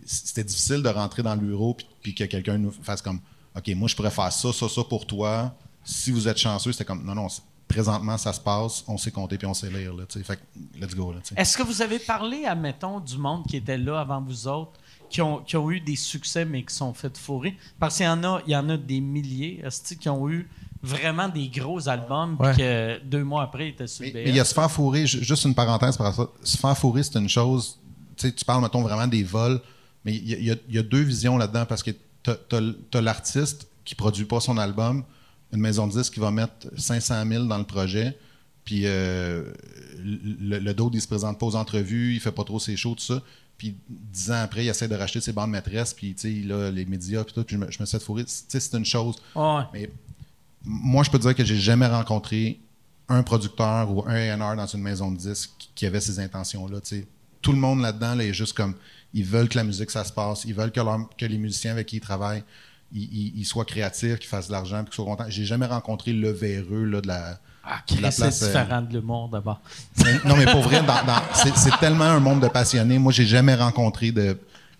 c'était 0.05 0.43
difficile 0.43 0.81
de 0.81 0.89
rentrer 0.89 1.23
dans 1.23 1.35
le 1.35 1.41
bureau, 1.41 1.73
puis, 1.73 1.87
puis 2.01 2.15
que 2.15 2.23
quelqu'un 2.23 2.57
nous 2.57 2.71
fasse 2.71 3.01
comme, 3.01 3.19
OK, 3.55 3.67
moi, 3.75 3.87
je 3.87 3.95
pourrais 3.95 4.11
faire 4.11 4.31
ça, 4.31 4.51
ça, 4.53 4.69
ça 4.69 4.83
pour 4.83 5.05
toi. 5.05 5.53
Si 5.83 6.11
vous 6.11 6.27
êtes 6.27 6.37
chanceux, 6.37 6.71
c'était 6.71 6.85
comme, 6.85 7.03
non, 7.03 7.15
non, 7.15 7.27
présentement, 7.67 8.17
ça 8.17 8.33
se 8.33 8.39
passe, 8.39 8.83
on 8.87 8.97
sait 8.97 9.11
compter, 9.11 9.37
puis 9.37 9.47
on 9.47 9.53
sait 9.53 9.69
lire, 9.69 9.93
là. 9.93 10.05
Fait 10.09 10.37
que, 10.37 10.41
let's 10.79 10.95
go. 10.95 11.13
Est-ce 11.35 11.57
que 11.57 11.63
vous 11.63 11.81
avez 11.81 11.99
parlé, 11.99 12.45
admettons, 12.45 12.99
du 12.99 13.17
monde 13.17 13.45
qui 13.47 13.57
était 13.57 13.77
là 13.77 13.99
avant 13.99 14.21
vous 14.21 14.47
autres, 14.47 14.79
qui 15.09 15.21
ont, 15.21 15.39
qui 15.39 15.57
ont 15.57 15.69
eu 15.71 15.79
des 15.79 15.95
succès, 15.95 16.45
mais 16.45 16.63
qui 16.63 16.73
sont 16.73 16.93
fait 16.93 17.17
fourrer? 17.17 17.55
Parce 17.79 17.97
qu'il 17.97 18.05
y 18.05 18.09
en 18.09 18.23
a, 18.23 18.41
il 18.47 18.51
y 18.51 18.55
en 18.55 18.69
a 18.69 18.77
des 18.77 18.99
milliers, 19.01 19.63
qui 19.99 20.09
ont 20.09 20.29
eu 20.29 20.47
vraiment 20.81 21.27
des 21.27 21.47
gros 21.49 21.89
albums, 21.89 22.37
puis 22.37 22.47
que 22.57 23.03
deux 23.03 23.23
mois 23.23 23.43
après, 23.43 23.67
ils 23.67 23.71
étaient 23.71 23.87
sur 23.87 24.05
Mais 24.05 24.23
il 24.29 24.35
y 24.35 24.39
a 24.39 24.45
se 24.45 24.53
faire 24.53 24.71
fourrer, 24.71 25.05
ju- 25.05 25.23
juste 25.23 25.43
une 25.45 25.55
parenthèse 25.55 25.97
par 25.97 26.07
rapport 26.07 26.25
à 26.25 26.27
ça. 26.45 26.51
Se 26.51 26.57
faire 26.57 26.77
fourrer, 26.77 27.03
c'est 27.03 27.17
une 27.19 27.27
chose. 27.29 27.79
Tu 28.15 28.27
sais, 28.27 28.33
tu 28.33 28.45
parles, 28.45 28.61
mettons, 28.61 28.81
vraiment 28.81 29.07
des 29.07 29.23
vols, 29.23 29.59
mais 30.05 30.15
il 30.15 30.29
y, 30.29 30.51
a- 30.51 30.55
y 30.69 30.77
y 30.77 30.83
deux 30.83 31.01
visions 31.01 31.37
là-dedans 31.37 31.65
parce 31.65 31.83
que 31.83 31.91
tu 32.23 32.31
as, 32.95 33.01
l'artiste 33.01 33.67
qui 33.85 33.95
produit 33.95 34.25
pas 34.25 34.39
son 34.39 34.57
album, 34.57 35.03
une 35.51 35.59
maison 35.61 35.87
de 35.87 35.91
disques 35.93 36.13
qui 36.13 36.19
va 36.19 36.31
mettre 36.31 36.67
500 36.77 37.25
000 37.27 37.45
dans 37.45 37.57
le 37.57 37.63
projet, 37.65 38.17
puis 38.63 38.83
euh, 38.85 39.51
le, 39.97 40.59
le 40.59 40.73
d'autre, 40.73 40.95
il 40.95 41.01
se 41.01 41.07
présente 41.07 41.39
pas 41.39 41.45
aux 41.45 41.55
entrevues, 41.55 42.13
il 42.13 42.19
fait 42.19 42.31
pas 42.31 42.43
trop 42.43 42.59
ses 42.59 42.77
shows, 42.77 42.95
tout 42.95 43.03
ça. 43.03 43.21
Puis 43.59 43.75
dix 43.89 44.31
ans 44.31 44.41
après, 44.41 44.65
il 44.65 44.69
essaie 44.69 44.87
de 44.87 44.95
racheter 44.95 45.21
ses 45.21 45.33
bandes 45.33 45.51
maîtresses, 45.51 45.93
puis 45.93 46.15
tu 46.15 46.41
sais, 46.41 46.47
là, 46.47 46.71
les 46.71 46.85
médias, 46.85 47.23
puis 47.23 47.33
tout, 47.35 47.43
puis 47.43 47.55
je 47.57 47.59
me, 47.61 47.69
je 47.69 47.77
me 47.79 47.85
suis 47.85 47.97
fait 47.99 48.03
fourrer. 48.03 48.23
Tu 48.25 48.31
sais, 48.47 48.59
c'est 48.59 48.75
une 48.75 48.85
chose. 48.85 49.17
Ouais. 49.35 49.63
Mais 49.73 49.89
moi, 50.63 51.03
je 51.03 51.11
peux 51.11 51.17
te 51.19 51.23
dire 51.23 51.35
que 51.35 51.45
j'ai 51.45 51.57
jamais 51.57 51.85
rencontré 51.87 52.57
un 53.09 53.21
producteur 53.21 53.91
ou 53.91 54.03
un 54.07 54.15
A&R 54.39 54.55
dans 54.55 54.65
une 54.65 54.81
maison 54.81 55.11
de 55.11 55.17
disques 55.17 55.51
qui- 55.75 55.85
avait 55.85 55.99
ces 56.01 56.19
intentions-là. 56.19 56.79
tu 56.81 56.99
sais. 57.01 57.07
Tout 57.41 57.51
le 57.51 57.57
monde 57.59 57.81
là-dedans 57.81 58.15
là, 58.15 58.23
est 58.23 58.33
juste 58.33 58.53
comme 58.53 58.75
ils 59.13 59.23
veulent 59.25 59.49
que 59.49 59.57
la 59.57 59.63
musique 59.63 59.91
ça 59.91 60.03
se 60.03 60.11
passe, 60.13 60.43
ils 60.45 60.53
veulent 60.55 60.71
que, 60.71 60.79
leur- 60.79 61.09
que 61.17 61.25
les 61.25 61.37
musiciens 61.37 61.71
avec 61.71 61.87
qui 61.87 61.97
ils 61.97 62.01
travaillent 62.01 62.43
ils, 62.93 63.03
ils- 63.03 63.33
ils 63.39 63.45
soient 63.45 63.65
créatifs, 63.65 64.17
qu'ils 64.19 64.27
fassent 64.29 64.47
de 64.47 64.51
l'argent, 64.51 64.77
puis 64.83 64.87
qu'ils 64.91 64.95
soient 64.95 65.05
contents. 65.05 65.29
J'ai 65.29 65.45
jamais 65.45 65.65
rencontré 65.67 66.11
le 66.13 66.31
véreux 66.31 66.85
là, 66.85 67.01
de 67.01 67.07
la. 67.07 67.39
Ah, 67.63 67.81
c'est 68.11 68.23
différent 68.47 68.81
de 68.81 68.93
l'humour, 68.93 69.29
d'abord. 69.29 69.61
non, 70.25 70.35
mais 70.37 70.45
pour 70.45 70.61
vrai, 70.61 70.79
dans- 70.81 71.05
dans- 71.05 71.21
c'est 71.55 71.77
tellement 71.79 72.05
un 72.05 72.19
monde 72.19 72.41
de 72.41 72.47
passionnés. 72.47 72.97
Moi, 72.99 73.11
j'ai 73.11 73.25
jamais 73.25 73.53
rencontré 73.55 74.11
de, 74.11 74.37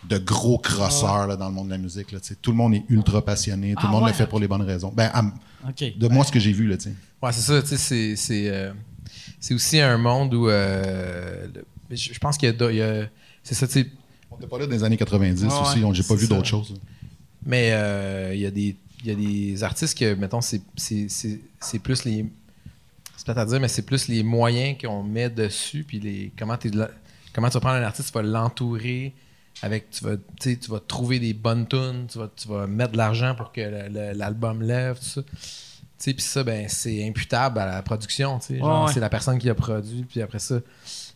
de 0.07 0.17
gros 0.17 0.57
crosseurs 0.57 1.27
là, 1.27 1.35
dans 1.35 1.49
le 1.49 1.53
monde 1.53 1.67
de 1.67 1.71
la 1.73 1.77
musique. 1.77 2.11
Là, 2.11 2.19
tout 2.41 2.51
le 2.51 2.57
monde 2.57 2.73
est 2.73 2.83
ultra 2.89 3.23
passionné, 3.23 3.73
tout 3.73 3.81
Ah 3.83 3.87
le 3.87 3.91
monde 3.91 4.03
ouais, 4.03 4.09
le 4.09 4.15
fait 4.15 4.25
pour 4.27 4.39
les 4.39 4.47
bonnes 4.47 4.61
raisons. 4.63 4.91
Ben, 4.95 5.11
à- 5.13 5.23
de 5.97 6.07
moi, 6.07 6.23
ce 6.25 6.31
que 6.31 6.39
j'ai 6.39 6.53
vu, 6.53 6.67
là. 6.67 6.77
Ouais, 7.21 7.31
c'est 7.33 7.41
ça, 7.41 7.61
c'est- 7.77 8.49
euh, 8.49 8.73
c'est 9.39 9.53
aussi 9.53 9.79
un 9.79 9.97
monde 9.97 10.33
où. 10.33 10.49
euh, 10.49 11.47
le- 11.53 11.95
je, 11.95 12.13
je 12.13 12.19
pense 12.19 12.37
qu'il 12.37 12.49
y 12.49 12.81
a. 12.81 13.05
c'est 13.43 13.53
ça. 13.55 13.65
On 14.31 14.35
n'était 14.35 14.47
pas 14.47 14.57
là 14.59 14.65
dans 14.67 14.71
les 14.71 14.83
années 14.83 14.97
90 14.97 15.43
Ouais, 15.43 15.49
aussi, 15.61 15.81
donc 15.81 15.93
j'ai 15.95 16.03
pas 16.03 16.15
vu 16.15 16.27
d'autres 16.27 16.47
choses. 16.47 16.73
Mais 17.45 17.71
euh, 17.73 18.31
il 18.33 18.39
y, 18.41 18.45
a 18.45 18.51
des- 18.51 18.75
il 19.03 19.07
y 19.07 19.11
a 19.11 19.15
des 19.15 19.63
artistes 19.63 19.97
que, 19.97 20.13
mettons, 20.15 20.41
c'est- 20.41 20.61
c'est 20.75 21.07
c'est- 21.09 21.39
c'est 21.59 21.79
plus 21.79 22.05
les. 22.05 22.25
C'est 23.19 23.25
plate 23.25 23.37
à 23.39 23.45
dire, 23.45 23.59
mais 23.59 23.67
c'est 23.67 23.81
plus 23.81 24.07
les 24.07 24.23
moyens 24.23 24.77
qu'on 24.81 25.03
met 25.03 25.29
dessus, 25.29 25.83
puis 25.83 25.99
les, 25.99 26.31
comment, 26.39 26.57
comment 27.33 27.49
tu 27.49 27.53
vas 27.55 27.59
prendre 27.59 27.75
un 27.75 27.83
artiste, 27.83 28.07
tu 28.07 28.13
vas 28.13 28.21
l'entourer 28.21 29.13
avec. 29.61 29.89
Tu 29.89 30.05
vas, 30.05 30.15
tu 30.39 30.57
vas 30.69 30.79
trouver 30.79 31.19
des 31.19 31.33
bonnes 31.33 31.67
tunes, 31.67 32.07
tu 32.09 32.17
vas, 32.17 32.29
tu 32.33 32.47
vas 32.47 32.65
mettre 32.65 32.93
de 32.93 32.97
l'argent 32.97 33.35
pour 33.35 33.51
que 33.51 33.59
l'album 34.13 34.61
lève, 34.61 34.97
tout 34.97 35.03
ça. 35.03 35.21
Tu 35.23 35.29
sais, 35.97 36.13
puis 36.13 36.23
ça, 36.23 36.45
ben, 36.45 36.69
c'est 36.69 37.05
imputable 37.05 37.59
à 37.59 37.65
la 37.65 37.81
production, 37.81 38.39
tu 38.39 38.45
sais. 38.45 38.57
Genre, 38.59 38.83
Ouais, 38.83 38.87
ouais. 38.87 38.93
c'est 38.93 39.01
la 39.01 39.09
personne 39.09 39.37
qui 39.37 39.47
l'a 39.47 39.53
produit, 39.55 40.03
puis 40.03 40.21
après 40.21 40.39
ça. 40.39 40.55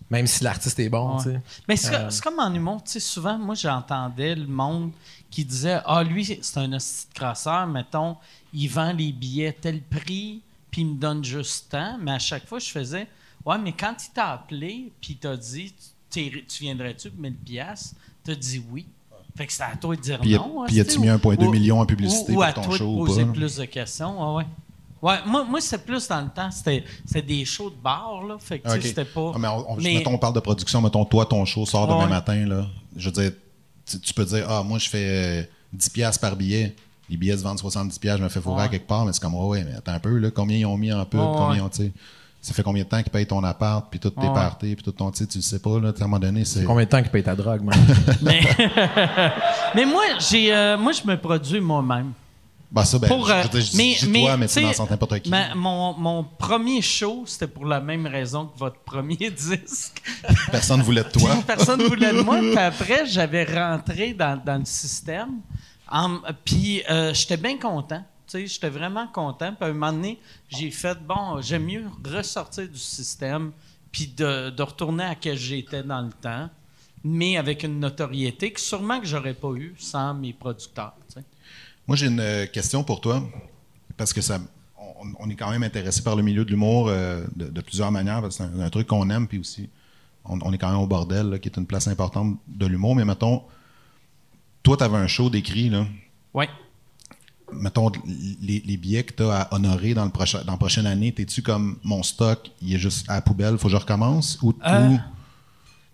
Même 0.10 0.28
si 0.28 0.43
l'artiste 0.43 0.78
est 0.82 0.89
bon, 0.89 1.18
Ouais. 1.24 1.39
Mais 1.70 1.78
c'est 1.78 1.95
Euh. 1.95 2.10
c'est 2.10 2.22
comme 2.22 2.38
en 2.38 2.54
humour, 2.54 2.82
souvent, 2.86 3.38
moi, 3.39 3.56
j'entendais 3.56 4.36
le 4.36 4.45
monde 4.45 4.91
qui 5.32 5.45
disait 5.45 5.80
Ah, 5.86 6.04
lui, 6.04 6.38
c'est 6.41 6.58
un 6.60 6.74
hostie 6.74 7.08
de 7.08 7.14
crasseur, 7.18 7.66
mettons, 7.66 8.18
il 8.54 8.68
vend 8.68 8.91
les 8.91 9.14
billets 9.14 9.54
tel 9.54 9.82
prix, 9.82 10.41
puis 10.74 10.82
il 10.82 10.88
me 10.88 10.95
donne 10.95 11.24
juste 11.24 11.67
tant. 11.69 11.97
Mais 12.01 12.11
à 12.11 12.19
chaque 12.19 12.45
fois, 12.47 12.57
je 12.59 12.69
faisais 12.69 13.07
Ouais, 13.45 13.57
mais 13.57 13.71
quand 13.74 13.93
il 14.05 14.11
t'a 14.13 14.32
appelé, 14.32 14.91
puis 14.99 15.13
il 15.13 15.17
t'a 15.17 15.38
dit 15.38 15.74
Tu 16.09 16.43
viendrais-tu 16.61 17.09
pour 17.11 17.19
1000 17.21 17.36
piastres? 17.36 17.95
T'as 18.24 18.36
dit 18.36 18.61
oui. 18.71 18.86
Fait 19.38 19.45
que 19.47 19.53
c'est 19.53 19.63
à 19.63 19.76
toi 19.76 19.95
de 19.95 20.01
dire 20.01 20.19
Puis 20.19 20.34
non. 20.36 20.65
puis 20.65 20.80
a-tu 20.80 20.99
mis 20.99 21.09
ou- 21.09 21.13
1,2 21.13 21.45
ou- 21.47 21.51
million 21.51 21.80
en 21.80 21.86
publicité 21.86 22.32
ou, 22.32 22.36
ou 22.36 22.36
pour 22.36 22.43
à 22.43 22.53
ton 22.53 22.61
toi 22.61 22.78
show 22.78 22.86
de 22.95 23.01
ou 23.01 23.05
poser 23.05 23.26
pas? 23.26 23.32
plus 23.34 23.55
de 23.57 23.65
questions. 23.65 24.36
Ouais, 24.36 24.43
ouais. 24.43 24.47
Ouais, 25.01 25.17
moi, 25.26 25.43
moi 25.43 25.59
c'est 25.59 25.84
plus 25.86 26.07
dans 26.07 26.21
le 26.21 26.30
temps, 26.30 26.49
c'était 26.49 26.84
c'était 27.05 27.21
des 27.21 27.43
shows 27.43 27.69
de 27.71 27.76
bar, 27.76 28.24
là. 28.26 28.38
Fait 28.39 28.59
que, 28.59 28.63
tu 28.65 28.69
sais, 28.71 28.78
Ok. 28.78 28.84
c'était 28.84 29.05
pas. 29.05 29.32
Ah, 29.36 29.38
mais 29.39 29.47
on, 29.49 29.76
Mais- 29.76 29.95
mettons, 29.95 30.13
on 30.13 30.17
parle 30.17 30.34
de 30.36 30.39
production. 30.39 30.82
Mettons, 30.82 31.03
toi, 31.03 31.26
ton 31.26 31.43
show 31.45 31.65
sort 31.65 31.88
demain 31.88 32.07
matin. 32.07 32.45
Là. 32.45 32.67
Je 32.95 33.09
veux 33.09 33.11
dire, 33.21 33.32
tu, 33.86 33.99
tu 33.99 34.13
peux 34.13 34.24
dire, 34.24 34.49
ah, 34.49 34.63
moi, 34.63 34.80
je 34.80 34.88
fais 34.88 35.41
euh, 35.41 35.43
10 35.74 35.89
piastres 35.89 36.21
par 36.21 36.38
billet. 36.38 36.74
Les 37.10 37.18
billets 37.18 37.38
se 37.38 37.43
vendent 37.43 37.60
70 37.60 37.99
piastres, 37.99 38.20
je 38.20 38.24
me 38.24 38.30
fais 38.30 38.39
fourrer 38.41 38.62
Ouais. 38.62 38.64
à 38.64 38.70
quelque 38.70 38.88
part. 38.88 39.06
Mais 39.06 39.14
c'est 39.14 39.22
comme, 39.22 39.36
ouais, 39.36 39.45
ouais, 39.60 39.64
mais 39.64 39.76
attends 39.76 39.91
un 39.93 39.99
peu, 39.99 40.18
là, 40.18 40.32
combien 40.32 40.58
ils 40.58 40.66
ont 40.66 40.78
mis 40.78 40.91
en 40.93 41.04
pub? 41.06 41.20
Combien 41.20 41.56
ouais. 41.56 41.62
ont, 41.62 41.70
tu 41.70 41.84
sais, 41.84 41.91
ça 42.41 42.54
fait 42.54 42.64
combien 42.64 42.84
de 42.84 42.89
temps 42.89 43.01
qu'ils 43.01 43.12
payent 43.12 43.26
ton 43.28 43.43
appart, 43.43 43.86
puis 43.89 43.99
toutes 43.99 44.16
tes 44.16 44.28
Ouais. 44.28 44.34
parties, 44.34 44.76
puis 44.76 44.84
tout 44.84 44.91
ton, 44.91 45.12
tu 45.12 45.20
sais, 45.20 45.28
tu 45.28 45.38
le 45.38 45.43
sais 45.43 45.60
pas, 45.60 45.80
là, 45.80 45.89
à 45.89 46.04
un 46.04 46.08
moment 46.08 46.20
donné, 46.20 46.43
c'est... 46.45 46.64
Combien 46.64 46.86
de 46.86 46.89
temps 46.89 47.01
qu'il 47.01 47.12
paye 47.12 47.24
ta 47.24 47.36
drogue, 47.36 47.62
man? 47.64 47.78
Mais, 48.22 48.41
mais 49.76 49.86
moi, 49.86 50.04
j'ai, 50.20 50.54
euh, 50.54 50.78
moi, 50.78 50.91
je 50.91 51.06
me 51.08 51.16
produis 51.18 51.60
moi-même. 51.60 52.12
Bah, 52.72 52.86
ça, 52.86 52.97
ben, 52.97 53.08
Pour, 53.08 53.28
je, 53.28 53.32
euh, 53.32 53.43
je, 53.43 53.47
veux 53.49 53.60
dire, 53.60 53.70
je 53.72 53.78
mais- 53.78 53.95
dis 53.99 54.10
mais, 54.10 54.22
toi, 54.22 54.38
mais 54.38 54.47
sais, 54.47 54.62
dans 54.78 54.88
n'importe 54.89 55.20
qui. 55.20 55.30
Ma- 55.30 55.54
mon, 55.54 55.93
mon 55.93 56.24
premier 56.24 56.82
show, 56.82 57.24
c'était 57.28 57.45
pour 57.47 57.66
la 57.66 57.80
même 57.80 58.08
raison 58.08 58.47
que 58.47 58.58
votre 58.58 58.80
premier 58.80 59.16
disque. 59.38 60.01
Personne 60.51 60.80
ne 60.80 60.84
voulait 60.84 61.04
de 61.04 61.10
toi. 61.10 61.30
Personne 61.45 61.80
ne 61.82 61.86
voulait 61.86 62.12
de 62.14 62.22
moi. 62.22 62.39
Puis 62.39 62.58
après, 62.58 63.06
j'avais 63.06 63.43
rentré 63.43 64.14
dans, 64.14 64.41
dans 64.43 64.58
le 64.58 64.66
système. 64.66 65.30
Puis 66.45 66.84
euh, 66.89 67.13
j'étais 67.13 67.38
bien 67.38 67.57
content. 67.57 68.03
J'étais 68.31 68.69
vraiment 68.69 69.07
content. 69.07 69.53
Puis 69.53 69.65
à 69.65 69.69
un 69.69 69.73
moment 69.73 69.93
donné, 69.93 70.19
j'ai 70.49 70.71
fait, 70.71 70.97
bon, 70.99 71.41
j'aime 71.41 71.65
mieux 71.65 71.86
ressortir 72.05 72.67
du 72.67 72.79
système 72.79 73.51
puis 73.91 74.07
de, 74.07 74.61
retourner 74.61 75.03
à 75.03 75.15
que 75.15 75.36
j'étais 75.36 75.84
dans 75.84 76.01
le 76.01 76.11
temps, 76.11 76.49
mais 77.03 77.38
avec 77.38 77.63
une 77.63 77.79
notoriété 77.79 78.51
que 78.51 78.59
sûrement 78.59 78.99
que 78.99 79.05
j'aurais 79.05 79.36
pas 79.36 79.51
eu 79.53 79.75
sans 79.77 80.15
mes 80.15 80.34
producteurs. 80.34 80.95
Moi, 81.88 81.95
j'ai 81.95 82.07
une 82.07 82.19
euh, 82.19 82.45
question 82.47 82.84
pour 82.84 83.01
toi, 83.01 83.21
parce 83.97 84.13
que 84.13 84.21
ça, 84.21 84.39
on, 84.79 85.07
on 85.19 85.29
est 85.29 85.36
quand 85.36 85.51
même 85.51 85.63
intéressé 85.63 86.01
par 86.01 86.15
le 86.15 86.23
milieu 86.23 86.43
de 86.45 86.49
l'humour 86.49 86.88
euh, 86.88 87.25
de, 87.36 87.61
plusieurs 87.61 87.91
manières, 87.91 88.21
parce 88.21 88.38
que 88.38 88.43
c'est 88.43 88.61
un, 88.61 88.69
truc 88.69 88.88
qu'on 88.88 89.09
aime, 89.09 89.27
puis 89.27 89.38
aussi, 89.38 89.69
on, 90.25 90.53
est 90.53 90.57
quand 90.57 90.71
même 90.71 90.79
au 90.79 90.88
bordel, 90.88 91.39
qui 91.39 91.49
est 91.49 91.57
une 91.57 91.67
place 91.67 91.88
importante 91.88 92.38
de 92.47 92.65
l'humour. 92.65 92.95
Mais 92.95 93.05
mettons, 93.05 93.43
toi, 94.64 94.78
tu 94.78 94.84
avais 94.84 94.97
un 94.97 95.07
show 95.07 95.30
d'écrit, 95.30 95.70
là. 95.70 95.86
Ouais. 96.34 96.49
Mettons, 97.51 97.91
les, 98.41 98.64
les 98.66 98.78
billets 98.78 99.03
que 99.03 99.14
tu 99.14 99.24
as 99.24 99.41
à 99.41 99.53
honorer 99.53 99.93
dans, 99.93 100.05
le 100.05 100.11
prochain, 100.11 100.43
dans 100.43 100.53
la 100.53 100.57
prochaine 100.57 100.88
année, 100.88 101.11
t'es-tu 101.11 101.41
comme 101.43 101.78
mon 101.84 102.01
stock, 102.01 102.49
il 102.61 102.74
est 102.74 102.80
juste 102.80 103.07
à 103.09 103.16
la 103.16 103.22
poubelle, 103.22 103.57
faut 103.57 103.68
que 103.68 103.72
je 103.74 103.78
recommence? 103.78 104.39
Ou, 104.41 104.53
Euh, 104.66 104.89
ou 104.89 104.99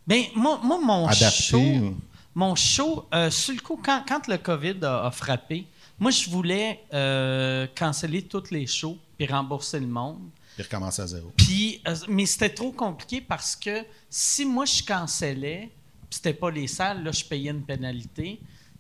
Ben, 0.08 0.24
moi, 0.36 0.60
moi, 0.64 0.80
mon 0.82 1.06
adapté? 1.08 1.30
show, 1.44 1.60
ou- 1.60 1.98
mon 2.34 2.56
show, 2.56 3.06
euh, 3.14 3.30
sur 3.30 3.54
le 3.54 3.60
coup, 3.60 3.78
quand, 3.84 4.04
quand 4.08 4.28
le 4.28 4.38
COVID 4.38 4.76
a, 4.84 5.08
a 5.08 5.12
frappé, 5.12 5.66
moi, 6.00 6.12
je 6.12 6.30
voulais 6.30 6.80
euh, 6.94 7.68
canceller 7.76 8.22
tous 8.22 8.52
les 8.52 8.66
shows 8.66 8.98
puis 9.18 9.28
rembourser 9.28 9.82
le 9.82 9.88
monde. 9.88 10.20
Puis 10.56 10.64
recommencer 10.64 11.02
à 11.02 11.08
zéro. 11.08 11.30
Puis, 11.36 11.82
euh, 11.88 11.96
mais 12.08 12.26
c'était 12.26 12.50
trop 12.54 12.72
compliqué 12.72 13.20
parce 13.20 13.56
que 13.58 13.84
si 14.10 14.46
moi, 14.46 14.64
je 14.64 14.82
cancellais, 14.84 15.70
puis 16.10 16.16
c'était 16.18 16.34
pas 16.34 16.50
les 16.52 16.68
salles, 16.68 17.04
là, 17.04 17.12
je 17.12 17.26
payais 17.26 17.52
une 17.52 17.64
pénalité. 17.64 18.40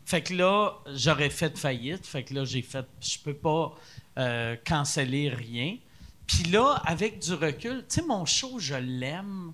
Fait 0.09 0.23
que 0.23 0.33
là, 0.33 0.73
j'aurais 0.87 1.29
fait 1.29 1.55
faillite. 1.55 2.03
Fait 2.03 2.23
que 2.23 2.33
là, 2.33 2.43
j'ai 2.43 2.63
fait, 2.63 2.83
je 2.99 3.19
peux 3.19 3.35
pas 3.35 3.75
euh, 4.17 4.55
canceller 4.65 5.29
rien. 5.29 5.77
Puis 6.25 6.45
là, 6.45 6.81
avec 6.83 7.19
du 7.19 7.35
recul, 7.35 7.85
tu 7.87 7.99
sais, 7.99 8.01
mon 8.01 8.25
show, 8.25 8.57
je 8.57 8.73
l'aime. 8.73 9.53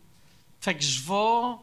Fait 0.62 0.74
que 0.74 0.82
je 0.82 1.02
vais, 1.02 1.58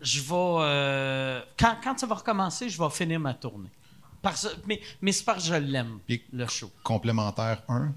je 0.00 0.20
vais, 0.20 0.34
euh, 0.34 1.40
quand, 1.56 1.76
quand 1.84 1.96
ça 1.96 2.08
va 2.08 2.16
recommencer, 2.16 2.68
je 2.68 2.82
vais 2.82 2.90
finir 2.90 3.20
ma 3.20 3.32
tournée. 3.32 3.70
Parce, 4.20 4.48
mais 4.66 4.80
mais 5.00 5.12
c'est 5.12 5.24
parce 5.24 5.44
que 5.44 5.54
je 5.54 5.60
l'aime, 5.60 6.00
le 6.32 6.46
show. 6.48 6.72
Complémentaire 6.82 7.62
1, 7.68 7.92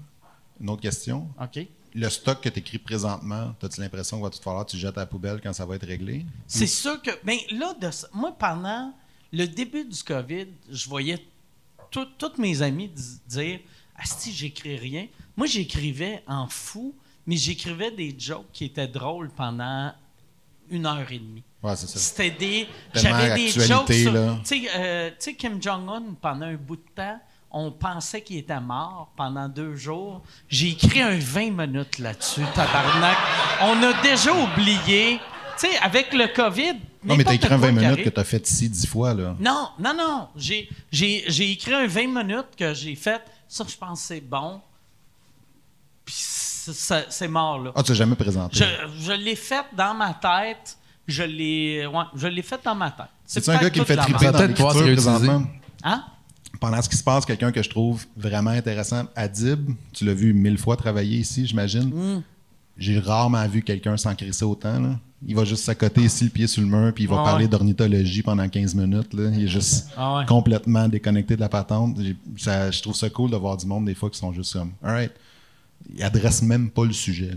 une 0.60 0.70
autre 0.70 0.82
question. 0.82 1.28
OK? 1.40 1.66
le 1.92 2.08
stock 2.08 2.40
que 2.40 2.50
tu 2.50 2.60
écris 2.60 2.78
présentement, 2.78 3.52
as-tu 3.60 3.80
l'impression 3.80 4.18
qu'il 4.18 4.24
va 4.24 4.30
tout 4.30 4.40
falloir 4.40 4.64
que 4.64 4.70
tu 4.70 4.76
jettes 4.76 4.96
à 4.96 5.00
la 5.00 5.06
poubelle 5.06 5.40
quand 5.42 5.52
ça 5.52 5.66
va 5.66 5.74
être 5.74 5.86
réglé? 5.88 6.24
C'est 6.46 6.68
sûr 6.68 7.02
que. 7.02 7.10
Ben 7.24 7.38
là, 7.50 7.74
de, 7.74 7.90
moi, 8.12 8.30
pendant 8.38 8.94
le 9.32 9.46
début 9.46 9.84
du 9.84 10.02
COVID, 10.02 10.46
je 10.70 10.88
voyais 10.88 11.18
tous 11.90 12.38
mes 12.38 12.62
amis 12.62 12.90
dire 13.26 13.60
Asti, 13.96 14.32
j'écris 14.32 14.76
rien. 14.76 15.06
Moi, 15.36 15.46
j'écrivais 15.46 16.22
en 16.26 16.46
fou, 16.48 16.94
mais 17.26 17.36
j'écrivais 17.36 17.90
des 17.90 18.14
jokes 18.16 18.46
qui 18.52 18.66
étaient 18.66 18.86
drôles 18.86 19.30
pendant 19.30 19.92
une 20.70 20.86
heure 20.86 21.10
et 21.10 21.18
demie. 21.18 21.42
Ouais, 21.62 21.74
c'est 21.74 21.88
ça. 21.88 21.98
C'était 21.98 22.30
des. 22.30 22.68
J'avais 22.94 23.34
des 23.34 23.48
jokes 23.48 23.92
sur. 23.92 24.12
là. 24.12 24.38
Tu 24.44 24.62
sais, 24.62 24.70
euh, 24.76 25.10
tu 25.10 25.16
sais, 25.18 25.34
Kim 25.34 25.60
Jong-un, 25.60 26.14
pendant 26.20 26.46
un 26.46 26.54
bout 26.54 26.76
de 26.76 26.82
temps, 26.94 27.20
on 27.50 27.72
pensait 27.72 28.22
qu'il 28.22 28.36
était 28.36 28.60
mort 28.60 29.10
pendant 29.16 29.48
deux 29.48 29.74
jours. 29.74 30.22
J'ai 30.48 30.68
écrit 30.68 31.02
un 31.02 31.18
20 31.18 31.50
minutes 31.66 31.98
là-dessus, 31.98 32.42
tabarnak. 32.54 33.16
On 33.62 33.82
a 33.82 34.00
déjà 34.02 34.32
oublié. 34.32 35.18
Tu 35.58 35.66
sais, 35.66 35.76
avec 35.78 36.12
le 36.12 36.28
COVID. 36.28 36.76
Non, 37.04 37.16
mais 37.16 37.24
t'as 37.24 37.34
écrit 37.34 37.52
un 37.52 37.58
quoi 37.58 37.70
20 37.70 37.78
qui 37.78 37.86
minutes 37.86 38.04
que 38.04 38.10
t'as 38.10 38.24
fait 38.24 38.48
ici 38.50 38.68
10 38.68 38.86
fois, 38.86 39.14
là. 39.14 39.36
non, 39.38 39.68
non, 39.78 39.94
non. 39.96 40.28
J'ai, 40.36 40.68
j'ai, 40.90 41.24
j'ai 41.28 41.52
écrit 41.52 41.74
un 41.74 41.86
20 41.86 42.06
minutes 42.06 42.56
que 42.56 42.74
j'ai 42.74 42.94
fait. 42.94 43.22
Ça, 43.48 43.64
je 43.68 43.76
pense 43.76 44.00
que 44.00 44.06
c'est 44.06 44.20
bon. 44.20 44.60
Puis 46.04 46.14
c'est 46.16 47.28
mort, 47.28 47.58
là. 47.58 47.72
Ah, 47.74 47.82
tu 47.82 47.92
l'as 47.92 47.98
jamais 47.98 48.16
présenté. 48.16 48.58
Je, 48.58 49.04
je 49.04 49.12
l'ai 49.12 49.36
fait 49.36 49.64
dans 49.76 49.94
ma 49.94 50.14
tête. 50.14 50.76
Je 51.06 51.22
l'ai, 51.22 51.86
ouais, 51.86 52.04
je 52.14 52.26
l'ai 52.26 52.42
fait 52.42 52.60
dans 52.62 52.74
ma 52.74 52.90
tête. 52.90 53.06
C'est 53.24 53.48
un 53.48 53.58
gars 53.58 53.70
qui 53.70 53.80
me 53.80 53.84
fait 53.84 53.96
la 53.96 54.02
triper 54.02 54.30
dans 54.30 54.46
l'écriture 54.46 54.82
présentement? 54.82 55.42
Hein? 55.82 56.04
Pendant 56.60 56.82
ce 56.82 56.88
qui 56.88 56.96
se 56.96 57.04
passe, 57.04 57.24
quelqu'un 57.24 57.52
que 57.52 57.62
je 57.62 57.70
trouve 57.70 58.04
vraiment 58.16 58.50
intéressant, 58.50 59.04
Adib, 59.14 59.70
tu 59.92 60.04
l'as 60.04 60.14
vu 60.14 60.32
mille 60.32 60.58
fois 60.58 60.76
travailler 60.76 61.18
ici, 61.18 61.46
j'imagine. 61.46 61.88
Mm. 61.88 62.22
J'ai 62.78 62.98
rarement 63.00 63.46
vu 63.48 63.62
quelqu'un 63.62 63.96
s'en 63.96 64.14
crisser 64.14 64.44
autant. 64.44 64.78
Là. 64.80 64.98
Il 65.26 65.34
va 65.34 65.44
juste 65.44 65.64
s'accoter 65.64 66.02
ici, 66.02 66.24
le 66.24 66.30
pied 66.30 66.46
sur 66.46 66.62
le 66.62 66.68
mur, 66.68 66.94
puis 66.94 67.04
il 67.04 67.10
va 67.10 67.16
Ah 67.20 67.24
parler 67.24 67.44
ouais. 67.46 67.50
d'ornithologie 67.50 68.22
pendant 68.22 68.48
15 68.48 68.74
minutes. 68.76 69.12
Là. 69.14 69.30
Il 69.34 69.44
est 69.44 69.48
juste 69.48 69.88
Ah 69.96 70.18
ouais. 70.18 70.26
complètement 70.26 70.86
déconnecté 70.88 71.34
de 71.34 71.40
la 71.40 71.48
patente. 71.48 71.98
Ça- 72.36 72.70
je 72.70 72.80
trouve 72.80 72.94
ça 72.94 73.10
cool 73.10 73.30
de 73.32 73.36
voir 73.36 73.56
du 73.56 73.66
monde 73.66 73.84
des 73.86 73.94
fois 73.94 74.08
qui 74.10 74.18
sont 74.18 74.32
juste 74.32 74.52
comme, 74.52 74.70
alright, 74.82 75.10
il 75.92 76.02
adresse 76.04 76.40
même 76.42 76.70
pas 76.70 76.84
le 76.84 76.92
sujet. 76.92 77.32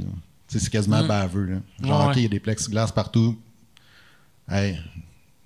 C'est 0.47 0.69
quasiment 0.69 1.03
baveux. 1.03 1.45
Là. 1.45 1.57
Genre, 1.87 1.99
Mm. 2.03 2.05
Ouais, 2.05 2.11
OK, 2.11 2.15
il 2.17 2.23
y 2.23 2.25
a 2.25 2.29
des 2.29 2.39
plexiglas 2.39 2.91
partout. 2.91 3.35
Hey, 4.47 4.77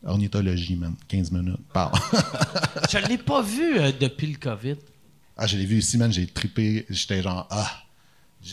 ornithologie, 0.03 0.75
man. 0.75 0.95
15 1.07 1.31
minutes. 1.31 1.59
Parle. 1.71 1.93
Je 2.91 2.97
l'ai 3.07 3.17
pas 3.17 3.41
vu 3.41 3.77
euh, 3.79 3.91
depuis 3.99 4.27
le 4.27 4.37
COVID. 4.37 4.75
Ah, 5.37 5.47
je 5.47 5.57
l'ai 5.57 5.65
vu 5.65 5.77
ici, 5.79 5.97
man, 5.97 6.11
j'ai 6.13 6.25
trippé. 6.27 6.85
J'étais 6.89 7.21
genre, 7.21 7.45
ah, 7.51 7.69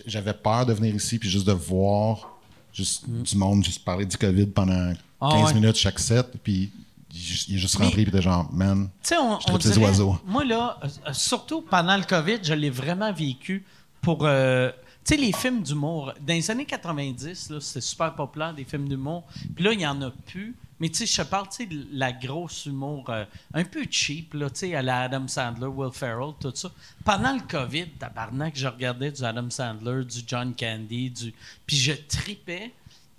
j'avais 0.07 0.33
peur 0.35 0.67
de 0.67 0.73
venir 0.73 0.95
ici, 0.95 1.19
puis 1.19 1.29
juste 1.31 1.47
de 1.47 1.53
voir 1.53 2.29
juste 2.73 3.09
du 3.09 3.37
monde 3.37 3.63
juste 3.65 3.85
parler 3.85 4.07
du 4.07 4.17
COVID 4.17 4.47
pendant 4.47 4.93
15 4.93 4.95
Mm. 4.95 4.97
Ah 5.21 5.45
ouais. 5.45 5.55
minutes 5.55 5.77
chaque 5.77 5.99
set, 5.99 6.27
puis 6.43 6.73
il 7.15 7.19
est 7.57 7.59
juste- 7.59 7.77
rentré, 7.77 7.93
puis 7.93 8.03
il 8.05 8.09
était 8.09 8.23
genre, 8.23 8.51
man, 8.53 8.89
Tu 9.03 9.09
sais, 9.11 9.17
on, 9.19 9.39
Je 9.39 9.47
on 9.79 9.83
oiseaux. 9.83 10.19
Moi, 10.27 10.45
là, 10.45 10.79
euh, 10.83 10.89
euh, 11.09 11.13
surtout 11.13 11.61
pendant 11.61 11.97
le 11.97 12.03
COVID, 12.05 12.39
je 12.43 12.55
l'ai 12.55 12.71
vraiment 12.71 13.13
vécu 13.13 13.65
pour. 14.01 14.25
euh, 14.25 14.71
tu 15.05 15.15
sais, 15.15 15.21
les 15.21 15.33
films 15.33 15.63
d'humour. 15.63 16.13
Dans 16.27 16.33
les 16.35 16.51
années 16.51 16.65
90, 16.65 17.51
là, 17.51 17.61
c'était 17.61 17.81
super 17.81 18.15
populaire, 18.15 18.55
des 18.55 18.65
films 18.65 18.89
d'humour. 18.89 19.25
Puis 19.55 19.65
là, 19.65 19.73
il 19.73 19.79
n'y 19.79 19.87
en 19.87 20.01
a 20.03 20.11
plus. 20.11 20.57
Mais 20.81 20.89
tu 20.89 20.97
sais, 20.97 21.07
je 21.07 21.23
te 21.23 21.29
parle, 21.29 21.49
tu 21.49 21.57
sais, 21.57 21.67
de 21.67 21.87
la 21.93 22.13
grosse 22.13 22.67
humour 22.67 23.09
euh, 23.09 23.25
un 23.55 23.65
peu 23.65 23.85
cheap, 23.89 24.35
là, 24.35 24.51
tu 24.51 24.61
sais, 24.61 24.75
à 24.75 24.83
la 24.83 25.03
Adam 25.03 25.29
Sandler, 25.29 25.67
Will 25.67 25.93
Ferrell, 25.93 26.33
tout 26.41 26.53
ça. 26.55 26.71
Pendant 27.05 27.35
le 27.35 27.41
COVID, 27.41 27.89
tabarnak, 27.99 28.57
je 28.57 28.67
regardais 28.67 29.13
du 29.13 29.23
Adam 29.23 29.49
Sandler, 29.51 30.05
du 30.05 30.21
John 30.27 30.55
Candy, 30.55 31.11
du... 31.11 31.35
Puis 31.67 31.77
je 31.77 31.93
tripais. 31.93 32.73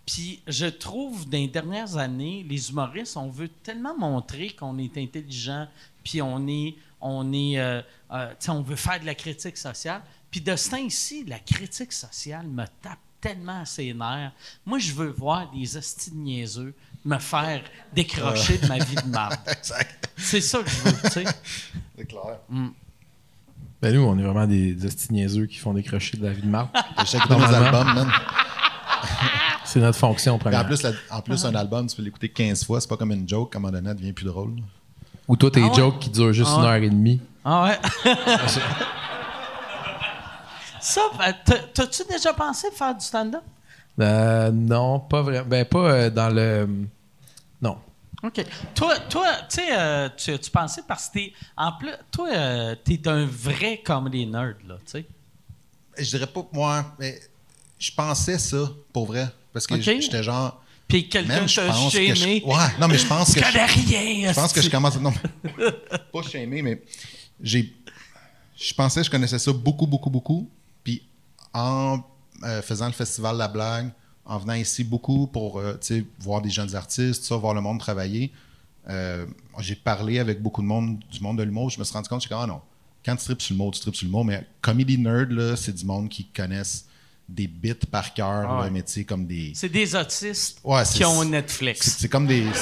Puis 0.05 0.41
je 0.47 0.65
trouve, 0.65 1.29
dans 1.29 1.37
les 1.37 1.47
dernières 1.47 1.95
années, 1.95 2.45
les 2.47 2.69
humoristes, 2.69 3.15
on 3.15 3.29
veut 3.29 3.47
tellement 3.47 3.97
montrer 3.97 4.49
qu'on 4.49 4.77
est 4.77 4.97
intelligent, 4.97 5.67
puis 6.03 6.21
on 6.21 6.45
est, 6.47 6.75
on 6.99 7.31
est, 7.31 7.57
euh, 7.57 7.81
euh, 8.11 8.33
on 8.49 8.61
veut 8.61 8.75
faire 8.75 8.99
de 8.99 9.05
la 9.05 9.15
critique 9.15 9.55
sociale. 9.55 10.01
Puis 10.29 10.41
de 10.41 10.55
ce 10.55 10.71
temps-ci, 10.71 11.23
la 11.25 11.39
critique 11.39 11.93
sociale 11.93 12.47
me 12.47 12.65
tape 12.81 12.99
tellement 13.21 13.61
à 13.61 13.65
ses 13.65 13.93
nerfs. 13.93 14.33
Moi, 14.65 14.79
je 14.79 14.91
veux 14.91 15.11
voir 15.11 15.49
des 15.51 15.77
hosties 15.77 16.13
niaiseux 16.13 16.73
me 17.05 17.17
faire 17.19 17.61
décrocher 17.93 18.57
de 18.57 18.67
ma 18.67 18.77
vie 18.77 18.95
de 18.95 19.07
marde. 19.09 19.35
C'est 20.17 20.41
ça 20.41 20.59
que 20.59 20.69
je 20.69 20.75
veux, 20.77 20.93
tu 21.03 21.09
sais. 21.09 21.23
c'est 21.97 22.05
clair. 22.05 22.37
Ben 23.81 23.93
nous, 23.93 24.01
on 24.01 24.17
est 24.17 24.23
vraiment 24.23 24.47
des, 24.47 24.73
des 24.73 24.89
niaiseux 25.09 25.45
qui 25.47 25.57
font 25.57 25.73
décrocher 25.73 26.17
de 26.17 26.23
la 26.25 26.31
vie 26.31 26.41
de 26.43 26.47
marque. 26.47 26.73
J'ai 27.05 27.17
écouté 27.17 27.33
mes 27.35 27.41
Normalement. 27.41 27.79
albums, 27.79 27.93
man. 27.95 28.11
C'est 29.65 29.79
notre 29.79 29.97
fonction 29.97 30.37
Puis 30.37 30.47
en 30.47 30.51
première. 30.51 30.65
plus, 30.67 30.81
la- 30.83 30.91
en 31.17 31.21
plus 31.21 31.43
un 31.45 31.55
album, 31.55 31.87
tu 31.87 31.95
peux 31.95 32.03
l'écouter 32.03 32.29
15 32.29 32.63
fois, 32.63 32.79
c'est 32.79 32.87
pas 32.87 32.95
comme 32.97 33.11
une 33.11 33.27
joke, 33.27 33.55
à 33.55 33.57
un 33.57 33.61
moment 33.61 33.71
donné, 33.73 33.89
elle 33.89 33.95
devient 33.97 34.13
plus 34.13 34.25
drôle. 34.25 34.53
Ou 35.27 35.35
toi, 35.35 35.49
tes 35.51 35.61
Ah 35.63 35.67
ouais? 35.67 35.73
jokes 35.73 35.99
qui 35.99 36.09
durent 36.11 36.31
juste 36.33 36.51
Ah 36.53 36.59
une 36.59 36.65
heure 36.65 36.73
et 36.75 36.89
demie. 36.89 37.19
Ah 37.43 37.63
ouais? 37.63 37.79
Ça, 40.79 41.01
ben, 41.17 41.33
t'as- 41.45 41.59
t'as-tu 41.73 42.03
déjà 42.09 42.33
pensé 42.33 42.67
faire 42.71 42.93
du 42.95 43.05
stand-up? 43.05 43.41
Euh, 43.99 44.51
non, 44.51 44.99
pas 44.99 45.21
vraiment. 45.21 45.45
Ben, 45.47 45.65
pas 45.65 45.77
euh, 45.91 46.09
dans 46.09 46.29
le. 46.33 46.67
Non. 47.61 47.77
OK. 48.23 48.43
Toi, 48.73 48.97
toi 49.09 49.27
tu 49.49 49.55
sais, 49.57 49.67
euh, 49.71 50.09
tu, 50.17 50.37
tu 50.39 50.49
pensais 50.49 50.81
parce 50.87 51.07
que 51.09 51.13
t'es. 51.13 51.33
En 51.57 51.73
plus, 51.73 51.91
toi, 52.11 52.29
euh, 52.33 52.75
t'es 52.83 53.07
un 53.07 53.25
vrai 53.25 53.81
comedy 53.83 54.25
nerd, 54.25 54.55
là, 54.67 54.75
tu 54.85 54.91
sais. 54.91 55.05
Je 55.97 56.09
dirais 56.09 56.25
pas 56.27 56.47
moi, 56.51 56.85
mais 56.97 57.19
je 57.77 57.91
pensais 57.91 58.39
ça, 58.39 58.71
pour 58.91 59.05
vrai. 59.05 59.27
Parce 59.51 59.67
que 59.67 59.75
j'étais 60.01 60.23
genre. 60.23 60.59
Puis 60.87 61.07
quelqu'un 61.07 61.45
t'a 61.45 61.67
pense 61.67 61.93
que. 61.93 62.15
je- 62.15 62.23
Ouais, 62.45 62.55
non, 62.79 62.87
mais 62.87 62.97
je 62.97 63.05
pense 63.07 63.33
que. 63.33 63.39
je- 63.39 63.45
connais 63.45 63.65
rien. 63.65 64.29
Je 64.31 64.35
pense 64.35 64.53
que 64.53 64.61
je 64.61 64.69
commence. 64.69 64.99
Non, 64.99 65.11
mais- 65.43 65.71
pas 66.11 66.21
shamé, 66.23 66.61
mais 66.63 66.81
j'ai. 67.41 67.73
Je 68.55 68.73
pensais 68.73 69.01
que 69.01 69.05
je 69.05 69.11
connaissais 69.11 69.37
ça 69.39 69.51
beaucoup, 69.53 69.85
beaucoup, 69.85 70.09
beaucoup. 70.09 70.49
Puis 70.83 71.03
en 71.53 71.99
euh, 72.43 72.61
faisant 72.61 72.87
le 72.87 72.91
festival 72.93 73.37
La 73.37 73.47
Blague, 73.47 73.89
en 74.25 74.37
venant 74.37 74.53
ici 74.53 74.83
beaucoup 74.83 75.27
pour 75.27 75.59
euh, 75.59 75.77
voir 76.19 76.41
des 76.41 76.49
jeunes 76.49 76.75
artistes, 76.75 77.23
ça, 77.25 77.35
voir 77.35 77.53
le 77.53 77.61
monde 77.61 77.79
travailler, 77.79 78.31
euh, 78.89 79.25
j'ai 79.59 79.75
parlé 79.75 80.19
avec 80.19 80.41
beaucoup 80.41 80.61
de 80.61 80.67
monde 80.67 80.99
du 81.11 81.19
monde 81.21 81.37
de 81.37 81.43
l'humour. 81.43 81.69
Je 81.69 81.79
me 81.79 81.83
suis 81.83 81.93
rendu 81.93 82.09
compte, 82.09 82.21
je 82.21 82.27
suis 82.27 82.29
comme, 82.29 82.43
ah 82.43 82.47
non, 82.47 82.61
quand 83.05 83.15
tu 83.15 83.25
tripes 83.25 83.41
sur 83.41 83.53
le 83.53 83.57
mot, 83.57 83.71
tu 83.71 83.79
tripes 83.81 83.95
sur 83.95 84.05
le 84.07 84.11
mot. 84.11 84.23
Mais 84.23 84.45
comedy 84.61 84.97
nerd, 84.97 85.55
c'est 85.55 85.75
du 85.75 85.85
monde 85.85 86.09
qui 86.09 86.25
connaissent 86.25 86.85
des 87.29 87.47
bits 87.47 87.73
par 87.89 88.13
cœur, 88.13 88.45
Ah 88.49 88.61
ouais. 88.61 88.69
mais 88.69 88.83
tu 88.83 88.91
sais, 88.91 89.03
comme 89.05 89.25
des. 89.25 89.53
C'est 89.55 89.69
des 89.69 89.95
autistes 89.95 90.59
Ouais, 90.63 90.83
qui 90.83 91.05
ont 91.05 91.23
Netflix. 91.23 91.97
c'est 91.99 92.09
comme 92.09 92.27
des. 92.27 92.45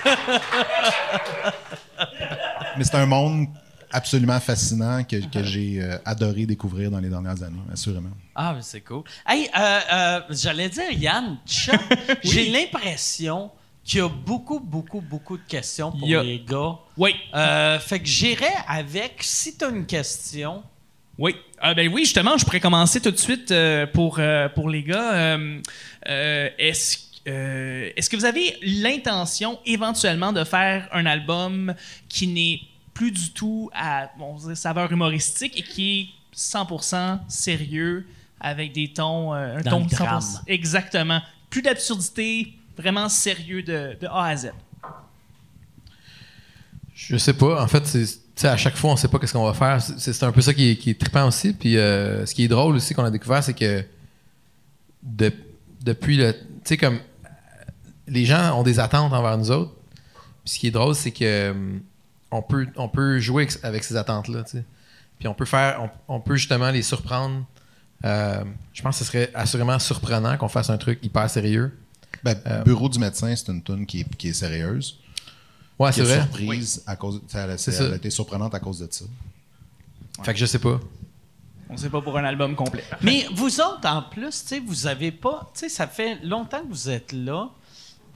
Mais 2.76 2.84
c'est 2.84 2.94
un 2.94 3.06
monde 3.06 3.48
absolument 3.92 4.38
fascinant 4.40 5.02
que, 5.04 5.16
que 5.16 5.42
j'ai 5.42 5.80
euh, 5.82 5.98
adoré 6.04 6.46
découvrir 6.46 6.90
dans 6.90 6.98
les 7.00 7.08
dernières 7.08 7.42
années, 7.42 7.60
assurément. 7.72 8.10
Ah, 8.34 8.52
mais 8.54 8.62
c'est 8.62 8.80
cool. 8.82 9.02
Hey, 9.26 9.48
euh, 9.58 9.80
euh, 9.92 10.20
j'allais 10.30 10.68
dire, 10.68 10.90
Yann, 10.92 11.38
j'ai 12.22 12.50
l'impression 12.50 13.50
qu'il 13.84 13.98
y 13.98 14.02
a 14.02 14.08
beaucoup, 14.08 14.60
beaucoup, 14.60 15.00
beaucoup 15.00 15.36
de 15.36 15.42
questions 15.48 15.90
pour 15.92 16.08
a- 16.08 16.22
les 16.22 16.40
gars. 16.40 16.76
Oui. 16.96 17.14
Euh, 17.34 17.78
fait 17.78 17.98
que 18.00 18.06
j'irai 18.06 18.52
avec, 18.68 19.14
si 19.20 19.56
tu 19.56 19.64
as 19.64 19.68
une 19.68 19.86
question, 19.86 20.62
Oui. 21.18 21.34
Ah, 21.60 21.74
ben 21.74 21.92
oui, 21.92 22.02
justement, 22.04 22.38
je 22.38 22.44
pourrais 22.44 22.60
commencer 22.60 23.00
tout 23.00 23.10
de 23.10 23.16
suite 23.18 23.50
euh, 23.50 23.86
pour, 23.86 24.16
euh, 24.18 24.48
pour 24.48 24.70
les 24.70 24.82
gars. 24.82 25.12
Euh, 25.14 25.60
euh, 26.08 26.48
est-ce, 26.58 26.98
euh, 27.28 27.90
est-ce 27.96 28.08
que 28.08 28.16
vous 28.16 28.24
avez 28.24 28.56
l'intention 28.62 29.58
éventuellement 29.66 30.32
de 30.32 30.44
faire 30.44 30.88
un 30.92 31.04
album 31.04 31.74
qui 32.08 32.26
n'est 32.26 32.60
plus 33.00 33.10
du 33.12 33.30
tout 33.32 33.70
à 33.72 34.10
bon, 34.18 34.36
saveur 34.54 34.92
humoristique 34.92 35.58
et 35.58 35.62
qui 35.62 36.00
est 36.00 36.36
100% 36.36 37.18
sérieux 37.28 38.06
avec 38.38 38.74
des 38.74 38.92
tons, 38.92 39.32
euh, 39.32 39.56
un 39.56 39.62
Dans 39.62 39.70
ton 39.70 39.80
le 39.80 39.86
100%. 39.88 39.96
drame. 39.96 40.22
Exactement. 40.46 41.22
Plus 41.48 41.62
d'absurdité, 41.62 42.52
vraiment 42.76 43.08
sérieux 43.08 43.62
de, 43.62 43.96
de 43.98 44.06
A 44.06 44.24
à 44.26 44.36
Z. 44.36 44.50
Je 46.94 47.16
sais 47.16 47.32
pas. 47.32 47.62
En 47.62 47.66
fait, 47.66 47.86
c'est, 47.86 48.46
à 48.48 48.56
chaque 48.58 48.76
fois, 48.76 48.90
on 48.92 48.96
sait 48.96 49.08
pas 49.08 49.18
qu'est-ce 49.18 49.32
qu'on 49.32 49.50
va 49.50 49.54
faire. 49.54 49.80
C'est, 49.80 50.12
c'est 50.12 50.24
un 50.24 50.32
peu 50.32 50.42
ça 50.42 50.52
qui 50.52 50.72
est, 50.72 50.76
qui 50.76 50.90
est 50.90 51.00
trippant 51.00 51.26
aussi. 51.26 51.54
Puis 51.54 51.78
euh, 51.78 52.26
ce 52.26 52.34
qui 52.34 52.44
est 52.44 52.48
drôle 52.48 52.76
aussi 52.76 52.92
qu'on 52.94 53.04
a 53.04 53.10
découvert, 53.10 53.42
c'est 53.42 53.54
que 53.54 53.82
de- 55.02 55.32
depuis 55.82 56.16
le. 56.18 56.32
Tu 56.34 56.38
sais, 56.64 56.76
comme. 56.76 56.98
Les 58.06 58.26
gens 58.26 58.58
ont 58.58 58.62
des 58.62 58.78
attentes 58.78 59.12
envers 59.12 59.38
nous 59.38 59.50
autres. 59.50 59.72
Puis 60.44 60.54
ce 60.54 60.58
qui 60.58 60.66
est 60.66 60.70
drôle, 60.70 60.94
c'est 60.94 61.12
que. 61.12 61.54
On 62.30 62.42
peut, 62.42 62.66
on 62.76 62.88
peut 62.88 63.18
jouer 63.18 63.48
avec- 63.62 63.84
ces 63.84 63.96
attentes-là. 63.96 64.44
Puis 65.18 65.28
on 65.28 65.34
peut 65.34 65.44
faire. 65.44 65.82
On, 66.08 66.16
on 66.16 66.20
peut 66.20 66.36
justement 66.36 66.70
les 66.70 66.82
surprendre. 66.82 67.44
Euh, 68.04 68.44
je 68.72 68.80
pense 68.82 68.98
que 68.98 69.04
ce 69.04 69.10
serait 69.10 69.30
assurément 69.34 69.78
surprenant 69.78 70.36
qu'on 70.38 70.48
fasse 70.48 70.70
un 70.70 70.78
truc 70.78 70.98
hyper 71.04 71.28
sérieux. 71.28 71.76
Ben, 72.24 72.36
Bureau 72.64 72.88
du 72.88 72.98
médecin, 72.98 73.34
c'est 73.36 73.48
une 73.48 73.62
tune 73.62 73.86
qui 73.86 74.00
est, 74.00 74.16
qui 74.16 74.28
est 74.28 74.32
sérieuse. 74.32 74.98
Ouais, 75.78 75.90
qui 75.90 75.96
c'est 75.96 76.02
est 76.02 76.04
vrai. 76.04 76.20
surprise 76.22 76.82
à 76.86 76.96
cause. 76.96 77.22
Elle, 77.34 77.58
ça. 77.58 77.84
a 77.92 77.96
été 77.96 78.10
surprenante 78.10 78.54
à 78.54 78.60
cause 78.60 78.78
de 78.80 78.88
ça. 78.90 79.04
Fait 80.22 80.32
que 80.34 80.38
je 80.38 80.46
sais 80.46 80.58
pas. 80.58 80.78
On 81.70 81.76
sait 81.76 81.88
pas 81.88 82.02
pour 82.02 82.18
un 82.18 82.24
album 82.24 82.54
complet. 82.56 82.84
Mais 83.00 83.26
vous 83.34 83.60
autres, 83.60 83.86
en 83.86 84.02
plus, 84.02 84.42
tu 84.42 84.48
sais, 84.48 84.60
vous 84.60 84.86
avez 84.86 85.12
pas. 85.12 85.50
Tu 85.54 85.60
sais, 85.60 85.68
ça 85.68 85.86
fait 85.86 86.18
longtemps 86.24 86.60
que 86.62 86.68
vous 86.68 86.90
êtes 86.90 87.12
là. 87.12 87.48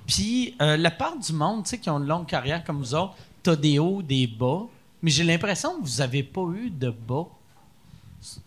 Puis 0.06 0.54
euh, 0.60 0.76
la 0.76 0.90
part 0.90 1.16
du 1.18 1.32
monde, 1.32 1.64
tu 1.64 1.70
sais, 1.70 1.78
qui 1.78 1.88
ont 1.88 1.98
une 1.98 2.06
longue 2.06 2.26
carrière 2.26 2.62
comme 2.64 2.78
vous 2.78 2.94
autres, 2.94 3.14
t'as 3.44 3.54
des 3.56 3.78
hauts, 3.78 4.02
des 4.02 4.26
bas. 4.26 4.62
Mais 5.02 5.10
j'ai 5.12 5.22
l'impression 5.22 5.76
que 5.78 5.82
vous 5.86 6.00
avez 6.00 6.22
pas 6.24 6.46
eu 6.56 6.70
de 6.70 6.90
bas. 6.90 7.26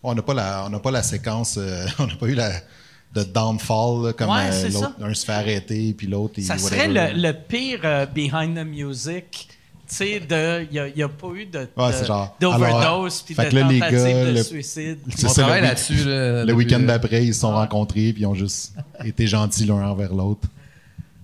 On 0.03 0.13
n'a 0.15 0.21
pas, 0.23 0.33
la- 0.33 0.63
on 0.65 0.69
n'a 0.69 0.79
pas 0.79 0.91
la 0.91 1.03
séquence. 1.03 1.55
euh, 1.57 1.85
on 1.99 2.07
n'a 2.07 2.15
pas 2.15 2.27
eu 2.27 2.33
la 2.35 2.51
de 3.15 3.23
downfall, 3.23 4.05
là, 4.07 4.13
comme 4.13 4.29
Ouais, 4.29 4.49
euh, 4.51 4.69
l'autre, 4.69 4.91
un 5.01 5.13
se 5.13 5.25
fait 5.25 5.31
arrêter, 5.31 5.93
puis 5.97 6.07
l'autre. 6.07 6.41
Ça 6.41 6.57
serait 6.57 6.87
le, 6.89 7.19
le 7.21 7.31
pire 7.33 7.79
euh, 7.85 8.05
behind 8.05 8.55
the 8.57 8.65
music. 8.65 9.47
Tu 9.89 9.95
sais, 9.95 10.19
de- 10.19 10.67
il 10.69 10.93
n'y 10.97 11.01
a, 11.01 11.07
pas 11.07 11.27
eu 11.29 11.45
de, 11.45 11.59
Ouais, 11.77 11.87
de- 11.87 11.93
c'est 11.93 12.05
genre, 12.05 12.35
d'overdose 12.41 13.21
puis 13.21 13.33
de 13.35 13.41
que 13.41 13.55
là, 13.55 13.61
tentative 13.61 13.79
gars, 13.79 14.25
de 14.25 14.31
le- 14.31 14.43
suicide. 14.43 14.97
C'est 15.15 15.25
On 15.25 15.29
ça, 15.29 15.41
le 15.41 15.47
travaille 15.47 15.61
là-dessus. 15.61 16.03
là, 16.03 16.41
Le 16.41 16.45
depuis, 16.47 16.57
week-end 16.65 16.79
d'après, 16.81 17.23
ils 17.25 17.33
se 17.33 17.39
sont 17.39 17.53
rencontrés, 17.53 18.11
puis 18.11 18.23
ils 18.23 18.25
ont 18.25 18.35
juste 18.35 18.73
été 19.05 19.25
gentils 19.27 19.63
l'un 19.65 19.75
envers 19.87 20.13
l'autre. 20.13 20.47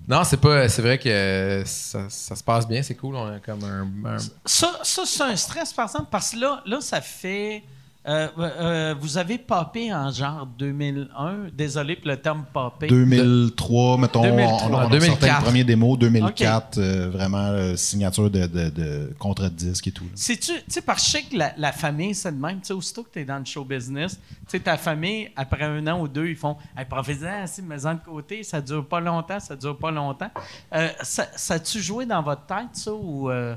Non, 0.07 0.23
c'est 0.23 0.37
pas. 0.37 0.67
C'est 0.67 0.81
vrai 0.81 0.97
que 0.97 1.63
ça, 1.65 2.09
ça 2.09 2.35
se 2.35 2.43
passe 2.43 2.67
bien, 2.67 2.81
c'est 2.83 2.95
cool. 2.95 3.15
On 3.15 3.27
a 3.35 3.39
comme 3.39 3.63
un. 3.63 4.15
un- 4.15 4.17
Ça, 4.45 4.79
ça 4.83 5.03
c'est 5.05 5.23
un 5.23 5.35
stress, 5.35 5.71
par 5.73 5.85
exemple, 5.85 6.07
parce 6.11 6.31
que 6.31 6.39
là, 6.39 6.61
là 6.65 6.81
ça 6.81 6.99
fait. 7.01 7.63
Euh, 8.05 8.27
euh, 8.37 8.95
vous 8.99 9.17
avez 9.17 9.37
popé 9.37 9.93
en 9.93 10.11
genre 10.11 10.45
2001. 10.45 11.49
Désolé 11.53 11.95
pour 11.95 12.07
le 12.09 12.17
terme 12.17 12.43
popé. 12.51 12.87
2003, 12.87 13.97
mettons, 13.97 14.21
2003. 14.23 14.61
on, 14.61 14.73
on, 14.73 14.75
on 14.75 14.79
a 14.79 14.87
2004. 14.89 15.19
sorti 15.21 15.25
le 15.37 15.43
premier 15.43 15.63
démo, 15.63 15.95
2004, 15.95 16.77
euh, 16.77 17.09
vraiment 17.09 17.37
euh, 17.47 17.75
signature 17.77 18.29
de, 18.29 18.45
de, 18.45 18.69
de 18.69 19.13
contrat 19.17 19.49
de 19.49 19.55
disque 19.55 19.87
et 19.87 19.91
tout. 19.91 20.05
tu 20.13 20.19
sais, 20.19 20.37
sais 20.67 21.21
que 21.23 21.37
la, 21.37 21.53
la 21.57 21.71
famille, 21.71 22.13
c'est 22.13 22.31
de 22.31 22.41
même. 22.41 22.59
Tu 22.59 22.67
sais, 22.67 22.73
aussitôt 22.73 23.03
que 23.03 23.09
tu 23.13 23.19
es 23.19 23.25
dans 23.25 23.39
le 23.39 23.45
show 23.45 23.63
business, 23.63 24.19
tu 24.19 24.37
sais, 24.47 24.59
ta 24.59 24.75
famille, 24.77 25.29
après 25.35 25.63
un 25.63 25.85
an 25.87 26.01
ou 26.01 26.07
deux, 26.07 26.27
ils 26.27 26.35
font 26.35 26.57
Hey, 26.77 26.85
profitez-en, 26.85 27.47
si, 27.47 27.61
mets-en 27.61 27.93
de 27.93 27.99
côté, 27.99 28.43
ça 28.43 28.59
dure 28.59 28.85
pas 28.85 28.99
longtemps, 28.99 29.39
ça 29.39 29.55
dure 29.55 29.77
pas 29.77 29.91
longtemps. 29.91 30.31
Euh, 30.73 30.89
ça, 31.01 31.27
ça 31.35 31.53
a-tu 31.53 31.81
joué 31.81 32.05
dans 32.05 32.21
votre 32.21 32.45
tête, 32.45 32.67
ça, 32.73 32.93
ou. 32.93 33.29
euh, 33.29 33.55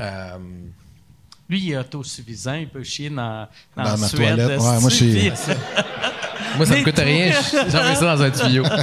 euh, 0.00 0.38
lui, 1.48 1.60
il 1.60 1.72
est 1.72 1.76
autosuffisant, 1.78 2.54
il 2.54 2.68
peut 2.68 2.82
chier 2.82 3.08
dans, 3.10 3.46
dans, 3.76 3.82
Dans 3.84 3.90
la 3.90 3.96
ma 3.96 4.08
Suède, 4.08 4.36
toilette. 4.36 4.60
Ouais, 4.60 4.80
moi, 4.80 4.90
je 4.90 5.30
moi, 6.56 6.66
ça 6.66 6.76
me 6.76 6.84
coûte 6.84 6.98
rien. 6.98 7.32
J'envoie 7.68 7.94
ça 7.94 8.16
dans 8.16 8.22
un 8.22 8.30
tuyau. 8.30 8.64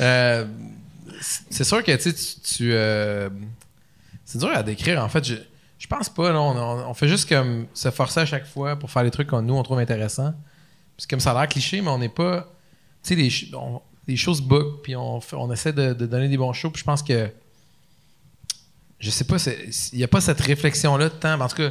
Euh, 0.00 0.44
c'est 1.20 1.64
sûr 1.64 1.82
que 1.82 1.92
tu 1.96 2.10
sais, 2.12 2.36
tu. 2.42 2.70
euh, 2.72 3.28
c'est 4.24 4.38
dur 4.38 4.50
à 4.54 4.62
décrire. 4.62 5.02
En 5.02 5.08
fait, 5.08 5.24
je, 5.24 5.34
je 5.78 5.86
pense 5.86 6.08
pas. 6.08 6.32
là, 6.32 6.40
on, 6.40 6.88
on- 6.90 6.94
fait 6.94 7.08
juste 7.08 7.28
comme 7.28 7.66
se 7.74 7.90
forcer 7.90 8.20
à 8.20 8.26
chaque 8.26 8.46
fois 8.46 8.76
pour 8.76 8.90
faire 8.90 9.02
les 9.02 9.10
trucs 9.10 9.28
que 9.28 9.36
nous, 9.40 9.54
on 9.54 9.62
trouve 9.62 9.78
intéressants. 9.78 10.34
Puis 10.96 11.06
comme 11.08 11.20
ça 11.20 11.32
a 11.32 11.34
l'air 11.34 11.48
cliché, 11.48 11.80
mais 11.80 11.88
on 11.88 11.98
n'est 11.98 12.08
pas. 12.08 12.42
Tu 13.02 13.08
sais, 13.10 13.14
les, 13.16 13.30
ch- 13.30 13.50
on- 13.54 13.80
les 14.06 14.16
choses 14.16 14.40
book, 14.40 14.82
puis 14.82 14.94
on, 14.96 15.20
on 15.32 15.52
essaie 15.52 15.72
de, 15.72 15.92
de 15.94 16.06
donner 16.06 16.28
des 16.28 16.36
bons 16.36 16.52
shows. 16.52 16.70
Puis 16.70 16.80
je 16.80 16.84
pense 16.84 17.02
que. 17.02 17.28
Je 18.98 19.10
sais 19.10 19.24
pas, 19.24 19.36
il 19.92 19.98
n'y 19.98 20.04
a 20.04 20.08
pas 20.08 20.20
cette 20.20 20.40
réflexion-là 20.40 21.04
de 21.10 21.14
temps. 21.14 21.38
En 21.40 21.48
tout 21.48 21.56
cas, 21.56 21.68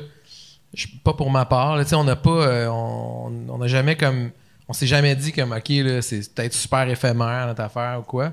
je- 0.73 0.87
pas 1.03 1.13
pour 1.13 1.29
ma 1.31 1.45
part. 1.45 1.75
là, 1.75 1.83
on 1.93 2.03
n'a 2.03 2.15
pas. 2.15 2.29
euh, 2.29 2.67
on 2.67 3.31
on 3.49 3.57
n'a 3.57 3.67
jamais 3.67 3.95
comme. 3.95 4.31
On 4.67 4.73
s'est 4.73 4.87
jamais 4.87 5.15
dit 5.15 5.31
comme, 5.31 5.51
OK, 5.51 5.69
là, 5.69 6.01
c'est 6.01 6.33
peut-être 6.33 6.53
super 6.53 6.89
éphémère 6.89 7.45
notre 7.47 7.61
affaire 7.61 7.97
ou 7.99 8.03
quoi. 8.03 8.31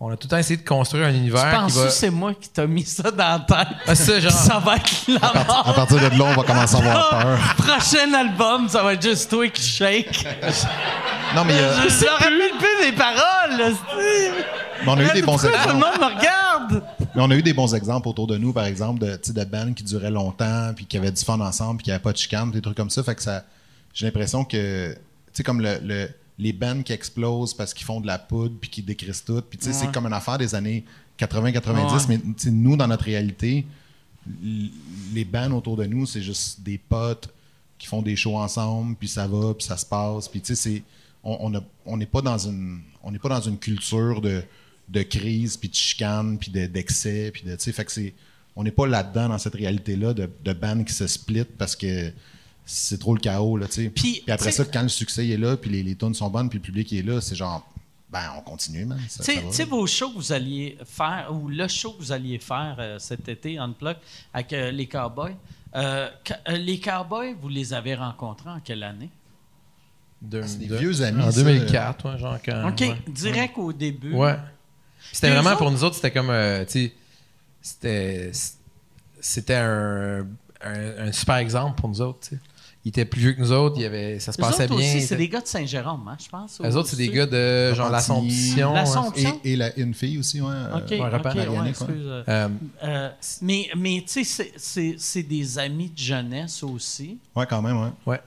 On 0.00 0.10
a 0.10 0.16
tout 0.16 0.24
le 0.26 0.28
temps 0.30 0.36
essayé 0.36 0.58
de 0.58 0.68
construire 0.68 1.06
un 1.06 1.14
univers 1.14 1.50
penses 1.50 1.76
va. 1.76 1.84
que 1.86 1.90
c'est 1.90 2.10
moi 2.10 2.34
qui 2.34 2.50
t'ai 2.50 2.66
mis 2.66 2.84
ça 2.84 3.10
dans 3.10 3.16
la 3.16 3.38
tête? 3.64 3.74
Ah, 3.86 3.94
ça, 3.94 4.20
genre. 4.20 4.30
Ça 4.32 4.58
va 4.58 4.76
être 4.76 4.90
la 5.08 5.44
mort. 5.44 5.62
À 5.66 5.72
partir 5.72 5.96
de 5.98 6.18
là, 6.18 6.24
on 6.24 6.34
va 6.34 6.42
commencer 6.42 6.76
à 6.76 6.78
avoir 6.80 7.08
peur. 7.10 7.38
Prochain 7.56 8.12
album, 8.12 8.68
ça 8.68 8.82
va 8.82 8.92
être 8.94 9.02
juste 9.02 9.30
toi 9.30 9.48
qui 9.48 9.62
shake. 9.62 10.26
Non, 11.34 11.44
mais 11.46 11.54
il 11.54 11.60
y 11.60 11.62
a- 11.62 11.88
Je 11.88 12.06
rappelle 12.06 12.38
plus 12.58 12.90
des 12.90 12.96
paroles. 12.96 13.58
là, 13.58 13.68
c'est- 13.70 14.30
mais 14.84 14.90
on 14.92 14.96
a 14.98 15.04
eu 15.04 15.12
des 15.14 15.22
bons 15.22 15.32
Pourquoi 15.32 15.50
tout 15.50 15.56
le 15.56 15.62
exemples. 15.64 15.84
monde 16.00 16.10
me 16.10 16.16
regarde? 16.18 16.84
Mais 17.14 17.22
on 17.22 17.30
a 17.30 17.36
eu 17.36 17.42
des 17.42 17.52
bons 17.52 17.74
exemples 17.74 18.08
autour 18.08 18.26
de 18.26 18.36
nous, 18.38 18.52
par 18.52 18.64
exemple, 18.66 19.00
de, 19.00 19.18
de 19.32 19.44
bands 19.44 19.72
qui 19.72 19.84
duraient 19.84 20.10
longtemps, 20.10 20.72
puis 20.74 20.86
qui 20.86 20.96
avaient 20.96 21.12
du 21.12 21.22
fun 21.24 21.40
ensemble, 21.40 21.78
puis 21.78 21.84
qui 21.84 21.90
n'avaient 21.90 22.02
pas 22.02 22.12
de 22.12 22.16
chicane, 22.18 22.50
des 22.50 22.60
trucs 22.60 22.76
comme 22.76 22.90
ça. 22.90 23.02
Fait 23.02 23.14
que 23.14 23.22
ça, 23.22 23.44
j'ai 23.92 24.06
l'impression 24.06 24.44
que, 24.44 24.92
tu 24.92 24.98
sais, 25.32 25.42
comme 25.42 25.60
le, 25.60 25.78
le- 25.82 26.08
les 26.38 26.52
bands 26.52 26.82
qui 26.82 26.92
explosent 26.92 27.54
parce 27.54 27.72
qu'ils 27.72 27.86
font 27.86 28.00
de 28.00 28.08
la 28.08 28.18
poudre, 28.18 28.54
puis 28.60 28.68
qui 28.68 28.82
décrissent 28.82 29.24
tout. 29.24 29.40
Puis, 29.48 29.56
tu 29.58 29.66
sais, 29.66 29.72
c'est 29.72 29.92
comme 29.92 30.06
une 30.06 30.12
affaire 30.12 30.36
des 30.38 30.54
années 30.56 30.84
80-90, 31.18 32.08
Ouais. 32.08 32.18
mais 32.44 32.50
nous, 32.50 32.76
dans 32.76 32.88
notre 32.88 33.04
réalité, 33.04 33.64
les 35.12 35.24
bands 35.24 35.50
autour 35.52 35.76
de 35.76 35.84
nous, 35.84 36.06
c'est 36.06 36.22
juste 36.22 36.60
des 36.62 36.78
potes 36.78 37.28
qui 37.78 37.86
font 37.86 38.02
des 38.02 38.16
shows 38.16 38.36
ensemble, 38.38 38.96
puis 38.96 39.08
ça 39.08 39.26
va, 39.26 39.54
puis 39.54 39.66
ça 39.66 39.76
se 39.76 39.84
passe. 39.86 40.28
Puis 40.28 40.40
tu 40.40 40.54
sais, 40.54 40.70
c'est, 40.70 40.82
on 41.22 41.36
on 41.40 41.54
a- 41.58 41.62
on 41.86 41.96
n'est 41.96 42.06
pas 42.06 42.22
dans 42.22 42.38
une, 42.38 42.80
on 43.02 43.10
n'est 43.10 43.18
pas 43.18 43.28
dans 43.28 43.40
une 43.40 43.58
culture 43.58 44.20
de, 44.20 44.42
de 44.88 45.02
crise, 45.02 45.56
puis 45.56 45.68
de 45.68 45.74
chicane, 45.74 46.38
puis 46.38 46.50
de- 46.50 46.66
d'excès, 46.66 47.30
puis 47.32 47.42
de, 47.42 47.54
tu 47.56 47.62
sais, 47.62 47.72
fait 47.72 47.84
que 47.84 47.92
c'est, 47.92 48.14
on 48.56 48.62
n'est 48.64 48.70
pas 48.70 48.86
là-dedans 48.86 49.28
dans 49.30 49.38
cette 49.38 49.54
réalité-là 49.54 50.14
de, 50.14 50.28
de 50.44 50.52
bands 50.52 50.84
qui 50.84 50.92
se 50.92 51.06
split 51.06 51.44
parce 51.44 51.74
que 51.74 52.12
c'est 52.66 52.98
trop 52.98 53.14
le 53.14 53.20
chaos, 53.20 53.56
là, 53.56 53.66
tu 53.66 53.72
sais. 53.74 53.88
Puis, 53.90 54.22
Puis 54.24 54.32
après 54.32 54.50
ça, 54.52 54.64
quand 54.64 54.82
le 54.82 54.88
succès 54.88 55.28
est 55.28 55.36
là, 55.36 55.56
puis 55.56 55.70
les, 55.70 55.82
les 55.82 55.96
tunes 55.96 56.14
sont 56.14 56.30
bonnes, 56.30 56.48
puis 56.48 56.58
le 56.58 56.62
public 56.62 56.92
est 56.92 57.02
là, 57.02 57.20
c'est 57.20 57.34
genre, 57.34 57.66
ben, 58.10 58.30
on 58.38 58.42
continue, 58.42 58.84
man. 58.84 58.98
Tu 59.24 59.34
sais- 59.50 59.64
vos 59.64 59.86
shows 59.86 60.10
que 60.10 60.16
vous 60.18 60.32
alliez 60.32 60.78
faire, 60.84 61.30
ou 61.32 61.48
le 61.48 61.66
show 61.68 61.92
que 61.92 61.98
vous 62.02 62.12
alliez 62.12 62.38
faire 62.38 62.76
euh, 62.78 62.98
cet 62.98 63.28
été, 63.28 63.58
Unplug, 63.58 63.96
avec 64.32 64.52
euh, 64.52 64.70
les 64.70 64.86
Cowboys, 64.86 65.34
euh, 65.74 66.08
les 66.48 66.78
Cowboys, 66.78 67.34
vous 67.40 67.48
les 67.48 67.74
avez 67.74 67.94
rencontrés 67.96 68.50
en 68.50 68.60
quelle 68.60 68.82
année? 68.84 69.10
Deux- 70.22 70.42
Ah, 70.44 70.54
des 70.58 70.66
deux- 70.66 70.76
vieux 70.78 71.02
amis, 71.02 71.22
En 71.22 71.30
ça. 71.30 71.42
2004, 71.42 72.12
ouais, 72.12 72.18
genre 72.18 72.38
quand. 72.42 72.68
OK, 72.70 72.80
ouais. 72.80 72.96
direct 73.08 73.58
au 73.58 73.72
début. 73.72 74.12
Ouais. 74.14 74.36
C'était 75.12 75.30
vraiment 75.30 75.56
pour 75.56 75.70
nous 75.70 75.84
autres, 75.84 75.96
c'était 75.96 76.10
comme, 76.10 76.30
euh, 76.30 76.64
tu 76.64 76.72
sais, 76.72 76.92
c'était, 77.62 78.30
c'était 79.20 79.54
un, 79.54 80.26
un, 80.62 81.06
un 81.08 81.12
super 81.12 81.36
exemple 81.36 81.80
pour 81.80 81.88
nous 81.88 82.00
autres. 82.00 82.20
tu 82.28 82.34
sais. 82.36 82.40
Il 82.86 82.90
était 82.90 83.06
plus 83.06 83.20
vieux 83.20 83.32
que 83.32 83.40
nous 83.40 83.50
autres, 83.50 83.76
il 83.78 83.82
y 83.82 83.86
avait, 83.86 84.18
ça 84.18 84.30
se 84.30 84.36
passait 84.36 84.64
autres 84.64 84.76
bien. 84.76 85.00
c'est 85.00 85.16
des 85.16 85.28
gars 85.30 85.40
de 85.40 85.46
Saint-Jérôme, 85.46 86.06
hein, 86.06 86.18
je 86.22 86.28
pense. 86.28 86.60
Eux 86.62 86.76
autres, 86.76 86.90
c'est 86.90 86.96
des 86.96 87.08
gars 87.08 87.24
de 87.24 87.72
genre 87.72 87.88
l'Assomption. 87.88 88.74
L'Assomption. 88.74 89.40
Et, 89.42 89.52
et 89.52 89.56
la- 89.56 89.74
une 89.78 89.94
fille 89.94 90.18
aussi, 90.18 90.42
ouais. 90.42 90.50
euh, 90.52 90.76
OK, 90.76 90.90
ouais, 90.90 90.98
ouais. 91.48 91.68
excuse, 91.70 91.88
euh, 92.04 92.22
Euh, 92.28 92.48
euh, 92.82 93.10
mais 93.40 93.70
mais 93.74 94.04
tu 94.06 94.22
sais, 94.22 94.24
c'est- 94.24 94.52
c'est- 94.58 94.96
c'est 94.98 95.22
des 95.22 95.58
amis 95.58 95.88
de 95.88 95.98
jeunesse 95.98 96.62
aussi. 96.62 97.16
ouais, 97.34 97.46
quand 97.48 97.62
même, 97.62 97.80
ouais. 97.80 97.90
Ouais. 98.04 98.20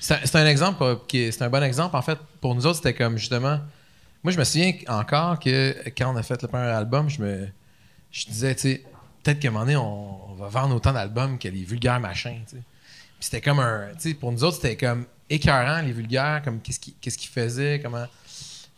C'est 0.00 0.14
un, 0.14 0.18
c'est 0.26 0.36
un 0.36 0.46
exemple, 0.46 0.98
c'est 1.10 1.42
un 1.42 1.50
bon 1.50 1.62
exemple. 1.64 1.96
En 1.96 2.02
fait, 2.02 2.18
pour 2.40 2.54
nous 2.54 2.64
autres, 2.66 2.76
c'était 2.76 2.94
comme 2.94 3.18
justement. 3.18 3.58
Moi, 4.22 4.32
je 4.32 4.38
me 4.38 4.44
souviens 4.44 4.72
encore 4.88 5.38
que 5.40 5.74
quand 5.96 6.12
on 6.12 6.16
a 6.16 6.22
fait 6.22 6.40
le 6.42 6.48
premier 6.48 6.68
album, 6.68 7.10
je 7.10 7.20
me 7.20 7.48
je 8.12 8.26
disais, 8.26 8.54
tu 8.54 8.60
sais, 8.60 8.84
peut-être 9.22 9.40
qu'à 9.40 9.48
un 9.48 9.50
moment 9.52 9.64
donné, 9.64 9.76
on, 9.76 10.34
va 10.34 10.48
vendre 10.48 10.74
autant 10.76 10.92
d'albums 10.92 11.38
que 11.38 11.48
les 11.48 11.64
vulgaires 11.64 12.00
machins, 12.00 12.42
tu 12.48 12.56
sais. 12.56 12.62
Puis 13.18 13.28
c'était 13.30 13.40
comme 13.40 13.58
un. 13.60 13.88
Tu 13.94 14.10
sais, 14.10 14.14
pour 14.14 14.32
nous 14.32 14.44
autres, 14.44 14.56
c'était 14.56 14.76
comme 14.76 15.06
écœurant, 15.30 15.80
les 15.82 15.92
vulgaires, 15.92 16.42
comme 16.44 16.60
qu'est-ce 16.60 16.80
qu'ils 16.80 16.94
qu'est-ce 17.00 17.18
qu'ils 17.18 17.30
faisaient, 17.30 17.80
comment. 17.82 18.06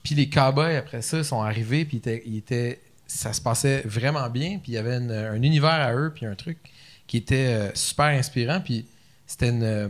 Puis 0.03 0.15
les 0.15 0.29
cowboys, 0.29 0.77
après 0.77 1.03
ça, 1.03 1.25
sont 1.25 1.41
arrivés, 1.43 1.85
puis 1.85 2.01
ils 2.27 2.37
étaient- 2.37 2.81
ça 3.07 3.33
se 3.33 3.41
passait 3.41 3.83
vraiment 3.87 4.29
bien, 4.29 4.59
puis 4.59 4.73
il 4.73 4.75
y 4.75 4.79
avait 4.79 4.97
un 4.97 5.43
univers 5.43 5.71
à 5.71 5.95
eux, 5.95 6.13
puis 6.15 6.27
un 6.27 6.35
truc 6.35 6.59
qui 7.07 7.17
était 7.19 7.55
euh, 7.55 7.71
super 7.75 8.07
inspirant, 8.07 8.61
puis 8.61 8.87
c'était 9.27 9.49
une. 9.51 9.63
euh, 9.63 9.89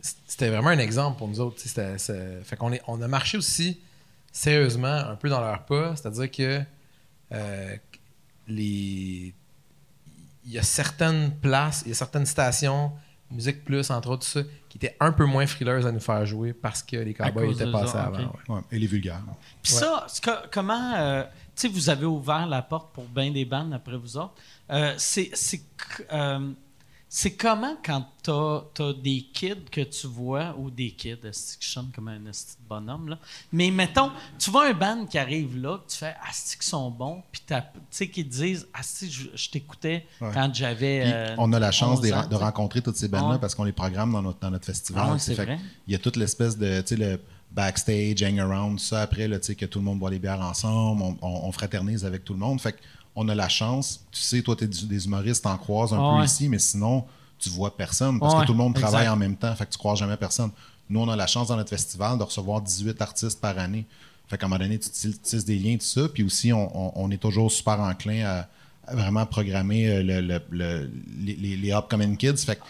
c'était 0.00 0.48
vraiment 0.48 0.68
un 0.70 0.78
exemple 0.78 1.18
pour 1.18 1.28
nous 1.28 1.40
autres. 1.40 1.60
c'est- 1.64 1.98
fait 2.44 2.56
qu'on 2.56 2.72
on 2.86 3.02
a 3.02 3.08
marché 3.08 3.38
aussi 3.38 3.78
sérieusement 4.32 4.86
un 4.86 5.16
peu 5.16 5.28
dans 5.28 5.40
leur 5.40 5.64
pas, 5.64 5.96
c'est-à-dire 5.96 6.30
que 6.30 6.62
euh, 7.32 7.76
les, 8.46 9.34
il 10.44 10.52
y 10.52 10.58
a 10.58 10.62
certaines 10.62 11.32
places, 11.36 11.82
il 11.84 11.88
y 11.88 11.92
a 11.92 11.94
certaines 11.94 12.26
stations, 12.26 12.92
Musique 13.30 13.62
Plus 13.62 13.90
entre 13.90 14.08
autres, 14.10 14.24
tout 14.24 14.30
ça, 14.40 14.40
qui 14.70 14.78
étaient 14.78 14.96
un 15.00 15.12
peu 15.12 15.26
moins 15.26 15.46
frileuses 15.46 15.86
à 15.86 15.92
nous 15.92 16.00
faire 16.00 16.24
jouer 16.24 16.54
parce 16.54 16.82
que 16.82 16.96
les 16.96 17.12
cowboys 17.12 17.52
étaient 17.52 17.70
passés 17.70 17.98
avant. 17.98 18.18
ok. 18.24 18.48
ouais. 18.48 18.54
Ouais, 18.54 18.60
Et 18.72 18.78
les 18.78 18.86
vulgaires. 18.86 19.20
Puis 19.62 19.74
Ouais. 19.74 19.80
ça, 19.80 20.06
comment, 20.50 20.94
euh, 20.96 21.24
tu 21.24 21.30
sais, 21.56 21.68
vous 21.68 21.90
avez 21.90 22.06
ouvert 22.06 22.46
la 22.46 22.62
porte 22.62 22.94
pour 22.94 23.04
bien 23.04 23.30
des 23.30 23.44
bandes 23.44 23.74
après 23.74 23.98
vous 23.98 24.16
autres. 24.16 24.32
Euh, 24.70 24.94
c'est, 24.96 25.30
c'est, 27.10 27.32
comment 27.36 27.76
quand 27.82 28.04
t'as, 28.22 28.62
as 28.80 28.92
des 28.92 29.22
kids 29.32 29.64
que 29.72 29.80
tu 29.80 30.06
vois, 30.06 30.54
ou 30.58 30.70
des 30.70 30.90
kids, 30.90 31.16
que 31.22 31.28
je 31.32 31.68
sonne 31.68 31.90
comme 31.94 32.08
un 32.08 32.26
esti 32.26 32.56
de 32.62 32.68
bonhomme, 32.68 33.08
là? 33.08 33.18
Mais 33.52 33.70
mettons, 33.70 34.10
tu 34.38 34.50
vois 34.50 34.66
un 34.68 34.74
band 34.74 35.06
qui 35.06 35.16
arrive 35.18 35.56
là, 35.60 35.78
que 35.78 35.90
tu 35.90 35.96
fais, 35.98 36.14
ah, 36.20 36.28
c'est 36.32 36.56
qu'ils 36.58 36.68
sont 36.68 36.90
bons, 36.90 37.22
puis 37.32 37.40
tu 37.46 37.54
sais, 37.90 38.08
qu'ils 38.08 38.28
disent, 38.28 38.68
ah, 38.74 38.80
si, 38.82 39.10
je, 39.10 39.28
je 39.34 39.50
t'écoutais 39.50 40.06
Ouais. 40.20 40.30
quand 40.34 40.54
j'avais. 40.54 41.02
Euh, 41.06 41.34
on 41.38 41.52
a 41.54 41.58
la 41.58 41.70
chance 41.72 42.00
11 42.00 42.28
de, 42.28 42.34
rencontrer 42.36 42.82
toutes 42.82 42.96
ces 42.96 43.08
bandes-là 43.08 43.34
Ouais. 43.34 43.38
parce 43.40 43.54
qu'on 43.54 43.64
les 43.64 43.72
programme 43.72 44.12
dans 44.12 44.22
notre, 44.22 44.40
dans 44.40 44.50
notre 44.50 44.66
festival. 44.66 45.06
Ah 45.14 45.18
c'est 45.18 45.34
vrai. 45.34 45.46
que 45.46 45.52
Il 45.86 45.92
y 45.92 45.96
a 45.96 45.98
toute 45.98 46.16
l'espèce 46.16 46.58
de, 46.58 46.80
tu 46.82 46.88
sais, 46.88 46.96
le 46.96 47.20
backstage, 47.50 48.22
hang 48.22 48.38
around, 48.38 48.78
ça 48.78 49.00
après, 49.00 49.26
là, 49.26 49.38
tu 49.38 49.46
sais, 49.46 49.54
que 49.54 49.64
tout 49.66 49.78
le 49.78 49.84
monde 49.86 49.98
boit 49.98 50.10
des 50.10 50.18
bières 50.18 50.40
ensemble, 50.42 51.00
on, 51.02 51.16
on- 51.22 51.46
on 51.48 51.52
fraternise 51.52 52.04
avec 52.04 52.22
tout 52.24 52.34
le 52.34 52.38
monde. 52.38 52.60
Fait 52.60 52.76
on 53.20 53.28
a 53.28 53.34
la 53.34 53.48
chance, 53.48 54.04
tu 54.12 54.20
sais, 54.22 54.42
toi, 54.42 54.54
tu 54.54 54.64
es 54.64 54.66
des 54.68 55.04
humoristes, 55.06 55.42
t'en 55.44 55.56
croises 55.56 55.92
un 55.92 55.96
peu 55.96 56.18
ouais. 56.20 56.24
ici, 56.24 56.48
mais 56.48 56.58
sinon, 56.60 57.04
tu 57.38 57.48
vois 57.50 57.76
personne 57.76 58.18
parce 58.20 58.34
que 58.40 58.46
tout 58.46 58.52
le 58.52 58.58
monde 58.58 58.74
travaille 58.74 59.02
exact. 59.02 59.12
en 59.14 59.16
même 59.16 59.36
temps, 59.36 59.54
fait 59.56 59.66
que 59.66 59.72
tu 59.72 59.78
croises 59.78 59.98
jamais 59.98 60.16
personne. 60.16 60.50
Nous, 60.88 61.00
on 61.00 61.08
a 61.08 61.16
la 61.16 61.26
chance 61.26 61.48
dans 61.48 61.56
notre 61.56 61.70
festival 61.70 62.16
de 62.16 62.22
recevoir 62.22 62.60
18 62.60 63.00
artistes 63.02 63.40
par 63.40 63.58
année. 63.58 63.84
Fait 64.28 64.38
qu'à 64.38 64.46
un 64.46 64.48
moment 64.48 64.58
donné, 64.62 64.78
tu 64.78 64.88
tisses- 64.90 65.44
des 65.44 65.58
liens, 65.58 65.76
tout 65.76 65.86
ça. 65.86 66.08
Puis 66.08 66.22
aussi, 66.22 66.52
on, 66.52 66.64
on- 66.76 66.92
on 66.96 67.10
est 67.10 67.16
toujours 67.20 67.50
super 67.50 67.80
enclin 67.80 68.24
à, 68.24 68.48
à 68.86 68.94
vraiment 68.94 69.26
programmer 69.26 69.88
euh, 69.88 70.02
le- 70.02 70.20
le- 70.20 70.42
le- 70.50 70.90
les, 71.20 71.56
les, 71.56 71.72
upcoming 71.72 72.16
kids. 72.16 72.36
Fait 72.38 72.56
que 72.56 72.62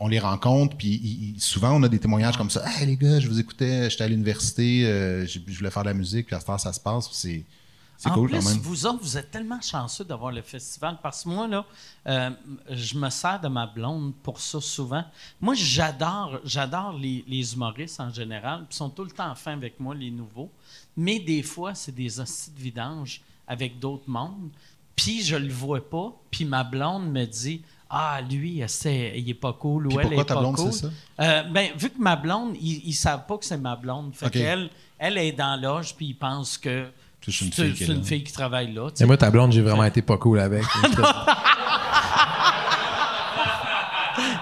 on 0.00 0.08
les 0.08 0.18
rencontre, 0.18 0.76
puis 0.76 1.34
souvent, 1.38 1.72
on 1.72 1.82
a 1.84 1.88
des 1.88 1.98
témoignages 2.00 2.36
comme 2.36 2.50
ça. 2.50 2.62
Hey, 2.78 2.86
les 2.86 2.96
gars, 2.96 3.20
je 3.20 3.28
vous 3.28 3.38
écoutais, 3.38 3.88
j'étais 3.88 4.04
à 4.04 4.08
l'université, 4.08 4.84
euh, 4.86 5.24
je 5.26 5.38
voulais 5.56 5.70
faire 5.70 5.84
de 5.84 5.88
la 5.88 5.94
musique, 5.94 6.26
puis 6.26 6.34
à 6.36 6.40
ce 6.40 6.46
temps, 6.46 6.58
ça 6.58 6.72
se 6.72 6.80
passe. 6.80 7.06
puis 7.08 7.16
C'est 7.16 7.44
c'est 7.96 8.08
en 8.10 8.14
cool 8.14 8.30
plus, 8.30 8.38
quand 8.38 8.50
même. 8.50 8.58
vous 8.58 8.86
autres, 8.86 9.02
vous 9.02 9.16
êtes 9.16 9.30
tellement 9.30 9.60
chanceux 9.60 10.04
d'avoir 10.04 10.32
le 10.32 10.42
festival 10.42 10.98
parce 11.02 11.24
que 11.24 11.28
moi, 11.28 11.46
là, 11.46 11.64
euh, 12.06 12.30
je 12.70 12.98
me 12.98 13.08
sers 13.10 13.40
de 13.40 13.48
ma 13.48 13.66
blonde 13.66 14.12
pour 14.22 14.40
ça 14.40 14.60
souvent. 14.60 15.04
Moi, 15.40 15.54
j'adore, 15.54 16.40
j'adore 16.44 16.92
les, 16.98 17.24
les 17.26 17.54
humoristes 17.54 18.00
en 18.00 18.10
général. 18.12 18.60
puis 18.60 18.68
Ils 18.72 18.76
sont 18.76 18.90
tout 18.90 19.04
le 19.04 19.10
temps 19.10 19.34
fins 19.34 19.52
avec 19.54 19.78
moi, 19.80 19.94
les 19.94 20.10
nouveaux. 20.10 20.50
Mais 20.96 21.18
des 21.18 21.42
fois, 21.42 21.74
c'est 21.74 21.94
des 21.94 22.20
hosties 22.20 22.50
de 22.50 22.60
vidange 22.60 23.20
avec 23.46 23.78
d'autres 23.78 24.08
mondes. 24.08 24.50
Puis 24.96 25.22
je 25.22 25.36
le 25.36 25.52
vois 25.52 25.88
pas. 25.88 26.12
Puis 26.30 26.44
ma 26.44 26.62
blonde 26.64 27.10
me 27.10 27.24
dit 27.24 27.62
Ah, 27.90 28.20
lui, 28.28 28.62
il 28.84 29.28
est 29.30 29.34
pas 29.34 29.52
cool 29.52 29.86
ou 29.88 30.00
elle 30.00 30.06
pourquoi 30.06 30.22
est 30.22 30.26
ta 30.26 30.34
pas 30.34 30.40
blonde, 30.40 30.56
cool. 30.56 30.72
c'est 30.72 30.86
ça? 30.86 30.90
Euh, 31.20 31.42
ben, 31.44 31.70
vu 31.76 31.90
que 31.90 31.98
ma 32.00 32.16
blonde, 32.16 32.56
ils, 32.60 32.86
ils 32.88 32.92
savent 32.92 33.26
pas 33.26 33.38
que 33.38 33.44
c'est 33.44 33.56
ma 33.56 33.76
blonde. 33.76 34.14
Fait 34.14 34.30
qu'elle, 34.30 34.70
elle 34.98 35.18
est 35.18 35.32
dans 35.32 35.60
l'âge, 35.60 35.94
puis 35.96 36.06
ils 36.06 36.14
pensent 36.14 36.58
que 36.58 36.88
C'est 37.32 37.44
une 37.44 37.52
c'est 37.52 37.62
fille 37.62 37.72
qui 37.74 37.82
est 37.82 37.86
c'est 37.86 37.92
là. 37.92 37.98
une 37.98 38.04
fille 38.04 38.24
qui 38.24 38.32
travaille 38.32 38.72
là. 38.72 38.90
tu 38.90 38.96
sais. 38.96 39.04
Et 39.04 39.06
moi, 39.06 39.16
ta 39.16 39.30
blonde, 39.30 39.52
j'ai 39.52 39.62
vraiment 39.62 39.84
été 39.84 40.02
pas 40.02 40.16
cool 40.18 40.40
avec. 40.40 40.62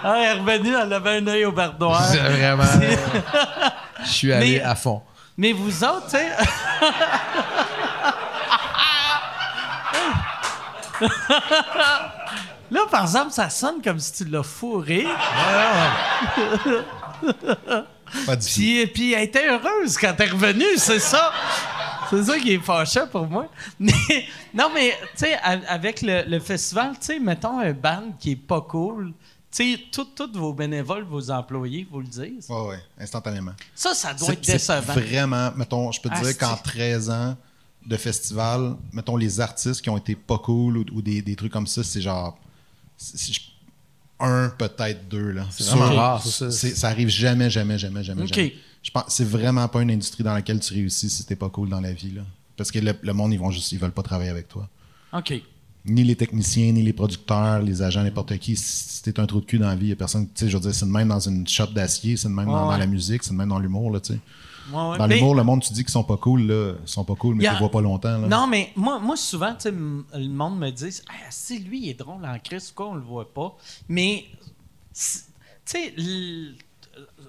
Ah, 0.05 0.15
elle 0.19 0.25
est 0.25 0.33
revenue, 0.41 0.75
elle 0.75 0.93
avait 0.93 1.19
un 1.19 1.27
œil 1.29 1.45
au 1.45 1.53
bardoir. 1.53 2.03
J'ai 2.13 2.19
vraiment. 2.29 2.65
Je 4.05 4.09
suis 4.11 4.33
allé 4.33 4.55
Mais- 4.59 4.63
à 4.63 4.75
fond. 4.75 5.01
Mais 5.39 5.53
vous 5.53 5.85
autres, 5.85 6.07
tu 6.11 6.17
sais. 6.17 6.29
Là, 12.71 12.81
par 12.91 13.03
exemple, 13.03 13.33
ça 13.33 13.51
sonne 13.51 13.83
comme 13.83 13.99
si 13.99 14.13
tu 14.13 14.25
l'as 14.31 14.43
fourré. 14.43 15.07
Pas 18.27 18.37
du 18.37 18.47
tout. 18.47 18.53
Puis, 18.55 18.87
puis 18.89 19.13
elle 19.13 19.25
était 19.25 19.47
heureuse 19.49 19.97
quand 19.99 20.15
t'es 20.17 20.27
revenu, 20.27 20.65
c'est 20.77 20.99
ça. 20.99 21.33
C'est 22.13 22.25
ça 22.25 22.39
qui 22.39 22.53
est 22.53 22.59
fâchant 22.59 23.07
pour 23.09 23.27
moi. 23.27 23.49
Mais, 23.81 23.93
non, 24.55 24.71
mais, 24.75 24.91
tu 25.17 25.25
sais, 25.25 25.35
avec 25.35 26.03
le, 26.03 26.25
le 26.29 26.39
festival, 26.41 26.93
tu 27.01 27.07
sais, 27.07 27.19
mettons 27.19 27.59
un 27.59 27.73
band 27.73 28.13
qui 28.19 28.33
est 28.33 28.37
pas 28.37 28.61
cool, 28.61 29.13
tu 29.51 29.75
sais, 29.75 29.81
tous 29.91 30.07
vos 30.39 30.53
bénévoles, 30.53 31.05
vos 31.05 31.31
employés 31.31 31.87
vous 31.91 32.01
le 32.01 32.07
disent. 32.07 32.47
Ouais, 32.49 32.67
ouais, 32.69 32.79
instantanément. 32.99 33.53
Ça, 33.75 33.95
ça 33.95 34.15
doit 34.15 34.33
être 34.33 34.41
décevant. 34.47 34.93
Vraiment, 34.95 35.51
mettons, 35.57 35.91
je 35.93 36.01
peux 36.01 36.09
te 36.09 36.15
Ah, 36.17 36.23
dire 36.23 36.39
qu'en 36.39 36.57
c'est- 36.57 36.63
13 36.63 37.11
ans 37.11 37.37
de 37.87 37.97
festival, 37.97 38.77
mettons, 38.93 39.17
les 39.17 39.41
artistes 39.41 39.81
qui 39.83 39.91
ont 39.91 39.97
été 39.99 40.15
pas 40.15 40.39
cool 40.39 40.79
ou, 40.79 40.85
ou 40.93 41.03
des, 41.03 41.21
des 41.23 41.35
trucs 41.37 41.53
comme 41.53 41.67
ça, 41.67 41.83
c'est 41.83 42.01
genre. 42.01 42.39
un, 44.21 44.51
peut-être 44.51 45.09
deux. 45.09 45.33
là. 45.33 45.47
C'est 45.51 45.65
vraiment 45.65 45.95
rare, 45.97 46.25
ça. 46.25 46.51
Ça 46.51 46.89
arrive 46.89 47.09
jamais, 47.09 47.51
jamais, 47.51 47.77
jamais, 47.79 48.05
jamais. 48.05 48.23
Ok. 48.23 48.35
jamais. 48.35 48.55
Je 48.83 48.91
pense 48.91 49.05
c'est 49.09 49.25
vraiment 49.25 49.69
pas 49.69 49.83
une 49.83 49.91
industrie 49.91 50.25
dans 50.25 50.35
laquelle 50.35 50.61
tu 50.61 50.75
réussis 50.75 51.09
si 51.09 51.25
t'es 51.25 51.37
pas 51.37 51.49
cool 51.49 51.69
dans 51.69 51.81
la 51.81 51.93
vie. 51.93 52.11
Là. 52.13 52.23
Parce 52.57 52.71
que 52.71 52.79
le, 52.79 52.93
le 53.01 53.13
monde, 53.13 53.33
ils 53.33 53.39
vont 53.39 53.51
juste, 53.51 53.73
ils 53.73 53.79
veulent 53.79 53.93
pas 53.93 54.03
travailler 54.03 54.31
avec 54.31 54.49
toi. 54.49 54.69
OK. 55.13 55.35
Ni 55.85 56.05
les 56.05 56.15
techniciens, 56.15 56.71
ni 56.73 56.83
les 56.83 56.93
producteurs, 56.93 57.61
les 57.63 57.83
agents, 57.83 58.03
n'importe 58.05 58.37
qui. 58.39 58.55
Si 58.57 59.03
t'es 59.03 59.19
un 59.19 59.27
trou 59.27 59.41
de 59.41 59.47
cul 59.47 59.59
dans 59.59 59.67
la 59.67 59.75
vie, 59.75 59.89
y 59.89 59.93
a 59.93 59.97
personne. 59.97 60.27
Tu 60.27 60.33
sais, 60.45 60.49
je 60.49 60.57
veux 60.57 60.63
dire, 60.63 60.75
c'est 60.75 60.87
de 60.87 60.91
même 60.91 61.09
dans 61.09 61.19
une 61.19 61.47
shop 61.47 61.67
d'acier, 61.69 62.17
c'est 62.17 62.29
de 62.29 62.33
même 62.33 62.47
dans, 62.47 62.67
Ouais. 62.69 62.75
dans 62.75 62.79
la 62.79 62.87
musique, 62.87 63.23
c'est 63.25 63.33
de 63.33 63.37
même 63.37 63.49
dans 63.49 63.59
l'humour, 63.59 63.91
là, 63.91 63.99
tu 64.01 64.13
sais. 64.13 64.21
Ouais. 64.73 64.97
Dans 64.97 65.07
l'humour, 65.09 65.35
le 65.35 65.43
monde, 65.43 65.61
tu 65.61 65.73
dis 65.73 65.83
qu'ils 65.83 65.91
sont 65.91 66.05
pas 66.05 66.17
cool, 66.17 66.43
là. 66.43 66.75
Ils 66.81 66.89
sont 66.89 67.05
pas 67.05 67.17
cool, 67.17 67.35
mais 67.35 67.49
tu 67.49 67.57
vois 67.59 67.71
pas 67.71 67.81
longtemps, 67.81 68.17
là. 68.19 68.29
Non, 68.29 68.47
mais 68.47 68.71
moi, 68.77 69.01
moi 69.01 69.17
souvent, 69.17 69.53
tu 69.55 69.63
sais, 69.63 69.71
le 69.73 70.29
monde 70.29 70.59
me 70.59 70.71
dit 70.71 71.01
ah, 71.09 71.13
c'est 71.31 71.59
lui, 71.59 71.81
il 71.87 71.89
est 71.91 71.95
drôle 71.99 72.25
en 72.25 72.39
crise, 72.39 72.71
quoi, 72.71 72.91
on 72.91 72.95
le 72.95 73.03
voit 73.03 73.33
pas. 73.33 73.57
Mais, 73.89 74.25
tu 74.95 75.19
sais, 75.65 75.95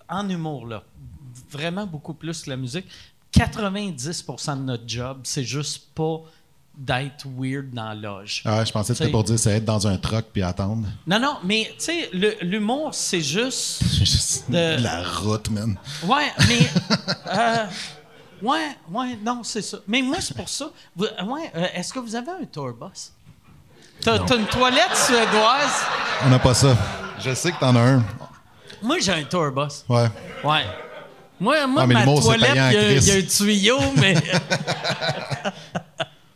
en 0.09 0.29
humour, 0.29 0.67
là, 0.67 0.83
vraiment 1.53 1.85
beaucoup 1.85 2.13
plus 2.13 2.41
que 2.43 2.49
la 2.49 2.57
musique, 2.57 2.85
90% 3.33 4.57
de 4.57 4.61
notre 4.63 4.83
job, 4.87 5.19
c'est 5.23 5.43
juste 5.43 5.87
pas 5.95 6.19
d'être 6.75 7.25
weird 7.37 7.71
dans 7.71 7.89
la 7.89 7.95
loge. 7.95 8.41
Ah, 8.45 8.65
je 8.65 8.71
pensais 8.71 8.93
que 8.93 8.97
c'était 8.97 9.11
pour 9.11 9.23
dire 9.23 9.37
c'est 9.37 9.51
être 9.57 9.65
dans 9.65 9.85
un 9.87 9.95
truck 9.97 10.25
puis 10.33 10.41
attendre. 10.41 10.87
Non, 11.05 11.19
non, 11.19 11.37
mais 11.43 11.71
tu 11.77 11.85
sais, 11.85 12.09
le- 12.13 12.35
l'humour, 12.41 12.93
c'est 12.95 13.21
juste. 13.21 13.83
Juste 14.03 14.49
De- 14.49 14.81
La 14.81 15.03
route, 15.03 15.49
man. 15.51 15.77
Ouais, 16.03 16.31
mais. 16.47 16.59
euh, 17.37 17.65
ouais, 18.41 18.75
ouais, 18.89 19.17
non, 19.23 19.43
c'est 19.43 19.61
ça. 19.61 19.77
Mais 19.87 20.01
moi, 20.01 20.17
c'est 20.19 20.35
pour 20.35 20.49
ça. 20.49 20.69
Vous- 20.95 21.05
ouais, 21.05 21.51
euh, 21.55 21.67
est-ce 21.75 21.93
que 21.93 21.99
vous 21.99 22.15
avez 22.15 22.31
un 22.31 22.45
tour 22.45 22.71
bus? 22.73 23.11
T'as 24.01 24.19
t'as 24.19 24.35
une 24.37 24.47
toilette 24.47 24.95
suédoise? 24.95 25.71
On 26.25 26.29
n'a 26.29 26.39
pas 26.39 26.53
ça. 26.55 26.75
Je 27.23 27.33
sais 27.35 27.51
que 27.51 27.59
t'en 27.59 27.75
as 27.75 27.79
un. 27.81 28.03
Moi, 28.81 28.97
j'ai 28.99 29.13
un 29.13 29.23
tour 29.23 29.51
bus. 29.51 29.85
Ouais. 29.87 30.07
Ouais. 30.43 30.65
Moi, 31.43 31.67
moi 31.67 31.81
Ah, 31.83 31.87
ma 31.87 32.05
toilette, 32.05 32.49
il 32.51 32.55
y, 32.55 32.59
a- 32.59 32.91
il 32.93 33.03
y 33.03 33.11
a 33.11 33.15
un 33.15 33.21
tuyau, 33.21 33.79
mais. 33.97 34.15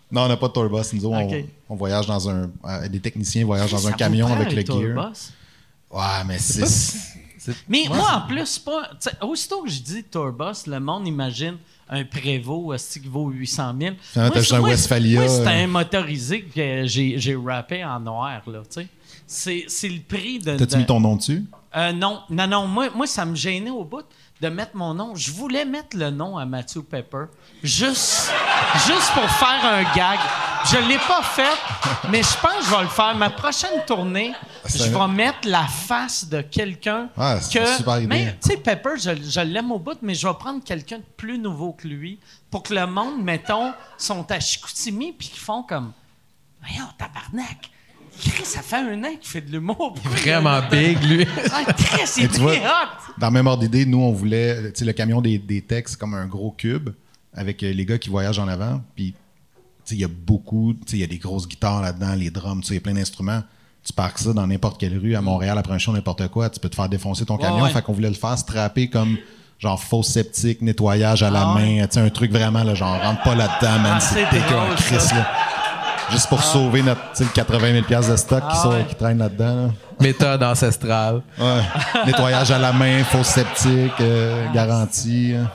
Non, 0.10 0.22
on 0.22 0.28
n'a 0.30 0.38
pas 0.38 0.48
de 0.48 0.54
tour 0.54 0.70
bus. 0.70 0.94
Nous 0.94 1.06
on, 1.06 1.44
on 1.70 1.76
voyage 1.76 2.06
dans 2.08 2.30
un. 2.30 2.50
euh, 2.66 2.88
des 2.88 3.00
techniciens 3.02 3.46
voyagent 3.46 3.72
dans 3.72 3.78
Ça 3.78 3.90
un 3.90 3.92
camion 3.92 4.28
avec 4.28 4.54
le 4.54 4.62
gear. 4.66 5.10
bus? 5.10 5.34
Ouais, 5.92 6.24
mais 6.26 6.38
c'est. 6.40 6.98
Mais 7.68 7.84
moi, 7.90 8.24
en 8.24 8.28
plus, 8.28 8.58
pas. 8.60 8.90
Aussitôt 9.22 9.64
que 9.64 9.70
je 9.70 9.82
dis 9.82 10.04
tourbus, 10.04 10.66
le 10.68 10.80
monde 10.80 11.08
imagine 11.08 11.58
un 11.90 12.04
aussi 12.48 13.02
qui 13.02 13.08
vaut 13.08 13.30
800 13.30 13.74
000. 13.80 13.96
Finalement, 14.02 14.34
t'as 14.34 14.40
juste 14.40 14.54
un 14.54 14.60
moi, 14.60 14.70
Westphalia, 14.70 15.20
Moi, 15.22 15.30
c'est 15.30 15.42
euh. 15.48 15.64
un 15.64 15.68
motorisé 15.68 16.42
que 16.44 16.86
j'ai 16.86 17.18
j'ai 17.18 17.36
rappé 17.36 17.84
en 17.84 18.00
noir, 18.00 18.42
là, 18.48 18.60
tu 18.70 18.82
sais. 18.82 18.88
C'est 19.26 19.66
c'est 19.68 19.90
le 19.90 20.00
prix 20.02 20.40
de. 20.40 20.56
T'as-tu 20.58 20.74
de- 20.76 20.80
mis 20.80 20.86
ton 20.86 21.00
nom 21.02 21.16
dessus? 21.18 21.46
Euh, 21.76 21.92
non, 21.92 22.22
non, 22.30 22.48
non. 22.48 22.66
Moi, 22.68 22.90
moi, 22.96 23.08
ça 23.08 23.26
me 23.26 23.36
gênait 23.36 23.70
au 23.70 23.84
bout 23.84 24.06
de 24.42 24.50
mettre 24.50 24.76
mon 24.76 24.94
nom. 24.94 25.16
Je 25.16 25.32
voulais 25.32 25.66
mettre 25.66 25.98
le 25.98 26.10
nom 26.12 26.38
à 26.38 26.46
Matthew 26.46 26.82
Pepper, 26.82 27.26
juste, 27.64 28.32
juste 28.86 29.12
pour 29.14 29.30
faire 29.32 29.66
un 29.66 29.84
gag. 29.96 30.20
Je 30.72 30.78
l'ai 30.88 30.98
pas 30.98 31.22
fait, 31.24 31.56
mais 32.10 32.22
je 32.22 32.38
pense 32.42 32.58
que 32.58 32.66
je 32.66 32.76
vais 32.76 32.82
le 32.84 32.88
faire. 32.90 33.16
Ma 33.16 33.30
prochaine 33.30 33.84
tournée, 33.86 34.34
C'est 34.66 34.80
je 34.80 34.84
vais 34.98 35.08
mettre 35.08 35.48
la 35.48 35.64
face 35.66 36.28
de 36.28 36.42
quelqu'un 36.42 37.10
Ah, 37.18 37.40
c'est 37.40 37.60
une 37.60 37.66
que. 37.66 37.76
super 37.78 37.98
idée. 38.00 38.08
Mais 38.08 38.38
tu 38.42 38.50
sais, 38.50 38.58
Pepper, 38.58 38.92
je, 38.98 39.12
je 39.30 39.40
l'aime 39.40 39.72
au 39.72 39.80
bout, 39.80 39.98
mais 40.02 40.14
je 40.14 40.28
vais 40.28 40.34
prendre 40.34 40.62
quelqu'un 40.64 40.98
de 40.98 41.04
plus 41.16 41.40
nouveau 41.40 41.72
que 41.74 41.88
lui 41.88 42.20
pour 42.52 42.64
que 42.64 42.74
le 42.74 42.86
monde, 42.86 43.22
mettons, 43.24 43.72
sont 43.98 44.30
à 44.32 44.40
Chicoutimi 44.40 45.14
puis 45.14 45.30
qu'ils 45.30 45.40
font 45.40 45.64
comme. 45.64 45.94
Voyons, 46.62 46.88
tabarnak! 46.98 47.70
Chris, 48.20 48.46
ça 48.46 48.62
fait 48.62 48.78
un 48.78 49.04
an 49.04 49.10
qu'il 49.20 49.30
fait 49.30 49.42
de 49.42 49.52
l'humour. 49.52 49.96
Vraiment 50.04 50.60
big, 50.70 51.02
lui. 51.04 51.28
Ah, 51.52 51.72
Chris, 51.74 52.10
il 52.18 52.24
est 52.26 52.28
tu 52.34 52.40
vois, 52.40 52.54
hot! 52.54 53.14
Dans 53.18 53.28
le 53.28 53.34
même 53.34 53.48
ordre 53.48 53.64
d'idée, 53.64 53.86
nous, 53.86 54.00
on 54.02 54.12
voulait. 54.12 54.72
Tu 54.74 54.80
sais, 54.80 54.86
le 54.86 54.94
camion 54.94 55.22
des, 55.22 55.38
des 55.38 55.62
textes 55.62 55.98
comme 55.98 56.14
un 56.14 56.26
gros 56.28 56.52
cube 56.52 56.90
avec 57.34 57.62
euh, 57.64 57.72
les 57.74 57.86
gars 57.86 57.98
qui 57.98 58.10
voyagent 58.10 58.40
en 58.40 58.48
avant. 58.48 58.82
Puis, 58.96 59.12
tu 59.14 59.18
sais, 59.86 59.96
il 59.96 60.02
y 60.02 60.06
a 60.06 60.08
beaucoup. 60.10 60.74
Tu 60.74 60.92
sais, 60.92 60.98
il 60.98 61.00
y 61.02 61.04
a 61.04 61.08
des 61.08 61.18
grosses 61.18 61.48
guitares 61.48 61.82
là-dedans, 61.82 62.14
les 62.16 62.30
drums, 62.32 62.62
tu 62.62 62.68
sais, 62.70 62.74
il 62.74 62.78
y 62.78 62.80
a 62.80 62.82
plein 62.82 62.94
d'instruments. 62.94 63.44
Tu 63.86 63.94
parques 63.94 64.20
ça 64.20 64.34
dans 64.34 64.46
n'importe 64.46 64.80
quelle 64.80 64.98
rue, 64.98 65.16
à 65.16 65.22
Montréal, 65.22 65.58
après 65.58 65.74
un 65.74 65.78
show, 65.78 65.94
n'importe 65.94 66.28
quoi, 66.28 66.50
tu 66.50 66.60
peux 66.60 66.68
te 66.70 66.76
faire 66.76 66.90
défoncer 66.90 67.26
ton 67.26 67.38
camion. 67.38 67.64
ouais. 67.64 67.70
Fait 67.72 67.82
qu'on 67.82 67.94
voulait 67.94 68.10
le 68.10 68.16
faire 68.16 68.38
strapper 68.38 68.90
comme 68.90 69.18
genre 69.60 69.82
faux 69.82 70.04
septique, 70.04 70.62
nettoyage 70.62 71.24
à 71.24 71.30
la 71.32 71.42
Ah 71.42 71.56
ouais. 71.56 71.78
main. 71.80 71.88
Tu 71.88 71.94
sais, 71.94 72.00
un 72.02 72.10
truc 72.10 72.32
vraiment, 72.32 72.64
là, 72.64 72.76
genre, 72.76 73.02
rentre 73.02 73.24
pas 73.24 73.34
là-dedans, 73.36 73.80
man. 73.80 73.94
Ah, 73.96 74.00
c'est 74.00 74.26
dégueu 74.30 74.56
Chris, 74.78 75.16
là. 75.16 75.28
Juste 76.12 76.30
pour 76.30 76.42
sauver 76.42 76.82
notre 76.84 77.02
tu 77.12 77.18
sais, 77.18 77.24
le 77.26 77.30
80 77.32 77.72
000 77.74 77.84
piastres 77.86 78.12
de 78.12 78.18
stock 78.18 78.40
qui, 78.42 78.46
Ah 78.50 78.56
sort- 78.62 78.74
ouais. 78.74 78.86
qui 78.88 78.96
traîne 78.96 79.18
là-dedans. 79.18 79.56
là. 79.68 79.70
Méthode 80.00 80.44
ancestrale. 80.44 81.22
Ouais. 81.40 81.62
Nettoyage 82.06 82.52
à 82.52 82.60
la 82.60 82.72
main, 82.72 83.04
faux 83.04 83.24
septique, 83.24 83.92
euh, 84.00 84.46
garantie. 84.54 85.34
hein. 85.38 85.50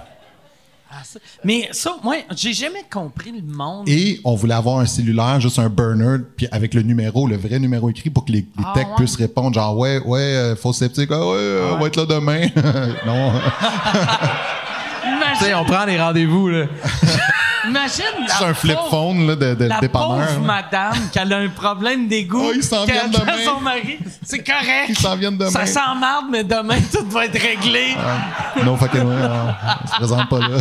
Ah, 0.90 0.96
ça- 1.04 1.18
Mais 1.42 1.68
ça, 1.72 1.92
moi, 2.02 2.16
j'ai 2.36 2.52
jamais 2.52 2.84
compris 2.92 3.32
le 3.32 3.40
monde. 3.42 3.88
Et 3.88 4.20
on 4.24 4.34
voulait 4.34 4.54
avoir 4.54 4.78
un 4.80 4.84
cellulaire, 4.86 5.40
juste 5.40 5.58
un 5.58 5.70
burner, 5.70 6.18
puis 6.36 6.46
avec 6.52 6.74
le 6.74 6.82
numéro, 6.82 7.26
le 7.26 7.36
vrai 7.38 7.58
numéro 7.58 7.88
écrit 7.88 8.10
pour 8.10 8.26
que 8.26 8.32
les, 8.32 8.40
les 8.40 8.46
Ah, 8.64 8.72
techs 8.74 8.88
ouais? 8.88 8.94
puissent 8.96 9.16
répondre, 9.16 9.54
genre 9.54 9.76
ouais, 9.78 10.00
ouais, 10.04 10.20
euh, 10.20 10.54
faux 10.56 10.72
septique, 10.74 11.08
ah 11.12 11.18
ouais, 11.18 11.36
euh, 11.38 11.72
on 11.74 11.78
va 11.78 11.86
être 11.86 11.96
là 11.96 12.04
demain. 12.04 12.42
non. 13.06 13.32
Imagine, 15.04 15.38
Tu 15.38 15.44
sais, 15.46 15.54
on 15.54 15.64
prend 15.64 15.84
les 15.86 16.00
rendez-vous, 16.00 16.48
là. 16.48 16.66
imagine 17.68 18.04
la 18.28 18.34
C'est 18.34 18.44
un 18.44 18.54
flip 18.54 18.74
pauvre- 18.76 18.90
phone 18.90 19.26
là, 19.26 19.36
de, 19.36 19.54
de 19.54 19.64
La 19.64 19.80
dépanneur. 19.80 20.08
pauvre 20.28 20.40
madame 20.40 20.94
qui 21.12 21.18
a 21.18 21.22
un 21.36 21.48
problème 21.48 22.08
d'égout. 22.08 22.42
Oh, 22.48 22.52
ils 22.54 22.62
s'en 22.62 22.84
viennent 22.84 23.10
demain. 23.10 23.32
son 23.44 23.60
mari. 23.60 23.98
C'est 24.24 24.42
correct. 24.44 24.86
Ils 24.88 24.98
s'en 24.98 25.16
viennent 25.16 25.36
demain. 25.38 25.50
Ça 25.50 25.66
s'emmarde, 25.66 26.26
mais 26.30 26.44
demain, 26.44 26.78
tout 26.92 27.06
va 27.10 27.26
être 27.26 27.40
réglé. 27.40 27.94
No 28.64 28.76
fucking 28.76 29.02
way, 29.02 29.16
non. 29.22 29.54
On 29.84 29.86
se 29.86 29.92
présente 29.96 30.28
pas 30.28 30.38
là. 30.38 30.56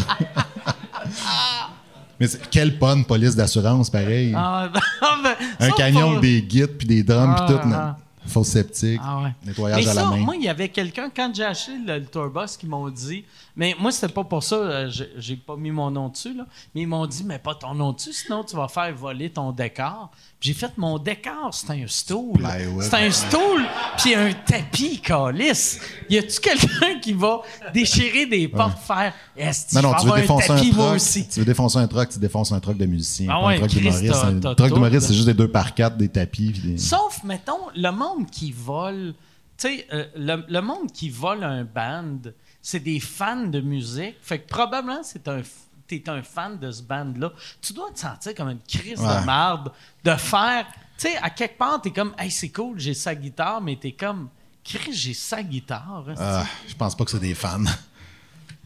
Mais 2.20 2.28
quelle 2.52 2.78
bonne 2.78 3.04
police 3.04 3.36
d'assurance, 3.36 3.90
pareil. 3.90 4.34
Ah, 4.38 4.70
ben, 5.24 5.34
un 5.60 5.72
camion 5.72 6.10
avec 6.12 6.22
des 6.22 6.42
guides 6.44 6.78
puis 6.78 6.88
des 6.88 7.02
drums 7.04 7.36
Ah, 7.38 7.46
puis 7.46 7.56
tout. 7.56 7.62
ah. 7.64 7.68
non. 7.68 7.96
Faux 8.28 8.44
septique, 8.44 9.02
Ah 9.04 9.18
ouais. 9.24 9.34
nettoyage 9.44 9.84
mais 9.84 9.90
à 9.90 9.94
la 9.96 10.02
ça, 10.04 10.08
main. 10.10 10.18
Moi, 10.18 10.36
il 10.36 10.44
y 10.44 10.48
avait 10.50 10.70
quelqu'un, 10.70 11.10
quand 11.14 11.32
j'ai 11.34 11.44
acheté 11.44 11.72
le, 11.86 11.98
le 11.98 12.06
tourbus, 12.06 12.56
qui 12.58 12.68
m'ont 12.68 12.88
dit, 12.88 13.26
mais 13.56 13.76
moi, 13.80 13.92
c'était 13.92 14.14
pas 14.14 14.24
pour 14.24 14.44
ça, 14.44 14.56
euh, 14.56 14.92
j'ai- 15.18 15.36
pas 15.36 15.56
mis 15.56 15.72
mon 15.72 15.90
nom 15.92 16.10
dessus, 16.10 16.34
là, 16.34 16.46
mais 16.74 16.82
ils 16.82 16.88
m'ont 16.88 17.06
dit, 17.06 17.24
mais 17.24 17.40
pas 17.40 17.56
ton 17.56 17.74
nom 17.74 17.92
dessus, 17.94 18.14
sinon 18.14 18.44
tu 18.44 18.56
vas 18.56 18.68
faire 18.68 18.94
voler 18.96 19.30
ton 19.30 19.52
décor. 19.52 20.10
Puis 20.40 20.50
J'ai 20.50 20.54
fait 20.56 20.72
mon 20.78 20.98
décor, 20.98 21.54
c'était 21.54 21.84
un 21.84 21.88
stool. 21.88 22.34
Plywood. 22.34 22.84
C'était 22.84 22.98
un 22.98 23.12
stool, 23.12 23.62
puis 23.98 24.16
un 24.16 24.34
tapis, 24.34 25.00
calice. 25.00 25.80
Y 26.10 26.18
a-tu 26.18 26.40
quelqu'un 26.40 27.00
qui 27.00 27.14
va 27.14 27.42
déchirer 27.74 28.26
des 28.26 28.48
portes, 28.48 28.80
faire, 28.80 29.14
est-ce 29.38 29.76
Non, 29.80 29.94
tu 30.00 30.08
veux 30.08 30.16
défoncer 30.22 30.52
un 30.52 30.56
tapis, 30.58 30.76
aussi? 30.96 31.28
Tu 31.28 31.40
veux 31.40 31.46
défoncer 31.46 31.78
un 31.78 31.88
truck, 31.88 32.10
tu 32.10 32.20
défonces 32.20 32.52
un 32.52 32.60
truck 32.60 32.78
de 32.78 32.86
musicien. 32.86 33.28
Ah 33.30 33.46
ouais, 33.46 33.56
un 33.56 33.58
truck 33.58 33.70
d'humoriste. 33.70 34.14
Un 34.14 34.40
truck 34.56 34.74
d'humoriste, 34.74 35.08
c'est 35.08 35.14
juste 35.14 35.28
des 35.28 35.34
deux 35.34 35.48
par 35.52 35.74
quatre, 35.76 35.98
des 35.98 36.10
tapis. 36.10 36.52
des- 36.64 36.78
Sauf, 36.78 37.24
mettons, 37.24 37.60
le 37.76 37.92
monde 37.92 38.30
qui 38.32 38.52
vole. 38.52 39.14
Tu 39.58 39.68
sais, 39.68 39.88
euh, 39.94 40.06
le, 40.16 40.44
le 40.50 40.62
monde 40.62 40.92
qui 40.92 41.10
vole 41.10 41.44
un 41.44 41.64
band, 41.64 42.18
c'est 42.62 42.80
des 42.80 43.00
fans 43.00 43.48
de 43.48 43.60
musique. 43.62 44.16
Fait 44.22 44.40
que 44.40 44.48
probablement, 44.48 45.02
c'est 45.04 45.28
un. 45.28 45.42
T'es 45.88 46.04
un 46.08 46.22
fan 46.24 46.58
de 46.58 46.72
ce 46.72 46.82
band-là. 46.84 47.34
Tu 47.62 47.74
dois 47.74 47.92
te 47.94 48.00
sentir 48.00 48.34
comme 48.34 48.48
une 48.50 48.60
crise 48.66 48.98
Ouais. 49.02 49.20
de 49.20 49.26
marde 49.26 49.72
de 50.06 50.12
faire. 50.16 50.66
Tu 50.98 51.08
sais, 51.10 51.18
à 51.22 51.30
quelque 51.30 51.58
part, 51.58 51.82
t'es 51.82 51.92
comme, 51.92 52.14
hey, 52.18 52.32
c'est 52.32 52.48
cool, 52.48 52.80
j'ai 52.80 52.94
sa 52.94 53.14
guitare, 53.14 53.60
mais 53.60 53.76
t'es 53.76 53.92
comme, 53.92 54.30
Chris, 54.64 54.94
j'ai 54.94 55.14
sa 55.14 55.44
guitare. 55.44 56.06
hein, 56.08 56.14
Ah, 56.18 56.46
je 56.66 56.74
pense 56.76 56.96
pas 56.96 57.04
que 57.04 57.12
c'est 57.12 57.20
des 57.20 57.34
fans. 57.34 57.60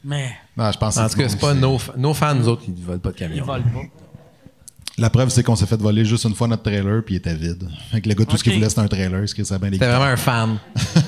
Mais 0.04 0.36
Non, 0.56 0.72
je 0.72 0.78
pense 0.78 0.96
que 0.96 1.00
En 1.02 1.10
tout 1.10 1.18
cas, 1.18 1.30
c'est 1.30 1.40
pas 1.40 1.56
nos, 1.56 1.80
nos 1.98 2.14
fans, 2.14 2.36
nous 2.36 2.48
autres, 2.48 2.62
ils 2.68 2.76
volent 2.84 3.00
pas 3.00 3.10
de 3.10 3.16
ils 3.16 3.20
camion. 3.20 3.44
volent 3.46 3.64
pas. 3.74 3.82
La 5.00 5.10
preuve, 5.10 5.30
c'est 5.30 5.42
qu'on 5.42 5.56
s'est 5.56 5.66
fait 5.66 5.78
voler 5.82 6.06
juste 6.06 6.26
une 6.26 6.36
fois 6.36 6.48
notre 6.48 6.62
trailer, 6.64 7.04
puis 7.04 7.16
il 7.16 7.18
était 7.18 7.34
vide. 7.34 7.68
Fait 7.92 8.02
que 8.02 8.08
le 8.10 8.14
gars, 8.14 8.26
tout 8.26 8.38
ce 8.38 8.44
qu'il 8.44 8.54
voulait, 8.54 8.70
c'était 8.70 8.82
un 8.82 8.88
trailer. 8.88 9.28
Ce 9.28 9.34
qui 9.34 9.44
serait 9.44 9.58
bien 9.60 9.70
les 9.72 9.78
C'était 9.78 9.88
vraiment 9.90 10.04
un 10.06 10.16
fan. 10.16 10.58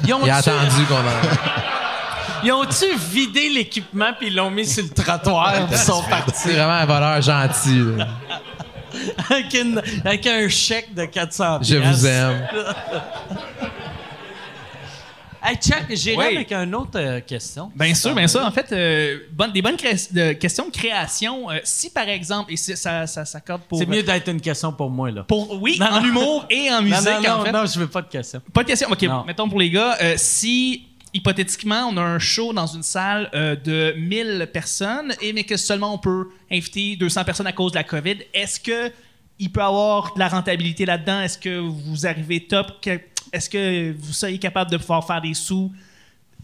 Ils 0.07 0.13
ont-tu 0.15 0.25
Il 0.25 0.29
a 0.31 0.37
attendu 0.37 0.83
qu'on 0.87 0.95
en... 0.95 1.03
ils 2.43 2.51
ont-tu 2.51 2.85
vidé 3.11 3.49
l'équipement 3.49 4.11
puis 4.17 4.27
ils 4.27 4.35
l'ont 4.35 4.49
mis 4.51 4.65
sur 4.65 4.83
le 4.83 4.89
trottoir 4.89 5.53
puis 5.53 5.65
ils 5.71 5.77
sont 5.77 6.03
partis? 6.09 6.31
C'est 6.35 6.53
vraiment 6.53 6.73
un 6.73 6.85
voleur 6.85 7.21
gentil. 7.21 7.79
là. 7.97 8.07
avec, 9.29 9.53
une- 9.53 9.81
avec 10.05 10.25
un 10.27 10.47
chèque 10.49 10.93
de 10.95 11.05
400 11.05 11.59
Je 11.61 11.75
vous 11.77 12.05
aime. 12.07 12.47
Hey, 15.43 15.55
Chuck, 15.55 15.85
j'irai 15.91 16.17
Oui. 16.17 16.35
avec 16.35 16.51
une 16.51 16.75
autre 16.75 16.95
euh, 16.99 17.21
question. 17.21 17.71
Bien 17.73 17.93
sûr, 17.93 18.13
bien 18.13 18.27
sûr. 18.27 18.43
En 18.43 18.51
fait, 18.51 18.69
euh, 18.73 19.19
bonne- 19.31 19.51
des 19.53 19.61
bonnes 19.61 19.77
cré- 19.77 19.95
de- 20.11 20.33
questions 20.33 20.65
de 20.65 20.71
création. 20.71 21.49
Euh, 21.49 21.59
si, 21.63 21.89
par 21.91 22.09
exemple, 22.09 22.51
et 22.51 22.57
c'est- 22.57 22.75
ça, 22.75 23.05
ça 23.07 23.23
s'accorde 23.23 23.61
pour... 23.61 23.77
C'est 23.77 23.85
mieux 23.85 24.03
d'être 24.03 24.27
une 24.29 24.41
question 24.41 24.73
pour 24.73 24.89
moi, 24.89 25.09
là. 25.11 25.23
Pour, 25.23 25.61
oui, 25.61 25.77
Non, 25.79 25.85
en 25.85 26.01
non. 26.01 26.07
humour 26.07 26.45
et 26.49 26.69
en 26.71 26.81
musique, 26.81 27.05
non, 27.05 27.21
non, 27.21 27.29
en 27.29 27.37
non, 27.37 27.45
fait. 27.45 27.51
non, 27.53 27.65
je 27.65 27.79
veux 27.79 27.87
pas 27.87 28.01
de 28.01 28.07
question. 28.07 28.41
Pas 28.51 28.63
de 28.63 28.67
question. 28.67 28.89
OK, 28.91 29.01
Non. 29.03 29.23
mettons 29.25 29.47
pour 29.47 29.59
les 29.59 29.69
gars, 29.69 29.95
euh, 30.01 30.15
si 30.17 30.87
hypothétiquement 31.13 31.89
on 31.91 31.97
a 31.97 32.01
un 32.01 32.19
show 32.19 32.53
dans 32.53 32.67
une 32.67 32.83
salle 32.83 33.29
euh, 33.33 33.55
de 33.55 33.93
1000 33.97 34.49
personnes 34.53 35.13
et 35.21 35.33
mais 35.33 35.43
que 35.43 35.57
seulement 35.57 35.93
on 35.93 35.97
peut 35.97 36.27
inviter 36.51 36.95
200 36.95 37.23
personnes 37.23 37.47
à 37.47 37.51
cause 37.53 37.71
de 37.71 37.77
la 37.77 37.83
COVID, 37.83 38.17
est-ce 38.33 38.59
que 38.59 38.91
il 39.39 39.51
peut 39.51 39.61
avoir 39.61 40.13
de 40.15 40.19
la 40.19 40.27
rentabilité 40.29 40.85
là-dedans? 40.85 41.21
Est-ce 41.21 41.37
que 41.37 41.59
vous 41.59 42.07
arrivez 42.07 42.45
top? 42.47 42.71
Est-ce 43.31 43.49
que 43.49 43.93
vous 43.97 44.13
seriez 44.13 44.39
capable 44.39 44.71
de 44.71 44.77
pouvoir 44.77 45.05
faire 45.05 45.21
des 45.21 45.33
sous 45.35 45.71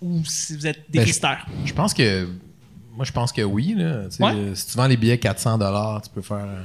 ou 0.02 0.24
si 0.26 0.56
vous 0.56 0.68
êtes 0.68 0.84
Ben, 0.90 1.00
déficitaire? 1.02 1.46
Je 1.66 1.74
pense 1.74 1.94
que. 1.94 2.28
Moi, 2.96 3.06
je 3.06 3.12
pense 3.12 3.32
que 3.32 3.42
oui. 3.42 3.74
Là. 3.76 4.04
Tu 4.06 4.18
sais, 4.18 4.24
Ouais. 4.24 4.34
euh, 4.36 4.54
Si 4.54 4.68
tu 4.68 4.78
vends 4.78 4.86
les 4.86 4.98
billets 4.98 5.18
400 5.18 5.58
tu 6.04 6.10
peux 6.14 6.22
faire. 6.22 6.46
euh, 6.46 6.64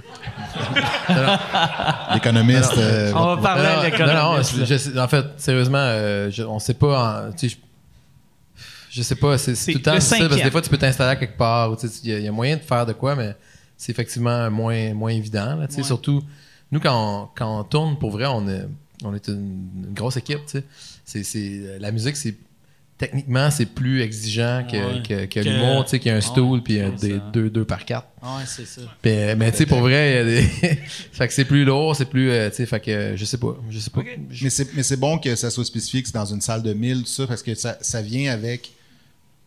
L'économiste. 2.14 2.76
euh, 2.76 3.12
On 3.14 3.36
va 3.36 3.42
parler 3.42 3.62
non, 3.62 3.68
à 3.70 3.76
non, 3.76 3.82
l'économiste. 3.84 4.58
non, 4.58 4.64
je 4.66 4.76
sais- 4.76 4.98
en 4.98 5.08
fait, 5.08 5.24
sérieusement, 5.38 5.78
euh, 5.78 6.30
je- 6.30 6.42
on 6.42 6.58
sait 6.58 6.74
pas. 6.74 7.28
en- 7.28 7.32
tu 7.32 7.48
sais, 7.48 7.56
je, 8.98 9.02
sais 9.02 9.14
pas, 9.14 9.38
c'est 9.38 9.52
tout 9.54 9.78
le 9.78 9.82
temps 9.82 9.92
le 9.94 9.98
difficile 9.98 10.28
parce 10.28 10.40
que 10.40 10.44
des 10.44 10.50
fois, 10.50 10.60
tu 10.62 10.70
peux 10.70 10.78
t'installer 10.78 11.12
à 11.12 11.16
quelque 11.16 11.36
part. 11.38 11.70
ou 11.72 11.76
tu 11.76 11.88
sais, 11.88 12.00
Il 12.04 12.10
y, 12.10 12.14
a- 12.14 12.18
il 12.18 12.24
y 12.24 12.28
a 12.28 12.32
moyen 12.32 12.56
de 12.56 12.62
faire 12.62 12.84
de 12.84 12.92
quoi, 12.92 13.14
mais 13.16 13.34
c'est 13.76 13.92
effectivement 13.92 14.50
moins, 14.50 14.92
moins 14.94 15.10
évident. 15.12 15.56
Là, 15.56 15.66
tu 15.68 15.74
sais, 15.74 15.80
Ouais. 15.80 15.86
Surtout, 15.86 16.22
nous, 16.72 16.80
quand 16.80 17.22
on, 17.24 17.28
quand 17.34 17.60
on 17.60 17.64
tourne, 17.64 17.98
pour 17.98 18.10
vrai, 18.10 18.26
on 18.26 18.46
est, 18.48 18.66
on 19.04 19.14
est 19.14 19.28
une, 19.28 19.68
une 19.88 19.94
grosse 19.94 20.16
équipe. 20.16 20.40
tu 20.46 20.58
sais. 20.58 20.64
C'est- 21.04 21.22
c'est- 21.24 21.78
la 21.78 21.90
musique, 21.92 22.16
c'est 22.16 22.34
techniquement, 22.98 23.48
c'est 23.52 23.66
plus 23.66 24.02
exigeant 24.02 24.66
que, 24.68 24.76
Ouais. 24.76 25.02
que, 25.02 25.24
que 25.26 25.40
Que- 25.40 25.48
l'humour, 25.48 25.84
tu 25.84 25.90
sais, 25.90 25.98
qu'il 26.00 26.10
y 26.10 26.14
a 26.14 26.16
un 26.16 26.20
stool 26.20 26.62
puis 26.64 26.80
un- 26.80 26.90
des 26.90 27.12
ça- 27.18 27.30
deux, 27.32 27.48
deux 27.48 27.64
par 27.64 27.84
quatre. 27.84 28.08
Ouais, 28.20 28.42
c'est 28.44 28.66
ça. 28.66 28.80
Puis, 29.00 29.12
euh, 29.12 29.36
mais 29.38 29.52
tu 29.52 29.58
sais, 29.58 29.66
pour 29.66 29.78
vrai, 29.78 30.10
il 30.10 30.14
y 30.16 30.18
a 30.18 30.24
des... 30.24 30.42
fait 31.12 31.28
que 31.28 31.32
c'est 31.32 31.44
plus 31.44 31.64
lourd, 31.64 31.94
c'est 31.94 32.06
plus, 32.10 32.28
euh, 32.32 32.50
tu 32.50 32.56
sais, 32.56 32.66
fait 32.66 32.80
que 32.80 32.90
euh, 32.90 33.16
je 33.16 33.24
sais 33.24 33.38
pas, 33.38 33.56
je 33.70 33.78
sais 33.78 33.90
pas. 33.90 34.00
Je- 34.32 34.42
Mais 34.44 34.50
c'est, 34.50 34.74
mais 34.74 34.82
c'est 34.82 34.96
bon 34.96 35.18
que 35.18 35.36
ça 35.36 35.48
soit 35.50 35.64
spécifique, 35.64 36.08
c'est 36.08 36.14
dans 36.14 36.24
une 36.24 36.40
salle 36.40 36.64
de 36.64 36.72
1000, 36.72 37.02
tout 37.02 37.06
ça, 37.06 37.28
parce 37.28 37.44
que 37.44 37.54
ça, 37.54 37.78
ça 37.80 38.02
vient 38.02 38.32
avec, 38.32 38.72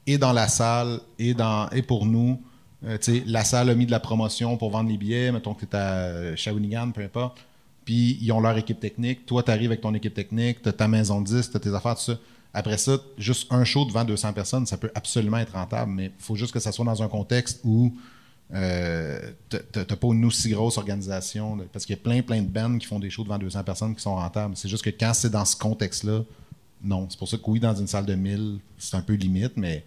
et 0.08 0.18
dans 0.18 0.34
la 0.34 0.48
salle, 0.48 1.00
et, 1.20 1.34
dans, 1.34 1.70
et 1.70 1.82
pour 1.82 2.06
nous, 2.06 2.42
euh, 2.86 2.98
tu 2.98 3.24
la 3.26 3.44
salle 3.44 3.70
a 3.70 3.76
mis 3.76 3.86
de 3.86 3.92
la 3.92 4.00
promotion 4.00 4.58
pour 4.58 4.72
vendre 4.72 4.90
les 4.90 4.98
billets, 4.98 5.32
mettons 5.32 5.54
que 5.54 5.66
tu 5.66 5.72
es 5.72 5.76
à 5.76 5.92
euh, 5.92 6.36
Shawinigan, 6.36 6.92
peu 6.92 7.02
importe, 7.02 7.38
puis 7.86 8.18
ils 8.22 8.32
ont 8.32 8.40
leur 8.40 8.58
équipe 8.58 8.80
technique, 8.80 9.26
toi, 9.26 9.44
tu 9.44 9.52
arrives 9.52 9.70
avec 9.70 9.82
ton 9.82 9.94
équipe 9.94 10.14
technique, 10.14 10.62
tu 10.62 10.70
as 10.70 10.74
ta 10.74 10.88
maison 10.88 11.22
de 11.22 11.28
disques, 11.28 11.52
tu 11.52 11.58
as 11.58 11.60
tes 11.60 11.74
affaires, 11.74 11.96
tout 11.96 12.04
ça. 12.04 12.18
Après 12.54 12.78
ça, 12.78 12.98
juste 13.18 13.52
un 13.52 13.64
show 13.64 13.86
devant 13.86 14.04
200 14.04 14.34
personnes, 14.34 14.66
ça 14.66 14.78
peut 14.78 14.92
absolument 14.96 15.38
être 15.38 15.54
rentable, 15.54 15.92
mais 15.92 16.06
il 16.06 16.24
faut 16.24 16.36
juste 16.36 16.54
que 16.54 16.60
ça 16.60 16.72
soit 16.72 16.84
dans 16.84 17.02
un 17.02 17.08
contexte 17.08 17.62
où 17.64 17.94
euh, 18.54 19.32
t'as 19.48 19.86
t'as 19.86 19.96
pas 19.96 20.08
une 20.08 20.26
aussi 20.26 20.50
grosse 20.50 20.78
organisation. 20.78 21.58
parce 21.72 21.86
qu'il 21.86 21.96
y 21.96 22.00
a 22.00 22.02
plein, 22.02 22.22
plein 22.22 22.42
de 22.42 22.48
bands 22.48 22.78
qui 22.78 22.88
font 22.88 23.00
des 23.00 23.10
shows 23.10 23.24
devant 23.24 23.38
200 23.38 23.64
personnes 23.64 23.96
qui 23.96 24.02
sont 24.02 24.16
rentables. 24.16 24.58
C'est 24.58 24.68
juste 24.68 24.84
que 24.84 24.90
quand 24.90 25.14
c'est 25.14 25.30
dans 25.30 25.46
ce 25.46 25.56
contexte-là, 25.56 26.24
non. 26.84 27.08
C'est 27.10 27.18
pour 27.18 27.28
ça 27.28 27.38
que 27.38 27.44
oui, 27.48 27.60
dans 27.60 27.76
une 27.76 27.88
salle 27.88 28.06
de 28.06 28.16
1000, 28.16 28.60
c'est 28.78 28.98
un 28.98 29.02
peu 29.02 29.14
limite, 29.14 29.54
mais 29.56 29.86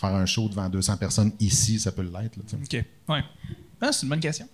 faire 0.00 0.14
un 0.14 0.26
show 0.26 0.48
devant 0.48 0.68
200 0.68 0.96
personnes 0.96 1.32
ici, 1.40 1.78
ça 1.78 1.92
peut 1.92 2.02
l'être. 2.02 2.38
OK. 2.38 2.84
Ouais. 3.08 3.24
Ah, 3.80 3.92
c'est 3.92 4.02
une 4.02 4.08
bonne 4.10 4.20
question. 4.20 4.48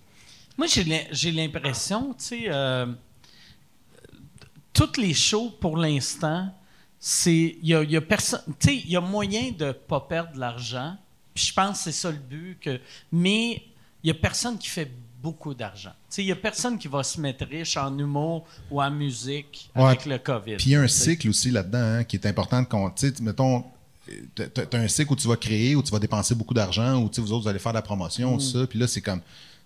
Moi, 0.57 0.67
j'ai 0.67 0.83
l'im- 0.83 1.07
j'ai 1.11 1.31
l'impression, 1.31 2.13
tu 2.17 2.23
sais, 2.25 2.43
euh, 2.47 2.87
toutes 4.73 4.97
les 4.97 5.13
shows 5.13 5.51
pour 5.59 5.77
l'instant, 5.77 6.53
c'est. 6.99 7.57
Il 7.61 7.67
y 7.67 7.73
a, 7.75 7.83
il 7.83 7.91
y 7.91 7.95
a 7.97 8.01
personne. 8.01 8.41
Tu 8.59 8.67
sais, 8.69 8.75
il 8.75 8.89
y 8.89 8.95
a 8.95 9.01
moyen 9.01 9.51
de 9.51 9.65
ne 9.65 9.71
pas 9.71 10.01
perdre 10.01 10.33
de 10.33 10.39
l'argent. 10.39 10.95
Puis 11.33 11.45
je 11.45 11.53
pense 11.53 11.77
que 11.77 11.83
c'est 11.85 11.91
ça 11.91 12.11
le 12.11 12.17
but. 12.17 12.59
Que, 12.59 12.79
mais 13.11 13.63
il 14.03 14.07
y 14.07 14.11
a 14.11 14.13
personne 14.15 14.57
qui 14.57 14.67
fait 14.69 14.91
beaucoup 15.21 15.53
d'argent. 15.53 15.91
Tu 15.91 16.15
sais, 16.15 16.23
il 16.23 16.27
y 16.27 16.31
a 16.31 16.35
personne 16.35 16.77
qui 16.77 16.87
va 16.87 17.03
se 17.03 17.19
mettre 17.19 17.45
riche 17.47 17.75
en 17.77 17.97
humour 17.97 18.45
ou 18.71 18.81
en 18.81 18.89
musique 18.91 19.69
Ouais. 19.75 19.83
avec 19.83 20.05
le 20.05 20.17
COVID. 20.19 20.55
Puis 20.57 20.67
il 20.67 20.71
y 20.71 20.75
a 20.75 20.81
un 20.81 20.87
cycle 20.87 21.29
aussi 21.29 21.51
là-dedans 21.51 21.99
hein, 21.99 22.03
qui 22.03 22.15
est 22.15 22.25
important 22.25 22.61
de 22.61 22.67
compte. 22.67 22.95
Tu 22.95 23.09
sais, 23.09 23.21
mettons, 23.21 23.63
tu 24.35 24.43
as 24.43 24.79
un 24.79 24.87
cycle 24.87 25.13
où 25.13 25.15
tu 25.15 25.27
vas 25.27 25.35
créer, 25.35 25.75
où 25.75 25.83
tu 25.83 25.91
vas 25.91 25.99
dépenser 25.99 26.35
beaucoup 26.35 26.53
d'argent, 26.53 26.95
où 27.01 27.09
tu 27.09 27.15
sais, 27.15 27.21
vous 27.21 27.31
autres, 27.31 27.43
vous 27.43 27.49
allez 27.49 27.59
faire 27.59 27.73
de 27.73 27.77
la 27.77 27.81
promotion, 27.81 28.35
Mm. 28.35 28.37
tout 28.37 28.43
ça. 28.45 28.67
Puis 28.67 28.79
là, 28.79 28.87
c'est 28.87 29.01
comme, 29.01 29.21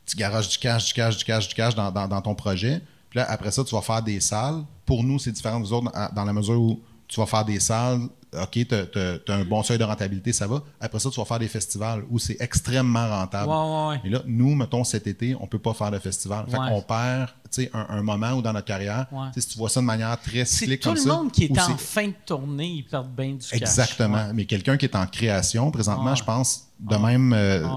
tu 0.06 0.16
garages 0.18 0.50
du 0.50 0.58
cash, 0.58 0.86
du 0.88 0.94
cash, 0.94 1.18
du 1.18 1.24
cash, 1.24 1.48
du 1.48 1.54
cash 1.56 1.76
dans, 1.76 1.92
dans- 1.92 2.08
dans 2.08 2.22
ton 2.22 2.36
projet. 2.36 2.82
Puis 3.10 3.18
là, 3.20 3.26
après 3.30 3.52
ça, 3.52 3.64
tu 3.64 3.76
vas 3.76 3.82
faire 3.82 4.02
des 4.02 4.20
salles. 4.20 4.64
Pour 4.86 5.04
nous, 5.04 5.20
c'est 5.20 5.32
différent 5.32 5.60
de 5.60 5.66
vous 5.66 5.74
autres 5.74 5.92
dans 6.16 6.26
la 6.26 6.34
mesure 6.34 6.60
où 6.62 6.80
tu 7.08 7.20
vas 7.20 7.26
faire 7.26 7.46
des 7.46 7.60
salles. 7.60 8.02
OK, 8.34 8.52
tu 8.52 8.74
as, 8.74 9.34
un 9.34 9.44
bon 9.44 9.62
seuil 9.62 9.78
de 9.78 9.84
rentabilité, 9.84 10.32
ça 10.32 10.48
va. 10.48 10.64
Après 10.80 11.00
ça, 11.00 11.10
tu 11.10 11.20
vas 11.20 11.26
faire 11.26 11.40
des 11.40 11.50
festivals 11.50 12.04
où 12.10 12.18
c'est 12.18 12.38
extrêmement 12.40 13.10
rentable. 13.10 13.50
Ouais, 13.50 13.56
ouais, 13.56 13.88
ouais. 13.90 14.02
Mais 14.06 14.10
là, 14.10 14.22
nous, 14.26 14.56
mettons, 14.56 14.86
cet 14.86 15.06
été, 15.08 15.36
on 15.40 15.48
peut 15.48 15.60
pas 15.60 15.74
faire 15.74 15.92
de 15.92 16.00
festival. 16.00 16.46
Fait 16.50 16.58
qu'on 16.58 16.82
perd 16.82 17.30
un, 17.74 17.86
un 17.90 18.02
moment 18.02 18.32
où 18.32 18.42
dans 18.42 18.54
notre 18.54 18.68
carrière, 18.68 19.08
si 19.38 19.48
tu 19.48 19.58
vois 19.58 19.70
ça 19.70 19.82
de 19.82 19.86
manière 19.86 20.18
très 20.22 20.46
cyclique 20.46 20.80
tout 20.82 20.90
comme 20.90 20.96
le 20.98 21.02
ça. 21.02 21.14
monde 21.14 21.32
qui 21.32 21.46
est 21.46 21.60
en 21.60 21.78
fin 21.78 22.08
de 22.08 22.14
tournée, 22.26 22.68
ils 22.68 22.84
perdent 22.84 23.14
bien 23.14 23.32
du 23.34 23.40
cash. 23.46 23.54
Exactement. 23.60 24.32
Mais 24.34 24.46
quelqu'un 24.46 24.78
qui 24.78 24.86
est 24.86 24.96
en 24.96 25.06
création, 25.06 25.70
présentement, 25.72 26.16
je 26.16 26.24
pense, 26.24 26.68
de 26.80 26.96
même, 26.96 27.34
euh, 27.34 27.68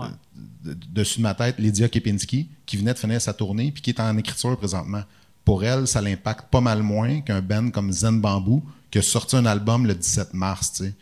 de- 0.65 0.77
dessus 0.93 1.19
de 1.19 1.23
ma 1.25 1.35
tête, 1.35 1.57
Lydia 1.59 1.89
Kepinski, 1.89 2.49
qui 2.65 2.77
venait 2.77 2.95
de 2.95 2.99
finir 2.99 3.21
sa 3.21 3.33
tournée, 3.35 3.73
puis 3.73 3.83
qui 3.83 3.91
est 3.91 4.01
en 4.01 4.17
écriture 4.17 4.57
présentement. 4.57 5.03
Pour 5.45 5.63
elle, 5.65 5.87
ça 5.87 6.01
l'impacte 6.01 6.49
pas 6.51 6.61
mal 6.61 6.83
moins 6.83 7.21
qu'un 7.21 7.43
band 7.43 7.71
comme 7.71 7.93
Zen 7.93 8.21
Bamboo, 8.21 8.63
qui 8.95 8.99
a 8.99 9.03
sorti 9.03 9.35
un 9.35 9.45
album 9.47 9.87
le 9.87 9.95
17 9.97 10.35
mars, 10.35 10.73
tu 10.75 10.85
sais. 10.85 10.95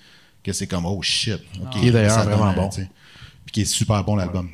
Que 0.43 0.53
c'est 0.55 0.67
comme, 0.67 0.87
oh 0.87 1.03
shit. 1.03 1.39
OK, 1.63 1.71
Qui 1.79 1.89
est 1.89 1.91
d'ailleurs 1.93 2.25
vraiment 2.25 2.53
bon. 2.55 2.69
tu 2.71 2.81
sais. 2.81 2.91
Puis 3.45 3.53
qui 3.53 3.61
est 3.61 3.65
super 3.67 4.03
bon, 4.03 4.17
l'album. 4.17 4.49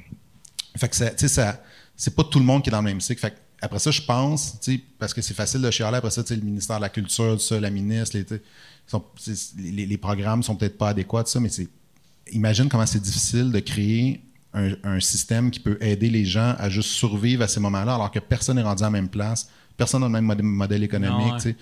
Fait 0.76 0.88
que 0.88 0.96
ça, 0.96 1.10
tu 1.10 1.18
sais, 1.18 1.28
ça, 1.28 1.62
c'est 1.96 2.14
pas 2.16 2.24
tout 2.24 2.40
le 2.40 2.44
monde 2.44 2.62
qui 2.64 2.68
est 2.68 2.72
dans 2.72 2.78
le 2.78 2.84
même 2.84 3.00
cycle. 3.00 3.20
Fait 3.20 3.30
que 3.30 3.36
après 3.60 3.78
ça, 3.78 3.92
je 3.92 4.02
pense, 4.02 4.58
tu 4.60 4.74
sais, 4.74 4.80
parce 4.98 5.14
que 5.14 5.22
c'est 5.22 5.34
facile 5.34 5.60
de 5.60 5.70
chialer 5.70 5.98
après 5.98 6.10
ça, 6.10 6.22
tu 6.24 6.28
sais, 6.28 6.36
le 6.36 6.42
ministère 6.44 6.76
de 6.78 6.82
la 6.82 6.88
Culture, 6.88 7.40
ça, 7.40 7.60
la 7.60 7.70
ministre, 7.70 8.16
les, 8.16 8.24
tu 8.24 8.34
sais, 8.34 8.42
sont- 8.88 9.04
les, 9.56 9.86
les 9.86 9.98
programmes 9.98 10.42
sont 10.42 10.56
peut-être 10.56 10.76
pas 10.76 10.88
adéquats, 10.88 11.22
ça, 11.26 11.38
mais 11.38 11.48
c'est. 11.48 11.68
Imagine 12.32 12.68
comment 12.68 12.86
c'est 12.86 13.00
difficile 13.02 13.52
de 13.52 13.60
créer 13.60 14.20
un, 14.52 14.72
un 14.82 14.98
système 15.00 15.50
qui 15.52 15.60
peut 15.60 15.78
aider 15.80 16.10
les 16.10 16.24
gens 16.24 16.56
à 16.58 16.68
juste 16.68 16.90
survivre 16.90 17.44
à 17.44 17.48
ces 17.48 17.60
moments-là, 17.60 17.94
alors 17.94 18.10
que 18.10 18.18
personne 18.18 18.56
n'est 18.56 18.62
rendu 18.62 18.82
à 18.82 18.86
la 18.86 18.90
même 18.90 19.08
place, 19.08 19.48
personne 19.76 20.00
n'a 20.00 20.08
le 20.08 20.12
même 20.12 20.24
modèle, 20.24 20.44
modèle 20.44 20.82
économique, 20.82 21.34
Ah 21.38 21.44
ouais. 21.44 21.56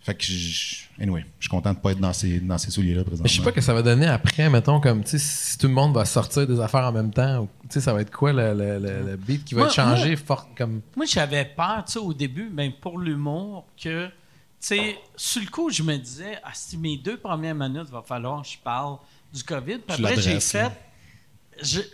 Fait 0.00 0.14
que, 0.14 0.24
je, 0.24 0.84
anyway, 1.00 1.24
je 1.38 1.44
suis 1.44 1.50
content 1.50 1.74
de 1.74 1.78
pas 1.78 1.90
être 1.92 1.98
dans 2.00 2.12
ces, 2.12 2.40
dans 2.40 2.56
ces 2.56 2.70
souliers-là 2.70 3.02
présentement. 3.02 3.24
Mais 3.24 3.28
je 3.28 3.36
sais 3.38 3.42
pas 3.44 3.52
que 3.52 3.60
ça 3.60 3.74
va 3.74 3.82
donner 3.82 4.06
après, 4.06 4.48
mettons, 4.48 4.80
comme, 4.80 5.02
tu 5.04 5.10
sais, 5.10 5.18
si 5.18 5.58
tout 5.58 5.66
le 5.66 5.74
monde 5.74 5.92
va 5.94 6.04
sortir 6.04 6.46
des 6.46 6.58
affaires 6.60 6.84
en 6.86 6.92
même 6.92 7.12
temps, 7.12 7.46
tu 7.62 7.68
sais, 7.70 7.80
ça 7.80 7.92
va 7.92 8.00
être 8.00 8.10
quoi 8.10 8.32
le, 8.32 8.54
le- 8.54 8.78
le- 8.78 9.02
le 9.10 9.16
beat 9.16 9.44
qui 9.44 9.54
va 9.54 9.62
Moi- 9.62 9.68
être 9.68 9.74
changé 9.74 10.16
fort 10.16 10.48
comme? 10.56 10.80
Moi, 10.96 11.04
j'avais 11.06 11.44
peur, 11.44 11.84
tu 11.86 11.92
sais, 11.94 11.98
au 11.98 12.14
début, 12.14 12.48
ben, 12.48 12.72
pour 12.80 12.98
l'humour, 12.98 13.66
que, 13.76 14.06
tu 14.06 14.12
sais, 14.60 14.98
sur 15.16 15.42
le 15.42 15.48
coup, 15.48 15.68
je 15.70 15.82
me 15.82 15.96
disais, 15.96 16.38
ah, 16.42 16.50
si 16.54 16.78
mes 16.78 16.96
deux 16.96 17.18
premières 17.18 17.54
minutes, 17.56 17.90
va 17.90 18.00
falloir 18.02 18.40
que 18.42 18.48
je 18.48 18.58
parle 18.58 18.96
du 19.34 19.42
COVID. 19.42 19.78
Puis 19.78 19.96
Tu 19.96 20.04
après, 20.06 20.20
j'ai 20.22 20.40
fait, 20.40 20.72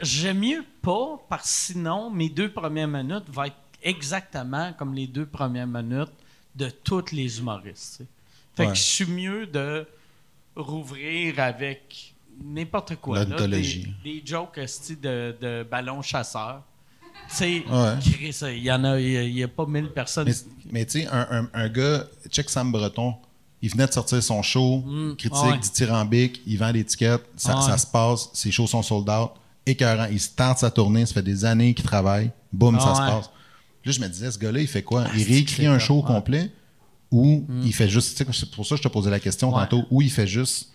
j'aime 0.03 0.39
mieux 0.39 0.65
pas, 0.83 1.19
parce 1.29 1.43
que 1.43 1.49
sinon, 1.73 2.11
mes 2.11 2.29
deux 2.29 2.51
premières 2.53 2.89
minutes 2.89 3.25
vont 3.29 3.45
être 3.45 3.57
exactement 3.83 4.73
comme 4.79 4.95
les 4.95 5.07
deux 5.07 5.27
premières 5.27 5.67
minutes 5.67 6.13
de 6.55 6.71
tous 6.71 7.11
les 7.13 7.39
humoristes. 7.39 8.03
Fait 8.57 8.65
Ouais. 8.67 8.69
que 8.73 8.75
je 8.79 8.83
suis 8.83 9.07
mieux 9.07 9.47
de 9.47 9.87
rouvrir 10.57 11.41
avec 11.41 12.15
n'importe 12.43 12.97
quoi. 12.97 13.25
là. 13.25 13.47
Des, 13.47 13.85
des 14.05 14.23
jokes 14.25 14.59
de, 15.03 15.37
de 15.41 15.67
ballon 15.69 16.03
chasseur. 16.03 16.63
Tu 17.29 17.35
sais, 17.37 17.65
Ouais. 17.71 18.53
Il 18.57 18.63
y 18.65 18.71
en 18.73 18.85
a, 18.85 19.01
il 19.01 19.11
y 19.11 19.17
a- 19.17 19.23
il 19.23 19.39
y 19.39 19.43
a, 19.43 19.49
pas 19.49 19.67
mille 19.67 19.89
personnes. 19.91 20.27
Mais, 20.29 20.35
mais 20.73 20.85
tu 20.85 21.01
sais, 21.03 21.07
un, 21.07 21.27
un- 21.31 21.51
un 21.55 21.69
gars, 21.69 22.05
check 22.29 22.51
Sam 22.51 22.71
Breton, 22.71 23.15
il 23.63 23.71
venait 23.71 23.87
de 23.87 23.93
sortir 23.93 24.23
son 24.23 24.43
show, 24.43 24.83
Mm, 24.85 25.17
critique, 25.17 25.43
ouais. 25.45 25.59
dithyrambique, 25.59 26.43
il 26.47 26.59
vend 26.59 26.73
des 26.73 26.85
tickets, 26.85 27.23
ça, 27.37 27.57
Ouais. 27.57 27.63
ça 27.63 27.79
se 27.79 27.87
passe, 27.87 28.29
ses 28.35 28.51
shows 28.51 28.67
sont 28.67 28.83
sold 28.83 29.09
out, 29.09 29.31
écœurant. 29.65 30.07
Il 30.11 30.21
starte 30.21 30.59
sa 30.59 30.71
tournée, 30.71 31.07
ça 31.07 31.15
fait 31.15 31.23
des 31.23 31.45
années 31.45 31.73
qu'il 31.73 31.85
travaille, 31.85 32.31
boum, 32.53 32.79
ça 32.79 32.89
Ah 32.91 32.95
se 32.95 33.01
passe. 33.01 33.31
Puis 33.85 33.91
là, 33.93 33.99
je 33.99 34.01
me 34.01 34.09
disais, 34.09 34.31
ce 34.31 34.39
gars-là, 34.39 34.61
il 34.61 34.67
fait 34.67 34.83
quoi? 34.83 35.05
Ah, 35.07 35.11
il 35.15 35.25
réécrit 35.25 35.67
un 35.67 35.79
show 35.79 35.97
ouais. 36.01 36.07
complet 36.07 36.51
ou 37.11 37.47
il 37.63 37.75
fait 37.75 37.87
juste, 37.87 38.17
c'est 38.17 38.51
pour 38.51 38.65
ça 38.65 38.77
que 38.77 38.79
je 38.83 38.89
te 38.89 38.93
posais 38.93 39.11
la 39.11 39.21
question 39.21 39.53
Ouais. 39.55 39.61
tantôt, 39.61 39.85
ou 39.91 40.01
il 40.01 40.11
fait 40.11 40.27
juste 40.27 40.71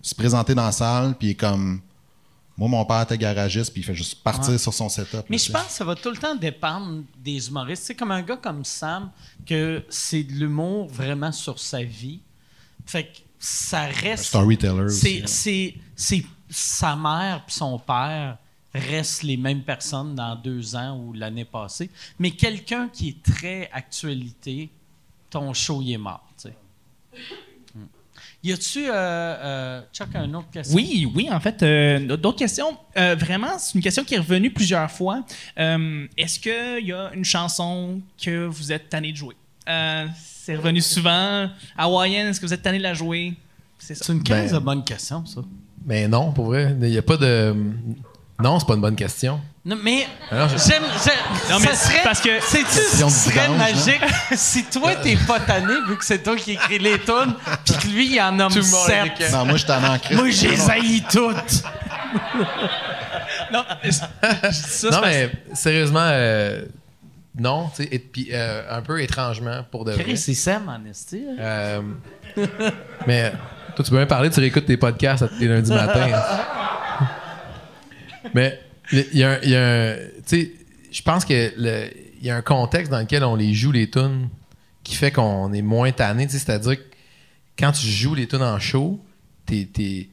se 0.00 0.14
présenter 0.14 0.54
dans 0.54 0.64
la 0.64 0.72
salle, 0.72 1.14
puis 1.18 1.28
il 1.28 1.30
est 1.32 1.34
comme, 1.34 1.82
moi, 2.56 2.66
mon 2.66 2.82
père 2.86 3.02
était 3.02 3.18
garagiste, 3.18 3.72
puis 3.74 3.82
il 3.82 3.84
fait 3.84 3.94
juste 3.94 4.22
partir 4.22 4.52
Ouais. 4.52 4.58
sur 4.58 4.72
son 4.72 4.88
setup. 4.88 5.26
Mais 5.28 5.36
là, 5.36 5.42
je 5.46 5.52
pense 5.52 5.66
que 5.66 5.72
ça 5.72 5.84
va 5.84 5.94
tout 5.96 6.08
le 6.10 6.16
temps 6.16 6.34
dépendre 6.34 7.02
des 7.22 7.46
humoristes. 7.48 7.82
C'est 7.84 7.94
comme 7.94 8.10
un 8.10 8.22
gars 8.22 8.38
comme 8.38 8.64
Sam, 8.64 9.10
que 9.44 9.84
c'est 9.90 10.22
de 10.24 10.32
l'humour 10.32 10.88
vraiment 10.88 11.32
sur 11.32 11.58
sa 11.58 11.82
vie. 11.82 12.20
Fait 12.86 13.04
que 13.04 13.18
ça 13.38 13.82
Un 13.82 13.86
reste. 13.88 14.24
storyteller 14.24 14.84
aussi, 14.84 14.98
C'est, 15.00 15.20
là. 15.20 15.26
c'est, 15.26 15.74
c'est 15.94 16.24
sa 16.48 16.96
mère 16.96 17.44
et 17.46 17.50
son 17.52 17.78
père 17.78 18.38
restent 18.76 19.22
les 19.22 19.36
mêmes 19.36 19.62
personnes 19.62 20.14
dans 20.14 20.36
deux 20.36 20.76
ans 20.76 20.98
ou 20.98 21.12
l'année 21.12 21.44
passée. 21.44 21.90
Mais 22.18 22.30
quelqu'un 22.30 22.88
qui 22.88 23.08
est 23.08 23.22
très 23.22 23.68
actualité, 23.72 24.70
ton 25.30 25.52
show 25.54 25.80
il 25.82 25.92
est 25.92 25.98
mort. 25.98 26.26
Hmm. 27.74 27.84
Y 28.44 28.52
a-tu, 28.52 28.86
euh, 28.86 28.92
euh, 28.92 29.82
Chuck, 29.92 30.14
une 30.14 30.36
autre 30.36 30.50
question? 30.50 30.76
Oui, 30.76 31.10
oui, 31.14 31.28
en 31.30 31.40
fait, 31.40 31.62
euh, 31.62 32.16
d'autres 32.16 32.38
questions. 32.38 32.76
Euh, 32.96 33.14
vraiment, 33.18 33.58
c'est 33.58 33.74
une 33.74 33.80
question 33.82 34.04
qui 34.04 34.14
est 34.14 34.18
revenue 34.18 34.50
plusieurs 34.52 34.90
fois. 34.90 35.24
Euh, 35.58 36.06
Est-ce 36.16 36.38
qu'il 36.38 36.86
y 36.86 36.92
a 36.92 37.10
une 37.14 37.24
chanson 37.24 38.00
que 38.22 38.46
vous 38.46 38.72
êtes 38.72 38.88
tanné 38.88 39.12
de 39.12 39.16
jouer? 39.16 39.34
Euh, 39.68 40.06
c'est 40.24 40.54
revenu 40.56 40.80
souvent. 40.80 41.48
Hawaïenne, 41.76 42.28
est-ce 42.28 42.40
que 42.40 42.46
vous 42.46 42.54
êtes 42.54 42.62
tanné 42.62 42.78
de 42.78 42.82
la 42.84 42.94
jouer? 42.94 43.34
C'est 43.78 43.94
ça. 43.94 44.04
C'est 44.04 44.12
une 44.12 44.22
crise 44.22 44.52
Ben- 44.52 44.60
de 44.60 44.64
bonne 44.64 44.84
question, 44.84 45.26
ça. 45.26 45.40
Mais 45.84 46.06
non, 46.08 46.32
pour 46.32 46.46
vrai, 46.46 46.76
il 46.80 46.88
n'y 46.88 46.98
a 46.98 47.02
pas 47.02 47.16
de. 47.16 47.54
Non, 48.42 48.58
c'est 48.60 48.66
pas 48.66 48.74
une 48.74 48.80
bonne 48.82 48.96
question. 48.96 49.40
Non, 49.64 49.76
mais 49.82 50.06
Alors, 50.30 50.48
je- 50.50 50.58
j'aime. 50.58 50.82
j'aime- 51.02 51.14
Non, 51.50 51.58
mais 51.58 51.66
ça 51.68 51.74
serait, 51.74 52.02
parce 52.04 52.20
que- 52.20 52.38
C'est-tu 52.40 52.64
Question 52.64 53.08
ce 53.08 53.30
serait 53.30 53.48
vidange, 53.48 53.58
magique 53.58 54.02
si 54.34 54.64
toi, 54.64 54.94
t'es 54.96 55.16
pas 55.26 55.40
tanné, 55.40 55.72
vu 55.88 55.96
que 55.96 56.04
c'est 56.04 56.22
toi 56.22 56.36
qui 56.36 56.52
écris 56.52 56.78
les 56.78 56.98
tunes, 57.00 57.34
puis 57.64 57.74
que 57.74 57.86
lui, 57.88 58.14
il 58.14 58.20
en 58.20 58.30
nomme 58.32 58.52
Tout 58.52 58.58
le 58.58 58.64
monde 58.70 58.86
sept? 58.86 59.20
est 59.20 59.32
Non, 59.32 59.44
moi, 59.46 59.56
je 59.56 59.64
t'en 59.66 59.82
en 59.82 59.98
crise. 59.98 60.16
Moi, 60.18 60.30
j'ai 60.30 60.50
haï 60.70 61.02
toutes. 61.10 61.62
Non, 63.52 63.64
ça, 63.90 64.08
non, 64.42 64.52
c'est 64.52 65.00
mais 65.02 65.32
sérieusement, 65.54 66.00
euh, 66.12 66.64
non, 67.38 67.68
tu 67.74 67.82
sais, 67.84 67.88
et 67.90 67.98
puis 67.98 68.28
euh, 68.32 68.62
un 68.70 68.82
peu 68.82 69.00
étrangement 69.02 69.64
pour 69.70 69.84
de 69.84 69.92
vrai. 69.92 70.04
Chris, 70.04 70.16
c'est 70.18 70.34
Sam, 70.34 70.68
en 70.68 70.88
esti. 70.88 71.24
hein. 71.28 71.36
Euh, 71.40 71.80
mais 73.06 73.32
toi, 73.74 73.84
tu 73.84 73.90
peux 73.90 73.96
même 73.98 74.06
parler, 74.08 74.30
tu 74.30 74.40
réécoutes 74.40 74.66
tes 74.66 74.76
podcasts 74.76 75.22
à 75.22 75.28
tous 75.28 75.38
les 75.40 75.48
lundis 75.48 75.72
matin. 75.72 76.06
mais 78.34 78.60
il 78.92 79.06
y 79.18 79.24
a 79.24 79.30
un. 79.32 79.96
tu 79.96 80.22
sais, 80.26 80.52
je 80.92 81.02
pense 81.02 81.24
que 81.24 81.52
il 82.18 82.24
y 82.26 82.30
a 82.30 82.36
un 82.36 82.42
contexte 82.42 82.90
dans 82.90 83.00
lequel 83.00 83.24
on 83.24 83.36
les 83.36 83.52
joue 83.54 83.72
les 83.72 83.90
tunes 83.90 84.28
qui 84.82 84.94
fait 84.94 85.10
qu'on 85.10 85.52
est 85.52 85.62
moins 85.62 85.92
tanné. 85.92 86.28
C'est-à-dire 86.28 86.76
que 86.76 86.82
quand 87.58 87.72
tu 87.72 87.86
joues 87.86 88.14
les 88.14 88.26
tunes 88.26 88.42
en 88.42 88.58
show, 88.58 89.00
t'es- 89.44 90.08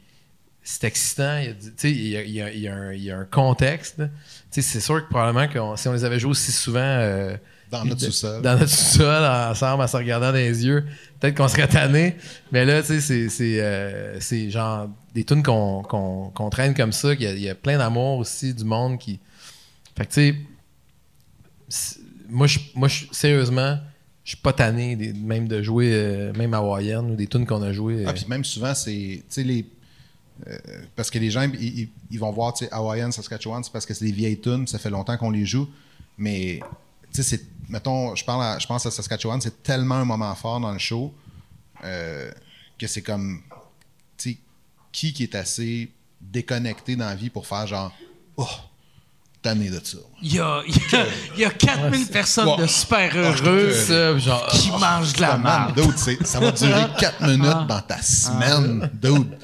c'est 0.64 0.84
excitant. 0.86 1.40
Il 1.84 2.08
y 2.08 2.18
a, 2.18 2.24
y 2.24 2.42
a, 2.42 2.52
y 2.54 2.68
a- 2.68 2.94
y 2.94 3.12
a 3.12 3.18
un, 3.20 3.26
contexte. 3.26 4.02
c'est 4.50 4.62
sûr 4.80 5.04
que 5.06 5.10
probablement 5.10 5.48
que 5.48 5.60
si 5.80 5.88
on 5.88 5.94
les 5.94 6.04
avait 6.06 6.20
joués 6.20 6.32
aussi 6.32 6.52
souvent 6.52 6.80
euh, 6.82 7.36
Dans 7.80 7.86
notre 7.86 8.02
sous-sol. 8.02 8.42
dans 8.42 8.54
notre 8.58 8.70
sous-sol, 8.70 9.24
ensemble, 9.52 9.84
en 9.84 9.88
se 9.88 9.98
regardant 9.98 10.28
dans 10.32 10.38
les 10.38 10.66
yeux, 10.66 10.86
peut-être 11.20 11.36
qu'on 11.38 11.48
serait 11.48 11.68
tanné. 11.68 12.16
Mais 12.52 12.66
là, 12.66 12.82
tu 12.84 13.00
sais, 13.02 13.30
c'est, 13.30 13.62
euh, 13.62 14.20
genre 14.50 14.90
des 15.14 15.24
tunes 15.24 15.44
qu'on, 15.44 16.50
traîne 16.52 16.74
comme 16.76 16.92
ça. 16.92 17.16
qu'il 17.16 17.26
y 17.26 17.28
a- 17.28 17.34
Il 17.34 17.42
y, 17.42 17.50
a 17.50 17.56
plein 17.56 17.78
d'amour 17.78 18.20
aussi 18.20 18.54
du 18.54 18.64
monde 18.64 18.98
qui. 19.00 19.20
Fait 19.96 20.06
que, 20.06 20.14
tu 20.14 20.36
sais, 21.70 21.96
moi, 22.30 22.48
je, 22.48 22.60
moi 22.76 22.88
je- 22.88 23.06
sérieusement, 23.12 23.78
je 24.24 24.30
suis 24.32 24.38
pas 24.42 24.54
tanné 24.54 24.96
des- 24.96 25.14
même 25.14 25.48
de 25.48 25.62
jouer, 25.62 25.92
euh, 25.94 26.34
même 26.34 26.54
hawaïenne 26.54 27.12
ou 27.12 27.16
des 27.16 27.28
tunes 27.28 27.46
qu'on 27.46 27.62
a 27.62 27.72
jouées. 27.74 28.04
euh, 28.06 28.08
Ah, 28.08 28.14
puis 28.14 28.26
même 28.28 28.44
souvent, 28.44 28.74
c'est. 28.74 28.92
Tu 28.92 29.24
sais, 29.30 29.44
les. 29.44 29.66
euh, 30.48 30.58
parce 30.96 31.10
que 31.12 31.20
les 31.20 31.30
gens, 31.30 31.44
ils, 31.60 31.90
ils- 32.10 32.20
vont 32.20 32.32
voir, 32.32 32.54
Hawaiian, 32.72 33.12
Saskatchewan, 33.12 33.64
c'est 33.64 33.72
parce 33.72 33.86
que 33.86 33.94
c'est 33.94 34.06
des 34.06 34.12
vieilles 34.12 34.40
tunes, 34.40 34.66
ça 34.68 34.80
fait 34.80 34.90
longtemps 34.90 35.18
qu'on 35.18 35.32
les 35.32 35.46
joue. 35.46 35.70
Mais, 36.18 36.60
tu 37.14 37.22
sais, 37.24 37.38
c'est. 37.38 37.44
Mettons, 37.70 38.14
je, 38.16 38.26
parle 38.26 38.44
à- 38.44 38.60
je 38.60 38.68
pense 38.68 38.86
à 38.86 38.92
Saskatchewan, 38.92 39.40
c'est 39.42 39.64
tellement 39.64 39.96
un 39.96 40.06
moment 40.06 40.34
fort 40.36 40.60
dans 40.60 40.72
le 40.72 40.80
show 40.80 41.14
euh, 41.84 42.32
que 42.78 42.88
c'est 42.88 43.02
comme. 43.02 43.42
Tu 44.18 44.32
sais, 44.32 44.38
qui 44.92 45.14
qui 45.14 45.24
est 45.24 45.36
assez 45.36 45.92
déconnecté 46.22 46.96
dans 46.96 47.06
la 47.06 47.16
vie 47.16 47.30
pour 47.30 47.48
faire 47.48 47.66
genre. 47.68 47.92
Oh, 48.38 48.48
tanné 49.42 49.70
de 49.70 49.80
ça. 49.84 49.98
Il 50.22 50.34
y 50.36 50.40
a, 50.40 50.62
il 50.66 50.76
y 50.76 50.96
a, 50.96 51.06
il 51.36 51.40
y 51.42 51.46
a 51.46 51.50
4000 51.50 52.08
personnes 52.08 52.48
Ouais. 52.48 52.58
de 52.62 52.66
super 52.68 53.12
Ah, 53.14 53.36
je 53.36 53.44
heureux 53.44 53.68
te- 53.70 53.74
ça, 53.74 54.18
genre, 54.18 54.48
qui 54.48 54.72
mangent 54.72 55.14
de 55.14 55.22
la 55.22 55.34
Ah, 55.34 55.38
merde. 55.38 55.76
dude, 55.76 56.26
ça 56.26 56.40
va 56.40 56.52
durer 56.52 56.86
4 57.00 57.22
minutes 57.24 57.68
dans 57.68 57.82
ta 57.82 58.02
semaine, 58.02 58.90
dude. 58.94 59.38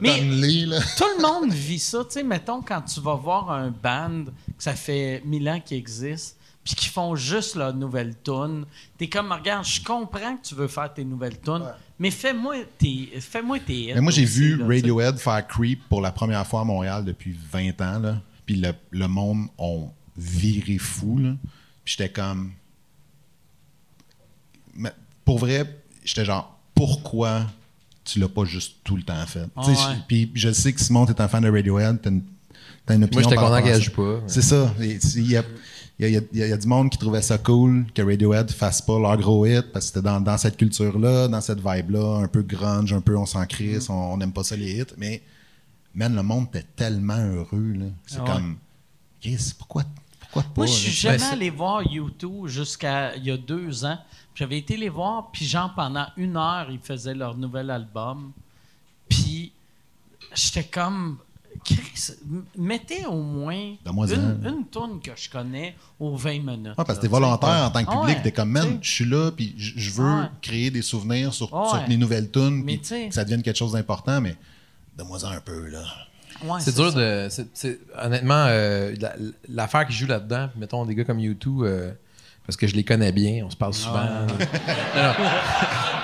Mais- 0.00 0.20
là. 0.66 0.80
Tout 0.96 1.04
le 1.16 1.22
monde 1.22 1.52
vit 1.52 1.78
ça. 1.78 1.98
Tu 2.04 2.10
sais, 2.14 2.22
mettons, 2.24 2.60
quand 2.60 2.82
tu 2.82 3.00
vas 3.00 3.14
voir 3.14 3.50
un 3.52 3.70
band 3.70 4.24
que 4.26 4.62
ça 4.62 4.74
fait 4.74 5.22
mille 5.24 5.48
ans 5.48 5.60
qu'il 5.64 5.76
existe, 5.78 6.36
puis 6.66 6.74
qui 6.74 6.88
font 6.88 7.14
juste 7.14 7.54
leur 7.54 7.72
nouvelle 7.72 8.16
tune, 8.24 8.64
t'es 8.98 9.08
comme, 9.08 9.30
regarde, 9.30 9.64
je 9.64 9.80
comprends 9.84 10.36
que 10.36 10.48
tu 10.48 10.56
veux 10.56 10.66
faire 10.66 10.92
tes 10.92 11.04
nouvelles 11.04 11.40
tunes, 11.40 11.62
mais 11.96 12.10
fais-moi 12.10 12.56
tes, 12.76 13.08
fais-moi 13.20 13.60
tes 13.60 13.82
hits 13.84 13.94
Mais 13.94 14.00
moi, 14.00 14.10
j'ai 14.10 14.24
vu 14.24 14.56
là. 14.56 14.66
Radiohead 14.66 15.16
faire 15.18 15.46
Creep 15.46 15.88
pour 15.88 16.00
la 16.00 16.10
première 16.10 16.44
fois 16.44 16.62
à 16.62 16.64
Montréal 16.64 17.04
depuis 17.04 17.38
20 17.52 17.80
ans. 17.82 18.00
Là. 18.00 18.20
Puis 18.44 18.56
le, 18.56 18.72
le 18.90 19.06
monde 19.06 19.46
ont 19.58 19.90
viré 20.16 20.78
fou. 20.78 21.18
Là. 21.18 21.36
Puis 21.84 21.94
j'étais 21.96 22.08
comme. 22.10 22.50
Mais 24.74 24.90
pour 25.24 25.38
vrai, 25.38 25.82
j'étais 26.04 26.24
genre, 26.24 26.58
pourquoi 26.74 27.46
tu 28.04 28.18
l'as 28.18 28.28
pas 28.28 28.44
juste 28.44 28.78
tout 28.82 28.96
le 28.96 29.04
temps 29.04 29.24
fait? 29.26 29.46
Ouais. 29.56 29.74
Puis 30.08 30.32
je 30.34 30.50
sais 30.50 30.72
que 30.72 30.80
Simon, 30.80 31.06
t'es 31.06 31.20
un 31.20 31.28
fan 31.28 31.44
de 31.44 31.48
Radiohead, 31.48 32.00
t'as 32.02 32.10
une, 32.10 32.24
t'as 32.84 32.96
une 32.96 33.04
opinion. 33.04 33.22
Moi, 33.22 33.30
j'étais 33.30 33.40
content 33.40 33.62
qu'elle 33.62 33.80
joue 33.80 33.92
pas. 33.92 34.20
C'est 34.26 34.42
ça. 34.42 34.74
Et 34.80 34.98
Il 35.14 35.30
y 35.30 35.36
a, 35.36 35.44
il 35.98 36.02
y 36.10 36.16
a- 36.16 36.20
il 36.32 36.38
y 36.38 36.42
a- 36.42 36.46
il 36.46 36.50
y 36.50 36.52
a 36.52 36.56
du 36.56 36.66
monde 36.66 36.90
qui 36.90 36.98
trouvait 36.98 37.22
ça 37.22 37.38
cool 37.38 37.86
que 37.94 38.02
Radiohead 38.02 38.50
fasse 38.50 38.82
pas 38.82 38.98
leur 38.98 39.16
gros 39.16 39.46
hit 39.46 39.72
parce 39.72 39.86
que 39.86 39.94
c'était 39.94 40.02
dans, 40.04 40.20
dans 40.20 40.36
cette 40.36 40.56
culture-là, 40.56 41.28
dans 41.28 41.40
cette 41.40 41.58
vibe-là, 41.60 42.18
un 42.22 42.28
peu 42.28 42.42
grunge, 42.42 42.92
un 42.92 43.00
peu 43.00 43.16
on 43.16 43.26
s'en 43.26 43.44
crisse, 43.46 43.88
on 43.88 43.94
on 44.12 44.16
n'aime 44.18 44.32
pas 44.32 44.44
ça 44.44 44.56
les 44.56 44.80
hits, 44.80 44.94
mais 44.98 45.22
man, 45.94 46.14
le 46.14 46.22
monde 46.22 46.46
était 46.48 46.66
tellement 46.76 47.16
heureux. 47.18 47.72
là. 47.78 47.86
C'est 48.06 48.18
Ah 48.18 48.24
ouais. 48.24 48.30
comme, 48.32 48.56
Chris, 49.22 49.54
pourquoi, 49.58 49.84
pourquoi 50.20 50.42
pas? 50.42 50.50
Moi, 50.56 50.66
je 50.66 50.72
suis 50.72 50.90
jamais 50.92 51.16
Ben, 51.16 51.24
c'est- 51.24 51.32
allé 51.32 51.50
voir 51.50 51.82
YouTube 51.90 52.46
jusqu'à 52.46 53.16
il 53.16 53.24
y 53.24 53.30
a 53.30 53.36
deux 53.38 53.84
ans. 53.86 53.98
J'avais 54.34 54.58
été 54.58 54.76
les 54.76 54.90
voir, 54.90 55.30
puis 55.32 55.46
genre, 55.46 55.72
pendant 55.74 56.06
une 56.18 56.36
heure, 56.36 56.66
ils 56.70 56.78
faisaient 56.78 57.14
leur 57.14 57.38
nouvel 57.38 57.70
album. 57.70 58.32
Puis, 59.08 59.52
j'étais 60.34 60.64
comme, 60.64 61.16
Chris, 61.66 62.12
mettez 62.56 63.04
au 63.06 63.20
moins 63.20 63.74
une, 63.86 64.38
un. 64.44 64.48
une 64.48 64.64
tourne 64.66 65.00
que 65.00 65.10
je 65.16 65.28
connais 65.28 65.74
aux 65.98 66.14
20 66.16 66.30
minutes. 66.38 66.66
Ouais, 66.78 66.84
parce 66.86 66.94
que 66.98 67.02
t'es 67.02 67.08
volontaire 67.08 67.64
en 67.66 67.70
tant 67.70 67.84
que 67.84 67.90
Ah 67.90 68.00
public, 68.00 68.16
ouais, 68.18 68.22
t'es 68.22 68.32
comme, 68.32 68.50
man, 68.50 68.78
je 68.80 68.90
suis 68.90 69.04
là, 69.04 69.30
puis 69.32 69.54
je 69.56 69.90
veux 69.90 70.04
Ouais. 70.20 70.26
créer 70.40 70.70
des 70.70 70.82
souvenirs 70.82 71.34
sur, 71.34 71.52
Ouais. 71.52 71.68
sur 71.68 71.82
les 71.88 71.96
nouvelles 71.96 72.30
tunes, 72.30 72.64
puis 72.64 72.78
que 72.80 73.12
ça 73.14 73.24
devienne 73.24 73.42
quelque 73.42 73.56
chose 73.58 73.72
d'important, 73.72 74.20
mais 74.20 74.36
donne-moi 74.96 75.18
un 75.26 75.40
peu, 75.40 75.66
là. 75.68 75.82
Ouais, 76.44 76.60
C'est 76.60 76.74
dur 76.74 76.92
ça. 76.92 76.98
de. 76.98 77.28
honnêtement, 78.04 78.44
euh, 78.48 78.94
la- 79.00 79.14
l'affaire 79.48 79.86
qui 79.86 79.94
joue 79.94 80.06
là-dedans, 80.06 80.50
mettons 80.56 80.84
des 80.84 80.94
gars 80.94 81.04
comme 81.04 81.18
YouTube, 81.18 81.62
euh, 81.62 81.92
parce 82.46 82.56
que 82.56 82.66
je 82.66 82.74
les 82.74 82.84
connais 82.84 83.10
bien, 83.12 83.44
on 83.44 83.50
se 83.50 83.56
parle 83.56 83.74
souvent. 83.74 84.04
non, 84.04 84.26
non. 84.26 85.14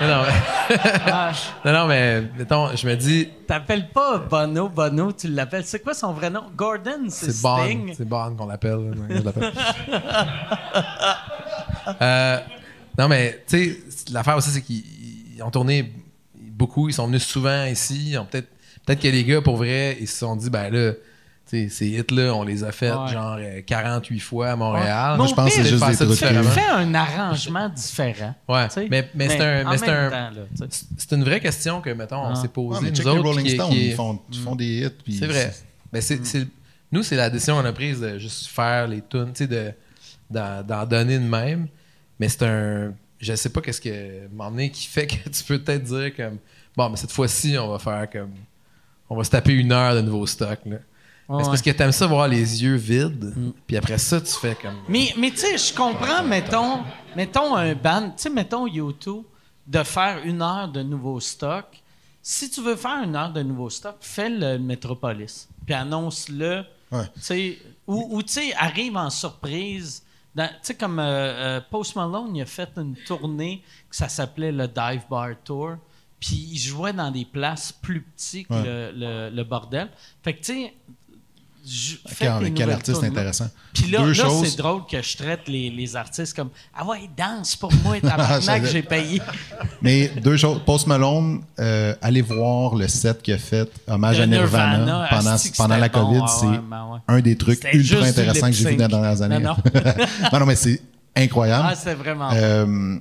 Non, 0.01 0.07
non, 0.07 0.23
mais, 0.23 0.77
Ah, 1.11 1.31
non, 1.65 1.71
non, 1.73 1.87
mais 1.87 2.21
mettons, 2.37 2.75
je 2.75 2.85
me 2.87 2.95
dis, 2.95 3.29
T'appelles 3.47 3.89
pas 3.89 4.17
Bono, 4.17 4.67
Bono, 4.69 5.13
tu 5.13 5.29
l'appelles. 5.29 5.65
C'est 5.65 5.79
quoi 5.81 5.93
son 5.93 6.11
vrai 6.13 6.29
nom? 6.29 6.43
Gordon, 6.55 7.05
c'est 7.09 7.31
Sting. 7.31 7.93
c'est 7.95 8.07
Bond 8.07 8.35
qu'on 8.35 8.47
l'appelle. 8.47 8.93
Euh, 12.01 12.39
non, 12.97 13.09
mais 13.09 13.43
tu 13.45 13.57
sais, 13.89 14.13
l'affaire 14.13 14.37
aussi, 14.37 14.49
c'est 14.51 14.61
qu'ils 14.61 14.83
ils 15.35 15.43
ont 15.43 15.51
tourné 15.51 15.91
beaucoup, 16.35 16.87
ils 16.87 16.93
sont 16.93 17.07
venus 17.07 17.23
souvent 17.25 17.65
ici, 17.65 18.15
peut-être 18.31 18.47
peut-être 18.85 19.01
que 19.01 19.07
les 19.09 19.23
gars, 19.25 19.41
pour 19.41 19.57
vrai, 19.57 19.97
ils 19.99 20.07
se 20.07 20.19
sont 20.19 20.35
dit, 20.35 20.49
ben 20.49 20.69
là, 20.71 20.93
ces 21.45 21.87
hits-là, 21.87 22.33
on 22.33 22.43
les 22.43 22.63
a 22.63 22.71
fait 22.71 22.91
Ouais. 22.91 23.07
genre 23.11 23.37
euh, 23.39 23.61
48 23.61 24.19
fois 24.19 24.51
à 24.51 24.55
Montréal. 24.55 25.17
Mon 25.17 25.27
je 25.27 25.35
pense 25.35 25.49
que 25.49 25.55
c'est 25.55 25.65
juste 25.65 25.79
faire 25.79 25.89
des 25.89 26.15
ça 26.15 26.27
trucs. 26.33 26.43
Fais 26.49 26.61
un 26.71 26.93
arrangement 26.95 27.69
différent. 27.69 28.33
Ouais, 28.49 28.67
mais- 28.89 29.09
mais 29.13 29.29
c'est 29.29 29.41
un- 29.41 29.63
mais 29.69 29.89
un- 29.89 30.31
une 31.17 31.23
vraie 31.23 31.39
question 31.39 31.81
que, 31.81 31.89
mettons, 31.91 32.17
on 32.25 32.29
Ah. 32.31 32.35
s'est 32.35 32.47
posée, 32.47 32.79
Ouais, 32.79 32.85
mais 32.85 32.91
nous 32.91 33.07
autres. 33.07 33.15
les 33.15 33.21
Rolling 33.21 33.45
qui 33.45 33.51
Stones, 33.55 33.69
qui 33.69 33.79
est- 33.81 33.89
ils 33.89 33.95
font, 33.95 34.19
ils 34.31 34.39
font 34.39 34.55
des 34.55 34.65
hits. 34.85 34.89
puis 35.03 35.13
C'est 35.13 35.27
vrai. 35.27 35.53
C'est, 36.01 36.25
c'est- 36.25 36.47
nous, 36.91 37.03
c'est 37.03 37.15
la 37.15 37.29
décision 37.29 37.55
qu'on 37.61 37.65
a 37.65 37.73
prise 37.73 37.99
de 37.99 38.17
juste 38.17 38.47
faire 38.47 38.87
les 38.87 39.01
tunes, 39.01 39.33
de, 39.39 39.71
d'en 40.31 40.85
donner 40.85 41.19
de 41.19 41.23
même. 41.25 41.67
Mais 42.19 42.29
c'est 42.29 42.43
un. 42.43 42.93
Je 43.19 43.35
sais 43.35 43.49
pas 43.49 43.61
qu'est-ce 43.61 43.79
que 43.81 44.27
m'emmener 44.33 44.69
qui 44.71 44.87
fait 44.87 45.07
que 45.07 45.15
tu 45.29 45.43
peux 45.43 45.59
peut-être 45.59 45.83
dire 45.83 46.15
comme. 46.15 46.37
Bon, 46.75 46.89
mais 46.89 46.97
cette 46.97 47.11
fois-ci, 47.11 47.57
on 47.57 47.69
va 47.69 47.79
faire 47.79 48.09
comme. 48.09 48.31
On 49.09 49.15
va 49.15 49.23
se 49.23 49.29
taper 49.29 49.53
une 49.53 49.71
heure 49.71 49.93
de 49.95 50.01
nouveau 50.01 50.25
stock. 50.25 50.59
Là. 50.65 50.77
Mais 51.29 51.43
c'est 51.43 51.49
parce 51.49 51.61
que 51.61 51.69
t'aimes 51.71 51.91
ça 51.91 52.05
voir 52.07 52.27
les 52.27 52.63
yeux 52.63 52.75
vides. 52.75 53.33
Puis 53.65 53.77
après 53.77 53.97
ça, 53.97 54.19
tu 54.21 54.33
fais 54.33 54.55
comme. 54.55 54.75
Mais, 54.89 55.13
mais 55.17 55.31
tu 55.31 55.37
sais, 55.37 55.57
je 55.57 55.73
comprends, 55.73 56.23
mettons, 56.23 56.79
mettons 57.15 57.55
un 57.55 57.73
band, 57.75 58.07
tu 58.09 58.23
sais, 58.23 58.29
mettons 58.29 58.67
YouTube, 58.67 59.23
de 59.65 59.81
faire 59.83 60.19
une 60.25 60.41
heure 60.41 60.67
de 60.67 60.83
nouveau 60.83 61.19
stock. 61.19 61.65
Si 62.21 62.49
tu 62.49 62.61
veux 62.61 62.75
faire 62.75 63.01
une 63.03 63.15
heure 63.15 63.31
de 63.31 63.41
nouveau 63.41 63.69
stock, 63.69 63.95
fais 64.01 64.29
le 64.29 64.57
Metropolis. 64.59 65.47
Puis 65.65 65.73
annonce-le. 65.73 66.63
Ouais. 66.91 67.05
Tu 67.15 67.21
sais, 67.21 67.57
ou, 67.87 68.17
ou, 68.17 68.21
tu 68.23 68.33
sais, 68.33 68.53
arrive 68.55 68.95
en 68.97 69.09
surprise. 69.09 70.03
Tu 70.37 70.43
sais, 70.61 70.75
comme 70.75 70.99
euh, 70.99 71.03
euh, 71.03 71.61
Post 71.69 71.95
Malone, 71.95 72.35
il 72.35 72.41
a 72.41 72.45
fait 72.45 72.69
une 72.77 72.95
tournée 72.95 73.63
que 73.89 73.95
ça 73.95 74.09
s'appelait 74.09 74.51
le 74.51 74.67
Dive 74.67 75.03
Bar 75.09 75.29
Tour. 75.43 75.75
Puis 76.19 76.49
il 76.53 76.57
jouait 76.57 76.93
dans 76.93 77.11
des 77.11 77.25
places 77.25 77.71
plus 77.71 78.01
petites 78.01 78.47
que 78.47 78.53
Ouais. 78.53 78.63
le, 78.63 78.91
le- 78.95 79.29
le 79.35 79.43
bordel. 79.43 79.89
Fait 80.23 80.33
que, 80.33 80.39
tu 80.43 80.53
sais, 80.53 80.73
je- 81.65 81.95
Quel, 82.55 82.69
artiste 82.71 83.03
intéressant? 83.03 83.49
Puis 83.73 83.89
là, 83.89 83.99
Deux 83.99 84.07
là 84.13 84.23
choses. 84.25 84.47
c'est 84.47 84.57
drôle 84.57 84.81
que 84.89 85.01
je 85.01 85.17
traite 85.17 85.47
les, 85.47 85.69
les 85.69 85.95
artistes 85.95 86.35
comme 86.35 86.49
Ah 86.75 86.85
ouais, 86.85 87.09
danse 87.17 87.55
pour 87.55 87.71
moi, 87.83 87.99
tabarnak, 88.01 88.41
savais. 88.43 88.67
j'ai 88.69 88.81
payé. 88.83 89.21
Mais 89.81 90.09
deux 90.21 90.37
choses. 90.37 90.61
Post 90.65 90.87
Malone, 90.87 91.41
euh, 91.59 91.95
allez 92.01 92.21
voir 92.21 92.75
le 92.75 92.87
set 92.87 93.21
qu'il 93.21 93.33
a 93.33 93.37
fait, 93.37 93.69
hommage 93.87 94.17
De 94.17 94.23
à 94.23 94.27
Nirvana, 94.27 94.77
Nirvana, 94.77 95.07
pendant, 95.09 95.37
que 95.37 95.57
pendant 95.57 95.77
la 95.77 95.89
bon. 95.89 96.05
COVID. 96.05 96.19
Ah 96.23 96.27
c'est 96.39 96.45
ouais, 96.47 96.59
ben 96.69 96.85
ouais. 96.91 96.99
un 97.07 97.21
des 97.21 97.37
trucs 97.37 97.63
ultra 97.73 98.05
intéressants 98.05 98.47
que 98.47 98.53
j'ai 98.53 98.69
vu 98.69 98.75
dans 98.75 98.85
les 98.87 98.91
dernières 98.91 99.21
années. 99.21 99.39
Non, 99.39 99.55
non, 100.33 100.39
non, 100.39 100.45
mais 100.45 100.55
c'est 100.55 100.81
incroyable. 101.15 101.67
Ah, 101.71 101.75
c'est 101.75 101.95
vraiment. 101.95 102.29
Euh, 102.33 102.97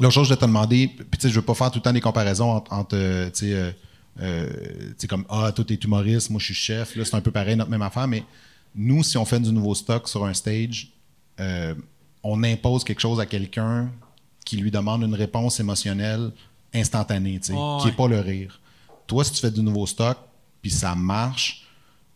L'autre 0.00 0.14
chose, 0.14 0.28
je 0.28 0.34
vais 0.34 0.40
te 0.40 0.44
demander, 0.44 0.86
puis 0.86 1.06
tu 1.18 1.22
sais, 1.22 1.28
je 1.28 1.34
veux 1.34 1.42
pas 1.44 1.54
faire 1.54 1.70
tout 1.72 1.78
le 1.78 1.82
temps 1.82 1.92
des 1.92 2.00
comparaisons 2.00 2.52
entre, 2.52 2.72
entre, 2.72 2.94
euh, 2.96 3.72
sais, 4.18 4.24
euh, 4.24 5.06
comme 5.08 5.24
ah, 5.28 5.52
toi 5.52 5.64
t'es 5.64 5.74
humoriste, 5.74 6.30
moi 6.30 6.40
je 6.40 6.46
suis 6.46 6.54
chef, 6.54 6.96
là 6.96 7.04
c'est 7.04 7.14
un 7.14 7.20
peu 7.20 7.30
pareil, 7.30 7.56
notre 7.56 7.70
même 7.70 7.82
affaire, 7.82 8.08
mais 8.08 8.24
nous, 8.74 9.02
si 9.02 9.16
on 9.16 9.24
fait 9.24 9.40
du 9.40 9.52
nouveau 9.52 9.74
stock 9.74 10.08
sur 10.08 10.24
un 10.24 10.34
stage, 10.34 10.88
euh, 11.40 11.74
on 12.22 12.42
impose 12.44 12.84
quelque 12.84 13.00
chose 13.00 13.20
à 13.20 13.26
quelqu'un 13.26 13.90
qui 14.44 14.56
lui 14.56 14.70
demande 14.70 15.02
une 15.02 15.14
réponse 15.14 15.60
émotionnelle 15.60 16.30
instantanée, 16.74 17.38
tu 17.40 17.48
sais, 17.48 17.52
Ouais, 17.52 17.78
qui 17.80 17.86
n'est 17.86 17.90
ouais. 17.90 17.96
pas 17.96 18.08
le 18.08 18.20
rire. 18.20 18.60
Toi, 19.06 19.24
si 19.24 19.32
tu 19.32 19.40
fais 19.40 19.50
du 19.50 19.62
nouveau 19.62 19.86
stock, 19.86 20.18
puis 20.60 20.70
ça 20.70 20.94
marche, 20.94 21.66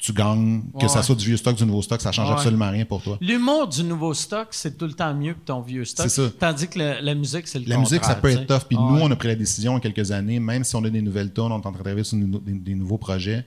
tu 0.02 0.12
gagnes, 0.12 0.62
que 0.76 0.82
Ouais, 0.82 0.88
ça 0.88 1.00
soit 1.00 1.14
du 1.14 1.24
vieux 1.24 1.36
stock, 1.36 1.54
du 1.54 1.64
nouveau 1.64 1.80
stock, 1.80 2.00
ça 2.00 2.10
change 2.10 2.26
Ouais. 2.26 2.34
absolument 2.34 2.68
rien 2.68 2.84
pour 2.84 3.00
toi. 3.00 3.18
L'humour 3.20 3.68
du 3.68 3.84
nouveau 3.84 4.14
stock, 4.14 4.48
c'est 4.50 4.76
tout 4.76 4.86
le 4.86 4.94
temps 4.94 5.14
mieux 5.14 5.34
que 5.34 5.44
ton 5.44 5.60
vieux 5.60 5.84
stock. 5.84 6.10
C'est 6.10 6.22
ça. 6.26 6.32
Tandis 6.40 6.66
que 6.66 6.76
la 6.80 7.14
musique, 7.14 7.46
c'est 7.46 7.60
le 7.60 7.66
La 7.68 7.78
musique, 7.78 8.04
ça 8.04 8.16
peut 8.16 8.30
être 8.30 8.46
tough. 8.48 8.66
Puis 8.68 8.76
nous, 8.76 8.98
on 9.00 9.10
a 9.12 9.14
pris 9.16 9.28
la 9.28 9.36
décision 9.36 9.74
il 9.74 9.74
y 9.76 9.78
a 9.78 9.92
quelques 9.92 10.10
années, 10.10 10.40
même 10.40 10.64
si 10.64 10.74
on 10.74 10.82
a 10.84 10.90
des 10.90 11.02
nouvelles 11.02 11.32
tonnes, 11.32 11.52
on 11.52 11.54
est 11.54 11.58
en 11.58 11.60
train 11.60 11.70
de 11.70 11.76
travailler 11.76 12.02
sur 12.02 12.18
des, 12.18 12.74
nouveaux 12.74 12.98
projets, 12.98 13.46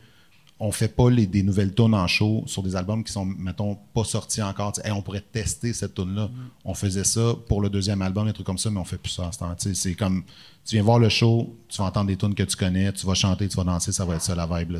on 0.57 0.71
fait 0.71 0.87
pas 0.87 1.09
les, 1.09 1.27
des 1.27 1.43
nouvelles 1.43 1.75
tunes 1.75 1.93
en 1.93 2.07
show 2.07 2.45
sur 2.47 2.63
des 2.63 2.77
albums 2.77 3.03
qui 3.03 3.11
sont, 3.11 3.25
mettons, 3.25 3.77
pas 3.93 4.05
sortis 4.05 4.41
encore. 4.41 4.71
Hey, 4.81 4.93
on 4.93 5.01
pourrait 5.01 5.25
tester 5.29 5.73
cette 5.73 5.93
tune-là. 5.93 6.29
On 6.63 6.73
faisait 6.73 7.03
ça 7.03 7.33
pour 7.49 7.59
le 7.59 7.69
deuxième 7.69 8.01
album, 8.01 8.27
des 8.27 8.33
trucs 8.33 8.47
comme 8.47 8.57
ça, 8.57 8.69
mais 8.69 8.79
on 8.79 8.85
fait 8.85 8.97
plus 8.97 9.11
ça 9.11 9.27
à 9.27 9.31
ce 9.33 9.39
temps. 9.39 9.53
C'est 9.57 9.95
comme, 9.95 10.23
tu 10.65 10.75
viens 10.75 10.83
voir 10.83 10.99
le 10.99 11.09
show, 11.09 11.53
tu 11.67 11.79
vas 11.79 11.85
entendre 11.89 12.07
des 12.07 12.15
tunes 12.15 12.33
que 12.33 12.43
tu 12.43 12.55
connais, 12.55 12.93
tu 12.93 13.05
vas 13.05 13.13
chanter, 13.13 13.49
tu 13.49 13.57
vas 13.57 13.65
danser, 13.65 13.91
ça 13.91 14.05
va 14.05 14.15
être 14.15 14.21
ça 14.21 14.35
la 14.35 14.47
vibe. 14.47 14.71
Là, 14.71 14.79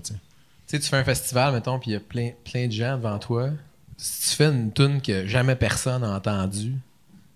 sais. 0.67 0.77
Tu 0.77 0.77
sais, 0.77 0.79
tu 0.83 0.89
fais 0.89 0.97
un 0.97 1.03
festival, 1.03 1.53
mettons, 1.53 1.79
puis 1.79 1.91
il 1.91 1.93
y 1.93 1.97
a 1.97 1.99
plein, 1.99 2.31
plein 2.49 2.67
de 2.67 2.71
gens 2.71 2.97
devant 2.97 3.19
toi. 3.19 3.49
Si 3.97 4.29
tu 4.31 4.35
fais 4.35 4.45
une 4.45 4.71
tune 4.73 5.01
que 5.01 5.25
jamais 5.27 5.55
personne 5.55 6.01
n'a 6.01 6.15
entendue, 6.15 6.73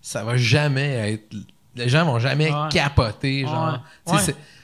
ça 0.02 0.24
va 0.24 0.36
jamais 0.38 1.14
être. 1.14 1.36
Les 1.76 1.88
gens 1.88 2.06
vont 2.06 2.20
jamais 2.20 2.52
Ouais. 2.52 2.70
capoter, 2.72 3.42
genre. 3.46 3.80
Ouais. 4.08 4.20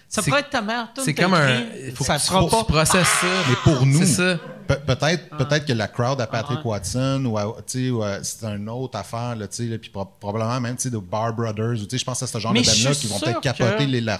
Ça 0.07 0.21
pourrait 0.21 0.41
être 0.41 0.49
ta 0.49 0.61
mère. 0.61 0.89
C'est 0.97 1.13
comme 1.13 1.33
un. 1.33 1.61
Il 1.87 1.91
faut 1.93 2.03
ça 2.03 2.17
que 2.17 2.21
tu, 2.23 2.49
pas. 2.49 2.59
tu 2.63 2.71
processes 2.71 3.07
ça. 3.07 3.27
Mais 3.49 3.55
pour 3.63 3.85
nous, 3.85 3.99
C'est 3.99 4.05
ça. 4.05 4.37
Pe- 4.67 4.79
peut-être, 4.85 5.29
peut-être 5.37 5.65
que 5.65 5.73
la 5.73 5.87
crowd 5.87 6.19
à 6.21 6.25
Patrick 6.27 6.59
Ouais. 6.59 6.71
Watson 6.71 7.23
ou, 7.25 7.37
à- 7.37 7.55
tu 7.67 7.85
sais, 7.85 7.89
ou 7.91 8.01
à- 8.01 8.23
c'est 8.23 8.45
une 8.45 8.67
autre 8.69 8.97
affaire, 8.97 9.35
là, 9.35 9.47
tu 9.47 9.57
sais, 9.57 9.63
là, 9.65 9.77
puis 9.77 9.89
pro- 9.91 10.05
probablement 10.19 10.59
même 10.59 10.75
tu 10.75 10.83
sais, 10.83 10.89
de 10.89 10.97
Bar 10.97 11.33
Brothers, 11.33 11.73
ou 11.73 11.83
tu 11.85 11.89
sais, 11.91 11.97
je 11.99 12.05
pense 12.05 12.21
à 12.23 12.27
ce 12.27 12.39
genre 12.39 12.51
Mais 12.53 12.61
de 12.61 12.65
band-là 12.65 12.93
suis 12.93 13.07
qui 13.07 13.13
vont 13.13 13.19
peut-être 13.19 13.41
capoter, 13.41 13.85
que- 13.85 13.91
les, 13.91 14.01
les, 14.01 14.15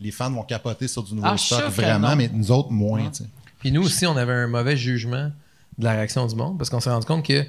les 0.00 0.10
fans 0.10 0.30
vont 0.30 0.42
capoter 0.42 0.88
sur 0.88 1.02
du 1.04 1.14
nouveau 1.14 1.28
Ah, 1.30 1.36
stock, 1.36 1.64
vraiment, 1.70 2.16
mais 2.16 2.28
nous 2.32 2.50
autres, 2.50 2.70
moins. 2.70 3.10
Puis 3.60 3.70
nous 3.70 3.82
aussi, 3.82 4.06
on 4.06 4.16
avait 4.16 4.32
un 4.32 4.48
mauvais 4.48 4.76
jugement 4.76 5.30
de 5.78 5.84
la 5.84 5.92
réaction 5.92 6.26
du 6.26 6.34
monde 6.34 6.58
parce 6.58 6.68
qu'on 6.68 6.80
s'est 6.80 6.90
rendu 6.90 7.06
compte 7.06 7.24
que 7.24 7.44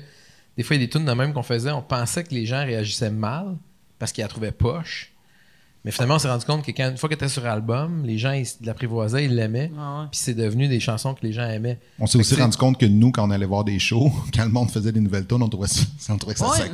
des 0.57 0.63
fois, 0.63 0.75
il 0.75 0.81
y 0.81 0.83
a 0.83 0.85
des 0.85 0.91
tunes 0.91 1.05
de 1.05 1.11
même 1.13 1.33
qu'on 1.33 1.43
faisait, 1.43 1.71
on 1.71 1.81
pensait 1.81 2.23
que 2.23 2.33
les 2.33 2.45
gens 2.45 2.63
réagissaient 2.63 3.09
mal 3.09 3.57
parce 3.97 4.11
qu'ils 4.11 4.23
la 4.23 4.27
trouvaient 4.27 4.51
poche. 4.51 5.11
Mais 5.83 5.89
finalement, 5.89 6.15
on 6.15 6.19
s'est 6.19 6.29
rendu 6.29 6.45
compte 6.45 6.63
que 6.63 6.71
quand, 6.71 6.91
une 6.91 6.97
fois 6.97 7.09
qu'elle 7.09 7.15
était 7.15 7.27
sur 7.27 7.45
album, 7.45 8.05
les 8.05 8.19
gens 8.19 8.39
l'apprivoisaient, 8.61 9.25
ils 9.25 9.35
l'aimaient. 9.35 9.71
Ah 9.79 10.01
ouais. 10.01 10.07
Puis 10.11 10.19
c'est 10.21 10.35
devenu 10.35 10.67
des 10.67 10.79
chansons 10.79 11.15
que 11.15 11.25
les 11.25 11.33
gens 11.33 11.49
aimaient. 11.49 11.79
On 11.97 12.05
s'est 12.05 12.19
aussi 12.19 12.35
rendu 12.35 12.55
compte 12.55 12.77
que 12.77 12.85
nous, 12.85 13.11
quand 13.11 13.27
on 13.27 13.31
allait 13.31 13.47
voir 13.47 13.63
des 13.63 13.79
shows, 13.79 14.11
quand 14.33 14.43
le 14.43 14.51
monde 14.51 14.69
faisait 14.69 14.91
des 14.91 14.99
nouvelles 14.99 15.25
tunes, 15.25 15.41
on 15.41 15.49
trouvait 15.49 15.67
ça, 15.67 15.81
on 16.09 16.17
trouvait 16.17 16.35
que 16.35 16.39
ça 16.39 16.49
Ouais. 16.49 16.69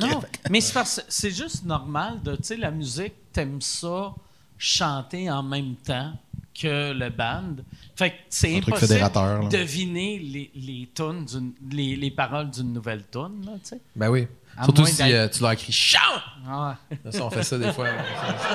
Mais 0.50 0.60
c'est 0.60 1.30
juste 1.30 1.64
normal 1.64 2.20
de, 2.22 2.36
tu 2.36 2.42
sais, 2.42 2.56
la 2.56 2.70
musique, 2.70 3.14
t'aimes 3.32 3.62
ça 3.62 4.12
chanter 4.58 5.30
en 5.30 5.42
même 5.42 5.76
temps 5.76 6.12
que 6.60 6.92
le 6.92 7.10
band. 7.10 7.56
Fait 7.96 8.10
que 8.10 8.16
c'est 8.28 8.56
Un 8.56 8.60
truc 8.60 8.74
impossible 8.76 9.48
de 9.50 9.56
deviner 9.56 10.18
les, 10.18 10.50
les, 10.54 10.88
tunes 10.94 11.24
d'une- 11.24 11.52
les, 11.70 11.96
les 11.96 12.10
paroles 12.10 12.50
d'une 12.50 12.72
nouvelle 12.72 13.04
tune, 13.10 13.44
là, 13.46 13.52
tu 13.62 13.70
sais. 13.70 13.80
Ben 13.96 14.08
oui. 14.08 14.26
À 14.56 14.64
Surtout 14.64 14.86
si 14.86 15.00
euh, 15.12 15.28
tu 15.28 15.40
leur 15.42 15.54
cries 15.54 15.70
chante! 15.72 16.02
Ah 16.48 16.76
ouais. 16.90 16.98
Là, 17.04 17.12
ça, 17.12 17.24
on 17.24 17.30
fait 17.30 17.44
ça 17.44 17.56
des 17.58 17.72
fois. 17.72 17.86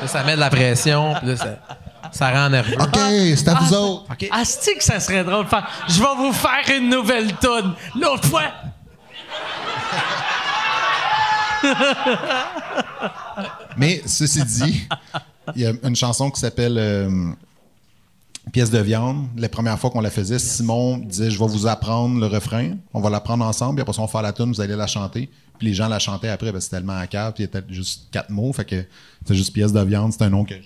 Là, 0.02 0.08
ça 0.08 0.24
met 0.24 0.36
de 0.36 0.40
la 0.42 0.50
pression, 0.50 1.14
puis 1.16 1.28
là, 1.30 1.38
ça, 1.38 1.60
ça 2.12 2.30
rend 2.32 2.50
nerveux. 2.50 2.76
OK, 2.82 2.96
c'est 3.38 3.48
à 3.48 3.54
vous 3.54 3.74
autres. 3.74 4.12
OK. 4.12 4.28
Asti 4.32 4.76
que 4.76 4.84
ça 4.84 5.00
serait 5.00 5.24
drôle 5.24 5.46
de 5.46 5.50
faire? 5.50 5.66
Je 5.88 6.00
vais 6.00 6.16
vous 6.18 6.34
faire 6.34 6.78
une 6.78 6.90
nouvelle 6.90 7.28
tune. 7.38 7.74
L'autre 7.96 8.26
fois. 8.28 8.52
Mais 13.78 14.02
ceci 14.06 14.44
dit, 14.44 14.88
il 15.56 15.62
y 15.62 15.66
a 15.66 15.72
une 15.84 15.96
chanson 15.96 16.30
qui 16.30 16.40
s'appelle 16.40 16.78
euh, 16.78 17.32
Pièce 18.52 18.70
de 18.70 18.80
viande. 18.80 19.28
La 19.38 19.50
première 19.50 19.80
fois 19.80 19.90
qu'on 19.90 20.02
la 20.02 20.10
faisait, 20.12 20.38
Simon 20.38 20.98
disait 20.98 21.32
Je 21.32 21.40
vais 21.40 21.48
vous 21.48 21.66
apprendre 21.66 22.20
le 22.20 22.28
refrain, 22.28 22.76
on 22.94 23.00
va 23.02 23.10
l'apprendre 23.10 23.46
ensemble, 23.46 23.76
puis 23.76 23.82
après 23.82 23.94
ça, 23.94 24.02
on 24.02 24.06
va 24.06 24.12
faire 24.12 24.22
la 24.22 24.34
tune, 24.34 24.48
vous 24.52 24.62
allez 24.62 24.76
la 24.76 24.88
chanter. 24.88 25.30
Puis 25.58 25.68
les 25.68 25.74
gens 25.74 25.88
la 25.88 26.00
chantaient 26.00 26.30
après, 26.30 26.52
parce 26.52 26.66
que 26.66 26.70
c'était 26.72 26.78
tellement 26.78 26.98
à 26.98 27.08
cave, 27.08 27.34
puis 27.34 27.44
il 27.44 27.48
y 27.48 27.50
était 27.50 27.64
juste 27.74 28.10
quatre 28.12 28.30
mots, 28.30 28.52
fait 28.54 28.66
que 28.66 28.86
c'est 29.26 29.36
juste 29.36 29.54
Pièce 29.54 29.72
de 29.72 29.80
viande, 29.82 30.12
c'est 30.14 30.24
un 30.24 30.30
nom 30.30 30.44
que 30.44 30.56
j'aime. 30.56 30.64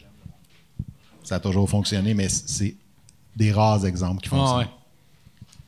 Ça 1.23 1.35
a 1.35 1.39
toujours 1.39 1.69
fonctionné, 1.69 2.13
mais 2.13 2.29
c'est 2.29 2.75
des 3.35 3.51
rares 3.51 3.85
exemples 3.85 4.21
qui 4.21 4.29
font 4.29 4.43
Ah 4.43 4.47
ça. 4.47 4.57
ouais. 4.57 4.67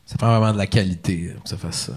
Ça 0.06 0.16
prend 0.16 0.28
vraiment 0.38 0.52
de 0.52 0.58
la 0.58 0.66
qualité 0.66 1.28
euh, 1.28 1.34
pour 1.34 1.44
que 1.44 1.48
ça 1.50 1.56
fasse 1.56 1.86
ça. 1.86 1.92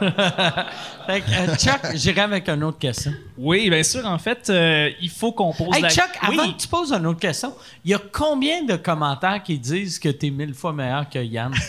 Fait 1.06 1.20
que, 1.20 1.30
euh, 1.30 1.54
Chuck, 1.56 1.80
j'irai 1.94 2.22
avec 2.22 2.48
une 2.48 2.64
autre 2.64 2.78
question. 2.78 3.12
Oui, 3.36 3.68
bien 3.70 3.82
sûr. 3.82 4.04
En 4.06 4.18
fait, 4.18 4.48
euh, 4.50 4.90
il 5.00 5.10
faut 5.10 5.32
qu'on 5.32 5.52
pose 5.52 5.74
Hey 5.74 5.82
la... 5.82 5.88
Chuck, 5.90 6.08
Oui. 6.28 6.38
avant 6.38 6.52
que 6.52 6.58
tu 6.58 6.68
poses 6.68 6.92
une 6.92 7.06
autre 7.06 7.20
question, 7.20 7.54
il 7.84 7.90
y 7.90 7.94
a 7.94 8.00
combien 8.12 8.64
de 8.64 8.76
commentaires 8.76 9.42
qui 9.42 9.58
disent 9.58 9.98
que 9.98 10.08
t'es 10.08 10.30
mille 10.30 10.54
fois 10.54 10.72
meilleur 10.72 11.08
que 11.08 11.18
Yann? 11.18 11.52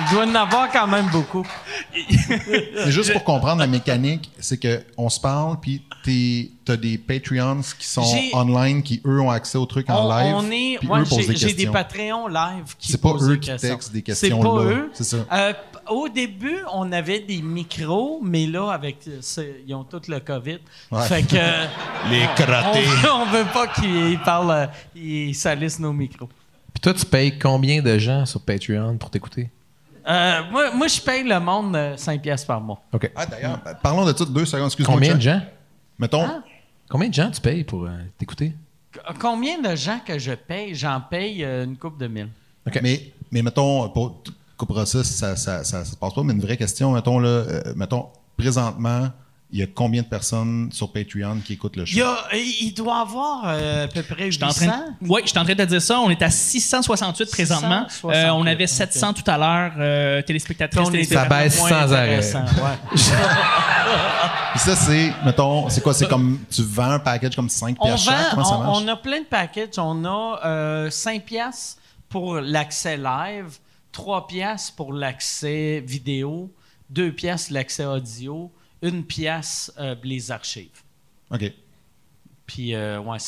il 0.00 0.12
doit 0.12 0.24
en 0.26 0.34
avoir 0.34 0.70
quand 0.70 0.86
même 0.86 1.08
beaucoup. 1.08 1.46
Mais 1.94 2.90
juste 2.90 3.12
pour 3.12 3.24
comprendre 3.24 3.60
la 3.60 3.66
mécanique, 3.66 4.30
c'est 4.38 4.58
que 4.58 4.82
on 4.96 5.08
se 5.08 5.18
parle, 5.18 5.58
puis 5.60 5.82
t'as 6.64 6.76
des 6.76 6.96
Patreons 6.98 7.60
qui 7.78 7.86
sont 7.86 8.02
J'ai- 8.04 8.30
online, 8.34 8.82
qui 8.82 9.00
eux 9.04 9.20
ont 9.20 9.30
accès 9.30 9.58
au 9.58 9.66
truc 9.66 9.90
en 9.90 10.06
On, 10.06 10.16
live. 10.16 10.34
on 10.36 10.50
est, 10.50 10.76
puis 10.78 10.86
moi, 10.86 11.02
j'ai, 11.04 11.26
des 11.26 11.34
questions. 11.34 11.72
Patreons 11.72 12.28
live 12.28 12.76
qui 12.78 12.92
C'est 12.92 13.00
pas 13.00 13.14
eux 13.20 13.34
des 13.34 13.40
qui 13.40 13.50
questions. 13.50 13.68
textent 13.70 13.92
des 13.92 14.02
questions 14.02 14.40
C'est 14.42 14.48
pas 14.48 14.54
là. 14.64 14.70
eux. 14.70 14.90
C'est 14.94 15.04
ça. 15.04 15.16
Euh, 15.32 15.52
au 15.90 16.08
début, 16.08 16.58
on 16.72 16.90
avait 16.92 17.20
des 17.20 17.40
micros, 17.42 18.20
mais 18.22 18.46
là, 18.46 18.70
avec, 18.70 18.98
euh, 19.08 19.20
ils 19.66 19.74
ont 19.74 19.84
tout 19.84 20.00
le 20.08 20.20
COVID. 20.20 20.58
Ouais. 20.90 21.02
Fait 21.06 21.22
que 21.22 21.36
Les 22.10 22.26
crottés. 22.36 22.86
on, 23.10 23.22
on 23.22 23.26
veut 23.26 23.46
pas 23.52 23.66
qu'ils 23.68 24.18
parlent, 24.20 24.50
euh, 24.50 24.66
ils 24.94 25.34
salissent 25.34 25.78
nos 25.80 25.92
micros. 25.92 26.28
Puis 26.72 26.80
toi, 26.80 26.94
tu 26.94 27.04
payes 27.06 27.38
combien 27.38 27.82
de 27.82 27.98
gens 27.98 28.24
sur 28.26 28.40
Patreon 28.40 28.96
pour 28.98 29.10
t'écouter? 29.10 29.50
Euh, 30.08 30.40
moi, 30.50 30.70
moi, 30.72 30.86
je 30.86 31.00
paye 31.00 31.22
le 31.24 31.38
monde 31.38 31.76
euh, 31.76 31.96
5 31.96 32.22
pièces 32.22 32.44
par 32.44 32.60
mois. 32.60 32.80
OK. 32.92 33.10
Ah, 33.14 33.26
d'ailleurs, 33.26 33.58
ben, 33.64 33.74
parlons 33.82 34.06
de 34.06 34.16
ça 34.16 34.24
deux 34.24 34.46
secondes. 34.46 34.66
Excuse-moi. 34.66 34.94
Combien 34.94 35.14
de 35.16 35.20
gens? 35.20 35.40
Mettons, 35.98 36.22
Ah. 36.24 36.42
Combien 36.88 37.08
de 37.10 37.14
gens 37.14 37.30
tu 37.30 37.40
payes 37.40 37.64
pour 37.64 37.84
euh, 37.84 37.90
t'écouter? 38.16 38.52
Combien 39.20 39.60
de 39.60 39.76
gens 39.76 39.98
que 40.04 40.18
je 40.18 40.32
paye? 40.32 40.74
J'en 40.74 41.00
paye 41.02 41.44
euh, 41.44 41.64
une 41.64 41.76
coupe 41.76 41.98
de 41.98 42.06
mille. 42.06 42.28
mais, 42.82 43.12
mais 43.30 43.42
mettons, 43.42 43.88
pour 43.90 44.22
coupera 44.58 44.84
ça, 44.84 45.02
ça, 45.04 45.36
ça, 45.36 45.64
ça, 45.64 45.84
se 45.84 45.96
passe 45.96 46.12
pas, 46.14 46.22
mais 46.22 46.34
une 46.34 46.40
vraie 46.42 46.56
question, 46.58 46.92
mettons, 46.92 47.18
là, 47.18 47.28
euh, 47.28 47.62
mettons, 47.76 48.08
présentement, 48.36 49.08
il 49.50 49.60
y 49.60 49.62
a 49.62 49.66
combien 49.66 50.02
de 50.02 50.06
personnes 50.08 50.68
sur 50.72 50.92
Patreon 50.92 51.38
qui 51.42 51.54
écoutent 51.54 51.76
le 51.76 51.86
show? 51.86 51.92
Il, 51.94 51.98
y 52.00 52.02
a- 52.02 52.16
il 52.60 52.74
doit 52.74 52.98
y 52.98 53.00
avoir 53.00 53.42
euh, 53.46 53.84
à 53.84 53.88
peu 53.88 54.02
près 54.02 54.30
Je 54.30 54.36
suis 54.36 54.44
en 54.44 54.48
800. 54.48 54.66
train 54.66 54.78
de... 55.00 55.08
Oui, 55.08 55.22
je 55.24 55.30
suis 55.30 55.38
en 55.38 55.44
train 55.44 55.54
de 55.54 55.64
te 55.64 55.68
dire 55.68 55.80
ça. 55.80 55.98
On 56.00 56.10
est 56.10 56.20
à 56.20 56.28
668 56.28 57.30
présentement. 57.30 57.86
668, 57.88 58.14
Euh, 58.28 58.30
on 58.34 58.44
avait 58.46 58.64
ok. 58.64 58.68
700 58.68 59.14
tout 59.14 59.22
à 59.30 59.38
l'heure, 59.38 59.72
euh, 59.78 60.20
téléspectatrices, 60.20 61.08
Ça 61.08 61.24
baisse 61.24 61.56
sans 61.56 61.92
arrêt. 61.94 62.18
ouais. 62.20 62.98
Ça, 64.56 64.74
c'est, 64.76 65.12
mettons, 65.24 65.68
c'est 65.68 65.80
quoi? 65.82 65.94
C'est 65.94 66.08
comme, 66.08 66.40
tu 66.50 66.62
vends 66.62 66.90
un 66.92 66.98
package 66.98 67.36
comme 67.36 67.48
5 67.48 67.76
on, 67.80 67.86
piastres 67.86 68.10
chaque? 68.10 68.18
vend, 68.18 68.30
Comment 68.32 68.44
ça 68.44 68.56
on, 68.56 68.62
marche? 68.64 68.78
on 68.82 68.88
a 68.88 68.96
plein 68.96 69.20
de 69.20 69.24
packages. 69.26 69.78
On 69.78 70.04
a 70.04 70.40
euh, 70.44 70.90
5 70.90 71.24
piastres 71.24 71.76
pour 72.08 72.36
l'accès 72.40 72.96
live, 72.96 73.46
3 73.92 74.26
piastres 74.26 74.74
pour 74.76 74.92
l'accès 74.92 75.82
vidéo, 75.86 76.52
2 76.90 77.12
piastres 77.12 77.52
l'accès 77.52 77.84
audio, 77.84 78.50
1 78.82 79.02
piastre 79.02 79.72
euh, 79.78 79.94
les 80.04 80.30
archives. 80.30 80.82
OK. 81.30 81.52
Puis, 82.46 82.74
euh, 82.74 82.98
ouais, 83.00 83.18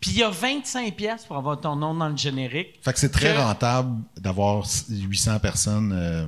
Puis 0.00 0.10
il 0.12 0.18
y 0.18 0.22
a 0.22 0.30
25 0.30 0.94
piastres 0.96 1.26
pour 1.28 1.36
avoir 1.36 1.60
ton 1.60 1.76
nom 1.76 1.94
dans 1.94 2.08
le 2.08 2.16
générique. 2.16 2.78
Fait 2.82 2.92
que 2.94 2.98
c'est 2.98 3.10
très 3.12 3.34
Que- 3.34 3.38
rentable 3.40 3.98
d'avoir 4.18 4.64
800 4.88 5.38
personnes. 5.38 5.92
euh, 5.94 6.26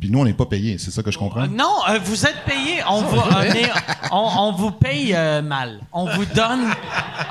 puis 0.00 0.10
nous, 0.10 0.18
on 0.20 0.24
n'est 0.24 0.32
pas 0.34 0.46
payés, 0.46 0.78
c'est 0.78 0.90
ça 0.90 1.02
que 1.04 1.10
je 1.12 1.18
comprends? 1.18 1.46
Non, 1.48 1.74
euh, 1.88 1.98
vous 2.00 2.24
êtes 2.26 2.44
payé. 2.44 2.80
On, 2.88 3.02
vous, 3.02 3.16
on, 3.20 3.42
est- 3.42 3.70
on- 4.10 4.30
on 4.38 4.52
vous 4.52 4.70
paye 4.72 5.12
mal. 5.42 5.80
On 5.92 6.06
vous 6.06 6.24
donne, 6.24 6.68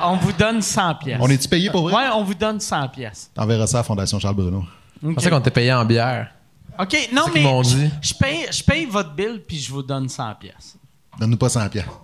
on 0.04 0.16
vous 0.18 0.34
donne 0.34 0.62
100 0.62 0.96
pièces. 0.96 1.20
On 1.22 1.30
est-tu 1.30 1.48
payé 1.50 1.70
pour 1.70 1.84
vrai? 1.90 1.94
Ouais, 1.96 2.10
on 2.14 2.24
vous 2.24 2.34
donne 2.36 2.60
100 2.62 2.88
pièces. 2.90 3.32
T'enverras 3.34 3.68
ça 3.68 3.78
à 3.78 3.80
la 3.80 3.84
Fondation 3.84 4.20
Charles 4.20 4.36
Bruno. 4.36 4.64
Je 5.04 5.12
pensais 5.14 5.30
qu'on 5.30 5.40
était 5.40 5.52
payé 5.52 5.74
en 5.74 5.86
bière. 5.86 6.32
OK, 6.80 7.10
non 7.12 7.24
mais 7.28 7.34
qu'ils 7.34 7.44
m'ont 7.44 7.62
dit. 7.62 7.90
je, 8.02 8.10
je 8.10 8.14
paye, 8.14 8.46
je 8.52 8.64
paye 8.64 8.86
votre 8.86 9.14
bill 9.14 9.42
puis 9.48 9.60
je 9.60 9.72
vous 9.72 9.82
donne 9.82 10.08
100 10.08 10.36
pièces. 10.36 10.78
Donne-nous 11.20 11.38
pas 11.38 11.50
100 11.50 11.70
piastres. 11.70 12.02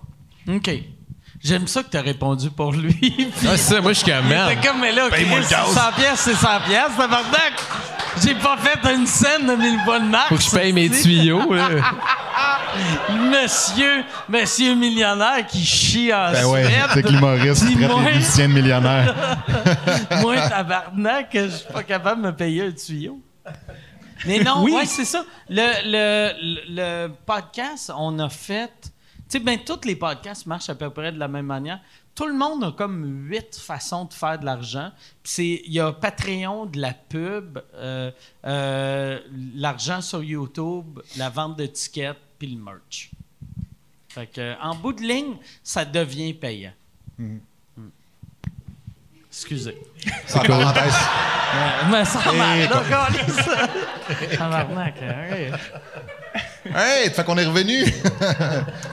OK. 0.47 0.69
J'aime 1.43 1.67
ça 1.67 1.83
que 1.83 1.89
tu 1.89 1.97
as 1.97 2.01
répondu 2.01 2.49
pour 2.49 2.71
lui. 2.71 2.95
Ouais, 3.43 3.57
c'est 3.57 3.75
ça, 3.75 3.81
moi, 3.81 3.91
je 3.93 3.99
suis 3.99 4.11
comme, 4.11 4.27
man. 4.29 4.49
C'est 4.49 4.67
comme, 4.67 4.79
mais 4.79 4.91
là, 4.93 5.09
Chris, 5.11 5.25
100 5.25 5.91
pièces, 5.95 6.19
c'est 6.19 6.33
100 6.35 6.47
pièces, 6.65 6.95
tabarnak. 6.97 7.53
J'ai 8.21 8.35
pas 8.35 8.57
fait 8.57 8.93
une 8.93 9.07
scène 9.07 9.47
de 9.47 9.55
mille 9.55 9.79
bonnes 9.85 10.09
marques. 10.09 10.29
Faut 10.29 10.35
que 10.35 10.41
je 10.43 10.51
paye 10.51 10.73
mes 10.73 10.89
tuyaux. 10.89 11.53
là. 11.53 11.69
Monsieur, 13.31 14.03
monsieur 14.27 14.73
millionnaire 14.73 15.45
qui 15.45 15.63
chie 15.63 16.11
en 16.13 16.31
Ben 16.31 16.45
ouais, 16.47 16.65
c'est 16.93 17.03
que 17.03 17.07
l'humoriste 17.09 17.63
traite 17.65 17.77
Dis-moi. 17.77 18.01
les 18.09 18.15
musiciens 18.15 18.47
de 18.49 18.53
millionnaires. 18.53 19.15
Moi, 20.21 20.37
tabarnak, 20.49 21.27
je 21.33 21.47
suis 21.49 21.71
pas 21.71 21.83
capable 21.83 22.21
de 22.23 22.27
me 22.27 22.35
payer 22.35 22.63
un 22.65 22.71
tuyau. 22.71 23.21
Mais 24.25 24.39
non, 24.39 24.63
Oui. 24.63 24.71
ouais, 24.71 24.85
c'est 24.85 25.05
ça. 25.05 25.23
Le, 25.49 25.71
le, 25.85 26.31
le, 26.41 27.07
le 27.07 27.13
podcast, 27.25 27.91
on 27.95 28.17
a 28.19 28.29
fait. 28.29 28.71
Tu 29.29 29.37
sais, 29.37 29.39
ben, 29.39 29.59
tous 29.63 29.81
les 29.85 29.95
podcasts 29.95 30.45
marchent 30.47 30.69
à 30.69 30.75
peu 30.75 30.89
près 30.89 31.11
de 31.11 31.19
la 31.19 31.27
même 31.27 31.45
manière. 31.45 31.79
Tout 32.15 32.27
le 32.27 32.33
monde 32.33 32.63
a 32.63 32.71
comme 32.71 33.27
huit 33.27 33.55
façons 33.59 34.05
de 34.05 34.13
faire 34.13 34.37
de 34.37 34.45
l'argent. 34.45 34.91
C'est- 35.23 35.61
Il 35.65 35.73
y 35.73 35.79
a 35.79 35.91
Patreon, 35.91 36.67
de 36.67 36.79
la 36.79 36.93
pub, 36.93 37.57
euh, 37.73 38.11
euh, 38.45 39.19
l'argent 39.55 39.99
sur 40.01 40.23
YouTube, 40.23 40.99
la 41.17 41.29
vente 41.29 41.57
de 41.57 41.65
tickets, 41.65 42.17
puis 42.37 42.49
le 42.55 42.61
merch. 42.61 43.09
Fait 44.09 44.27
que, 44.27 44.53
en 44.61 44.75
bout 44.75 44.93
de 44.93 45.01
ligne, 45.01 45.37
ça 45.63 45.85
devient 45.85 46.33
payant. 46.35 46.73
Excusez. 49.27 49.75
En 50.35 50.39
parenthèse. 50.41 50.93
Euh, 51.55 51.85
me 51.99 52.05
sens 52.05 52.25
mal, 52.35 52.59
Et 52.59 52.67
là, 52.67 52.83
câlisse. 52.87 54.37
Tabarnak, 54.37 54.95
hein, 55.01 55.57
Hey, 56.65 57.09
fait 57.09 57.23
qu'on 57.25 57.37
est 57.39 57.45
revenu. 57.45 57.83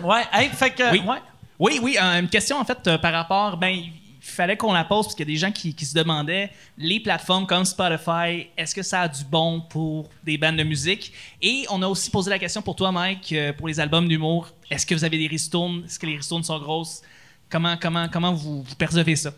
Ouais, 0.03 0.25
hey, 0.33 0.49
fait 0.49 0.71
que. 0.71 0.91
Oui. 0.93 1.03
Ouais. 1.07 1.19
Oui, 1.61 1.79
oui, 1.83 1.99
euh, 2.01 2.21
une 2.21 2.29
question 2.29 2.59
en 2.59 2.65
fait 2.65 2.79
euh, 2.87 2.97
par 2.97 3.13
rapport, 3.13 3.59
ben 3.59 3.69
il 3.69 3.93
fallait 4.23 4.57
qu'on 4.57 4.73
la 4.73 4.85
pose 4.85 5.05
parce 5.05 5.15
qu'il 5.15 5.29
y 5.29 5.31
a 5.31 5.35
des 5.35 5.39
gens 5.39 5.53
qui, 5.53 5.75
qui 5.75 5.85
se 5.85 5.93
demandaient 5.95 6.51
les 6.79 7.01
plateformes 7.01 7.47
comme 7.47 7.67
Spotify, 7.67 8.47
est-ce 8.57 8.75
que 8.75 8.83
ça 8.83 9.03
a 9.03 9.09
du 9.09 9.25
bon 9.25 9.61
pour 9.69 10.09
des 10.25 10.39
bandes 10.39 10.57
de 10.57 10.63
musique? 10.63 11.13
Et 11.43 11.67
on 11.69 11.83
a 11.83 11.87
aussi 11.87 12.11
posé 12.11 12.31
la 12.31 12.39
question 12.39 12.63
pour 12.63 12.77
toi, 12.77 12.91
Mike, 12.93 13.31
euh, 13.35 13.53
pour 13.53 13.69
les 13.69 13.79
albums 13.79 14.09
d'humour, 14.09 14.49
est-ce 14.71 14.87
que 14.87 14.95
vous 14.95 15.05
avez 15.05 15.19
des 15.19 15.27
ristournes? 15.27 15.83
Est-ce 15.85 15.99
que 15.99 16.07
les 16.07 16.17
ristournes 16.17 16.45
sont 16.45 16.59
grosses? 16.59 17.03
Comment 17.51 17.77
comment 17.77 18.09
comment 18.09 18.33
vous, 18.33 18.63
vous 18.63 18.75
percevez 18.77 19.17
ça? 19.17 19.33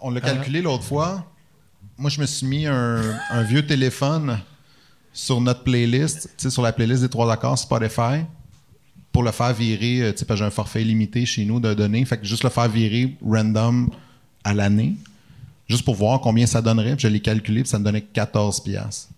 On 0.00 0.10
l'a 0.10 0.20
calculé 0.20 0.60
l'autre 0.60 0.84
fois. 0.84 1.24
Moi, 1.96 2.10
je 2.10 2.20
me 2.20 2.26
suis 2.26 2.46
mis 2.46 2.66
un, 2.66 3.00
un 3.30 3.42
vieux 3.42 3.66
téléphone 3.66 4.38
sur 5.14 5.40
notre 5.40 5.64
playlist, 5.64 6.24
tu 6.36 6.42
sais, 6.42 6.50
sur 6.50 6.60
la 6.60 6.72
playlist 6.72 7.00
des 7.00 7.08
trois 7.08 7.32
accords 7.32 7.56
Spotify, 7.56 8.26
pour 9.16 9.22
le 9.22 9.30
faire 9.32 9.54
virer, 9.54 10.02
euh, 10.02 10.12
tu 10.12 10.18
sais, 10.18 10.24
parce 10.26 10.38
que 10.38 10.44
j'ai 10.44 10.46
un 10.46 10.50
forfait 10.50 10.84
limité 10.84 11.24
chez 11.24 11.46
nous 11.46 11.58
de 11.58 11.72
données. 11.72 12.04
Fait 12.04 12.18
que 12.18 12.26
juste 12.26 12.44
le 12.44 12.50
faire 12.50 12.68
virer 12.68 13.16
random 13.24 13.88
à 14.44 14.52
l'année, 14.52 14.94
juste 15.70 15.86
pour 15.86 15.94
voir 15.94 16.20
combien 16.20 16.44
ça 16.44 16.60
donnerait. 16.60 16.96
Puis 16.96 17.04
je 17.04 17.08
l'ai 17.08 17.20
calculé, 17.20 17.62
puis 17.62 17.70
ça 17.70 17.78
me 17.78 17.84
donnait 17.84 18.02
14 18.02 18.60
piastres. 18.62 19.08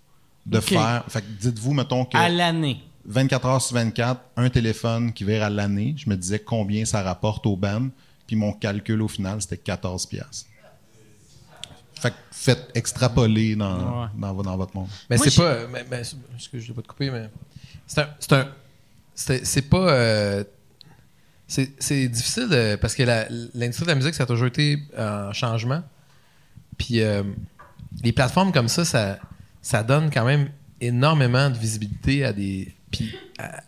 De 0.47 0.61
faire. 0.61 1.05
Fait 1.09 1.21
que 1.21 1.27
dites-vous, 1.41 1.73
mettons 1.73 2.05
que. 2.05 2.17
À 2.17 2.29
l'année. 2.29 2.81
24 3.07 3.47
heures 3.47 3.61
sur 3.63 3.75
24, 3.75 4.21
un 4.37 4.49
téléphone 4.51 5.13
qui 5.13 5.25
vire 5.25 5.43
à 5.43 5.51
l'année. 5.51 5.95
Je 5.97 6.09
me 6.09 6.17
disais 6.17 6.39
combien 6.39 6.85
ça 6.85 7.03
rapporte 7.03 7.45
au 7.47 7.57
BAM. 7.57 7.91
Puis 8.29 8.37
mon 8.37 8.53
calcul 8.53 9.03
au 9.03 9.09
final, 9.09 9.43
c'était 9.43 9.57
14 9.57 10.07
piastres. 10.07 10.47
Fait 11.95 12.11
que 12.11 12.17
faites 12.31 12.71
extrapoler 12.77 13.57
dans, 13.57 14.03
Ouais. 14.03 14.09
dans, 14.17 14.33
vo- 14.33 14.43
dans 14.45 14.57
votre 14.57 14.77
monde. 14.77 14.87
Mais 15.11 15.19
c'est 15.19 15.35
pas. 15.35 15.67
Mais, 15.67 15.85
mais, 15.91 16.03
excuse, 16.37 16.63
je 16.63 16.69
vais 16.69 16.75
pas 16.75 16.83
te 16.83 16.87
couper, 16.87 17.11
mais. 17.11 17.29
C'est 17.87 18.03
un. 18.03 18.09
C'est 18.21 18.33
un. 18.35 18.49
C'est 19.19 19.69
pas. 19.69 19.91
euh, 19.91 20.45
c'est 21.47 22.09
difficile 22.09 22.79
parce 22.81 22.95
que 22.95 23.03
l'industrie 23.55 23.87
de 23.87 23.91
la 23.91 23.95
musique, 23.95 24.15
ça 24.15 24.25
a 24.25 24.27
toujours 24.27 24.47
été 24.47 24.79
en 24.97 25.33
changement. 25.33 25.83
Puis 26.79 27.03
euh, 27.03 27.23
les 28.03 28.13
plateformes 28.13 28.53
comme 28.53 28.69
ça, 28.69 28.85
ça, 28.85 29.19
ça 29.61 29.83
donne 29.83 30.11
quand 30.11 30.25
même 30.25 30.51
énormément 30.81 31.51
de 31.51 31.59
visibilité 31.59 32.25
à 32.25 32.33
des, 32.33 32.73
puis 32.91 33.15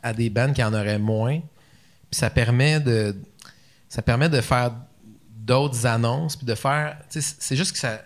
à, 0.03 0.13
des 0.13 0.31
bands 0.31 0.53
qui 0.53 0.63
en 0.63 0.73
auraient 0.73 0.99
moins. 0.99 1.41
Puis 1.41 2.19
ça 2.21 2.31
permet 2.31 2.81
de, 2.81 3.17
ça 3.89 4.01
permet 4.03 4.29
de 4.29 4.41
faire 4.41 4.73
d'autres 5.37 5.85
annonces, 5.87 6.37
puis 6.37 6.47
de 6.47 6.55
faire. 6.55 6.97
C'est 7.09 7.57
juste 7.57 7.73
que 7.73 7.79
ça, 7.79 8.01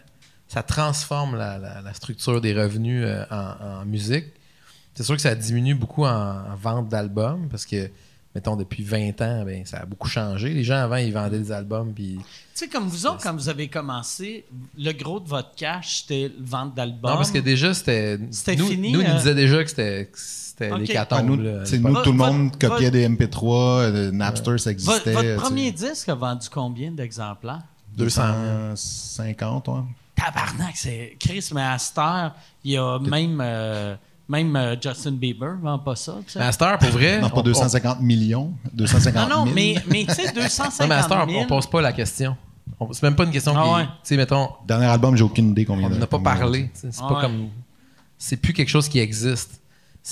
ça 0.49 0.63
transforme 0.63 1.37
la, 1.37 1.93
structure 1.93 2.41
des 2.41 2.55
revenus 2.55 3.05
euh, 3.05 3.25
en 3.31 3.85
musique. 3.85 4.27
C'est 4.95 5.03
sûr 5.03 5.17
que 5.17 5.23
ça 5.23 5.35
diminue 5.35 5.75
beaucoup 5.75 6.05
en, 6.05 6.09
en 6.53 6.57
vente 6.61 6.89
d'albums 6.89 7.49
parce 7.51 7.67
que, 7.67 7.91
mettons, 8.35 8.55
depuis 8.57 8.83
20 8.85 9.21
ans, 9.23 9.45
ben, 9.45 9.65
ça 9.67 9.79
a 9.81 9.87
beaucoup 9.87 10.09
changé. 10.09 10.51
Les 10.55 10.63
gens 10.65 10.77
avant, 10.77 10.97
ils 10.97 11.13
vendaient 11.13 11.39
des 11.39 11.51
albums, 11.53 11.93
puis. 11.93 12.17
Tu 12.19 12.25
sais, 12.55 12.69
comme 12.69 12.87
vous 12.87 13.07
autres, 13.07 13.21
quand 13.23 13.35
vous 13.35 13.49
avez 13.49 13.67
commencé, 13.69 14.45
le 14.79 14.93
gros 14.93 15.19
de 15.19 15.29
votre 15.29 15.55
cash, 15.57 16.03
c'était 16.03 16.29
le 16.39 16.45
vente 16.45 16.75
d'albums. 16.75 17.11
Non, 17.11 17.17
parce 17.17 17.33
que 17.33 17.39
déjà, 17.41 17.75
c'était. 17.75 18.19
C'était 18.31 18.55
nous, 18.57 18.67
fini, 18.69 18.93
Nous, 18.93 19.01
ils 19.01 19.07
euh, 19.07 19.11
nous 19.13 19.19
disaient 19.19 19.35
déjà 19.35 19.63
que 19.65 19.71
c'était 19.71 20.11
c'était 20.15 20.71
Ok. 20.71 20.79
l'hécatombe, 20.79 21.19
Ah, 21.19 21.23
nous, 21.25 21.37
là, 21.37 21.53
nous, 21.91 22.03
tout 22.05 22.13
le 22.13 22.17
monde 22.17 22.45
votre- 22.53 22.59
copiait 22.69 22.93
des 22.93 23.09
MP3, 23.09 23.81
euh, 23.81 24.11
Napster, 24.13 24.57
ça 24.59 24.71
existait. 24.71 25.13
votre 25.13 25.35
premier 25.43 25.73
disque 25.73 26.09
a 26.09 26.15
vendu 26.15 26.47
combien 26.49 26.93
d'exemplaires? 26.93 27.63
250, 27.97 29.69
ouais. 29.69 29.81
Tabarnak, 30.15 30.77
c'est 30.77 31.17
Chris, 31.19 31.49
mais 31.53 31.63
à 31.63 31.77
cette 31.79 31.99
heure, 31.99 32.35
il 32.63 32.73
y 32.73 32.77
a 32.77 32.99
même, 33.01 33.41
euh, 33.43 33.97
même 34.29 34.57
euh, 34.57 34.77
Justin 34.81 35.13
Bieber 35.13 35.57
vend 35.63 35.79
pas 35.79 35.97
ça. 35.97 36.17
sais. 36.27 36.39
Heure, 36.41 36.79
pour 36.79 36.89
vrai. 36.91 37.21
Non, 37.21 37.27
on- 37.27 37.31
pas 37.37 37.43
250 37.43 38.01
millions, 38.01 38.53
250 38.73 39.29
non, 39.29 39.37
non, 39.39 39.45
000. 39.45 39.55
mais, 39.55 39.75
mais 39.89 40.05
tu 40.07 40.15
sais, 40.15 40.23
on- 40.23 40.27
Non, 40.27 40.33
mais 40.37 40.41
à 40.41 40.47
250 40.49 41.03
cette 41.03 41.13
heure, 41.13 41.29
000. 41.29 41.41
on 41.43 41.47
pose 41.47 41.67
pas 41.67 41.81
la 41.83 41.93
question. 41.93 42.37
On- 42.81 42.93
C'est 42.93 43.03
même 43.03 43.15
pas 43.17 43.25
une 43.25 43.31
question 43.31 43.53
Ah 43.57 43.63
qui. 43.63 43.71
ouais. 43.75 43.85
Tu 43.85 43.91
sais, 44.05 44.17
mettons, 44.17 44.49
Dernier 44.67 44.87
album, 44.87 45.17
j'ai 45.17 45.25
aucune 45.25 45.51
idée 45.51 45.65
combien 45.65 45.87
on 45.87 45.91
de- 45.91 45.97
n'en 45.97 46.03
a 46.03 46.07
pas 46.07 46.19
parlé. 46.19 46.71
sais, 46.75 46.89
C'est 46.91 47.01
Ah 47.03 47.09
pas 47.09 47.15
ouais. 47.17 47.21
comme. 47.21 47.49
C'est 48.19 48.37
plus 48.39 48.53
quelque 48.53 48.69
chose 48.71 48.89
qui 48.89 48.99
existe. 48.99 49.61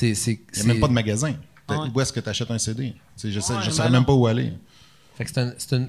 Il 0.03 0.09
n'y 0.13 0.39
a 0.61 0.65
même 0.65 0.81
pas 0.81 0.89
de 0.89 0.93
magasin. 0.93 1.35
T'as- 1.67 1.79
Ouais. 1.79 1.89
Où 1.95 2.01
est-ce 2.01 2.13
que 2.13 2.21
tu 2.21 2.29
achètes 2.29 2.51
un 2.51 2.59
CD? 2.59 2.95
Sais, 3.17 3.31
je 3.31 3.41
sais, 3.41 3.55
saurais 3.71 3.89
non. 3.89 3.93
même 3.99 4.05
pas 4.05 4.13
où 4.13 4.27
aller. 4.27 4.53
Fait 5.17 5.25
que 5.25 5.31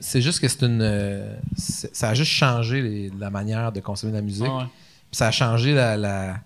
c'est 0.01 0.21
juste 0.21 0.39
que 0.39 0.47
c'est 0.47 0.63
une. 0.63 0.81
euh, 0.81 1.35
ça 1.57 2.09
a 2.09 2.13
juste 2.13 2.31
changé 2.31 2.81
les- 2.81 3.11
la 3.17 3.29
manière 3.29 3.71
de 3.71 3.79
consommer 3.79 4.11
de 4.11 4.17
la 4.17 4.21
musique. 4.23 4.45
Ah 4.49 4.67
ça 5.11 5.27
a 5.27 5.31
changé 5.31 5.73
la. 5.73 5.95
la- 5.97 6.39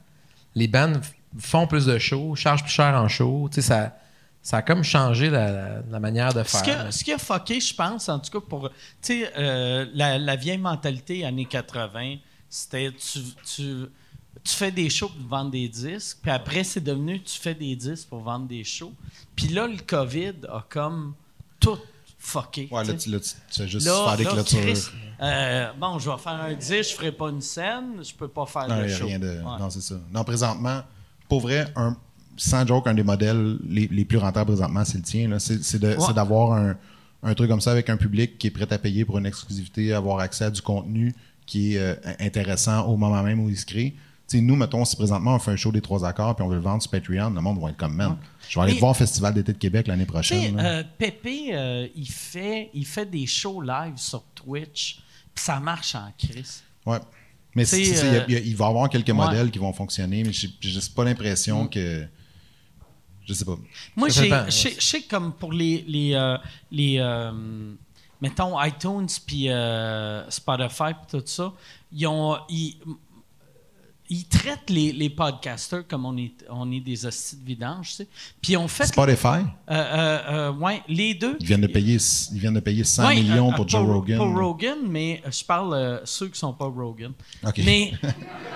les 0.56 0.68
bands 0.68 0.94
f- 0.94 1.12
font 1.40 1.68
plus 1.68 1.86
de 1.86 1.98
shows, 2.00 2.36
chargent 2.36 2.64
plus 2.64 2.72
cher 2.72 2.94
en 2.96 3.08
show. 3.08 3.48
Tu 3.52 3.56
sais, 3.56 3.68
ça, 3.68 3.98
ça 4.42 4.58
a 4.58 4.62
comme 4.62 4.84
changé 4.84 5.30
la, 5.30 5.52
la- 5.52 5.82
la 5.90 6.00
manière 6.00 6.34
de 6.34 6.44
Ce 6.44 6.50
faire. 6.50 6.62
qui, 6.64 6.72
a, 6.72 6.92
ce 6.92 7.04
qui 7.04 7.12
a 7.14 7.18
fucké, 7.18 7.60
je 7.60 7.74
pense, 7.76 8.08
en 8.10 8.20
tout 8.20 8.32
cas 8.40 8.46
pour. 8.48 8.70
Tu 8.70 8.76
sais, 9.02 9.32
euh, 9.38 9.86
la, 9.94 10.18
la 10.18 10.36
vieille 10.36 10.58
mentalité 10.58 11.26
années 11.26 11.46
80, 11.46 12.16
c'était 12.50 12.92
tu, 12.92 13.20
tu, 13.46 13.86
tu 14.44 14.54
fais 14.56 14.72
des 14.72 14.90
shows 14.90 15.10
pour 15.10 15.28
vendre 15.28 15.52
des 15.52 15.68
disques, 15.68 16.20
puis 16.22 16.32
après, 16.32 16.64
c'est 16.64 16.80
devenu 16.84 17.22
tu 17.22 17.38
fais 17.40 17.56
des 17.56 17.76
disques 17.76 18.08
pour 18.08 18.20
vendre 18.22 18.48
des 18.48 18.64
shows. 18.64 18.94
Puis 19.36 19.50
là, 19.50 19.68
le 19.68 19.78
COVID 19.86 20.34
a 20.50 20.64
comme 20.70 21.14
tout 21.60 21.78
fucké. 22.20 22.68
Ouais, 22.72 22.84
là, 22.86 22.94
tu 22.94 23.00
sais. 23.02 23.10
là, 23.10 23.20
tu- 23.20 23.30
tu 23.52 23.62
fais 23.62 23.68
juste 23.68 23.86
Là, 23.86 24.06
faire 24.06 24.18
des 24.18 24.24
là, 24.24 24.32
clôtures. 24.32 24.62
Chris, 24.62 24.84
euh, 25.22 25.72
bon, 25.80 26.00
je 26.00 26.10
vais 26.10 26.18
faire 26.18 26.34
un 26.34 26.54
disque, 26.54 26.92
je 26.92 26.96
ferai 26.96 27.12
pas 27.12 27.30
une 27.30 27.42
scène, 27.42 28.02
je 28.04 28.14
peux 28.14 28.28
pas 28.28 28.46
faire 28.46 28.68
Non, 28.68 28.78
de 28.80 28.84
il 28.86 28.90
y 28.90 28.94
a 28.94 28.98
show. 28.98 29.06
rien 29.08 29.20
de. 29.20 29.28
Ouais. 29.28 29.60
Non, 29.60 29.70
c'est 29.70 29.82
ça. 29.82 29.96
Non, 30.12 30.24
présentement, 30.24 30.82
pour 31.30 31.42
vrai, 31.42 31.68
un, 31.76 31.96
sans 32.38 32.66
joke, 32.66 32.88
un 32.88 32.94
des 32.94 33.04
modèles 33.04 33.58
les, 33.68 33.88
les 33.88 34.06
plus 34.06 34.18
rentables 34.18 34.52
présentement, 34.52 34.86
c'est 34.86 34.98
le 34.98 35.04
tien. 35.04 35.38
C'est 35.40 35.84
Ouais. 35.84 36.14
d'avoir 36.14 36.54
un, 36.54 36.76
un 37.24 37.34
truc 37.34 37.50
comme 37.50 37.62
ça 37.62 37.72
avec 37.72 37.90
un 37.90 37.98
public 37.98 38.38
qui 38.38 38.48
est 38.48 38.52
prêt 38.52 38.72
à 38.72 38.78
payer 38.78 39.06
pour 39.06 39.18
une 39.18 39.26
exclusivité, 39.26 39.94
avoir 39.94 40.20
accès 40.20 40.46
à 40.46 40.50
du 40.52 40.62
contenu 40.62 41.14
qui 41.46 41.76
est 41.76 41.80
euh, 41.80 41.96
intéressant 42.20 42.86
au 42.88 42.98
moment 42.98 43.24
même 43.24 43.40
où 43.40 43.50
il 43.50 43.58
se 43.58 43.66
crée. 43.66 43.96
Nous, 44.34 44.58
mettons, 44.58 44.84
si 44.84 44.98
présentement 44.98 45.36
on 45.36 45.40
fait 45.40 45.52
un 45.52 45.56
show 45.56 45.72
des 45.72 45.80
trois 45.80 46.04
accords 46.06 46.36
puis 46.36 46.44
on 46.44 46.50
veut 46.50 46.56
le 46.58 46.62
vendre 46.62 46.82
sur 46.82 46.92
Patreon, 46.92 47.30
le 47.30 47.40
monde 47.40 47.62
va 47.62 47.70
être 47.70 47.78
comme, 47.78 47.96
man, 47.96 48.18
je 48.50 48.60
vais 48.60 48.66
aller 48.66 48.78
voir 48.78 48.92
au 48.92 48.94
Festival 48.94 49.34
d'été 49.34 49.54
de 49.54 49.58
Québec 49.58 49.88
l'année 49.88 50.06
prochaine. 50.06 50.60
euh, 50.60 50.84
Pépé, 50.98 51.52
euh, 51.54 51.88
il, 51.96 52.10
fait, 52.12 52.70
il 52.74 52.86
fait 52.86 53.06
des 53.10 53.26
shows 53.26 53.62
live 53.62 53.94
sur 53.96 54.24
Twitch, 54.36 55.00
puis 55.34 55.44
ça 55.46 55.62
marche 55.62 55.96
en 55.96 56.12
crise. 56.18 56.62
Ouais. 56.86 57.00
Mais 57.58 57.66
c'est- 57.66 57.82
il 57.82 57.88
y 57.96 57.98
a- 58.00 58.04
euh, 58.22 58.26
il 58.28 58.34
y 58.34 58.38
a- 58.38 58.40
il 58.40 58.56
va 58.56 58.66
y 58.66 58.70
avoir 58.70 58.90
quelques 58.90 59.08
ouais. 59.08 59.14
modèles 59.14 59.50
qui 59.52 59.60
vont 59.60 59.74
fonctionner, 59.74 60.24
mais 60.24 60.32
j'ai 60.32 60.50
j'ai 60.60 60.70
juste 60.70 60.94
pas 60.96 61.04
l'impression 61.04 61.68
que. 61.68 62.06
Je 63.26 63.34
sais 63.34 63.44
pas. 63.46 63.58
Moi, 63.96 64.08
je 64.10 64.14
sais- 64.50 64.76
je 64.80 65.08
comme 65.10 65.34
pour 65.34 65.52
les, 65.52 65.84
les, 65.88 66.14
euh, 66.14 66.38
les 66.72 66.98
euh, 67.00 67.32
mettons, 68.22 68.62
iTunes 68.64 69.08
puis 69.26 69.50
euh, 69.50 70.30
Spotify 70.30 70.94
puis 70.94 71.20
tout 71.20 71.24
ça, 71.26 71.52
ils 71.92 72.08
ont... 72.08 72.38
Ils, 72.50 72.78
ils 74.10 74.26
traitent 74.26 74.70
les, 74.70 74.94
les 74.94 75.10
podcasters 75.10 75.86
comme 75.88 76.06
on 76.06 76.16
est, 76.18 76.32
on 76.50 76.72
est 76.72 76.80
des 76.80 77.06
hosties 77.06 77.36
de 77.38 77.46
vidange, 77.46 77.90
tu 77.90 77.96
sais. 77.96 78.08
Puis 78.42 78.56
ont 78.56 78.68
fait... 78.68 78.86
Spotify, 78.86 79.28
euh, 79.28 79.42
euh, 79.70 80.20
euh, 80.30 80.52
ouais, 80.54 80.82
les 80.88 81.14
deux. 81.14 81.36
ils 81.40 81.46
viennent 81.46 81.62
de 81.62 81.68
payer, 81.68 81.98
ils 82.32 82.40
viennent 82.40 82.54
de 82.54 82.60
payer 82.62 82.84
100 82.84 83.06
Ouais, 83.06 83.16
millions 83.16 83.52
pour 83.52 83.68
Joe 83.68 83.86
Rogan. 83.86 84.18
Pour 84.18 84.34
Rogan, 84.34 84.78
mais 84.88 85.22
je 85.30 85.44
parle 85.44 86.02
ceux 86.06 86.30
qui 86.30 86.40
sont 86.40 86.54
pas 86.54 86.66
Rogan. 86.66 87.12
OK. 87.46 87.62
Mais 87.66 87.92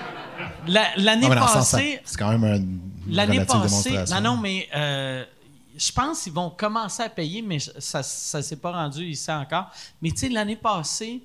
la- 0.68 0.95
l'année 0.98 1.28
ça- 1.28 1.36
passée, 1.36 1.99
c'est 2.06 2.18
quand 2.18 2.38
même 2.38 2.45
une 2.45 2.80
L'année 3.14 3.44
passée, 3.44 3.98
non, 4.11 4.22
non, 4.22 4.38
mais 4.38 4.68
je 4.73 5.91
pense 5.91 6.23
qu'ils 6.23 6.34
vont 6.34 6.49
commencer 6.49 7.03
à 7.03 7.10
payer, 7.10 7.41
mais 7.41 7.57
ça 7.60 7.99
ne 7.99 8.41
s'est 8.44 8.56
pas 8.57 8.72
rendu 8.72 9.03
ici 9.06 9.32
encore. 9.32 9.69
Mais 10.02 10.11
tu 10.11 10.18
sais, 10.18 10.30
l'année 10.30 10.56
passée, 10.56 11.22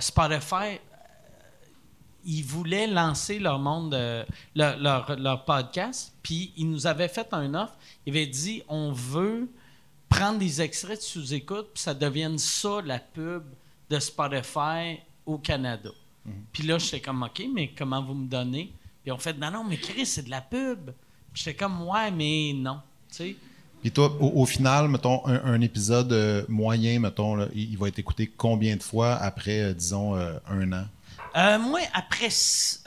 Spotify, 0.00 0.80
ils 2.26 2.42
voulaient 2.42 2.86
lancer 2.86 3.38
leur 3.38 3.58
monde, 3.58 3.94
euh, 3.94 4.24
leur, 4.54 4.76
leur- 4.78 5.16
leur 5.18 5.44
podcast, 5.44 6.12
puis 6.22 6.52
ils 6.56 6.68
nous 6.68 6.86
avaient 6.86 7.08
fait 7.08 7.28
un 7.32 7.54
offre. 7.54 7.76
Ils 8.04 8.10
avaient 8.10 8.26
dit 8.26 8.62
on 8.68 8.92
veut 8.92 9.48
prendre 10.08 10.38
des 10.38 10.60
extraits 10.60 10.98
de 10.98 11.02
sous-écoute, 11.04 11.68
puis 11.74 11.82
ça 11.82 11.94
devienne 11.94 12.38
ça 12.38 12.80
la 12.84 12.98
pub 12.98 13.42
de 13.90 13.98
Spotify 13.98 14.98
au 15.24 15.38
Canada. 15.38 15.90
Puis 16.52 16.64
là, 16.64 16.78
j'étais 16.78 17.00
comme, 17.00 17.22
OK, 17.22 17.42
mais 17.54 17.70
comment 17.78 18.02
vous 18.02 18.14
me 18.14 18.26
donnez? 18.28 18.72
Puis 19.02 19.12
on 19.12 19.18
fait, 19.18 19.34
non, 19.38 19.50
non, 19.52 19.62
mais 19.64 19.76
Chris, 19.76 20.06
c'est 20.06 20.24
de 20.24 20.30
la 20.30 20.40
pub. 20.40 20.90
Puis 21.32 21.42
j'étais 21.44 21.54
comme, 21.54 21.82
ouais, 21.82 22.10
mais 22.10 22.52
non. 22.54 22.80
Tu 23.10 23.16
sais? 23.16 23.36
Puis 23.80 23.92
toi, 23.92 24.12
au, 24.20 24.42
au 24.42 24.46
final, 24.46 24.88
mettons, 24.88 25.24
un, 25.26 25.40
un 25.44 25.60
épisode 25.60 26.12
euh, 26.12 26.44
moyen, 26.48 26.98
mettons, 26.98 27.36
là, 27.36 27.46
il, 27.54 27.70
il 27.70 27.78
va 27.78 27.86
être 27.88 28.00
écouté 28.00 28.26
combien 28.36 28.74
de 28.74 28.82
fois 28.82 29.14
après, 29.14 29.60
euh, 29.60 29.74
disons, 29.74 30.16
euh, 30.16 30.32
un 30.48 30.72
an? 30.72 30.86
Euh, 31.36 31.58
moi, 31.58 31.80
après 31.92 32.28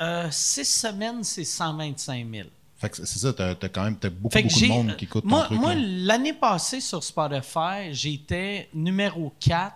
euh, 0.01 0.27
six 0.31 0.65
semaines, 0.65 1.23
c'est 1.23 1.43
125 1.43 2.27
000. 2.31 2.47
Fait 2.77 2.89
que 2.89 2.95
c'est 2.95 3.19
ça, 3.19 3.33
t'as 3.33 3.49
as 3.49 3.69
quand 3.69 3.83
même 3.83 3.97
t'as 3.97 4.09
beaucoup, 4.09 4.35
beaucoup 4.35 4.59
de 4.59 4.67
monde 4.67 4.95
qui 4.95 5.05
écoute 5.05 5.23
ton 5.23 5.29
moi, 5.29 5.43
truc. 5.45 5.59
Moi, 5.59 5.75
là. 5.75 5.81
l'année 5.81 6.33
passée 6.33 6.79
sur 6.79 7.03
Spotify, 7.03 7.91
j'étais 7.91 8.69
numéro 8.73 9.33
4, 9.41 9.73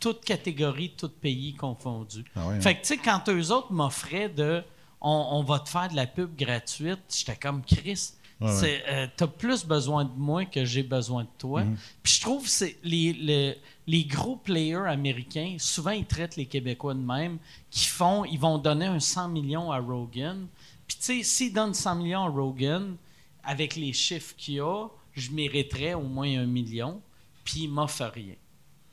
toute 0.00 0.24
catégorie, 0.24 0.94
tout 0.96 1.10
pays 1.10 1.54
confondu. 1.54 2.24
Ah 2.34 2.46
ouais, 2.48 2.60
fait 2.60 2.76
que, 2.76 2.80
tu 2.80 2.86
sais, 2.86 2.96
quand 2.96 3.28
eux 3.28 3.52
autres 3.52 3.72
m'offraient 3.72 4.30
de 4.30 4.64
on, 5.02 5.28
on 5.32 5.42
va 5.42 5.58
te 5.58 5.68
faire 5.68 5.88
de 5.88 5.96
la 5.96 6.06
pub 6.06 6.34
gratuite, 6.34 7.00
j'étais 7.14 7.36
comme 7.36 7.62
Chris. 7.62 8.12
Ouais, 8.40 8.52
c'est, 8.52 8.82
euh, 8.88 9.06
t'as 9.16 9.26
plus 9.26 9.64
besoin 9.64 10.04
de 10.04 10.12
moi 10.16 10.44
que 10.46 10.64
j'ai 10.64 10.82
besoin 10.82 11.24
de 11.24 11.28
toi. 11.38 11.64
Mhm. 11.64 11.76
Puis 12.02 12.14
je 12.14 12.20
trouve 12.22 12.44
que 12.44 12.48
c'est 12.50 12.78
les, 12.82 13.12
les, 13.12 13.58
les 13.86 14.04
gros 14.04 14.36
players 14.36 14.86
américains, 14.88 15.56
souvent 15.58 15.90
ils 15.90 16.06
traitent 16.06 16.36
les 16.36 16.46
Québécois 16.46 16.94
de 16.94 17.00
même, 17.00 17.38
qui 17.70 17.86
font, 17.86 18.24
ils 18.24 18.38
vont 18.38 18.58
donner 18.58 18.86
un 18.86 19.00
100 19.00 19.28
millions 19.28 19.72
à 19.72 19.78
Rogan. 19.78 20.46
Puis 20.86 20.96
tu 20.98 21.04
sais, 21.04 21.22
s'ils 21.22 21.52
donnent 21.52 21.74
100 21.74 21.96
millions 21.96 22.24
à 22.24 22.28
Rogan, 22.28 22.96
avec 23.42 23.76
les 23.76 23.92
chiffres 23.92 24.34
qu'il 24.36 24.54
y 24.54 24.60
a, 24.60 24.86
je 25.14 25.30
mériterais 25.32 25.94
au 25.94 26.02
moins 26.02 26.28
un 26.38 26.46
million, 26.46 27.00
puis 27.44 27.62
il 27.62 27.68
m'offre 27.68 28.04
rien. 28.04 28.34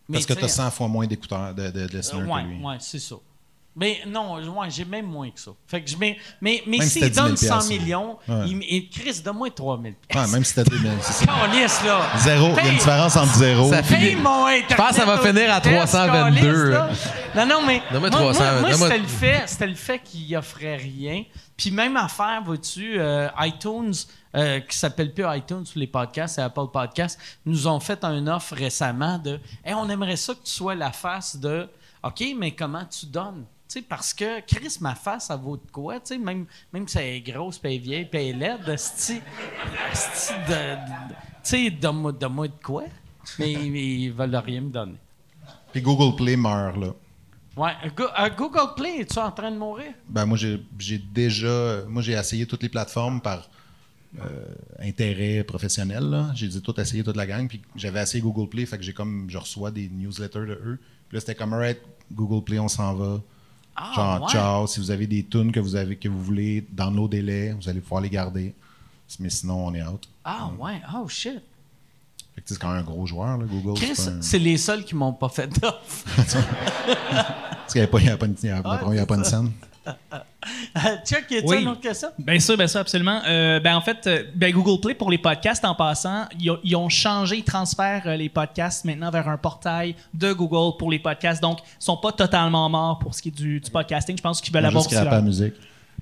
Mais 0.07 0.17
Parce 0.17 0.25
que 0.25 0.33
tu 0.33 0.43
as 0.43 0.47
sais, 0.47 0.63
100 0.63 0.71
fois 0.71 0.87
moins 0.87 1.05
d'écouteurs, 1.05 1.53
de, 1.53 1.69
de, 1.69 1.87
de 1.87 1.97
listeners 1.97 2.23
euh, 2.23 2.33
ouais, 2.33 2.43
que 2.43 2.47
lui. 2.47 2.63
ouais, 2.63 2.77
c'est 2.79 2.99
ça. 2.99 3.15
Mais 3.79 4.01
non, 4.05 4.35
ouais, 4.35 4.69
j'ai 4.69 4.83
même 4.83 5.05
moins 5.05 5.29
que 5.29 5.39
ça. 5.39 5.51
Fait 5.65 5.81
que 5.81 5.89
je 5.89 5.95
mets, 5.95 6.17
mais 6.41 6.61
mais 6.67 6.81
si 6.81 6.89
s'il 6.89 7.01
t'as 7.03 7.07
10 7.09 7.15
000 7.15 7.27
donne 7.27 7.37
100 7.37 7.45
piastres, 7.47 7.69
millions, 7.69 8.17
ouais. 8.27 8.35
il, 8.47 8.63
il- 8.69 8.89
Chris, 8.89 9.21
donne-moi 9.23 9.49
3 9.51 9.79
000 9.81 9.93
Ouais, 10.15 10.27
même 10.31 10.43
si 10.43 10.53
t'as 10.53 10.63
2000, 10.65 10.91
c'est 11.01 11.13
ça. 11.13 11.25
Calice, 11.25 11.83
là. 11.85 12.01
Zéro. 12.17 12.47
Il 12.47 12.55
y 12.55 12.59
a 12.59 12.61
une 12.61 12.67
Paye- 12.67 12.77
différence 12.77 13.15
entre 13.15 13.33
zéro. 13.35 13.69
Ça 13.71 13.81
Paye 13.81 14.15
mon 14.17 14.45
Internet 14.47 14.65
Je 14.69 14.75
pense 14.75 14.89
que 14.89 14.95
ça 14.95 15.05
va 15.05 15.17
finir 15.19 15.53
à 15.53 15.61
test, 15.61 15.75
322, 15.87 16.41
calice, 16.41 16.63
là. 16.73 16.89
Non, 17.35 17.45
non, 17.61 17.65
mais. 17.65 17.81
Donne-moi 17.91 18.09
moi, 18.09 18.19
300, 18.19 18.39
moi, 18.43 18.51
moi, 18.61 18.69
donne-moi- 18.69 18.87
c'était 18.89 19.01
le 19.01 19.07
fait, 19.07 19.43
c'était 19.47 19.67
le 19.67 19.75
fait 19.75 19.99
qu'il 19.99 20.35
offrait 20.35 20.75
rien. 20.75 21.23
Puis 21.55 21.71
même 21.71 21.95
affaire, 21.95 22.41
vois-tu, 22.45 22.99
euh, 22.99 23.27
iTunes, 23.39 23.93
euh, 24.35 24.59
qui 24.59 24.77
s'appelle 24.77 25.13
plus 25.13 25.25
iTunes 25.37 25.63
les 25.75 25.87
podcasts, 25.87 26.35
c'est 26.35 26.41
Apple 26.41 26.67
Podcasts, 26.71 27.17
nous 27.45 27.67
ont 27.67 27.79
fait 27.79 28.03
un 28.03 28.27
offre 28.27 28.55
récemment 28.55 29.17
de 29.17 29.39
Hey, 29.63 29.73
on 29.73 29.89
aimerait 29.89 30.15
ça 30.17 30.33
que 30.33 30.43
tu 30.43 30.51
sois 30.51 30.75
la 30.75 30.91
face 30.91 31.35
de 31.37 31.67
OK, 32.03 32.23
mais 32.37 32.51
comment 32.51 32.83
tu 32.85 33.05
donnes? 33.07 33.45
Sais, 33.69 33.83
parce 33.83 34.15
que 34.15 34.41
Chris, 34.47 34.77
ma 34.81 34.95
face, 34.95 35.27
ça 35.27 35.35
vaut 35.35 35.55
de 35.55 35.71
quoi? 35.71 35.99
Tu 35.99 36.07
sais, 36.07 36.17
même, 36.17 36.47
même 36.73 36.87
si 36.87 36.97
elle 36.97 37.15
est 37.17 37.21
grosse, 37.21 37.59
puis 37.59 37.69
elle 37.69 37.75
est 37.77 37.83
vieille, 37.83 38.05
puis 38.05 38.19
elle 38.19 38.35
est 38.41 38.57
laide, 38.57 38.65
de, 38.65 38.75
de- 41.69 41.79
donne-moi 42.19 42.47
de 42.47 42.63
quoi? 42.63 42.85
Mais, 43.37 43.53
ils 43.53 44.09
veulent 44.11 44.35
rien 44.35 44.61
me 44.61 44.69
donner. 44.71 44.95
Puis 45.71 45.81
Google 45.83 46.15
Play 46.15 46.35
meurt, 46.35 46.77
là. 46.77 46.93
Ouais, 47.55 47.73
Go- 47.95 48.07
euh, 48.17 48.29
Google 48.35 48.73
Play, 48.75 49.01
es-tu 49.01 49.19
en 49.19 49.31
train 49.31 49.51
de 49.51 49.57
mourir? 49.57 49.91
Ben, 50.07 50.25
moi, 50.25 50.37
j'ai 50.37 50.97
déjà. 50.97 51.83
Moi, 51.87 52.01
j'ai 52.01 52.13
essayé 52.13 52.47
toutes 52.47 52.63
les 52.63 52.69
plateformes 52.69 53.21
par 53.21 53.49
euh, 54.19 54.45
intérêt 54.79 55.43
professionnel. 55.43 56.25
J'ai 56.33 56.47
dit 56.47 56.61
tout 56.61 56.79
essayer 56.79 57.03
toute 57.03 57.17
la 57.17 57.27
gang. 57.27 57.47
Puis 57.47 57.61
j'avais 57.75 58.01
essayé 58.01 58.21
Google 58.23 58.49
Play, 58.49 58.65
fait 58.65 58.77
que 58.77 58.83
j'ai 58.83 58.93
comme. 58.93 59.29
Je 59.29 59.37
reçois 59.37 59.69
des 59.69 59.89
newsletters 59.89 60.39
de 60.47 60.53
eux. 60.63 60.79
Puis 61.07 61.17
là, 61.17 61.19
c'était 61.19 61.35
comme, 61.35 61.53
alright, 61.53 61.79
Google 62.11 62.43
Play, 62.43 62.57
on 62.59 62.67
s'en 62.67 62.95
va. 62.95 63.21
Ah, 63.81 63.91
Genre, 63.95 64.21
ouais. 64.23 64.27
ciao. 64.31 64.67
Si 64.67 64.79
vous 64.81 64.91
avez 64.91 65.07
des 65.07 65.23
tunes 65.25 65.51
que 65.53 65.59
vous, 65.61 65.75
avez, 65.75 65.95
que 65.95 66.09
vous 66.09 66.21
voulez 66.21 66.65
dans 66.71 66.91
nos 66.91 67.07
délais, 67.07 67.53
vous 67.53 67.69
allez 67.69 67.79
pouvoir 67.79 68.01
les 68.01 68.09
garder. 68.09 68.53
Mais 69.19 69.29
sinon, 69.29 69.67
on 69.67 69.73
est 69.73 69.81
out. 69.83 70.07
Ah, 70.25 70.49
ouais. 70.59 70.81
Oh, 70.93 71.07
shit. 71.07 71.41
C'est 72.45 72.57
quand 72.57 72.69
même 72.69 72.79
un 72.79 72.83
gros 72.83 73.05
joueur, 73.05 73.37
là, 73.37 73.45
Google. 73.45 73.79
Chris, 73.79 73.95
c'est 73.95 74.35
un- 74.35 74.39
les 74.39 74.57
seuls 74.57 74.83
qui 74.85 74.95
m'ont 74.95 75.13
pas 75.13 75.29
fait 75.29 75.47
d'offre. 75.47 76.03
Parce 76.15 77.73
qu'il 77.73 77.75
n'y 77.75 77.81
avait 77.81 77.87
pas, 77.91 77.99
il 77.99 78.05
y 78.05 78.09
avait 78.09 78.17
pas 78.17 78.25
une, 78.25 78.35
il 78.41 78.47
y 78.47 78.51
avait- 78.51 78.69
il 78.87 78.93
y 78.95 78.97
avait 78.97 79.05
pas 79.05 79.15
une 79.15 79.23
scène. 79.25 79.51
Chuck, 81.05 81.25
y 81.31 81.37
a-tu 81.37 81.47
Oui. 81.47 81.61
une 81.61 81.67
autre 81.69 81.81
question? 81.81 82.09
Bien 82.17 82.39
sûr, 82.39 82.57
bien 82.57 82.67
sûr, 82.67 82.79
absolument. 82.79 83.21
Euh, 83.27 83.59
ben 83.59 83.75
en 83.75 83.81
fait, 83.81 84.05
euh, 84.07 84.23
ben 84.35 84.51
Google 84.51 84.79
Play 84.81 84.93
pour 84.93 85.09
les 85.11 85.17
podcasts, 85.17 85.63
en 85.65 85.75
passant, 85.75 86.25
ils, 86.39 86.75
ont- 86.75 86.89
changé, 86.89 87.37
ils 87.37 87.43
transfèrent 87.43 88.03
euh, 88.07 88.15
les 88.15 88.29
podcasts 88.29 88.85
maintenant 88.85 89.09
vers 89.11 89.27
un 89.29 89.37
portail 89.37 89.95
de 90.13 90.33
Google 90.33 90.77
pour 90.77 90.89
les 90.91 90.99
podcasts. 90.99 91.41
Donc, 91.41 91.59
ils 91.61 91.83
sont 91.83 91.97
pas 91.97 92.11
totalement 92.11 92.67
morts 92.69 92.99
pour 92.99 93.13
ce 93.13 93.21
qui 93.21 93.29
est 93.29 93.31
du, 93.35 93.59
du 93.59 93.71
podcasting. 93.71 94.17
Je 94.17 94.21
pense 94.21 94.41
qu'ils 94.41 94.53
veulent 94.53 94.65
avoir 94.65 94.83
Juste 94.83 94.93
aussi 94.93 94.95
scraper 94.95 95.15
leur- 95.15 95.21
la 95.23 95.27
musique. 95.27 95.53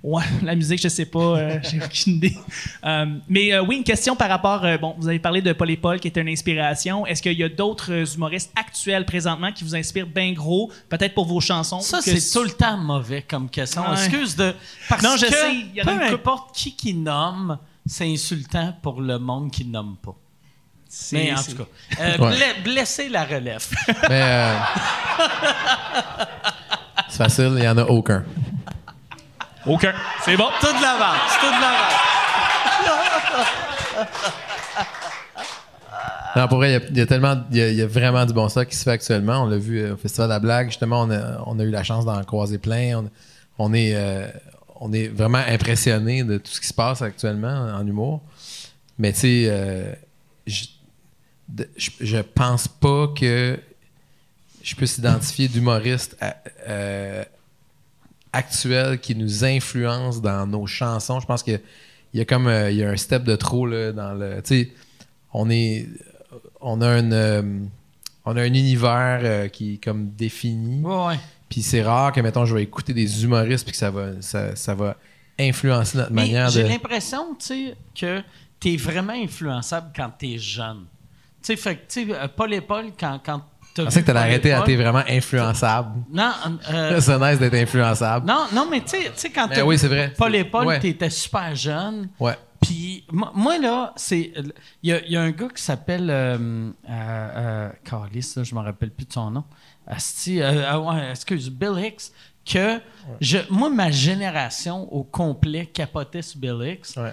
Ouais, 0.08 0.24
la 0.42 0.56
musique, 0.56 0.82
je 0.82 0.88
sais 0.88 1.06
pas, 1.06 1.20
euh, 1.20 1.60
j'ai 1.70 1.84
aucune 1.84 2.14
idée. 2.14 2.38
Euh, 2.86 3.06
mais 3.28 3.52
euh, 3.54 3.62
oui, 3.62 3.76
une 3.76 3.84
question 3.84 4.16
par 4.16 4.30
rapport, 4.30 4.64
euh, 4.64 4.78
bon, 4.78 4.96
vous 4.98 5.10
avez 5.10 5.20
parlé 5.20 5.42
de 5.42 5.52
Paul 5.52 5.70
et 5.70 5.76
Paul 5.76 6.00
qui 6.00 6.08
est 6.08 6.16
une 6.18 6.30
inspiration. 6.30 7.06
Est-ce 7.06 7.22
qu'il 7.22 7.34
y 7.38 7.44
a 7.44 7.50
d'autres 7.50 8.16
humoristes 8.16 8.54
actuels 8.56 9.06
présentement 9.06 9.52
qui 9.52 9.66
vous 9.66 9.76
inspirent 9.76 10.08
bien 10.08 10.32
gros, 10.32 10.72
peut-être 10.88 11.14
pour 11.14 11.26
vos 11.26 11.42
chansons? 11.42 11.82
Ça, 11.82 12.00
c'est 12.02 12.22
tout 12.32 12.44
le 12.46 12.52
temps 12.52 12.78
mauvais 12.78 13.22
comme 13.24 13.50
question. 13.50 13.82
Ouais. 13.82 13.96
Excuse 13.96 14.38
de. 14.38 14.56
Parce 14.88 15.04
Non, 15.04 15.18
je 15.18 15.26
que 15.26 15.34
sais, 15.34 15.54
il 15.56 15.76
y 15.76 15.82
en 15.82 15.88
a 15.88 15.98
peu 16.08 16.14
importe 16.14 16.56
qui 16.56 16.74
qui 16.74 16.94
nomme, 16.94 17.58
c'est 17.86 18.06
insultant 18.10 18.74
pour 18.82 19.02
le 19.02 19.20
monde 19.20 19.52
qui 19.52 19.66
nomme 19.66 19.98
pas. 20.02 20.16
Mais 21.12 21.34
en 21.34 21.44
tout 21.44 21.58
cas, 21.58 21.68
euh, 22.00 22.18
Ouais. 22.18 22.38
blesser 22.64 23.10
la 23.10 23.26
relève. 23.26 23.68
Mais 24.10 24.22
euh, 24.24 24.58
c'est 27.10 27.18
facile, 27.18 27.52
il 27.56 27.62
n'y 27.62 27.68
en 27.68 27.78
a 27.78 27.84
aucun. 27.84 28.24
Aucun. 29.68 29.94
C'est 30.24 30.38
bon. 30.38 30.48
tout 30.60 30.68
de 30.68 30.82
l'avance, 30.82 31.38
tout 31.40 31.46
de 31.48 31.62
l'avance. 31.62 31.94
Non, 36.36 36.48
pour 36.48 36.58
vrai, 36.58 36.70
il 36.70 36.74
y 36.74 36.76
a- 36.76 36.88
il 36.90 36.98
y, 36.98 37.02
a 37.02 37.06
tellement, 37.08 37.36
il 37.52 37.58
y 37.58 37.62
a, 37.62 37.70
il 37.70 37.76
y 37.76 37.82
a 37.82 37.88
vraiment 37.88 38.24
du 38.26 38.34
bon 38.34 38.48
stock 38.48 38.68
qui 38.68 38.76
se 38.76 38.84
fait 38.84 38.92
actuellement. 38.92 39.44
On 39.44 39.48
l'a 39.48 39.58
vu 39.58 39.80
euh, 39.80 39.94
au 39.94 39.98
Festival 39.98 40.28
de 40.28 40.34
la 40.34 40.40
Blague, 40.40 40.68
justement, 40.68 41.02
on 41.02 41.10
a, 41.12 41.42
on 41.48 41.58
a 41.60 41.64
eu 41.64 41.72
la 41.72 41.84
chance 41.84 42.06
d'en 42.06 42.24
croiser 42.24 42.60
plein. 42.60 42.98
On, 43.00 43.10
on 43.58 43.74
est, 43.74 43.96
euh, 43.96 44.28
on 44.80 44.94
est 44.94 45.08
vraiment 45.08 45.42
impressionné 45.48 46.24
de 46.24 46.38
tout 46.38 46.52
ce 46.52 46.62
qui 46.62 46.68
se 46.68 46.74
passe 46.74 47.02
actuellement 47.02 47.68
en 47.76 47.86
humour. 47.88 48.22
Mais 49.00 49.14
tu 49.14 49.20
sais, 49.22 49.46
euh, 49.48 49.92
je, 50.46 50.66
je, 52.02 52.18
pense 52.18 52.68
pas 52.68 53.08
que 53.18 53.60
je 54.62 54.76
puisse 54.76 54.98
identifier 55.00 55.48
d'humoristes 55.48 56.16
à- 56.22 56.36
euh, 56.68 57.24
actuels 58.38 59.00
qui 59.00 59.16
nous 59.16 59.44
influencent 59.44 60.20
dans 60.22 60.46
nos 60.48 60.68
chansons. 60.68 61.20
Je 61.20 61.26
pense 61.26 61.44
qu'il 61.44 61.60
y 62.14 62.22
a 62.22 62.26
comme 62.26 62.48
euh, 62.48 62.72
il 62.72 62.78
y 62.78 62.84
a 62.84 62.90
un 62.90 62.98
step 62.98 63.24
de 63.24 63.36
trop 63.36 63.66
là, 63.66 63.92
dans 63.92 64.14
le. 64.14 64.42
Tu 64.44 64.64
sais, 64.64 64.72
on 65.34 65.50
est. 65.50 65.88
On 66.62 66.82
a 66.82 66.88
un. 66.88 67.12
euh, 67.12 67.60
on 68.26 68.36
a 68.36 68.42
un 68.42 68.54
univers 68.54 69.22
euh, 69.24 69.48
qui 69.48 69.76
est 69.76 69.84
comme 69.84 70.10
défini. 70.12 70.84
Ouais, 70.84 71.08
ouais. 71.08 71.20
Puis 71.50 71.62
c'est 71.62 71.82
rare 71.82 72.12
que, 72.12 72.20
mettons, 72.20 72.46
je 72.46 72.54
vais 72.54 72.64
écouter 72.64 72.94
des 72.94 73.24
humoristes 73.24 73.64
puis 73.64 73.72
que 73.72 73.78
ça 73.78 73.90
va, 73.90 74.22
ça, 74.22 74.54
ça 74.56 74.76
va 74.76 74.98
influencer 75.40 75.98
notre 75.98 76.12
Mais 76.12 76.24
manière 76.24 76.50
j'ai 76.50 76.64
de. 76.64 76.68
l'impression, 76.68 77.36
tu 77.36 77.46
sais, 77.46 77.76
que 77.96 78.22
tu 78.60 78.74
es 78.74 78.76
vraiment 78.76 79.14
influençable 79.14 79.92
quand 79.96 80.12
tu 80.20 80.34
es 80.34 80.38
jeune. 80.38 80.86
Tu 81.42 81.54
sais, 81.54 81.56
fait 81.56 81.76
que, 81.78 81.82
tu 81.88 82.12
sais, 82.12 82.28
Paul 82.36 82.54
et 82.54 82.60
Paul, 82.60 82.88
quand, 83.00 83.22
quand 83.26 83.42
Je 83.78 83.84
pensais 83.84 84.02
que 84.02 84.08
t'allais 84.08 84.20
arrêter 84.20 84.52
à 84.54 84.62
t'es 84.62 84.76
vraiment 84.76 85.04
influençable. 85.08 86.02
Non, 86.12 86.32
euh, 86.72 87.00
c'est 87.02 87.20
nice 87.20 87.40
d'être 87.40 87.54
influençable. 87.56 88.26
non, 88.28 88.46
non, 88.54 88.68
mais 88.70 88.82
tu 88.82 88.90
sais- 88.90 89.04
tu 89.06 89.12
sais, 89.16 89.30
quand 89.30 89.48
t'as 89.48 89.64
oui, 89.64 89.76
vrai. 89.78 90.14
Paul 90.18 90.36
et 90.36 90.44
Paul, 90.44 90.66
Ouais. 90.68 90.80
t'étais 90.80 91.10
super 91.10 91.56
jeune. 91.56 92.10
Ouais. 92.20 92.36
Puis 92.62 93.06
moi, 93.12 93.60
là, 93.60 93.94
c'est. 93.96 94.34
Il 94.82 94.90
y, 94.90 94.94
a- 94.94 95.06
il 95.06 95.12
y 95.12 95.16
a 95.18 95.22
un 95.22 95.30
gars 95.32 95.48
qui 95.56 95.62
s'appelle. 95.62 96.10
Euh, 96.10 96.38
euh, 96.38 96.70
euh, 96.90 97.70
Carlis, 97.84 98.34
là, 98.36 98.44
je 98.44 98.56
me 98.56 98.60
rappelle 98.62 98.90
plus 98.90 99.06
de 99.06 99.14
son 99.14 99.30
nom. 99.30 99.44
Asti, 99.86 100.40
ouais, 100.42 101.10
excuse, 101.12 101.50
Bill 101.50 101.74
Hicks. 101.78 102.12
Que 102.46 102.80
je, 103.20 103.40
moi, 103.50 103.70
ma 103.70 103.92
génération 103.92 104.92
au 104.94 105.04
complet 105.04 105.66
capotait 105.66 106.22
sur 106.22 106.40
Bill 106.40 106.58
Hicks. 106.66 106.96
Ouais. 106.98 107.12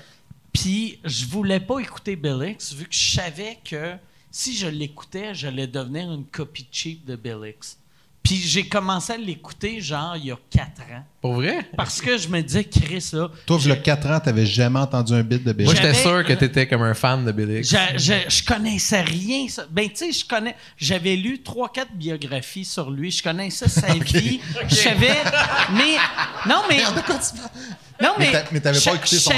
Puis 0.52 1.00
je 1.04 1.26
voulais 1.26 1.58
pas 1.60 1.80
écouter 1.80 2.14
Bill 2.16 2.38
Hicks 2.50 2.72
vu 2.74 2.84
que 2.84 2.94
je 2.94 3.16
savais 3.16 3.58
que 3.68 3.94
si 4.36 4.56
je 4.56 4.66
l'écoutais, 4.66 5.32
j'allais 5.32 5.68
devenir 5.68 6.12
une 6.12 6.24
copie 6.24 6.66
cheap 6.72 7.04
de 7.06 7.16
Hicks. 7.46 7.76
Puis 8.20 8.36
j'ai 8.36 8.66
commencé 8.66 9.12
à 9.12 9.16
l'écouter 9.18 9.80
genre 9.82 10.16
il 10.16 10.24
y 10.24 10.32
a 10.32 10.38
quatre 10.50 10.80
ans. 10.80 11.04
Pour 11.20 11.34
vrai? 11.34 11.58
Parce 11.76 12.00
que 12.00 12.16
je 12.18 12.26
me 12.28 12.40
disais, 12.40 12.64
Chris, 12.64 13.10
là. 13.12 13.28
Toi, 13.46 13.58
il 13.60 13.68
y 13.68 13.72
a 13.72 13.76
4 13.76 14.06
ans, 14.10 14.18
t'avais 14.18 14.46
jamais 14.46 14.78
entendu 14.80 15.12
un 15.12 15.22
bit 15.22 15.44
de 15.44 15.52
Bill. 15.52 15.66
Moi, 15.66 15.74
j'étais 15.74 15.92
sûr 15.94 16.24
que 16.24 16.32
t'étais 16.32 16.66
comme 16.66 16.82
un 16.82 16.94
fan 16.94 17.22
de. 17.24 17.58
Hicks. 17.58 17.66
Je, 17.70 17.98
je, 17.98 18.14
je 18.30 18.42
connaissais 18.44 19.02
rien. 19.02 19.46
ça. 19.48 19.66
Ben, 19.70 19.88
tu 19.90 19.96
sais, 19.96 20.12
je 20.12 20.24
connais. 20.26 20.56
J'avais 20.78 21.16
lu 21.16 21.42
trois, 21.42 21.70
quatre 21.70 21.92
biographies 21.92 22.64
sur 22.64 22.90
lui. 22.90 23.10
Je 23.10 23.22
connaissais 23.22 23.68
sa 23.68 23.92
vie. 23.94 24.40
Je 24.68 24.74
savais. 24.74 25.16
Mais. 25.74 25.96
Non, 26.48 26.62
mais. 26.68 26.82
Non, 28.00 28.14
mais. 28.18 28.26
Mais 28.26 28.32
t'a- 28.32 28.44
mais 28.50 28.60
t'avais 28.60 28.80
pas 28.80 28.94
écouté 28.94 29.16
je 29.16 29.20
son. 29.20 29.30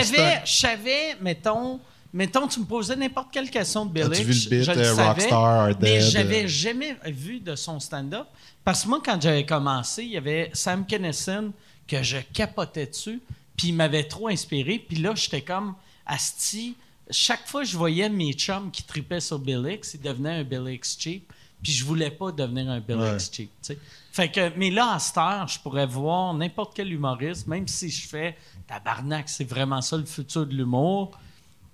Je 0.44 0.56
savais, 0.60 1.16
mettons. 1.20 1.80
Mettons, 2.12 2.46
tu 2.48 2.60
me 2.60 2.64
posais 2.64 2.96
n'importe 2.96 3.28
quelle 3.32 3.50
question 3.50 3.84
de 3.86 3.92
Bill 3.92 4.04
As-tu 4.04 4.22
Hicks, 4.22 4.26
vu 4.26 4.32
le 4.32 4.38
je- 4.38 4.48
bit, 4.50 4.62
je 4.62 4.72
le 4.72 4.78
euh, 4.78 4.94
savais, 4.94 5.08
Rockstar 5.22 5.66
Mais 5.80 5.98
Dead, 5.98 6.10
j'avais 6.10 6.44
euh? 6.44 6.48
jamais 6.48 6.96
vu 7.06 7.40
de 7.40 7.54
son 7.54 7.78
stand-up. 7.80 8.26
Parce 8.64 8.82
que 8.84 8.88
moi, 8.88 9.00
quand 9.04 9.20
j'avais 9.20 9.44
commencé, 9.46 10.04
il 10.04 10.10
y 10.12 10.16
avait 10.16 10.50
Sam 10.52 10.86
Kinison 10.86 11.52
que 11.86 12.02
je 12.02 12.18
capotais 12.32 12.86
dessus, 12.86 13.20
puis 13.56 13.68
il 13.68 13.74
m'avait 13.74 14.04
trop 14.04 14.28
inspiré. 14.28 14.78
Puis 14.78 14.96
là, 14.98 15.12
j'étais 15.14 15.42
comme, 15.42 15.74
Asti, 16.06 16.74
chaque 17.10 17.46
fois 17.46 17.62
que 17.62 17.68
je 17.68 17.76
voyais 17.76 18.08
mes 18.08 18.32
chums 18.32 18.70
qui 18.70 18.82
tripaient 18.82 19.20
sur 19.20 19.38
Bill 19.38 19.64
Hicks, 19.68 19.94
ils 19.94 20.00
devenaient 20.00 20.36
un 20.40 20.44
Bill 20.44 20.64
Hicks 20.72 20.98
cheap. 20.98 21.32
Puis 21.62 21.72
je 21.72 21.84
voulais 21.84 22.10
pas 22.10 22.32
devenir 22.32 22.70
un 22.70 22.80
Bill 22.80 22.96
Ouais. 22.96 23.16
Hicks 23.16 23.32
cheap. 23.34 23.50
Fait 24.12 24.30
que, 24.30 24.50
mais 24.56 24.70
là, 24.70 24.94
à 24.94 24.98
cette 24.98 25.16
heure, 25.18 25.46
je 25.48 25.58
pourrais 25.60 25.86
voir 25.86 26.32
n'importe 26.34 26.72
quel 26.74 26.92
humoriste, 26.92 27.46
même 27.46 27.66
si 27.68 27.90
je 27.90 28.06
fais 28.08 28.36
tabarnak, 28.66 29.28
c'est 29.28 29.44
vraiment 29.48 29.80
ça 29.82 29.96
le 29.96 30.04
futur 30.06 30.46
de 30.46 30.54
l'humour, 30.54 31.10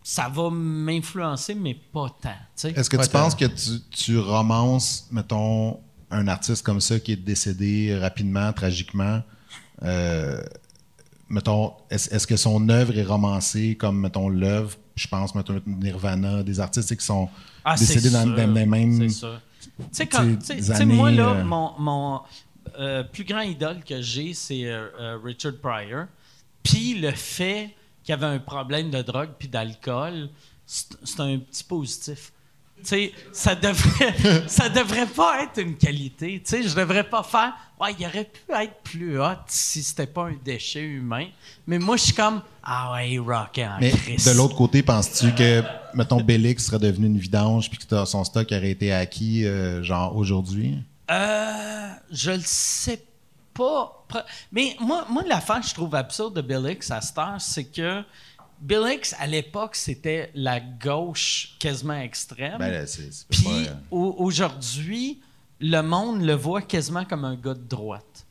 ça 0.03 0.29
va 0.29 0.51
m'influencer, 0.51 1.55
mais 1.55 1.75
pas 1.75 2.09
tant. 2.21 2.69
Est-ce 2.69 2.91
que 2.91 2.97
tu 2.97 3.09
penses 3.09 3.35
que 3.35 3.45
tu, 3.45 3.81
tu 3.91 4.19
romances, 4.19 5.09
mettons, 5.11 5.81
un 6.11 6.29
artiste 6.29 6.65
comme 6.65 6.81
ça 6.81 7.01
qui 7.01 7.13
est 7.13 7.17
décédé 7.17 7.97
rapidement, 7.99 8.53
tragiquement, 8.53 9.23
euh, 9.83 10.43
mettons, 11.29 11.73
est-ce 11.91 12.27
que 12.27 12.37
son 12.37 12.69
œuvre 12.69 12.97
est 12.99 13.05
romancée 13.05 13.77
comme, 13.77 14.01
mettons, 14.01 14.29
l'œuvre, 14.29 14.77
je 14.95 15.09
pense, 15.09 15.35
mettons, 15.35 15.61
Nirvana, 15.67 16.43
des 16.43 16.61
artistes 16.61 16.95
qui 16.97 17.05
sont 17.05 17.29
Ah, 17.65 17.77
décédés 17.77 18.11
dans, 18.11 18.27
les 18.27 18.67
mêmes. 18.67 18.99
Tu 18.99 19.11
sais, 19.91 20.85
moi, 20.85 21.11
là, 21.11 21.31
euh, 21.31 21.45
mon, 21.45 21.73
mon, 21.79 22.21
euh, 22.79 23.03
plus 23.03 23.25
grand 23.25 23.41
idole 23.41 23.83
que 23.85 24.01
j'ai, 24.01 24.33
c'est 24.33 24.65
euh, 24.65 24.89
euh, 24.99 25.19
Richard 25.23 25.55
Pryor. 25.61 26.07
Puis 26.63 26.95
le 26.95 27.11
fait 27.11 27.71
qu'il 28.05 28.13
y 28.13 28.15
avait 28.15 28.27
un 28.27 28.39
problème 28.39 28.91
de 28.91 29.03
drogue 29.03 29.31
puis 29.39 29.49
d'alcool, 29.49 30.29
c'est 30.67 31.21
un 31.21 31.39
petit 31.39 31.65
positif. 31.65 32.33
Tu 32.79 32.89
sais, 32.89 33.13
ça 33.33 33.55
devrait, 33.55 34.43
ça 34.49 34.69
devrait 34.69 35.07
pas 35.07 35.45
être 35.45 35.61
une 35.61 35.77
qualité. 35.77 36.43
Tu 36.45 36.51
sais, 36.51 36.63
je 36.69 36.75
devrais 36.75 37.09
pas 37.09 37.23
faire. 37.23 37.53
Ouais, 37.81 37.95
il 37.99 38.05
aurait 38.07 38.25
pu 38.25 38.53
être 38.53 38.75
plus 38.83 39.21
hot 39.21 39.37
si 39.47 39.83
c'était 39.85 40.07
pas 40.07 40.25
un 40.25 40.37
déchet 40.45 40.83
humain. 40.83 41.27
Mais 41.67 41.79
moi, 41.79 41.97
je 41.97 42.05
suis 42.05 42.15
comme. 42.15 42.43
Ah 42.63 42.93
ouais, 42.93 43.19
rockait 43.19 43.67
en 43.67 43.79
Mais 43.81 43.91
Christ. 43.93 44.29
de 44.29 44.37
l'autre 44.37 44.57
côté, 44.57 44.83
penses-tu 44.83 45.33
que, 45.33 45.63
mettons, 45.95 46.21
Bélix 46.21 46.67
serait 46.67 46.81
devenu 46.81 47.07
une 47.07 47.19
vidange 47.19 47.71
puis 47.71 47.79
que 47.79 48.05
son 48.05 48.25
stock 48.25 48.49
aurait 48.51 48.71
été 48.71 48.93
acquis, 48.93 49.45
euh, 49.45 49.83
genre, 49.85 50.17
aujourd'hui? 50.17 50.79
Euh, 51.11 51.89
je 52.11 52.33
le 52.33 52.43
sais 52.45 52.97
pas. 52.97 53.03
Pre- 54.09 54.25
Mais 54.51 54.77
moi, 54.81 55.07
moi 55.11 55.23
l'affaire 55.27 55.61
que 55.61 55.67
je 55.67 55.75
trouve 55.75 55.95
absurde 55.95 56.35
de 56.35 56.43
Bill 56.43 56.71
Hicks 56.71 56.91
à 56.91 57.01
cette 57.01 57.19
heure, 57.19 57.41
c'est 57.41 57.65
que 57.65 58.03
Bill 58.61 58.83
Hicks, 58.87 59.13
à 59.19 59.27
l'époque, 59.27 59.75
c'était 59.77 60.31
la 60.35 60.61
gauche 60.61 61.57
quasiment 61.59 61.95
extrême. 62.01 62.59
Ben, 62.59 62.71
Puis 63.31 63.43
pas, 63.43 63.51
euh, 63.51 63.75
au- 63.91 64.15
aujourd'hui, 64.19 65.21
le 65.61 65.81
monde 65.81 66.23
le 66.23 66.35
voit 66.35 66.63
quasiment 66.63 67.05
comme 67.05 67.25
un 67.25 67.35
gars 67.37 67.55
de 67.55 67.65
droite. 67.65 68.25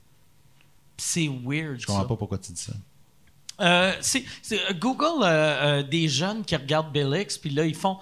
C'est 0.98 1.28
weird. 1.28 1.80
Je 1.80 1.86
comprends 1.88 2.04
ça. 2.04 2.08
pas 2.08 2.16
pourquoi 2.16 2.38
tu 2.38 2.52
dis 2.52 2.62
ça. 2.62 2.74
Euh, 3.60 3.94
c'est, 4.02 4.24
euh, 4.54 4.74
Google 4.80 5.24
euh, 5.24 5.26
euh, 5.82 5.84
des 5.84 6.08
jeunes 6.08 6.44
qui 6.44 6.56
regardent 6.56 6.92
Bill 6.92 7.14
Hicks, 7.16 7.40
puis 7.40 7.50
là, 7.52 7.66
ils 7.66 7.76
font 7.76 7.98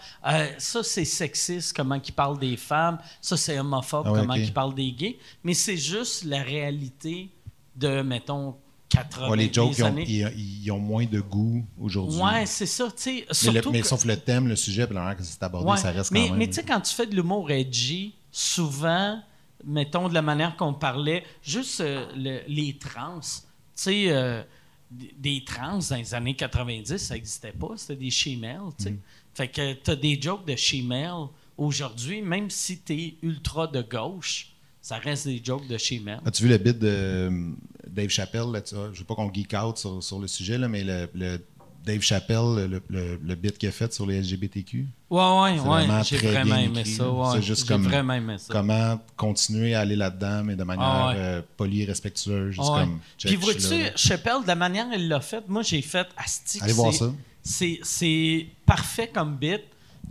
ça, 0.58 0.84
c'est 0.84 1.04
sexiste, 1.06 1.76
comment 1.76 1.96
ils 1.96 2.14
parlent 2.14 2.40
des 2.40 2.56
femmes, 2.56 2.98
ça, 3.20 3.36
c'est 3.36 3.60
homophobe, 3.60 4.04
Ah 4.08 4.12
ouais, 4.14 4.20
comment 4.22 4.34
ok. 4.36 4.40
ils 4.42 4.54
parlent 4.54 4.76
des 4.76 4.92
gays. 4.92 5.18
Mais 5.44 5.54
c'est 5.54 5.76
juste 5.78 6.24
la 6.24 6.42
réalité 6.44 7.30
de, 7.76 8.02
mettons, 8.02 8.56
80 8.90 9.30
Ouais, 9.30 9.38
les 9.38 9.54
jokes, 9.54 9.74
ils 9.78 9.84
ont, 9.84 9.88
années. 9.88 10.06
ils- 10.08 10.64
ils 10.64 10.72
ont 10.72 10.80
moins 10.80 11.06
de 11.06 11.20
goût 11.20 11.64
aujourd'hui. 11.80 12.20
Ouais, 12.22 12.46
c'est 12.46 12.66
ça, 12.66 12.86
tu 12.86 13.24
sais. 13.34 13.62
mais, 13.72 13.84
sauf 13.84 14.06
le 14.06 14.18
thème, 14.18 14.48
le 14.48 14.56
sujet, 14.56 14.88
puis 14.88 14.96
que 15.18 15.24
c'est 15.24 15.44
abordé, 15.44 15.70
Ouais, 15.70 15.78
ça 15.78 15.92
reste 15.92 16.12
mais, 16.12 16.22
quand 16.24 16.30
même. 16.30 16.38
Mais 16.40 16.48
tu 16.48 16.54
sais, 16.54 16.64
quand 16.64 16.80
tu 16.82 16.94
fais 16.96 17.06
de 17.06 17.16
l'humour 17.16 17.52
edgy, 17.52 18.16
souvent, 18.32 19.20
mettons 19.66 20.08
de 20.10 20.14
la 20.14 20.22
manière 20.22 20.56
qu'on 20.56 20.74
parlait, 20.74 21.24
juste 21.44 21.82
le- 22.16 22.42
les 22.48 22.78
trans, 22.78 23.20
tu 23.20 23.28
sais, 23.76 24.46
des 24.92 25.44
trans 25.44 25.80
dans 25.90 25.96
les 25.96 26.14
années 26.14 26.36
90, 26.36 26.98
ça 26.98 27.14
n'existait 27.14 27.52
pas, 27.52 27.70
c'était 27.76 27.96
des 27.96 28.10
she-males, 28.10 28.72
tu 28.78 28.86
sais. 28.86 28.92
Mm. 28.92 29.00
Fait 29.34 29.48
que 29.48 29.74
tu 29.74 29.92
as 29.92 29.96
des 29.96 30.20
jokes 30.20 30.46
de 30.48 30.56
she-male 30.56 31.28
aujourd'hui, 31.58 32.22
même 32.22 32.50
si 32.50 32.80
tu 32.82 32.94
es 32.94 33.16
ultra 33.22 33.68
de 33.68 33.82
gauche, 33.82 34.54
ça 34.82 34.98
reste 34.98 35.28
des 35.28 35.42
jokes 35.44 35.68
de 35.68 35.78
she-male. 35.78 36.22
As-tu 36.26 36.44
vu 36.44 36.50
le 36.50 36.58
bit 36.58 36.80
de 36.80 36.88
euh, 36.88 37.52
Dave 37.88 38.10
Chappelle? 38.10 38.52
Là, 38.52 38.62
tu 38.62 38.76
vois? 38.76 38.90
je 38.92 39.00
veux 39.00 39.06
pas 39.06 39.16
qu'on 39.16 39.32
geek 39.32 39.54
out 39.54 39.78
sur, 39.78 40.02
sur 40.02 40.20
le 40.20 40.28
sujet, 40.28 40.58
là, 40.58 40.68
mais 40.68 40.84
le, 40.84 41.08
le 41.14 41.40
Dave 41.86 42.02
Chappelle, 42.02 42.68
le, 42.70 42.82
le, 42.90 43.20
le 43.24 43.36
bit 43.36 43.58
qu'il 43.58 43.70
a 43.70 43.72
fait 43.72 43.92
sur 43.94 44.06
les 44.06 44.20
LGBTQ, 44.22 44.86
Ouais, 45.10 45.18
ouais, 45.20 45.54
c'est 45.56 45.60
ouais, 45.62 45.86
vraiment 45.86 46.04
j'ai 46.04 46.18
très 46.18 46.28
vraiment 46.28 46.56
bien 46.56 46.64
aimé 46.66 46.80
écrit, 46.82 46.92
ça. 46.94 47.10
ouais. 47.10 47.28
C'est 47.34 47.42
juste 47.42 47.68
comme- 47.68 47.84
vraiment 47.84 48.14
aimé 48.14 48.36
ça. 48.38 48.48
comment 48.54 49.00
continuer 49.18 49.74
à 49.74 49.80
aller 49.82 49.96
là-dedans, 49.96 50.44
mais 50.44 50.56
de 50.56 50.64
manière 50.64 50.86
Ah 50.86 51.08
ouais. 51.10 51.16
euh, 51.18 51.42
polie 51.58 51.86
respectueuse. 51.86 52.54
Juste 52.56 52.70
Ah 52.72 52.82
comme, 52.82 53.00
Puis 53.18 53.36
vois-tu. 53.36 53.86
Chappelle, 53.96 54.42
de 54.44 54.48
la 54.48 54.56
manière 54.56 54.86
dont 54.88 54.96
il 54.96 55.08
l'a 55.08 55.20
fait, 55.22 55.44
moi 55.48 55.62
j'ai 55.64 55.82
fait 55.82 56.08
Asti. 56.18 56.60
Allez 56.62 56.74
voir 56.74 56.94
ça. 56.94 57.12
C'est, 57.42 57.80
c'est 57.84 58.46
parfait 58.66 59.10
comme 59.14 59.36
bit. 59.38 59.62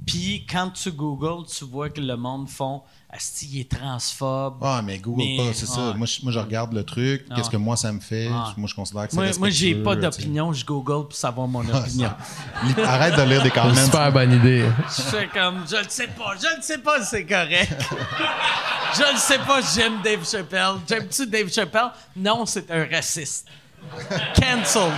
Puis 0.08 0.46
quand 0.50 0.70
tu 0.70 0.90
googles, 0.92 1.46
tu 1.46 1.64
vois 1.64 1.90
que 1.90 2.00
le 2.00 2.16
monde 2.16 2.48
font 2.48 2.82
Asti, 3.10 3.48
il 3.52 3.60
est 3.60 3.70
transphobe. 3.70 4.56
Ah, 4.62 4.82
mais 4.84 4.98
Google 4.98 5.22
Mais, 5.22 5.36
pas, 5.38 5.52
c'est 5.54 5.64
ça. 5.64 5.94
Moi 5.96 6.06
je, 6.06 6.20
moi, 6.22 6.30
je 6.30 6.38
regarde 6.38 6.74
le 6.74 6.84
truc, 6.84 7.24
Ah. 7.30 7.36
qu'est-ce 7.36 7.48
que 7.48 7.56
moi, 7.56 7.74
ça 7.74 7.90
me 7.90 8.00
fait. 8.00 8.28
Ah. 8.30 8.52
Moi, 8.58 8.68
je 8.68 8.74
considère 8.74 9.04
que 9.04 9.12
c'est 9.12 9.16
moi, 9.16 9.26
moi 9.38 9.48
j'ai 9.50 9.74
pas 9.76 9.96
d'opinion, 9.96 10.52
je 10.52 10.62
google 10.64 11.08
pour 11.08 11.14
savoir 11.16 11.48
mon 11.48 11.60
opinion. 11.66 12.10
Lis- 12.64 12.82
Arrête 12.82 13.16
de 13.16 13.22
lire 13.22 13.42
des 13.42 13.50
comments. 13.50 13.74
super 13.74 14.12
bonne 14.12 14.32
idée. 14.32 14.66
je 14.94 15.02
fais 15.02 15.26
comme, 15.28 15.64
je 15.70 15.76
le 15.76 15.88
sais 15.88 16.08
pas, 16.08 16.34
je 16.38 16.56
le 16.56 16.62
sais 16.62 16.78
pas 16.78 17.00
si 17.02 17.06
c'est 17.08 17.24
correct. 17.24 17.72
je 18.94 19.12
le 19.12 19.18
sais 19.18 19.38
pas 19.38 19.62
si 19.62 19.80
j'aime 19.80 20.02
Dave 20.04 20.28
Chappelle. 20.30 20.74
J'aime-tu 20.86 21.26
Dave 21.26 21.50
Chappelle? 21.50 21.90
Non, 22.14 22.44
c'est 22.44 22.70
un 22.70 22.86
raciste. 22.94 23.46
Cancelled. 24.36 24.92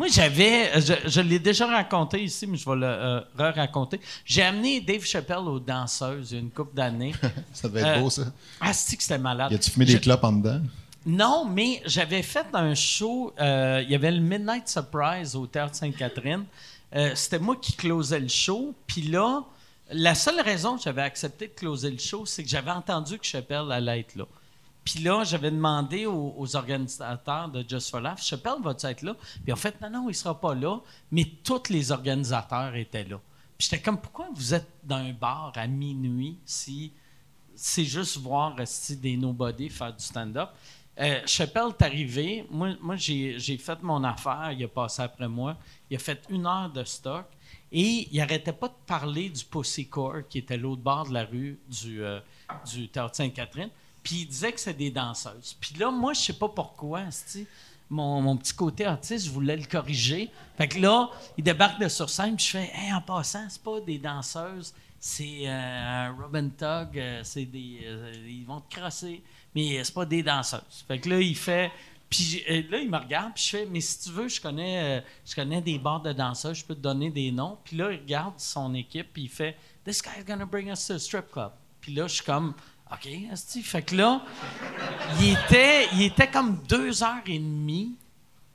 Moi, 0.00 0.08
j'avais, 0.08 0.80
je, 0.80 0.94
je 1.10 1.20
l'ai 1.20 1.38
déjà 1.38 1.66
raconté 1.66 2.22
ici, 2.24 2.46
mais 2.46 2.56
je 2.56 2.64
vais 2.66 2.74
le 2.76 2.86
euh, 2.86 3.20
re-raconter. 3.38 4.00
J'ai 4.24 4.40
amené 4.40 4.80
Dave 4.80 5.04
Chappelle 5.04 5.40
aux 5.46 5.60
danseuses 5.60 6.30
il 6.30 6.34
y 6.34 6.36
a 6.38 6.40
une 6.40 6.50
couple 6.50 6.74
d'années. 6.74 7.12
Ça 7.52 7.68
devait 7.68 7.80
être 7.82 7.98
Euh, 7.98 8.00
beau, 8.00 8.08
ça. 8.08 8.22
Ah, 8.62 8.72
c'est 8.72 8.96
que 8.96 9.02
c'était 9.02 9.18
malade? 9.18 9.52
Y 9.52 9.56
a-tu 9.56 9.70
fumé 9.70 9.84
Je- 9.84 9.92
des 9.92 10.00
clopes 10.00 10.24
en 10.24 10.32
dedans? 10.32 10.62
Non, 11.04 11.44
mais 11.46 11.82
j'avais 11.84 12.22
fait 12.22 12.46
un 12.54 12.74
show. 12.74 13.34
euh, 13.40 13.82
Il 13.84 13.90
y 13.90 13.94
avait 13.94 14.10
le 14.10 14.20
Midnight 14.20 14.68
Surprise 14.70 15.36
au 15.36 15.46
Théâtre 15.46 15.74
Sainte-Catherine. 15.74 16.46
Euh, 16.96 17.12
C'était 17.14 17.38
moi 17.38 17.56
qui 17.60 17.74
closais 17.74 18.20
le 18.20 18.28
show. 18.28 18.74
Puis 18.86 19.02
là, 19.02 19.42
la 19.92 20.14
seule 20.14 20.40
raison 20.40 20.76
que 20.78 20.82
j'avais 20.82 21.02
accepté 21.02 21.48
de 21.48 21.52
closer 21.52 21.90
le 21.90 21.98
show, 21.98 22.24
c'est 22.24 22.42
que 22.42 22.48
j'avais 22.48 22.70
entendu 22.70 23.18
que 23.18 23.26
Chappelle 23.26 23.70
allait 23.70 24.00
être 24.00 24.16
là. 24.16 24.24
Puis 24.84 25.00
là, 25.00 25.24
j'avais 25.24 25.50
demandé 25.50 26.06
aux, 26.06 26.56
organisateurs 26.56 27.48
de 27.48 27.64
Just 27.68 27.90
for 27.90 28.00
Laugh, 28.00 28.18
Chappelle 28.18 28.62
va-tu 28.62 28.86
être 28.86 29.02
là? 29.02 29.14
Puis 29.42 29.52
en 29.52 29.56
fait, 29.56 29.80
non, 29.80 29.90
non, 29.90 30.08
il 30.08 30.14
sera 30.14 30.38
pas 30.38 30.54
là. 30.54 30.80
Mais 31.10 31.24
tous 31.44 31.68
les 31.68 31.92
organisateurs 31.92 32.74
étaient 32.74 33.04
là. 33.04 33.20
Puis 33.58 33.68
j'étais 33.70 33.82
comme, 33.82 34.00
pourquoi 34.00 34.28
vous 34.34 34.54
êtes 34.54 34.70
dans 34.82 34.96
un 34.96 35.12
bar 35.12 35.52
à 35.54 35.66
minuit 35.66 36.38
si 36.44 36.92
c'est 37.54 37.84
juste 37.84 38.16
voir 38.16 38.56
rester 38.56 38.96
des 38.96 39.16
nobody 39.16 39.68
faire 39.68 39.94
du 39.94 40.02
stand-up? 40.02 40.50
Euh, 40.98 41.20
Chappelle 41.26 41.68
est 41.78 41.82
arrivé. 41.82 42.46
Moi, 42.50 42.76
moi 42.80 42.96
j'ai, 42.96 43.38
j'ai 43.38 43.58
fait 43.58 43.82
mon 43.82 44.02
affaire. 44.02 44.52
Il 44.52 44.64
a 44.64 44.68
passé 44.68 45.02
après 45.02 45.28
moi. 45.28 45.56
Il 45.88 45.96
a 45.96 45.98
fait 45.98 46.22
une 46.30 46.46
heure 46.46 46.70
de 46.70 46.84
stock. 46.84 47.26
Et 47.72 48.08
il 48.10 48.18
n'arrêtait 48.18 48.52
pas 48.52 48.68
de 48.68 48.74
parler 48.86 49.28
du 49.28 49.44
Pussy 49.44 49.88
Core, 49.88 50.26
qui 50.28 50.38
était 50.38 50.56
l'autre 50.56 50.82
bord 50.82 51.08
de 51.08 51.14
la 51.14 51.24
rue 51.24 51.58
du, 51.68 52.02
euh, 52.02 52.20
du 52.66 52.88
Théâtre 52.88 53.14
Sainte-Catherine. 53.14 53.70
Puis 54.10 54.22
il 54.22 54.26
disait 54.26 54.50
que 54.50 54.58
c'est 54.58 54.76
des 54.76 54.90
danseuses. 54.90 55.56
Puis 55.60 55.76
là, 55.78 55.88
moi, 55.88 56.14
je 56.14 56.20
sais 56.20 56.32
pas 56.32 56.48
pourquoi, 56.48 57.02
mon, 57.88 58.20
mon 58.20 58.36
petit 58.36 58.52
côté 58.52 58.84
artiste, 58.84 59.26
je 59.26 59.30
voulais 59.30 59.56
le 59.56 59.66
corriger. 59.66 60.28
Fait 60.58 60.66
que 60.66 60.80
là, 60.80 61.08
il 61.38 61.44
débarque 61.44 61.80
de 61.80 61.86
sur 61.86 62.10
scène, 62.10 62.34
puis 62.34 62.46
je 62.46 62.50
fais 62.50 62.72
Hey, 62.74 62.92
en 62.92 63.00
passant, 63.02 63.46
c'est 63.48 63.62
pas 63.62 63.78
des 63.78 63.98
danseuses, 63.98 64.74
c'est 64.98 65.42
euh, 65.44 66.10
Robin 66.20 66.48
Tug, 66.48 66.98
euh, 66.98 67.20
c'est 67.22 67.44
des. 67.44 67.82
euh, 67.84 68.12
ils 68.28 68.44
vont 68.44 68.60
te 68.62 68.74
crosser, 68.74 69.22
mais 69.54 69.84
c'est 69.84 69.94
pas 69.94 70.06
des 70.06 70.24
danseuses. 70.24 70.84
Fait 70.88 70.98
que 70.98 71.08
là, 71.08 71.20
il 71.20 71.36
fait. 71.36 71.70
Puis 72.08 72.42
euh, 72.50 72.62
là, 72.68 72.78
il 72.78 72.90
me 72.90 72.98
regarde, 72.98 73.34
puis 73.34 73.44
je 73.44 73.50
fais 73.58 73.66
Mais 73.66 73.80
si 73.80 74.00
tu 74.00 74.10
veux, 74.10 74.26
je 74.26 74.40
connais, 74.40 75.04
je 75.24 75.36
connais 75.36 75.60
des 75.60 75.78
bars 75.78 76.02
de 76.02 76.12
danseuses, 76.12 76.58
je 76.58 76.64
peux 76.64 76.74
te 76.74 76.80
donner 76.80 77.10
des 77.10 77.30
noms. 77.30 77.58
Puis 77.62 77.76
là, 77.76 77.92
il 77.92 78.00
regarde 78.00 78.34
son 78.38 78.74
équipe, 78.74 79.12
puis 79.12 79.22
il 79.22 79.28
fait 79.28 79.56
This 79.84 80.02
guy's 80.02 80.24
gonna 80.26 80.46
bring 80.46 80.68
us 80.68 80.84
to 80.88 80.94
a 80.94 80.98
strip 80.98 81.30
club. 81.30 81.52
Puis 81.80 81.94
là, 81.94 82.08
je 82.08 82.14
suis 82.14 82.24
comme 82.24 82.54
OK, 82.92 83.06
esti. 83.32 83.62
Fait 83.62 83.82
que 83.82 83.94
là, 83.94 84.20
il 85.20 85.32
était, 85.32 85.88
il 85.92 86.02
était 86.02 86.28
comme 86.28 86.58
deux 86.68 87.02
heures 87.02 87.22
et 87.26 87.38
demie, 87.38 87.94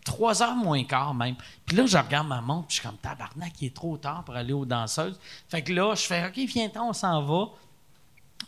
trois 0.03 0.43
heures 0.43 0.55
moins 0.55 0.83
quart 0.83 1.13
même. 1.13 1.35
Puis 1.65 1.75
là, 1.75 1.85
je 1.85 1.97
regarde 1.97 2.27
ma 2.27 2.41
montre, 2.41 2.67
puis 2.67 2.75
je 2.77 2.81
suis 2.81 2.89
comme 2.89 2.97
tabarnak, 2.97 3.53
il 3.61 3.67
est 3.67 3.75
trop 3.75 3.97
tard 3.97 4.23
pour 4.23 4.35
aller 4.35 4.53
aux 4.53 4.65
danseuses. 4.65 5.19
Fait 5.49 5.61
que 5.61 5.73
là, 5.73 5.95
je 5.95 6.01
fais 6.01 6.27
OK, 6.27 6.37
viens-t'en, 6.37 6.89
on 6.89 6.93
s'en 6.93 7.21
va. 7.23 7.49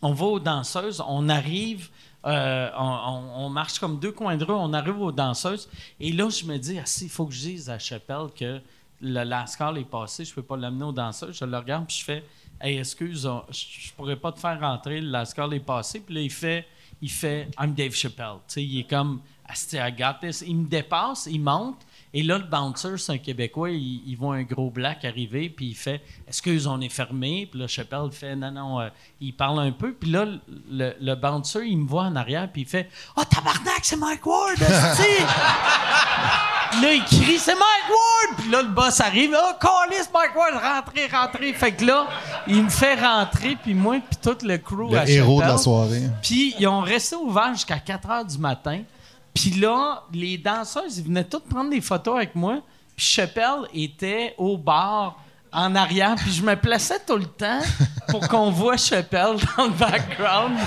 On 0.02 0.14
va 0.14 0.26
aux 0.26 0.40
danseuses, 0.40 1.02
on 1.08 1.28
arrive, 1.28 1.90
euh, 2.26 2.70
on, 2.78 3.50
marche 3.50 3.80
comme 3.80 4.00
deux 4.00 4.12
coins 4.12 4.38
de 4.38 4.44
rue, 4.44 4.54
on 4.54 4.74
arrive 4.74 5.02
aux 5.02 5.12
danseuses. 5.12 5.70
Et 6.00 6.12
là, 6.12 6.30
je 6.30 6.46
me 6.46 6.58
dis, 6.58 6.78
ah, 6.78 6.84
il 7.02 7.10
faut 7.10 7.26
que 7.26 7.34
je 7.34 7.40
dise 7.40 7.70
à 7.70 7.80
Chappelle 7.80 8.28
que 8.38 8.62
le 9.02 9.24
Lascar 9.24 9.76
est 9.78 9.86
passé, 9.86 10.26
je 10.26 10.34
peux 10.34 10.44
pas 10.44 10.58
l'amener 10.58 10.84
aux 10.84 10.92
danseuses. 10.92 11.38
Je 11.38 11.46
le 11.46 11.58
regarde, 11.58 11.88
puis 11.88 11.98
je 11.98 12.04
fais, 12.04 12.24
hey, 12.62 12.78
excuse, 12.78 13.30
je 13.52 13.92
pourrais 13.94 14.16
pas 14.16 14.32
te 14.32 14.40
faire 14.40 14.60
rentrer, 14.60 15.02
le 15.02 15.10
Lascar 15.10 15.52
est 15.54 15.60
passé. 15.60 16.00
Puis 16.00 16.16
là, 16.16 16.22
il 16.22 16.32
fait, 16.32 16.66
il 17.02 17.12
fait, 17.12 17.50
I'm 17.60 17.74
Dave 17.74 17.94
Chappelle. 17.94 18.38
Tu 18.48 18.54
sais, 18.54 18.64
il 18.64 18.80
est 18.80 18.90
comme, 18.90 19.22
I 19.50 19.92
got 19.92 20.20
this. 20.22 20.44
Il 20.46 20.58
me 20.58 20.68
dépasse, 20.68 21.28
il 21.30 21.42
monte. 21.42 21.86
Et 22.14 22.24
là, 22.24 22.38
le 22.38 22.46
bouncer, 22.46 22.98
c'est 22.98 23.12
un 23.12 23.18
Québécois, 23.18 23.70
il, 23.70 24.16
voit 24.16 24.36
un 24.36 24.44
gros 24.44 24.70
black 24.70 25.04
arriver, 25.06 25.50
puis 25.50 25.68
il 25.68 25.76
fait 25.76 26.02
Excuse, 26.28 26.66
on 26.66 26.80
est 26.82 26.90
fermé. 26.90 27.48
Puis 27.50 27.60
là, 27.60 27.68
Chappelle 27.68 28.10
fait 28.12 28.36
Non, 28.36 28.52
non, 28.52 28.80
euh, 28.80 28.90
il 29.22 29.34
parle 29.34 29.60
un 29.60 29.72
peu. 29.72 29.94
Puis 29.94 30.10
là, 30.10 30.26
le, 30.72 31.16
bouncer, 31.16 31.66
il 31.66 31.78
me 31.78 31.88
voit 31.88 32.04
en 32.04 32.16
arrière, 32.16 32.50
puis 32.52 32.64
il 32.64 32.68
fait 32.68 32.90
Oh, 33.16 33.24
tabarnak, 33.24 33.82
c'est 33.84 33.98
Mike 33.98 34.26
Ward, 34.26 34.58
là, 36.82 36.94
il 36.94 37.04
crie 37.06 37.38
C'est 37.38 37.56
Mike 37.56 37.90
Ward! 37.90 38.27
Là, 38.50 38.62
le 38.62 38.70
boss 38.70 39.00
arrive. 39.02 39.36
Oh, 39.38 39.54
Callis, 39.60 40.08
Mike 40.14 40.36
Ward, 40.36 40.54
rentrez, 40.54 41.08
rentrez. 41.08 41.54
Fait 41.54 41.72
que 41.72 41.86
là, 41.86 42.08
il 42.48 42.64
me 42.64 42.70
fait 42.70 42.96
rentrer, 42.96 43.58
puis 43.62 43.74
moi, 43.74 43.98
puis 44.00 44.18
tout 44.22 44.38
le 44.46 44.58
crew 44.58 44.96
à 44.96 45.04
Le 45.06 45.12
héros 45.12 45.42
de 45.42 45.48
la 45.48 45.58
soirée. 45.58 46.04
Puis 46.22 46.56
ils 46.60 46.68
ont 46.68 46.82
resté 46.82 47.16
ouverts 47.16 47.54
jusqu'à 47.54 47.80
4 47.80 48.10
heures 48.10 48.26
du 48.26 48.38
matin. 48.38 48.82
Puis 49.34 49.52
là, 49.52 50.04
les 50.14 50.38
danseuses, 50.38 50.98
ils 50.98 51.04
venaient 51.04 51.24
toutes 51.24 51.46
prendre 51.46 51.70
des 51.70 51.82
photos 51.82 52.16
avec 52.16 52.36
moi. 52.36 52.60
Puis 52.96 53.06
Chappelle 53.06 53.68
était 53.74 54.34
au 54.38 54.58
bar 54.58 55.20
en 55.52 55.76
arrière. 55.76 56.16
Puis 56.16 56.32
je 56.32 56.42
me 56.42 56.56
plaçais 56.56 57.00
tout 57.06 57.18
le 57.18 57.26
temps 57.26 57.60
pour 58.08 58.28
qu'on 58.28 58.50
voit 58.50 58.78
Chappelle 58.78 59.36
dans 59.58 59.66
le 59.66 59.72
background. 59.72 60.58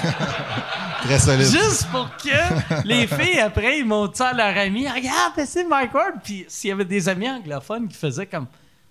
Très 1.02 1.18
solide. 1.18 1.47
Juste 1.47 1.86
pour 1.90 2.09
que 2.16 2.85
les 2.86 3.06
filles, 3.06 3.40
après, 3.40 3.78
ils 3.78 3.85
m'ont 3.86 4.06
dit 4.06 4.22
à 4.22 4.32
leur 4.32 4.56
ami 4.56 4.86
Regarde, 4.89 5.47
c'est 5.47 5.64
Mike 5.64 5.94
Ward. 5.94 6.14
Puis 6.22 6.44
s'il 6.48 6.70
y 6.70 6.72
avait 6.72 6.85
des 6.85 7.09
amis 7.09 7.28
anglophones 7.28 7.89
qui 7.89 7.97
faisaient 7.97 8.27
comme 8.27 8.47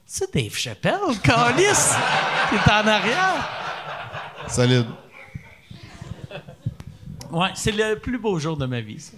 C'est 0.05 0.33
Dave 0.33 0.55
Chappelle, 0.55 0.93
Calis, 1.23 1.63
qui 2.49 2.55
est 2.55 2.71
en 2.71 2.87
arrière. 2.87 3.49
Solide. 4.47 4.85
Ouais, 7.31 7.49
c'est 7.55 7.71
le 7.71 7.95
plus 7.99 8.17
beau 8.17 8.39
jour 8.39 8.57
de 8.57 8.65
ma 8.65 8.81
vie. 8.81 8.99
ça. 8.99 9.11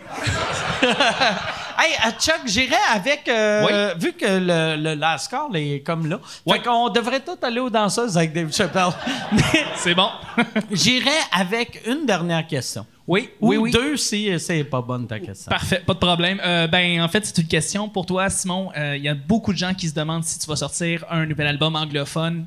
hey, 1.79 1.93
Chuck, 2.19 2.41
j'irais 2.45 2.75
avec. 2.93 3.27
euh, 3.27 3.93
Vu 3.97 4.13
que 4.13 4.25
le, 4.25 4.75
le 4.81 4.93
last 4.95 5.29
call 5.31 5.55
est 5.55 5.81
comme 5.81 6.07
là, 6.07 6.19
Ouais. 6.45 6.57
fait 6.57 6.63
qu'on 6.65 6.89
devrait 6.89 7.19
tous 7.21 7.37
aller 7.45 7.59
aux 7.59 7.69
danseuses 7.69 8.17
avec 8.17 8.33
Dave 8.33 8.53
Chappelle. 8.53 8.89
C'est 9.75 9.95
bon. 9.95 10.09
j'irais 10.71 11.09
avec 11.31 11.81
une 11.87 12.05
dernière 12.05 12.45
question. 12.47 12.85
oui, 13.07 13.29
Ou 13.39 13.49
oui, 13.49 13.57
oui. 13.57 13.71
deux 13.71 13.97
si 13.97 14.37
c'est 14.39 14.63
pas 14.63 14.81
bonne 14.81 15.07
ta 15.07 15.19
question. 15.19 15.49
Parfait, 15.49 15.81
pas 15.85 15.93
de 15.93 15.99
problème. 15.99 16.39
Euh, 16.43 16.67
ben, 16.67 17.01
en 17.01 17.07
fait, 17.07 17.25
c'est 17.25 17.37
une 17.39 17.47
question 17.47 17.89
pour 17.89 18.05
toi, 18.05 18.29
Simon. 18.29 18.71
Euh, 18.77 18.95
Il 18.97 19.03
y 19.03 19.09
a 19.09 19.15
beaucoup 19.15 19.53
de 19.53 19.57
gens 19.57 19.73
qui 19.73 19.87
se 19.89 19.93
demandent 19.93 20.23
si 20.23 20.37
tu 20.39 20.47
vas 20.47 20.55
sortir 20.55 21.03
un 21.09 21.25
nouvel 21.25 21.47
album 21.47 21.75
anglophone 21.75 22.45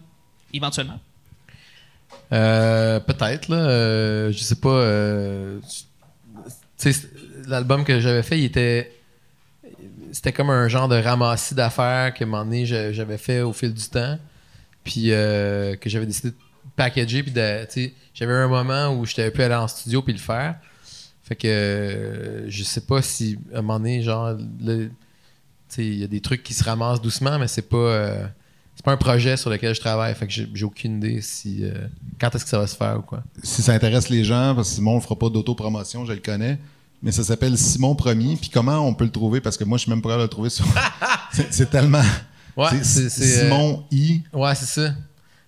éventuellement. 0.52 0.98
Euh, 2.32 3.00
Peut-être, 3.00 3.48
là. 3.48 3.56
euh, 3.56 4.32
je 4.32 4.38
sais 4.38 4.56
pas. 4.56 4.68
euh, 4.68 5.60
l'album 7.46 7.84
que 7.84 8.00
j'avais 8.00 8.22
fait, 8.22 8.38
il 8.38 8.44
était. 8.44 8.92
C'était 10.12 10.32
comme 10.32 10.50
un 10.50 10.68
genre 10.68 10.88
de 10.88 10.96
ramassis 10.96 11.54
d'affaires 11.54 12.14
que, 12.14 12.22
à 12.22 12.26
un 12.26 12.30
moment 12.30 12.44
donné, 12.44 12.64
j'avais 12.66 13.18
fait 13.18 13.40
au 13.42 13.52
fil 13.52 13.72
du 13.74 13.88
temps. 13.88 14.18
Puis 14.84 15.06
euh, 15.10 15.76
que 15.76 15.88
j'avais 15.90 16.06
décidé 16.06 16.30
de 16.30 16.36
packager. 16.76 17.22
Puis 17.22 17.32
J'avais 18.14 18.32
un 18.34 18.48
moment 18.48 18.90
où 18.94 19.04
j'étais 19.06 19.30
pu 19.30 19.42
aller 19.42 19.54
en 19.54 19.66
studio 19.68 20.02
puis 20.02 20.12
le 20.12 20.18
faire. 20.18 20.56
Fait 21.24 21.36
que 21.36 22.44
je 22.46 22.62
sais 22.64 22.82
pas 22.82 23.00
si 23.00 23.38
à 23.54 23.58
un 23.58 23.62
moment 23.62 23.78
donné, 23.78 24.02
genre, 24.02 24.36
il 25.78 25.94
y 25.98 26.04
a 26.04 26.06
des 26.06 26.20
trucs 26.20 26.42
qui 26.42 26.52
se 26.54 26.62
ramassent 26.62 27.00
doucement, 27.00 27.38
mais 27.38 27.48
c'est 27.48 27.68
pas. 27.68 28.30
C'est 28.76 28.84
pas 28.84 28.92
un 28.92 28.96
projet 28.96 29.36
sur 29.36 29.50
lequel 29.50 29.74
je 29.74 29.80
travaille, 29.80 30.14
fait 30.14 30.26
que 30.26 30.32
j'ai 30.32 30.64
aucune 30.64 30.96
idée 30.96 31.20
si 31.20 31.64
euh, 31.64 31.72
quand 32.20 32.34
est-ce 32.34 32.44
que 32.44 32.50
ça 32.50 32.58
va 32.58 32.66
se 32.66 32.76
faire 32.76 32.98
ou 32.98 33.02
quoi. 33.02 33.22
Si 33.42 33.62
ça 33.62 33.72
intéresse 33.72 34.08
les 34.08 34.24
gens, 34.24 34.54
parce 34.54 34.68
que 34.70 34.74
Simon 34.76 34.96
ne 34.96 35.00
fera 35.00 35.16
pas 35.16 35.28
d'autopromotion, 35.30 36.04
je 36.04 36.12
le 36.12 36.18
connais, 36.20 36.58
mais 37.02 37.12
ça 37.12 37.22
s'appelle 37.22 37.56
Simon 37.56 37.94
Premier. 37.94 38.36
Puis 38.36 38.50
comment 38.50 38.78
on 38.80 38.94
peut 38.94 39.04
le 39.04 39.10
trouver? 39.10 39.40
Parce 39.40 39.56
que 39.56 39.64
moi, 39.64 39.78
je 39.78 39.82
suis 39.82 39.90
même 39.90 40.02
pas 40.02 40.08
capable 40.10 40.22
de 40.22 40.26
le 40.26 40.30
trouver 40.30 40.50
sur. 40.50 40.64
c'est 41.50 41.70
tellement. 41.70 42.02
Ouais, 42.56 42.68
c'est 42.82 43.06
euh, 43.06 43.08
Simon 43.08 43.84
I. 43.90 44.22
Ouais, 44.32 44.54
c'est 44.54 44.66
ça. 44.66 44.92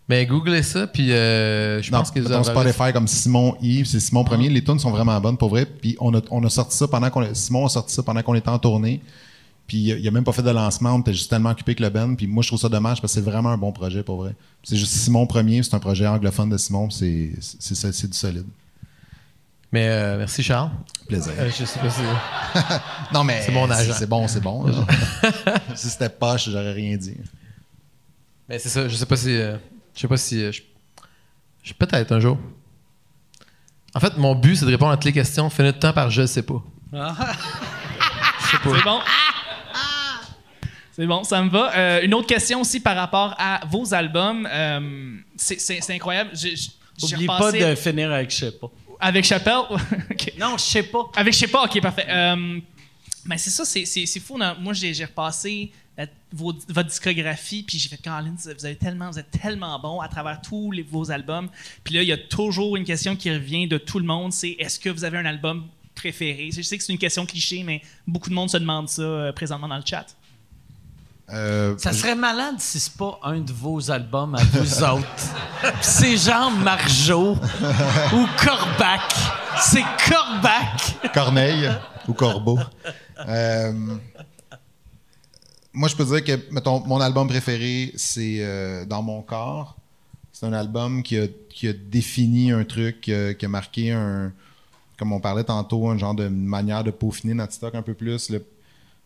Mais 0.09 0.25
googlez 0.25 0.63
ça, 0.63 0.87
puis 0.87 1.11
euh, 1.13 1.83
je 1.83 1.91
Non, 1.91 1.99
pense 1.99 2.13
que 2.13 2.21
vous 2.21 2.31
aurez- 2.31 2.45
Spotify 2.45 2.93
comme 2.93 3.09
Simon 3.09 3.57
I, 3.61 3.85
c'est 3.85 3.99
Simon 3.99 4.23
Premier. 4.23 4.49
Les 4.49 4.63
tunes 4.63 4.79
sont 4.79 4.91
vraiment 4.91 5.21
bonnes 5.21 5.37
pour 5.37 5.49
vrai. 5.49 5.67
Puis 5.67 5.97
on 6.01 6.15
a, 6.15 6.21
on 6.31 6.45
a 6.45 6.49
sorti 6.49 6.77
ça 6.77 6.87
pendant 6.87 7.11
qu'on 7.11 7.35
Simon 7.35 7.67
a 7.67 7.69
sorti 7.69 7.93
ça 7.93 8.05
pendant 8.05 8.23
qu'on 8.23 8.35
était 8.37 8.49
en 8.49 8.59
tournée. 8.61 9.03
Puis 9.67 9.79
il 9.79 10.07
a 10.07 10.11
même 10.13 10.23
pas 10.25 10.33
fait 10.33 10.43
de 10.43 10.51
lancement, 10.51 10.95
on 10.95 11.01
était 11.01 11.13
juste 11.13 11.29
tellement 11.29 11.51
occupé 11.51 11.75
que 11.75 11.83
le 11.83 11.89
Ben. 11.91 12.15
Puis 12.17 12.27
moi 12.29 12.43
je 12.43 12.49
trouve 12.49 12.61
ça 12.61 12.69
dommage 12.69 13.01
parce 13.01 13.13
que 13.13 13.21
c'est 13.21 13.25
vraiment 13.29 13.51
un 13.51 13.59
bon 13.59 13.73
projet 13.73 14.03
pour 14.05 14.17
vrai. 14.23 14.35
C'est 14.63 14.77
juste 14.77 14.93
Simon 14.93 15.27
Premier, 15.27 15.63
c'est 15.63 15.75
un 15.75 15.81
projet 15.81 16.07
anglophone 16.07 16.51
de 16.51 16.57
Simon, 16.57 16.87
puis 16.89 16.97
c'est 16.97 17.33
c'est 17.59 17.75
c'est- 17.75 17.93
c'est 17.93 18.09
du 18.09 18.17
solide. 18.17 18.47
Mais 19.73 19.89
euh, 19.89 20.19
merci 20.19 20.43
Charles. 20.45 20.71
Plaisir. 21.09 21.33
Euh, 21.39 21.51
je 21.51 21.65
sais 21.65 21.81
pas 21.81 21.91
si. 21.91 22.01
non 23.13 23.25
mais 23.25 23.43
c'est 23.43 23.51
mon 23.53 23.69
agent. 23.69 23.93
C'est 23.95 24.09
bon, 24.09 24.29
c'est 24.29 24.41
bon. 24.41 24.65
si 25.75 25.89
c'était 25.91 26.09
poche, 26.09 26.49
j'aurais 26.49 26.73
rien 26.73 26.97
dit. 26.97 27.17
Mais 28.49 28.61
c'est 28.61 28.69
ça, 28.69 28.87
je 28.87 28.95
sais 28.95 29.07
pas 29.07 29.17
si. 29.17 29.31
euh, 29.37 29.57
je 29.97 30.01
sais 30.03 30.09
pas 30.09 30.17
si. 30.17 30.41
euh, 30.45 30.53
je- 30.53 30.63
je- 31.65 31.75
Peut-être 31.75 32.13
un 32.13 32.21
jour. 32.21 32.39
En 33.95 33.99
fait, 34.01 34.17
mon 34.17 34.37
but, 34.37 34.55
c'est 34.57 34.65
de 34.67 34.71
répondre 34.71 34.93
à 34.93 34.97
toutes 34.97 35.07
les 35.07 35.13
questions. 35.13 35.51
Finir 35.51 35.73
le 35.73 35.79
temps 35.81 35.93
par 35.93 36.11
je 36.11 36.25
sais 36.27 36.43
pas. 36.43 36.63
C'est 38.51 38.63
bon. 38.85 39.01
C'est 40.97 41.07
bon, 41.07 41.25
ça 41.25 41.43
me 41.43 41.51
va. 41.51 41.77
Euh, 41.77 42.01
une 42.03 42.15
autre 42.15 42.27
question 42.27 42.63
aussi 42.63 42.81
par 42.81 42.97
rapport 42.97 43.35
à 43.39 43.61
vos 43.71 43.93
albums. 43.93 44.49
Euh, 44.51 45.17
c'est- 45.37 45.61
c'est 45.61 45.81
c'est 45.83 45.93
incroyable. 45.95 46.31
J'ai- 46.33 46.57
j'ai- 46.57 46.71
j'ai 47.07 47.17
Oublie 47.17 47.27
pas 47.27 47.53
de 47.53 47.75
finir 47.75 48.11
avec 48.11 48.31
je 48.31 48.37
sais 48.37 48.53
pas. 48.53 48.71
Avec 48.99 49.25
Chappelle? 49.27 49.61
Non, 50.39 50.57
je 50.57 50.63
sais 50.63 50.83
pas. 50.85 51.05
Avec 51.15 51.35
je 51.35 51.39
sais 51.41 51.49
pas, 51.49 51.65
ok, 51.65 51.81
parfait. 51.83 52.07
Euh, 52.09 52.59
mais 53.27 53.37
c'est 53.37 53.51
ça, 53.51 53.67
c'est, 53.67 53.85
c'est, 53.85 54.07
c'est 54.07 54.21
fou. 54.21 54.39
non? 54.39 54.55
Moi, 54.59 54.73
j'ai, 54.73 54.95
j'ai 54.95 55.05
repassé 55.05 55.71
la- 55.99 56.07
vos- 56.33 56.55
votre 56.69 56.89
discographie, 56.89 57.63
puis 57.63 57.79
j'ai 57.79 57.91
fait, 57.91 57.99
Colin, 58.03 58.35
vous 58.35 58.65
avez 58.65 58.77
tellement, 58.77 59.11
vous 59.11 59.19
êtes 59.19 59.31
tellement 59.31 59.79
bon 59.79 60.01
à 60.01 60.09
travers 60.09 60.41
tous 60.41 60.71
les- 60.73 60.83
vos 60.83 61.11
albums. 61.11 61.51
Puis 61.85 61.93
là, 61.95 62.03
il 62.03 62.09
y 62.09 62.13
a 62.13 62.17
toujours 62.17 62.75
une 62.77 62.85
question 62.85 63.17
qui 63.17 63.31
revient 63.31 63.67
de 63.69 63.77
tout 63.77 63.99
le 63.99 64.07
monde, 64.07 64.33
c'est 64.33 64.57
est-ce 64.59 64.81
que 64.81 64.89
vous 64.89 65.05
avez 65.05 65.19
un 65.19 65.27
album 65.27 65.67
préféré? 65.95 66.49
Je 66.51 66.63
sais 66.63 66.79
que 66.79 66.83
c'est 66.85 66.93
une 66.95 66.99
question 66.99 67.27
cliché, 67.27 67.63
mais 67.65 67.83
beaucoup 68.07 68.31
de 68.31 68.35
monde 68.35 68.49
se 68.49 68.57
demande 68.57 68.89
ça 68.89 69.03
euh, 69.03 69.33
présentement 69.33 69.69
dans 69.69 69.77
le 69.77 69.85
chat. 69.85 70.07
Euh, 71.33 71.75
Ça 71.79 71.93
serait 71.93 72.15
malade 72.15 72.55
si 72.59 72.79
c'est 72.79 72.93
pas 72.97 73.19
un 73.25 73.41
de 73.41 73.53
vos 73.53 73.91
albums 73.91 74.35
à 74.37 74.43
vous 74.45 74.83
autres. 74.85 75.07
C'est 75.81 76.17
genre 76.17 76.51
Marjo 76.53 77.33
ou 77.33 78.27
Corbac. 78.45 79.01
C'est 79.61 79.83
Corbac. 80.09 81.13
Corneille 81.13 81.69
ou 82.07 82.13
Corbeau. 82.13 82.59
Euh, 83.27 83.73
moi, 85.73 85.89
je 85.89 85.97
peux 85.97 86.05
dire 86.05 86.23
que, 86.25 86.53
mettons, 86.53 86.81
mon 86.87 87.01
album 87.01 87.27
préféré, 87.29 87.93
c'est 87.97 88.37
euh, 88.41 88.85
Dans 88.85 89.03
mon 89.03 89.23
corps. 89.23 89.77
C'est 90.33 90.47
un 90.47 90.53
album 90.53 91.03
qui 91.03 91.19
a, 91.19 91.27
qui 91.51 91.67
a 91.69 91.73
défini 91.73 92.53
un 92.53 92.65
truc, 92.65 93.01
qui 93.01 93.13
a, 93.15 93.35
qui 93.35 93.47
a 93.47 93.49
marqué 93.49 93.91
un, 93.91 94.33
comme 94.99 95.13
on 95.13 95.21
parlait 95.21 95.45
tantôt, 95.45 95.89
un 95.89 95.97
genre 95.99 96.15
de 96.15 96.29
manière 96.29 96.85
de 96.85 96.91
peaufiner 96.91 97.33
notre 97.35 97.55
stock 97.55 97.75
un 97.75 97.83
peu 97.83 97.95
plus. 97.95 98.29
Le- 98.31 98.45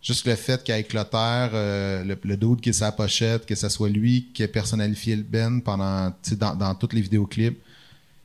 juste 0.03 0.27
le 0.27 0.35
fait 0.35 0.63
qu'avec 0.65 0.89
Clotaire, 0.89 1.51
euh, 1.55 2.05
le, 2.05 2.19
le 2.23 2.37
dude 2.37 2.61
qui 2.61 2.71
est 2.71 2.75
sa 2.75 2.93
pochette, 2.93 3.47
que 3.47 3.55
ce 3.55 3.69
soit 3.69 3.89
lui 3.89 4.29
qui 4.35 4.43
a 4.43 4.49
personnalifié 4.49 5.17
le 5.17 5.23
Ben 5.23 5.61
pendant, 5.61 6.13
dans, 6.39 6.55
dans 6.55 6.75
tous 6.75 6.95
les 6.95 7.01
vidéoclips, 7.03 7.59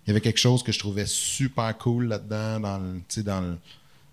il 0.05 0.09
y 0.09 0.11
avait 0.11 0.21
quelque 0.21 0.39
chose 0.39 0.61
que 0.61 0.71
je 0.71 0.79
trouvais 0.79 1.05
super 1.07 1.75
cool 1.77 2.05
là-dedans, 2.05 2.59
dans 2.59 2.81
dans 3.23 3.57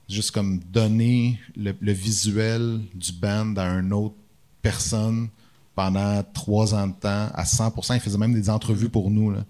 juste 0.08 0.30
comme 0.30 0.58
donner 0.72 1.38
le, 1.56 1.74
le 1.80 1.92
visuel 1.92 2.80
du 2.94 3.12
band 3.12 3.54
à 3.56 3.66
une 3.66 3.92
autre 3.92 4.14
personne 4.62 5.28
pendant 5.74 6.22
trois 6.34 6.74
ans 6.74 6.86
de 6.86 6.92
temps 6.92 7.28
à 7.34 7.44
100%. 7.44 7.94
Il 7.94 8.00
faisait 8.00 8.18
même 8.18 8.34
des 8.34 8.50
entrevues 8.50 8.88
pour 8.88 9.10
nous. 9.10 9.30
là. 9.30 9.44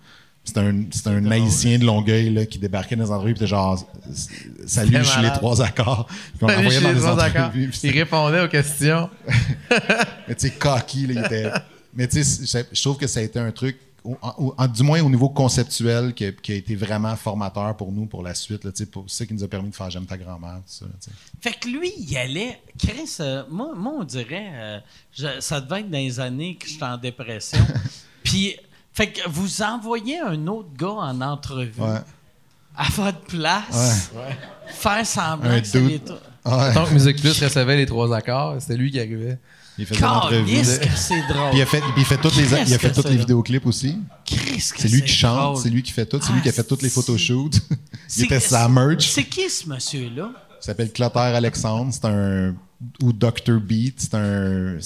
C'était 0.45 0.61
un, 0.61 0.85
c'était 0.91 1.11
un 1.11 1.31
haïtien 1.31 1.79
de 1.79 1.85
Longueuil 1.85 2.31
là, 2.31 2.45
qui 2.47 2.59
débarquait 2.59 2.97
dans 2.97 3.05
les 3.05 3.11
entrevues 3.13 3.31
et 3.31 3.35
était 3.35 3.47
genre 3.47 3.79
Salut, 4.67 4.97
je 4.99 5.03
suis 5.05 5.23
les 5.23 5.31
trois 5.31 5.63
accords. 5.63 6.07
Puis 6.07 6.17
on 6.43 6.49
Salut, 6.49 6.63
l'envoyait 6.65 6.81
je 6.81 7.01
dans 7.01 7.19
entrevues, 7.25 7.69
puis 7.69 7.81
Il 7.85 7.91
répondait 7.93 8.41
aux 8.41 8.49
questions. 8.49 9.09
mais 10.29 10.35
tu 10.35 10.49
sais, 10.49 10.51
cocky, 10.53 11.07
là, 11.07 11.13
il 11.21 11.25
était. 11.27 11.51
Mais 11.95 12.09
tu 12.09 12.25
sais, 12.25 12.67
je 12.73 12.81
trouve 12.83 12.97
que 12.97 13.07
ça 13.07 13.21
a 13.21 13.23
été 13.23 13.39
un 13.39 13.53
truc, 13.53 13.77
au- 14.03 14.17
au- 14.39 14.55
en- 14.57 14.67
du 14.67 14.83
moins 14.83 15.03
au 15.03 15.11
niveau 15.11 15.29
conceptuel, 15.29 16.15
qui 16.15 16.25
a, 16.25 16.33
qui 16.33 16.53
a 16.53 16.55
été 16.55 16.75
vraiment 16.75 17.15
formateur 17.17 17.77
pour 17.77 17.93
nous 17.93 18.07
pour 18.07 18.23
la 18.23 18.35
suite. 18.35 18.65
Là, 18.65 18.71
pour 18.91 19.05
c'est 19.09 19.19
ça 19.19 19.27
qui 19.27 19.35
nous 19.35 19.45
a 19.45 19.49
permis 19.49 19.69
de 19.69 19.75
faire 19.75 19.91
J'aime 19.91 20.07
ta 20.07 20.17
grand-mère. 20.17 20.61
Fait 21.43 21.53
que 21.53 21.69
lui, 21.69 21.93
il 21.99 22.17
allait. 22.17 22.59
Chris, 22.79 23.15
euh, 23.21 23.43
moi, 23.51 23.73
moi, 23.77 23.93
on 24.01 24.05
dirait. 24.05 24.51
euh, 24.55 24.79
je- 25.13 25.39
ça 25.41 25.61
devait 25.61 25.81
être 25.81 25.91
dans 25.91 25.99
les 25.99 26.19
années 26.19 26.57
que 26.57 26.67
j'étais 26.67 26.83
en 26.85 26.97
dépression. 26.97 27.59
Puis, 28.25 28.57
fait 28.93 29.09
que 29.13 29.29
vous 29.29 29.63
envoyez 29.63 30.21
un 30.21 30.47
autre 30.47 30.69
gars 30.77 30.89
en 30.89 31.21
entrevue 31.21 31.73
Ouais. 31.81 31.99
à 32.77 32.89
votre 32.91 33.21
place, 33.21 34.11
faire 34.69 35.07
semblant 35.07 35.51
Un 35.51 35.61
que 35.61 35.67
c'est 35.67 35.81
les 35.81 36.01
Ouais. 36.45 36.75
Tant 36.75 36.87
que 36.87 36.93
Musique 36.93 37.21
Plus 37.21 37.41
recevait 37.41 37.77
les 37.77 37.87
trois 37.87 38.13
accords, 38.17 38.57
c'était 38.61 38.77
lui 38.77 38.91
qui 38.91 38.99
arrivait. 38.99 39.39
Il 39.79 39.87
faisait 39.87 40.01
l'entrevue. 40.01 40.45
Puis 40.45 40.65
c'est 40.97 41.23
drôle. 41.29 41.51
il 41.55 41.63
a 41.63 41.67
fait, 41.67 41.81
puis 41.81 41.93
il 41.99 42.05
fait 42.05 42.17
toutes 42.19 42.35
les, 42.37 42.45
il 42.67 42.75
a 42.75 42.79
fait 42.79 42.93
toutes 42.93 43.09
les 43.09 43.17
vidéoclips 43.17 43.65
aussi. 43.65 43.99
C'est 44.59 44.89
lui 44.89 45.03
qui 45.03 45.13
chante, 45.13 45.59
c'est 45.59 45.71
lui 45.71 45.83
qui 45.85 45.93
fait 45.93 46.05
tout, 46.05 46.21
c'est 46.21 46.33
lui 46.33 46.43
qui 46.43 46.49
a 46.49 46.53
fait 46.53 46.65
toutes 46.65 46.83
les 46.83 46.89
Ah, 46.89 46.93
photoshoots. 47.01 47.61
il 48.19 48.25
était 48.25 48.41
sa 48.41 48.69
merch. 48.69 49.09
C'est 49.09 49.25
qui 49.25 49.49
ce 49.49 49.69
monsieur-là? 49.69 50.31
Il 50.61 50.65
s'appelle 50.65 50.91
Clotaire 50.93 51.35
Alexandre. 51.37 51.93
C'est 51.93 52.05
un. 52.07 52.55
Ou 53.03 53.13
Dr. 53.13 53.61
Beat. 53.61 54.01
C'est 54.01 54.15
un. 54.15 54.77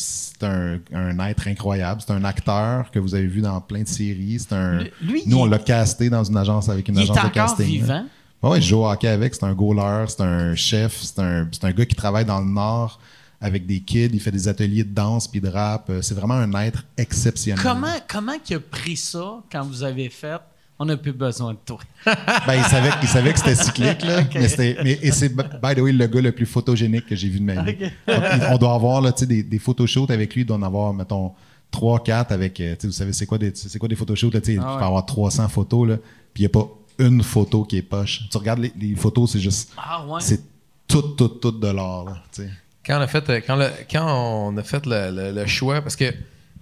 Un, 0.43 0.78
un 0.93 1.18
être 1.28 1.48
incroyable. 1.48 2.01
C'est 2.06 2.12
un 2.12 2.24
acteur 2.24 2.90
que 2.90 2.98
vous 2.98 3.14
avez 3.14 3.27
vu 3.27 3.40
dans 3.40 3.60
plein 3.60 3.82
de 3.82 3.89
séries. 3.89 4.39
C'est 4.40 4.55
un. 4.55 4.85
Lui, 5.02 5.23
nous, 5.27 5.39
on 5.39 5.47
l'a 5.47 5.59
casté 5.59 6.10
dans 6.10 6.24
une 6.24 6.36
agence 6.36 6.68
avec 6.68 6.89
une 6.89 6.97
Il 6.97 7.01
est 7.01 7.10
agence 7.10 7.24
de 7.24 7.28
casting. 7.31 7.66
là. 7.66 7.73
vivant. 7.73 8.06
Ouais, 8.43 8.60
je 8.60 8.68
joue 8.68 8.78
au 8.78 8.86
hockey 8.90 9.09
avec. 9.09 9.35
C'est 9.35 9.44
un 9.44 9.55
goaler. 9.55 10.05
C'est 10.09 10.20
un 10.23 10.55
chef. 10.55 11.01
C'est 11.02 11.18
un, 11.20 11.48
un 11.62 11.73
gars 11.73 11.86
qui 11.86 11.94
travaille 11.94 12.24
dans 12.24 12.40
le 12.40 12.47
Nord 12.47 13.01
avec 13.39 13.66
des 13.66 13.81
kids, 13.81 14.09
il 14.14 14.20
fait 14.20 14.31
des 14.31 14.48
ateliers 14.48 14.82
de 14.82 14.94
danse 14.94 15.28
puis 15.28 15.43
de 15.43 15.48
rap. 15.48 15.90
Euh, 15.90 16.01
C'est 16.01 16.14
vraiment 16.14 16.35
un 16.35 16.51
être 16.55 16.85
exceptionnel. 16.97 17.62
Comment, 17.62 17.94
comment 18.09 18.32
il 18.48 18.56
a 18.56 18.60
pris 18.60 18.97
ça 18.97 19.43
quand 19.52 19.62
vous 19.62 19.82
avez 19.82 20.09
fait 20.09 20.40
On 20.78 20.85
n'a 20.85 20.97
plus 20.97 21.12
besoin 21.12 21.53
de 21.55 21.59
toi. 21.65 21.78
Ben, 22.47 22.55
il 22.57 22.65
savait, 22.65 22.90
il 23.03 23.09
savait 23.09 23.32
que 23.32 23.39
c'était 23.39 23.55
cyclique, 23.55 24.03
là. 24.05 24.23
Mais, 24.35 24.48
c'était- 24.48 24.77
mais- 24.85 24.98
et 25.03 25.11
c'est, 25.11 25.31
by 25.35 25.74
the 25.74 25.78
way, 25.81 25.93
le 25.93 26.07
gars 26.07 26.20
le 26.20 26.32
plus 26.32 26.44
photogénique 26.47 27.07
que 27.07 27.16
j'ai 27.16 27.28
vu 27.28 27.40
de 27.40 27.44
ma 27.44 27.62
vie. 27.62 27.77
On, 28.07 28.55
on 28.55 28.59
doit 28.59 28.74
avoir, 28.74 29.01
là, 29.01 29.12
tu 29.12 29.20
sais, 29.20 29.27
des, 29.27 29.43
des 29.43 29.59
photoshoots 29.59 30.11
avec 30.11 30.35
lui, 30.35 30.43
il 30.43 30.44
doit 30.44 30.57
en 30.59 30.62
avoir, 30.62 30.93
mettons, 30.93 31.32
3, 31.70 32.03
4 32.05 32.32
avec, 32.32 32.61
euh, 32.61 32.74
tu 32.74 32.81
sais, 32.82 32.86
vous 32.89 32.93
savez, 32.93 33.12
c'est 33.15 33.27
quoi 33.27 33.39
des, 33.39 33.53
c'est 33.55 33.78
quoi 33.78 33.89
des 33.89 33.97
photoshoots, 33.97 34.32
là, 34.35 34.40
tu 34.40 34.55
sais, 34.55 34.59
Ah 34.61 34.65
il 34.69 34.73
ouais. 34.74 34.78
peut 34.78 34.85
avoir 34.85 35.07
300 35.07 35.48
photos, 35.48 35.89
là, 35.89 35.97
puis 36.35 36.43
il 36.44 36.47
n'y 36.47 36.47
a 36.47 36.51
pas 36.51 36.69
une 36.98 37.23
photo 37.23 37.65
qui 37.65 37.78
est 37.78 37.82
poche. 37.82 38.28
Tu 38.31 38.36
regardes 38.39 38.61
les, 38.61 38.73
les 38.78 38.94
photos, 38.97 39.32
c'est 39.32 39.40
juste, 39.40 39.73
Ah 39.78 40.05
ouais. 40.07 40.20
c'est 40.20 40.40
tout, 40.86 41.03
tout, 41.03 41.28
tout 41.28 41.53
de 41.53 41.69
l'or, 41.69 42.05
là, 42.05 42.23
tu 42.32 42.43
sais. 42.43 42.51
Quand 42.86 42.98
on 42.98 43.01
a 43.01 43.07
fait, 43.09 43.28
euh, 43.31 43.40
quand 43.44 43.57
le- 43.57 43.73
quand 43.90 44.07
on 44.07 44.57
a 44.59 44.62
fait 44.62 44.85
le, 44.86 45.11
le- 45.11 45.32
le 45.32 45.47
choix, 45.47 45.81
parce 45.81 45.97
que 45.97 46.05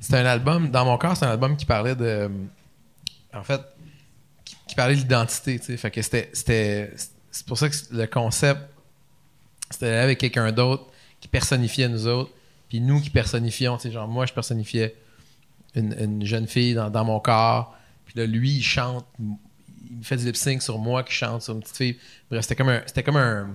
c'était 0.01 0.19
un 0.19 0.25
album, 0.27 0.71
dans 0.71 0.85
mon 0.87 0.97
cœur, 0.99 1.17
c'est 1.17 1.27
un 1.27 1.31
album 1.31 1.57
qui 1.57 1.67
parlait 1.67 1.95
de. 1.97 2.31
En 3.37 3.43
fait, 3.43 3.61
qui, 4.75 4.77
parlait 4.77 4.95
de 4.95 5.01
l'identité, 5.01 5.59
tu 5.59 5.67
sais. 5.67 5.77
Fait 5.77 5.91
que 5.91 6.03
c'était. 6.03 6.31
c'était- 6.33 6.93
C'est 7.31 7.47
pour 7.47 7.59
ça 7.59 7.69
que 7.69 7.75
le 7.91 8.07
concept, 8.07 8.61
c'était 9.71 9.87
d'aller 9.87 9.99
avec 10.05 10.19
quelqu'un 10.19 10.53
d'autre 10.53 10.87
qui 11.21 11.27
personnifiait 11.29 11.89
nous 11.89 12.07
autres, 12.07 12.31
puis 12.69 12.81
nous 12.81 13.01
qui 13.01 13.11
personnifions, 13.11 13.77
tu 13.77 13.85
sais. 13.85 13.91
Genre, 13.91 14.07
moi, 14.07 14.25
je 14.27 14.33
personnifiais 14.33 14.95
une, 15.75 15.95
une 15.99 16.25
jeune 16.25 16.47
fille 16.47 16.75
dans, 16.75 16.91
dans 16.91 17.05
mon 17.05 17.19
corps, 17.19 17.77
puis 18.07 18.15
là, 18.17 18.27
lui, 18.27 18.53
il 18.59 18.63
chante, 18.63 19.05
il 19.19 19.99
me 19.99 20.03
fait 20.03 20.17
du 20.17 20.25
lip 20.25 20.37
sync 20.37 20.63
sur 20.63 20.79
moi 20.79 21.03
qui 21.03 21.13
chante 21.13 21.43
sur 21.43 21.55
une 21.55 21.61
petite 21.61 21.77
fille. 21.77 21.97
Bref, 22.31 22.43
c'était 22.43 22.55
comme 22.57 22.69
un. 22.69 22.83
C'était 22.87 23.03
comme 23.03 23.17
un 23.17 23.49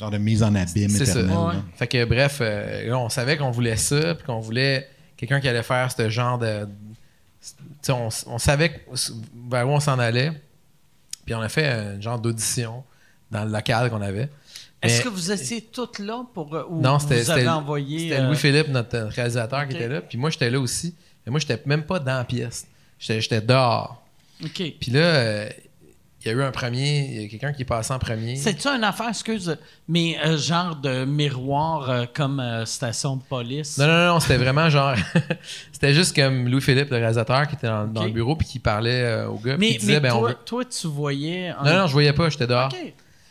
Genre 0.00 0.10
de 0.10 0.18
mise 0.18 0.42
en 0.42 0.54
abîme 0.54 0.88
c'est 0.88 1.06
ça. 1.06 1.22
Ouais. 1.22 1.54
Fait 1.76 1.86
que 1.86 2.04
bref, 2.04 2.38
euh, 2.40 2.88
là, 2.88 2.98
on 2.98 3.08
savait 3.08 3.36
qu'on 3.36 3.50
voulait 3.52 3.76
ça, 3.76 4.14
puis 4.16 4.24
qu'on 4.24 4.40
voulait 4.40 4.88
quelqu'un 5.16 5.40
qui 5.40 5.46
allait 5.48 5.62
faire 5.62 5.92
ce 5.92 6.08
genre 6.08 6.38
de. 6.38 6.66
on 7.88 8.38
savait 8.38 8.84
vers 9.48 9.68
où 9.68 9.72
on 9.72 9.80
s'en 9.80 9.98
allait. 10.00 10.32
Puis 11.24 11.34
on 11.34 11.40
a 11.40 11.48
fait 11.48 11.66
un 11.66 12.00
genre 12.00 12.18
d'audition 12.18 12.84
dans 13.30 13.44
le 13.44 13.50
local 13.50 13.90
qu'on 13.90 14.02
avait. 14.02 14.28
Est-ce 14.82 15.02
que 15.02 15.08
vous 15.08 15.30
étiez 15.30 15.60
toutes 15.60 16.00
là 16.00 16.24
pour. 16.34 16.52
euh, 16.54 16.64
Ou 16.68 16.80
non, 16.80 16.96
vous 16.96 17.08
c'était 17.08 17.30
avez 17.30 17.48
envoyé. 17.48 18.08
c'était 18.10 18.20
euh, 18.20 18.26
Louis-Philippe, 18.26 18.68
notre 18.68 18.98
réalisateur, 18.98 19.68
qui 19.68 19.76
était 19.76 19.88
là. 19.88 20.00
Puis 20.00 20.18
moi, 20.18 20.30
j'étais 20.30 20.50
là 20.50 20.58
aussi. 20.58 20.94
Mais 21.24 21.30
moi, 21.30 21.38
j'étais 21.38 21.60
même 21.66 21.84
pas 21.84 22.00
dans 22.00 22.16
la 22.16 22.24
pièce. 22.24 22.66
J'étais 22.98 23.20
j'étais 23.20 23.40
dehors. 23.40 24.02
OK. 24.44 24.50
Puis 24.80 24.90
là, 24.90 25.00
euh, 25.00 25.48
il 26.24 26.28
y 26.28 26.30
a 26.34 26.38
eu 26.38 26.42
un 26.42 26.52
premier, 26.52 27.00
il 27.00 27.22
y 27.22 27.24
a 27.24 27.28
quelqu'un 27.28 27.52
qui 27.52 27.62
est 27.62 27.66
passé 27.66 27.92
en 27.92 27.98
premier. 27.98 28.36
C'est-tu 28.36 28.68
une 28.68 28.84
affaire, 28.84 29.08
excuse, 29.08 29.56
mais 29.88 30.16
euh, 30.24 30.36
genre 30.38 30.76
de 30.76 31.04
miroir 31.04 31.90
euh, 31.90 32.04
comme 32.12 32.38
euh, 32.38 32.64
station 32.64 33.16
de 33.16 33.22
police? 33.22 33.76
Non, 33.76 33.88
non, 33.88 34.06
non, 34.06 34.20
c'était 34.20 34.36
vraiment 34.36 34.70
genre. 34.70 34.94
c'était 35.72 35.92
juste 35.92 36.14
comme 36.14 36.48
Louis-Philippe, 36.48 36.90
le 36.90 36.98
réalisateur, 36.98 37.48
qui 37.48 37.56
était 37.56 37.66
dans, 37.66 38.04
le 38.04 38.10
bureau, 38.10 38.36
puis 38.36 38.46
qui 38.46 38.58
parlait 38.60 39.24
au 39.24 39.34
gars. 39.34 39.56
puis 39.56 39.66
mais 39.66 39.70
il 39.70 39.78
disait, 39.78 39.94
mais 39.94 40.00
ben, 40.10 40.14
on 40.14 40.20
toi, 40.20 40.28
veut- 40.28 40.36
toi, 40.44 40.64
tu 40.64 40.86
voyais. 40.86 41.48
un- 41.48 41.64
Non, 41.64 41.78
non, 41.80 41.86
je 41.88 41.92
voyais 41.92 42.12
pas, 42.12 42.28
j'étais 42.28 42.46
dehors. 42.46 42.72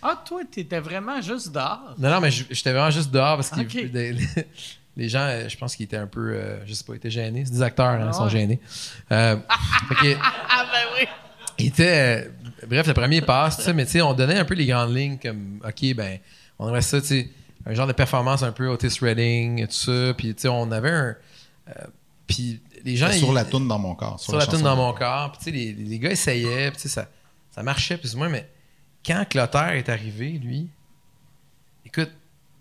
Ah, 0.04 0.22
toi, 0.26 0.42
t'étais 0.52 0.80
vraiment 0.80 1.22
juste 1.22 1.54
dehors. 1.54 1.96
Non, 1.98 2.10
non, 2.10 2.20
mais 2.20 2.32
j'étais 2.32 2.72
vraiment 2.74 2.90
juste 2.92 3.12
dehors 3.12 3.38
parce 3.38 3.52
que 3.52 3.62
les, 3.94 4.18
les 4.98 5.08
gens, 5.10 5.30
je 5.48 5.56
pense 5.58 5.78
qu'ils 5.78 5.86
étaient 5.86 5.96
un 5.96 6.08
peu, 6.08 6.38
je 6.66 6.74
sais 6.74 6.84
pas, 6.84 6.94
ils 6.94 6.98
étaient 6.98 7.10
gênés. 7.10 7.46
C'est 7.46 7.54
des 7.54 7.62
acteurs, 7.62 7.86
hein, 7.86 8.10
ils 8.12 8.14
sont 8.14 8.28
gênés. 8.28 8.60
Ah, 9.10 9.36
ben 10.74 10.88
oui. 11.00 11.08
il 11.58 11.68
était. 11.68 12.30
Bref, 12.76 12.88
le 12.88 12.94
premier 12.94 13.22
passe, 13.22 13.58
tout 13.58 13.64
ça, 13.64 13.74
mais 13.74 13.86
tu 13.86 13.92
sais, 13.94 14.02
on 14.02 14.14
donnait 14.14 14.38
un 14.40 14.46
peu 14.46 14.54
les 14.56 14.66
grandes 14.66 14.96
lignes 14.96 15.18
comme, 15.18 15.60
OK, 15.64 15.94
ben, 15.96 16.20
on 16.58 16.68
aimerait 16.68 16.82
ça, 16.82 17.02
tu 17.02 17.08
sais, 17.08 17.30
un 17.66 17.74
genre 17.74 17.88
de 17.88 17.94
performance 17.94 18.42
un 18.44 18.52
peu 18.52 18.68
Otis 18.68 18.98
Redding, 19.02 19.68
tout 19.68 19.74
ça. 19.74 20.14
Puis, 20.18 20.34
tu 20.34 20.42
sais, 20.42 20.48
on 20.48 20.72
avait 20.72 20.90
un. 20.90 21.16
euh, 21.70 21.74
puis 22.28 22.60
les 22.84 22.96
gens. 22.98 23.12
Sur 23.12 23.30
ils- 23.30 23.34
la 23.36 23.46
toune 23.46 23.68
dans 23.68 23.78
mon 23.78 23.94
corps. 23.94 24.20
sur 24.20 24.36
la 24.36 24.46
chanson. 24.46 24.60
dans 24.62 24.76
mon 24.76 24.94
corps. 24.94 25.32
Puis, 25.34 25.40
tu 25.40 25.44
sais, 25.46 25.52
les, 25.52 25.74
les 25.74 26.00
gars 26.00 26.10
essayaient, 26.12 26.72
puis, 26.72 26.78
tu 26.82 26.84
sais, 26.84 26.90
ça, 26.90 27.08
ça 27.52 27.62
marchait 27.62 27.98
plus 27.98 28.16
ou 28.16 28.20
moins, 28.20 28.30
mais 28.30 28.50
quand 29.06 29.26
Clotaire 29.30 29.72
est 29.74 29.90
arrivé, 29.90 30.32
lui, 30.44 30.68
écoute, 31.86 32.12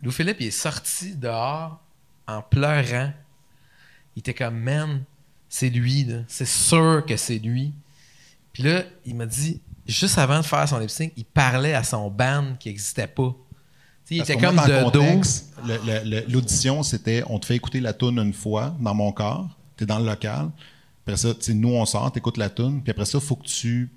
Louis-Philippe, 0.03 0.39
il 0.41 0.47
est 0.49 0.51
sorti 0.51 1.15
dehors 1.15 1.79
en 2.27 2.43
pleurant. 2.43 3.13
Il 4.17 4.21
était 4.21 4.35
comme, 4.35 4.59
man, 4.59 5.03
c'est 5.49 5.69
lui, 5.71 6.05
là. 6.05 6.19
C'est 6.27 6.47
sûr 6.49 7.05
que 7.07 7.17
c'est 7.17 7.39
lui. 7.39 7.73
Puis 8.53 8.63
là, 8.65 8.83
il 9.07 9.15
m'a 9.15 9.27
dit, 9.27 9.61
juste 9.93 10.19
avant 10.19 10.39
de 10.39 10.45
faire 10.45 10.69
son 10.69 10.79
lip 10.79 10.91
sync, 10.91 11.13
il 11.17 11.25
parlait 11.25 11.75
à 11.75 11.83
son 11.83 12.11
band 12.11 12.55
qui 12.59 12.69
n'existait 12.69 13.07
pas. 13.07 13.35
Tu 14.05 14.15
sais, 14.15 14.15
il 14.17 14.21
était 14.23 14.37
comme 14.37 14.59
en 14.59 14.67
de 14.67 14.91
dos. 14.91 15.01
contexte, 15.01 15.55
L'audition, 16.29 16.83
c'était 16.83 17.23
on 17.29 17.39
te 17.39 17.47
fait 17.47 17.57
écouter 17.57 17.81
la 17.81 17.93
tune 17.93 18.19
une 18.19 18.33
fois 18.33 18.75
dans 18.81 18.95
mon 18.95 19.13
corps, 19.13 19.49
tu 19.77 19.85
es 19.85 19.87
dans 19.87 19.99
le 19.99 20.07
local. 20.07 20.51
Après 21.07 21.17
ça, 21.17 21.29
nous, 21.49 21.71
on 21.71 21.85
sort, 21.87 22.13
tu 22.13 22.19
écoutes 22.19 22.37
la 22.37 22.51
tune. 22.51 22.83
Puis 22.83 22.91
après 22.91 23.05
ça, 23.05 23.19
il 23.19 23.25
faut 23.25 23.37
que 23.37 23.47
tu 23.47 23.91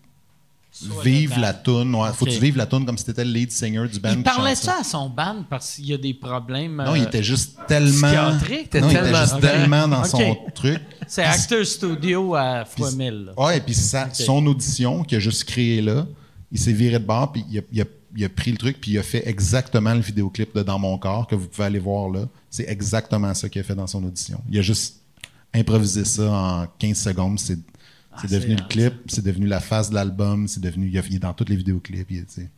Le 0.81 1.39
la 1.41 1.53
tune. 1.53 1.93
Ouais, 1.95 2.09
faut 2.13 2.25
que 2.25 2.31
tu 2.31 2.39
vives 2.39 2.57
la 2.57 2.65
tune 2.65 2.85
comme 2.85 2.97
si 2.97 3.05
tu 3.05 3.11
étais 3.11 3.23
le 3.23 3.31
lead 3.31 3.51
singer 3.51 3.87
du 3.87 3.99
band. 3.99 4.13
Il 4.17 4.23
parlait 4.23 4.55
ça 4.55 4.77
à 4.79 4.83
son 4.83 5.07
band 5.09 5.43
parce 5.49 5.75
qu'il 5.75 5.85
y 5.87 5.93
a 5.93 5.97
des 5.97 6.13
problèmes. 6.15 6.77
Non, 6.77 6.93
euh, 6.93 6.97
il 6.97 7.03
était 7.03 7.21
juste 7.23 7.57
tellement. 7.67 8.07
psychiatrique? 8.07 8.73
Non, 8.75 8.89
il 8.89 8.97
était 8.97 9.15
juste 9.15 9.39
tellement 9.39 9.87
dans 9.87 10.03
son 10.03 10.35
truc. 10.55 10.81
C'est 11.07 11.23
Actor 11.23 11.63
Studio 11.65 12.33
à 12.35 12.65
fois 12.65 12.87
Puis- 12.87 12.97
1000. 12.97 13.25
là. 13.25 13.43
Ouais, 13.45 13.57
et 13.57 13.61
puis 13.61 13.73
sa- 13.75 14.11
son 14.13 14.45
audition 14.47 15.03
qu'il 15.03 15.17
a 15.17 15.21
juste 15.21 15.43
créé 15.43 15.81
là, 15.81 16.07
il 16.51 16.57
s'est 16.59 16.73
viré 16.73 16.97
de 16.99 17.05
bord, 17.05 17.31
puis 17.31 17.45
il 17.51 17.59
a, 17.59 17.61
il 17.71 17.81
a- 17.81 17.85
il 18.15 18.25
a 18.25 18.29
pris 18.29 18.51
le 18.51 18.57
truc, 18.57 18.77
puis 18.81 18.91
il 18.91 18.97
a 18.99 19.03
fait 19.03 19.27
exactement 19.27 19.93
le 19.93 19.99
vidéoclip 20.01 20.55
de 20.55 20.63
Dans 20.63 20.79
mon 20.79 20.97
corps 20.97 21.27
que 21.27 21.35
vous 21.35 21.47
pouvez 21.47 21.65
aller 21.65 21.79
voir 21.79 22.09
là. 22.09 22.25
C'est 22.49 22.67
exactement 22.67 23.33
ça 23.33 23.47
qu'il 23.49 23.61
a 23.61 23.63
fait 23.63 23.75
dans 23.75 23.87
son 23.87 24.03
audition. 24.03 24.39
Il 24.49 24.57
a 24.59 24.61
juste 24.61 25.01
improvisé 25.53 26.03
ça 26.03 26.31
en 26.31 26.65
15 26.79 26.97
secondes. 26.97 27.39
C'est 27.39 27.59
c'est 28.21 28.27
c'est 28.27 28.35
devenu 28.39 28.55
le 28.55 28.63
clip, 28.67 28.93
c'est 29.07 29.23
devenu 29.23 29.47
la 29.47 29.59
face 29.59 29.89
de 29.89 29.95
l'album, 29.95 30.47
c'est 30.47 30.59
devenu. 30.61 30.87
Il, 30.87 30.97
a- 30.97 31.03
il 31.09 31.15
est 31.15 31.19
dans 31.19 31.33
tous 31.33 31.45
les 31.49 31.55
vidéoclips. 31.55 32.09
il 32.11 32.25
tu 32.25 32.31
sais. 32.33 32.49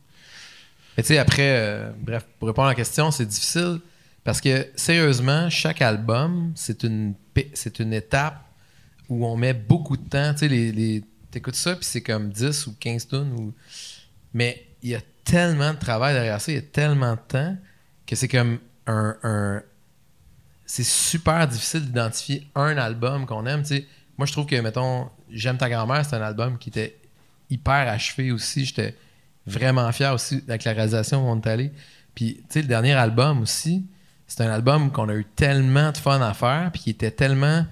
Mais 0.96 1.02
tu 1.02 1.08
sais, 1.08 1.18
après, 1.18 1.56
euh, 1.58 1.90
bref, 2.00 2.24
pour 2.38 2.48
répondre 2.48 2.68
à 2.68 2.70
la 2.70 2.74
question, 2.74 3.10
c'est 3.10 3.26
difficile 3.26 3.80
parce 4.24 4.40
que 4.40 4.66
sérieusement, 4.76 5.50
chaque 5.50 5.82
album, 5.82 6.52
c'est 6.54 6.82
une, 6.84 7.14
c'est 7.54 7.78
une 7.80 7.92
étape 7.92 8.42
où 9.08 9.24
on 9.26 9.36
met 9.36 9.54
beaucoup 9.54 9.96
de 9.96 10.08
temps. 10.08 10.32
Tu 10.32 10.40
sais, 10.40 10.48
les, 10.48 10.72
les, 10.72 11.04
t'écoutes 11.30 11.54
ça, 11.54 11.76
puis 11.76 11.84
c'est 11.84 12.00
comme 12.00 12.30
10 12.30 12.66
ou 12.66 12.74
15 12.80 13.08
tonnes. 13.08 13.32
Ou... 13.32 13.52
Mais 14.34 14.66
il 14.82 14.90
y 14.90 14.94
a 14.94 15.00
tellement 15.24 15.74
de 15.74 15.78
travail 15.78 16.14
derrière 16.14 16.40
ça, 16.40 16.50
il 16.52 16.56
y 16.56 16.58
a 16.58 16.62
tellement 16.62 17.12
de 17.14 17.20
temps 17.28 17.56
que 18.06 18.16
c'est 18.16 18.28
comme 18.28 18.58
un. 18.86 19.16
un- 19.22 19.62
c'est 20.68 20.82
super 20.84 21.46
difficile 21.46 21.82
d'identifier 21.84 22.46
un 22.56 22.76
album 22.76 23.24
qu'on 23.26 23.46
aime. 23.46 23.62
tu 23.62 23.68
sais. 23.68 23.86
Moi, 24.18 24.26
je 24.26 24.32
trouve 24.32 24.46
que, 24.46 24.56
mettons, 24.60 25.08
J'aime 25.30 25.58
ta 25.58 25.68
grand-mère, 25.68 26.04
c'est 26.04 26.16
un 26.16 26.22
album 26.22 26.58
qui 26.58 26.68
était 26.70 26.96
hyper 27.50 27.88
achevé 27.88 28.32
aussi. 28.32 28.64
J'étais 28.64 28.96
vraiment 29.46 29.90
fier 29.92 30.12
aussi 30.14 30.42
avec 30.48 30.64
la 30.64 30.72
réalisation 30.72 31.26
où 31.26 31.30
on 31.32 31.40
est 31.40 31.46
allé. 31.46 31.72
Puis, 32.14 32.36
tu 32.38 32.44
sais, 32.48 32.62
le 32.62 32.68
dernier 32.68 32.94
album 32.94 33.40
aussi, 33.42 33.84
c'est 34.26 34.40
un 34.42 34.50
album 34.50 34.90
qu'on 34.90 35.08
a 35.08 35.14
eu 35.14 35.24
tellement 35.24 35.92
de 35.92 35.96
fun 35.98 36.20
à 36.20 36.34
faire, 36.34 36.70
puis 36.72 36.82
qui 36.82 36.90
était 36.90 37.10
tellement, 37.10 37.64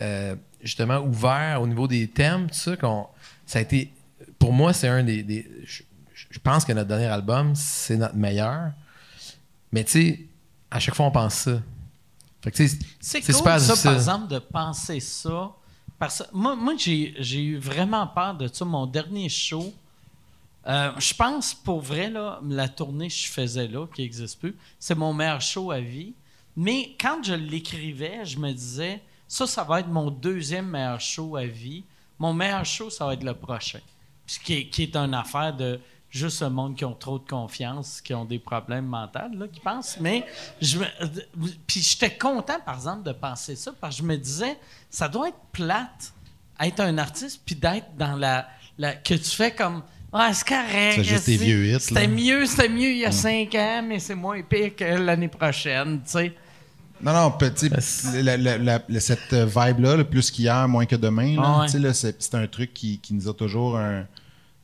euh, 0.00 0.34
justement, 0.62 0.98
ouvert 0.98 1.60
au 1.62 1.66
niveau 1.66 1.86
des 1.86 2.08
thèmes, 2.08 2.48
tout 2.48 2.56
ça, 2.58 2.76
qu'on, 2.76 3.06
ça 3.46 3.58
a 3.58 3.62
été, 3.62 3.92
pour 4.38 4.52
moi, 4.52 4.72
c'est 4.72 4.88
un 4.88 5.04
des, 5.04 5.22
des- 5.22 5.48
je, 5.64 5.82
je 6.30 6.38
pense 6.38 6.64
que 6.64 6.72
notre 6.72 6.88
dernier 6.88 7.06
album, 7.06 7.54
c'est 7.54 7.96
notre 7.96 8.16
meilleur. 8.16 8.72
Mais, 9.72 9.84
tu 9.84 9.90
sais, 9.92 10.20
à 10.70 10.80
chaque 10.80 10.94
fois, 10.94 11.06
on 11.06 11.10
pense 11.12 11.34
ça. 11.34 11.60
Fait 12.42 12.50
que, 12.50 12.56
tu 12.56 12.68
sais, 12.68 12.78
C'est 13.00 13.20
c'est 13.22 13.32
cool, 13.32 13.34
super 13.36 13.60
ça, 13.60 13.66
difficile. 13.68 13.82
par 13.90 13.94
exemple, 13.94 14.28
de 14.28 14.38
penser 14.38 15.00
ça. 15.00 15.50
Moi, 16.32 16.74
j'ai, 16.76 17.42
eu 17.42 17.56
vraiment 17.56 18.06
peur 18.06 18.34
de 18.34 18.48
ça. 18.48 18.64
Mon 18.64 18.86
dernier 18.86 19.28
show, 19.28 19.72
euh, 20.66 20.92
je 20.98 21.14
pense, 21.14 21.54
pour 21.54 21.80
vrai, 21.80 22.12
la 22.48 22.68
tournée 22.68 23.08
que 23.08 23.14
je 23.14 23.26
faisais 23.26 23.68
là, 23.68 23.86
qui 23.94 24.02
n'existe 24.02 24.38
plus, 24.40 24.56
c'est 24.78 24.94
mon 24.94 25.12
meilleur 25.12 25.40
show 25.40 25.70
à 25.70 25.80
vie. 25.80 26.14
Mais 26.56 26.94
quand 27.00 27.22
je 27.22 27.34
l'écrivais, 27.34 28.24
je 28.24 28.38
me 28.38 28.52
disais, 28.52 29.02
ça, 29.26 29.46
ça 29.46 29.64
va 29.64 29.80
être 29.80 29.88
mon 29.88 30.10
deuxième 30.10 30.68
meilleur 30.68 31.00
show 31.00 31.36
à 31.36 31.44
vie. 31.44 31.84
Mon 32.18 32.32
meilleur 32.32 32.64
show, 32.64 32.90
ça 32.90 33.06
va 33.06 33.14
être 33.14 33.24
le 33.24 33.34
prochain. 33.34 33.80
Qui 34.44 34.70
qui 34.70 34.84
est 34.84 34.96
une 34.96 35.14
affaire 35.14 35.54
de 35.54 35.80
juste 36.18 36.42
le 36.42 36.50
monde 36.50 36.76
qui 36.76 36.84
ont 36.84 36.94
trop 36.94 37.18
de 37.18 37.28
confiance, 37.28 38.00
qui 38.00 38.14
ont 38.14 38.24
des 38.24 38.38
problèmes 38.38 38.86
mentaux, 38.86 39.18
là, 39.36 39.46
qui 39.52 39.60
pensent. 39.60 39.98
Mais 40.00 40.24
je 40.60 40.78
me- 40.78 40.86
puis 41.66 41.80
j'étais 41.80 42.16
content, 42.16 42.58
par 42.64 42.76
exemple, 42.76 43.02
de 43.02 43.12
penser 43.12 43.56
ça, 43.56 43.72
parce 43.80 43.96
que 43.96 44.02
je 44.02 44.06
me 44.06 44.16
disais, 44.16 44.56
ça 44.90 45.08
doit 45.08 45.28
être 45.28 45.40
plate, 45.52 46.12
être 46.60 46.80
un 46.80 46.98
artiste, 46.98 47.40
puis 47.44 47.54
d'être 47.56 47.96
dans 47.98 48.16
la, 48.16 48.46
la- 48.78 48.94
que 48.94 49.14
tu 49.14 49.30
fais 49.30 49.50
comme. 49.52 49.82
Ah, 50.12 50.32
c'est 50.32 50.46
correct. 50.46 50.94
Tu 50.94 50.96
fais 51.00 51.04
juste 51.04 51.24
tes 51.24 51.32
esti. 51.34 51.44
vieux 51.44 51.66
hits, 51.74 51.80
C'était 51.80 52.06
là. 52.06 52.06
mieux, 52.06 52.46
c'était 52.46 52.68
mieux 52.68 52.90
il 52.90 52.98
y 52.98 53.04
a 53.04 53.10
cinq 53.10 53.52
ans, 53.56 53.82
mais 53.84 53.98
c'est 53.98 54.14
moins 54.14 54.40
pire 54.42 54.76
que 54.76 54.84
l'année 54.84 55.26
prochaine, 55.26 56.00
tu 56.04 56.10
sais. 56.10 56.34
Non, 57.02 57.12
non, 57.12 57.32
petit, 57.32 57.68
la- 58.22 58.36
la- 58.36 58.56
la- 58.56 58.80
la- 58.88 59.00
cette 59.00 59.34
vibe-là, 59.34 59.96
le 59.96 60.04
plus 60.04 60.30
qu'hier, 60.30 60.68
moins 60.68 60.86
que 60.86 60.94
demain, 60.94 61.34
là, 61.34 61.42
Ah 61.44 61.60
ouais. 61.60 61.66
tu 61.66 61.72
sais, 61.72 61.78
là, 61.80 61.92
c'est 61.92 62.22
c'est 62.22 62.36
un 62.36 62.46
truc 62.46 62.72
qui, 62.72 63.00
qui 63.00 63.12
nous 63.14 63.28
a 63.28 63.34
toujours 63.34 63.76
un. 63.76 64.06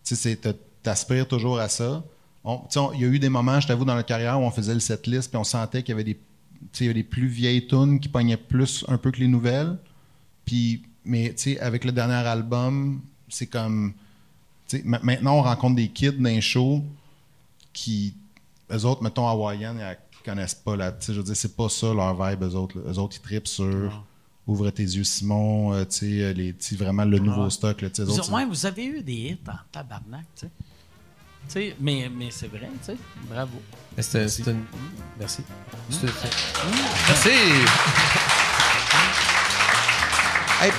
Tu 0.05 0.15
sais, 0.15 0.39
t'aspires 0.83 1.29
toujours 1.29 1.59
à 1.59 1.69
ça. 1.69 2.03
Il 2.45 3.01
y 3.01 3.05
a 3.05 3.09
eu 3.09 3.19
des 3.19 3.29
moments, 3.29 3.61
je 3.61 3.69
t'avoue, 3.69 3.85
dans 3.85 3.95
notre 3.95 4.09
carrière 4.09 4.41
où 4.41 4.45
on 4.45 4.51
faisait 4.51 4.75
le 4.75 4.81
setlist, 4.81 5.31
puis 5.31 5.37
on 5.37 5.45
sentait 5.45 5.83
qu'il 5.83 5.93
y 5.93 6.01
avait 6.01 6.05
des, 6.05 6.19
y 6.81 7.03
plus 7.03 7.27
vieilles 7.27 7.67
tunes 7.67 8.01
qui 8.01 8.09
pognaient 8.09 8.37
plus 8.37 8.85
un 8.89 8.97
peu 8.97 9.11
que 9.11 9.21
les 9.21 9.29
nouvelles. 9.29 9.77
Puis, 10.45 10.83
mais 11.05 11.31
tu 11.31 11.55
sais, 11.55 11.61
avec 11.61 11.85
le 11.85 11.93
dernier 11.93 12.15
album, 12.15 13.01
c'est 13.29 13.47
comme. 13.47 13.93
maintenant, 14.85 15.39
on 15.39 15.43
rencontre 15.43 15.77
des 15.77 15.89
kids 15.89 16.13
dans 16.13 16.25
les 16.25 16.41
shows 16.41 16.83
qui. 17.73 18.15
Eux 18.73 18.85
autres, 18.85 19.03
mettons, 19.03 19.27
Hawaiian, 19.27 19.75
ils 19.75 19.81
la 19.81 19.97
connaissent 20.25 20.55
pas. 20.55 20.77
Sais, 21.01 21.13
je 21.13 21.19
veux 21.19 21.25
dire, 21.25 21.37
c'est 21.37 21.57
pas 21.57 21.69
ça 21.69 21.93
leur 21.93 22.15
vibe, 22.15 22.43
eux 22.45 22.55
autres. 22.55 22.79
Eux 22.79 22.99
autres, 22.99 23.17
ils 23.17 23.23
trippent 23.23 23.49
sur. 23.49 24.05
Ouvre 24.47 24.71
tes 24.71 24.83
yeux, 24.83 25.05
Simon. 25.05 25.75
euh, 25.75 25.85
tu 25.85 26.25
sais, 26.59 26.75
euh, 26.75 26.77
vraiment 26.77 27.05
le 27.05 27.19
nouveau 27.19 27.51
stock. 27.51 27.83
Là, 27.83 27.89
eux 27.99 28.09
autres, 28.09 28.33
ouais, 28.33 28.47
vous 28.47 28.67
avez 28.67 28.85
eu 28.85 29.03
des 29.03 29.13
hits 29.13 29.39
en 29.47 29.53
tabarnak, 29.71 30.25
tu 30.35 30.47
sais. 30.47 30.51
Mais, 31.81 32.11
mais 32.15 32.29
c'est 32.31 32.49
vrai, 32.49 32.69
tu 32.85 32.93
sais. 32.93 32.97
Bravo. 33.31 33.61
C'est 33.99 34.25
une- 34.47 34.65
Merci. 35.19 35.45
C'est- 35.91 36.07
c'est- 36.07 36.37
Merci. 37.09 37.29
Hey. 40.63 40.71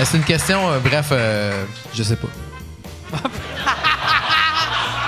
Euh, 0.00 0.04
C'est 0.04 0.16
une 0.16 0.24
question, 0.24 0.70
euh, 0.70 0.78
bref, 0.80 1.08
euh, 1.12 1.64
je 1.94 2.02
sais 2.02 2.16
pas. 2.16 2.28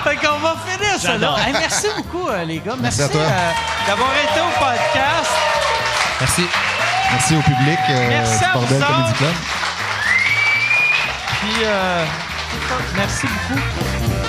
Fait 0.03 0.15
qu'on 0.17 0.37
va 0.37 0.55
finir 0.65 0.99
ça 0.99 1.17
là. 1.17 1.35
Hey, 1.45 1.51
merci 1.53 1.87
beaucoup, 1.97 2.27
euh, 2.29 2.43
les 2.45 2.59
gars. 2.59 2.75
Merci, 2.79 3.01
Merci 3.01 3.17
euh, 3.17 3.51
d'avoir 3.87 4.11
été 4.13 4.39
au 4.39 4.51
podcast. 4.59 5.31
Merci. 6.21 6.43
Merci 7.11 7.35
au 7.35 7.41
public 7.41 7.79
Merci 7.89 8.43
à 8.45 8.53
Bordel 8.53 8.77
vous 8.79 8.85
Comedy 8.85 9.01
autres. 9.09 9.17
Club. 9.17 9.33
Puis, 11.39 11.63
euh, 11.63 12.05
merci 12.95 13.27
beaucoup. 13.27 14.24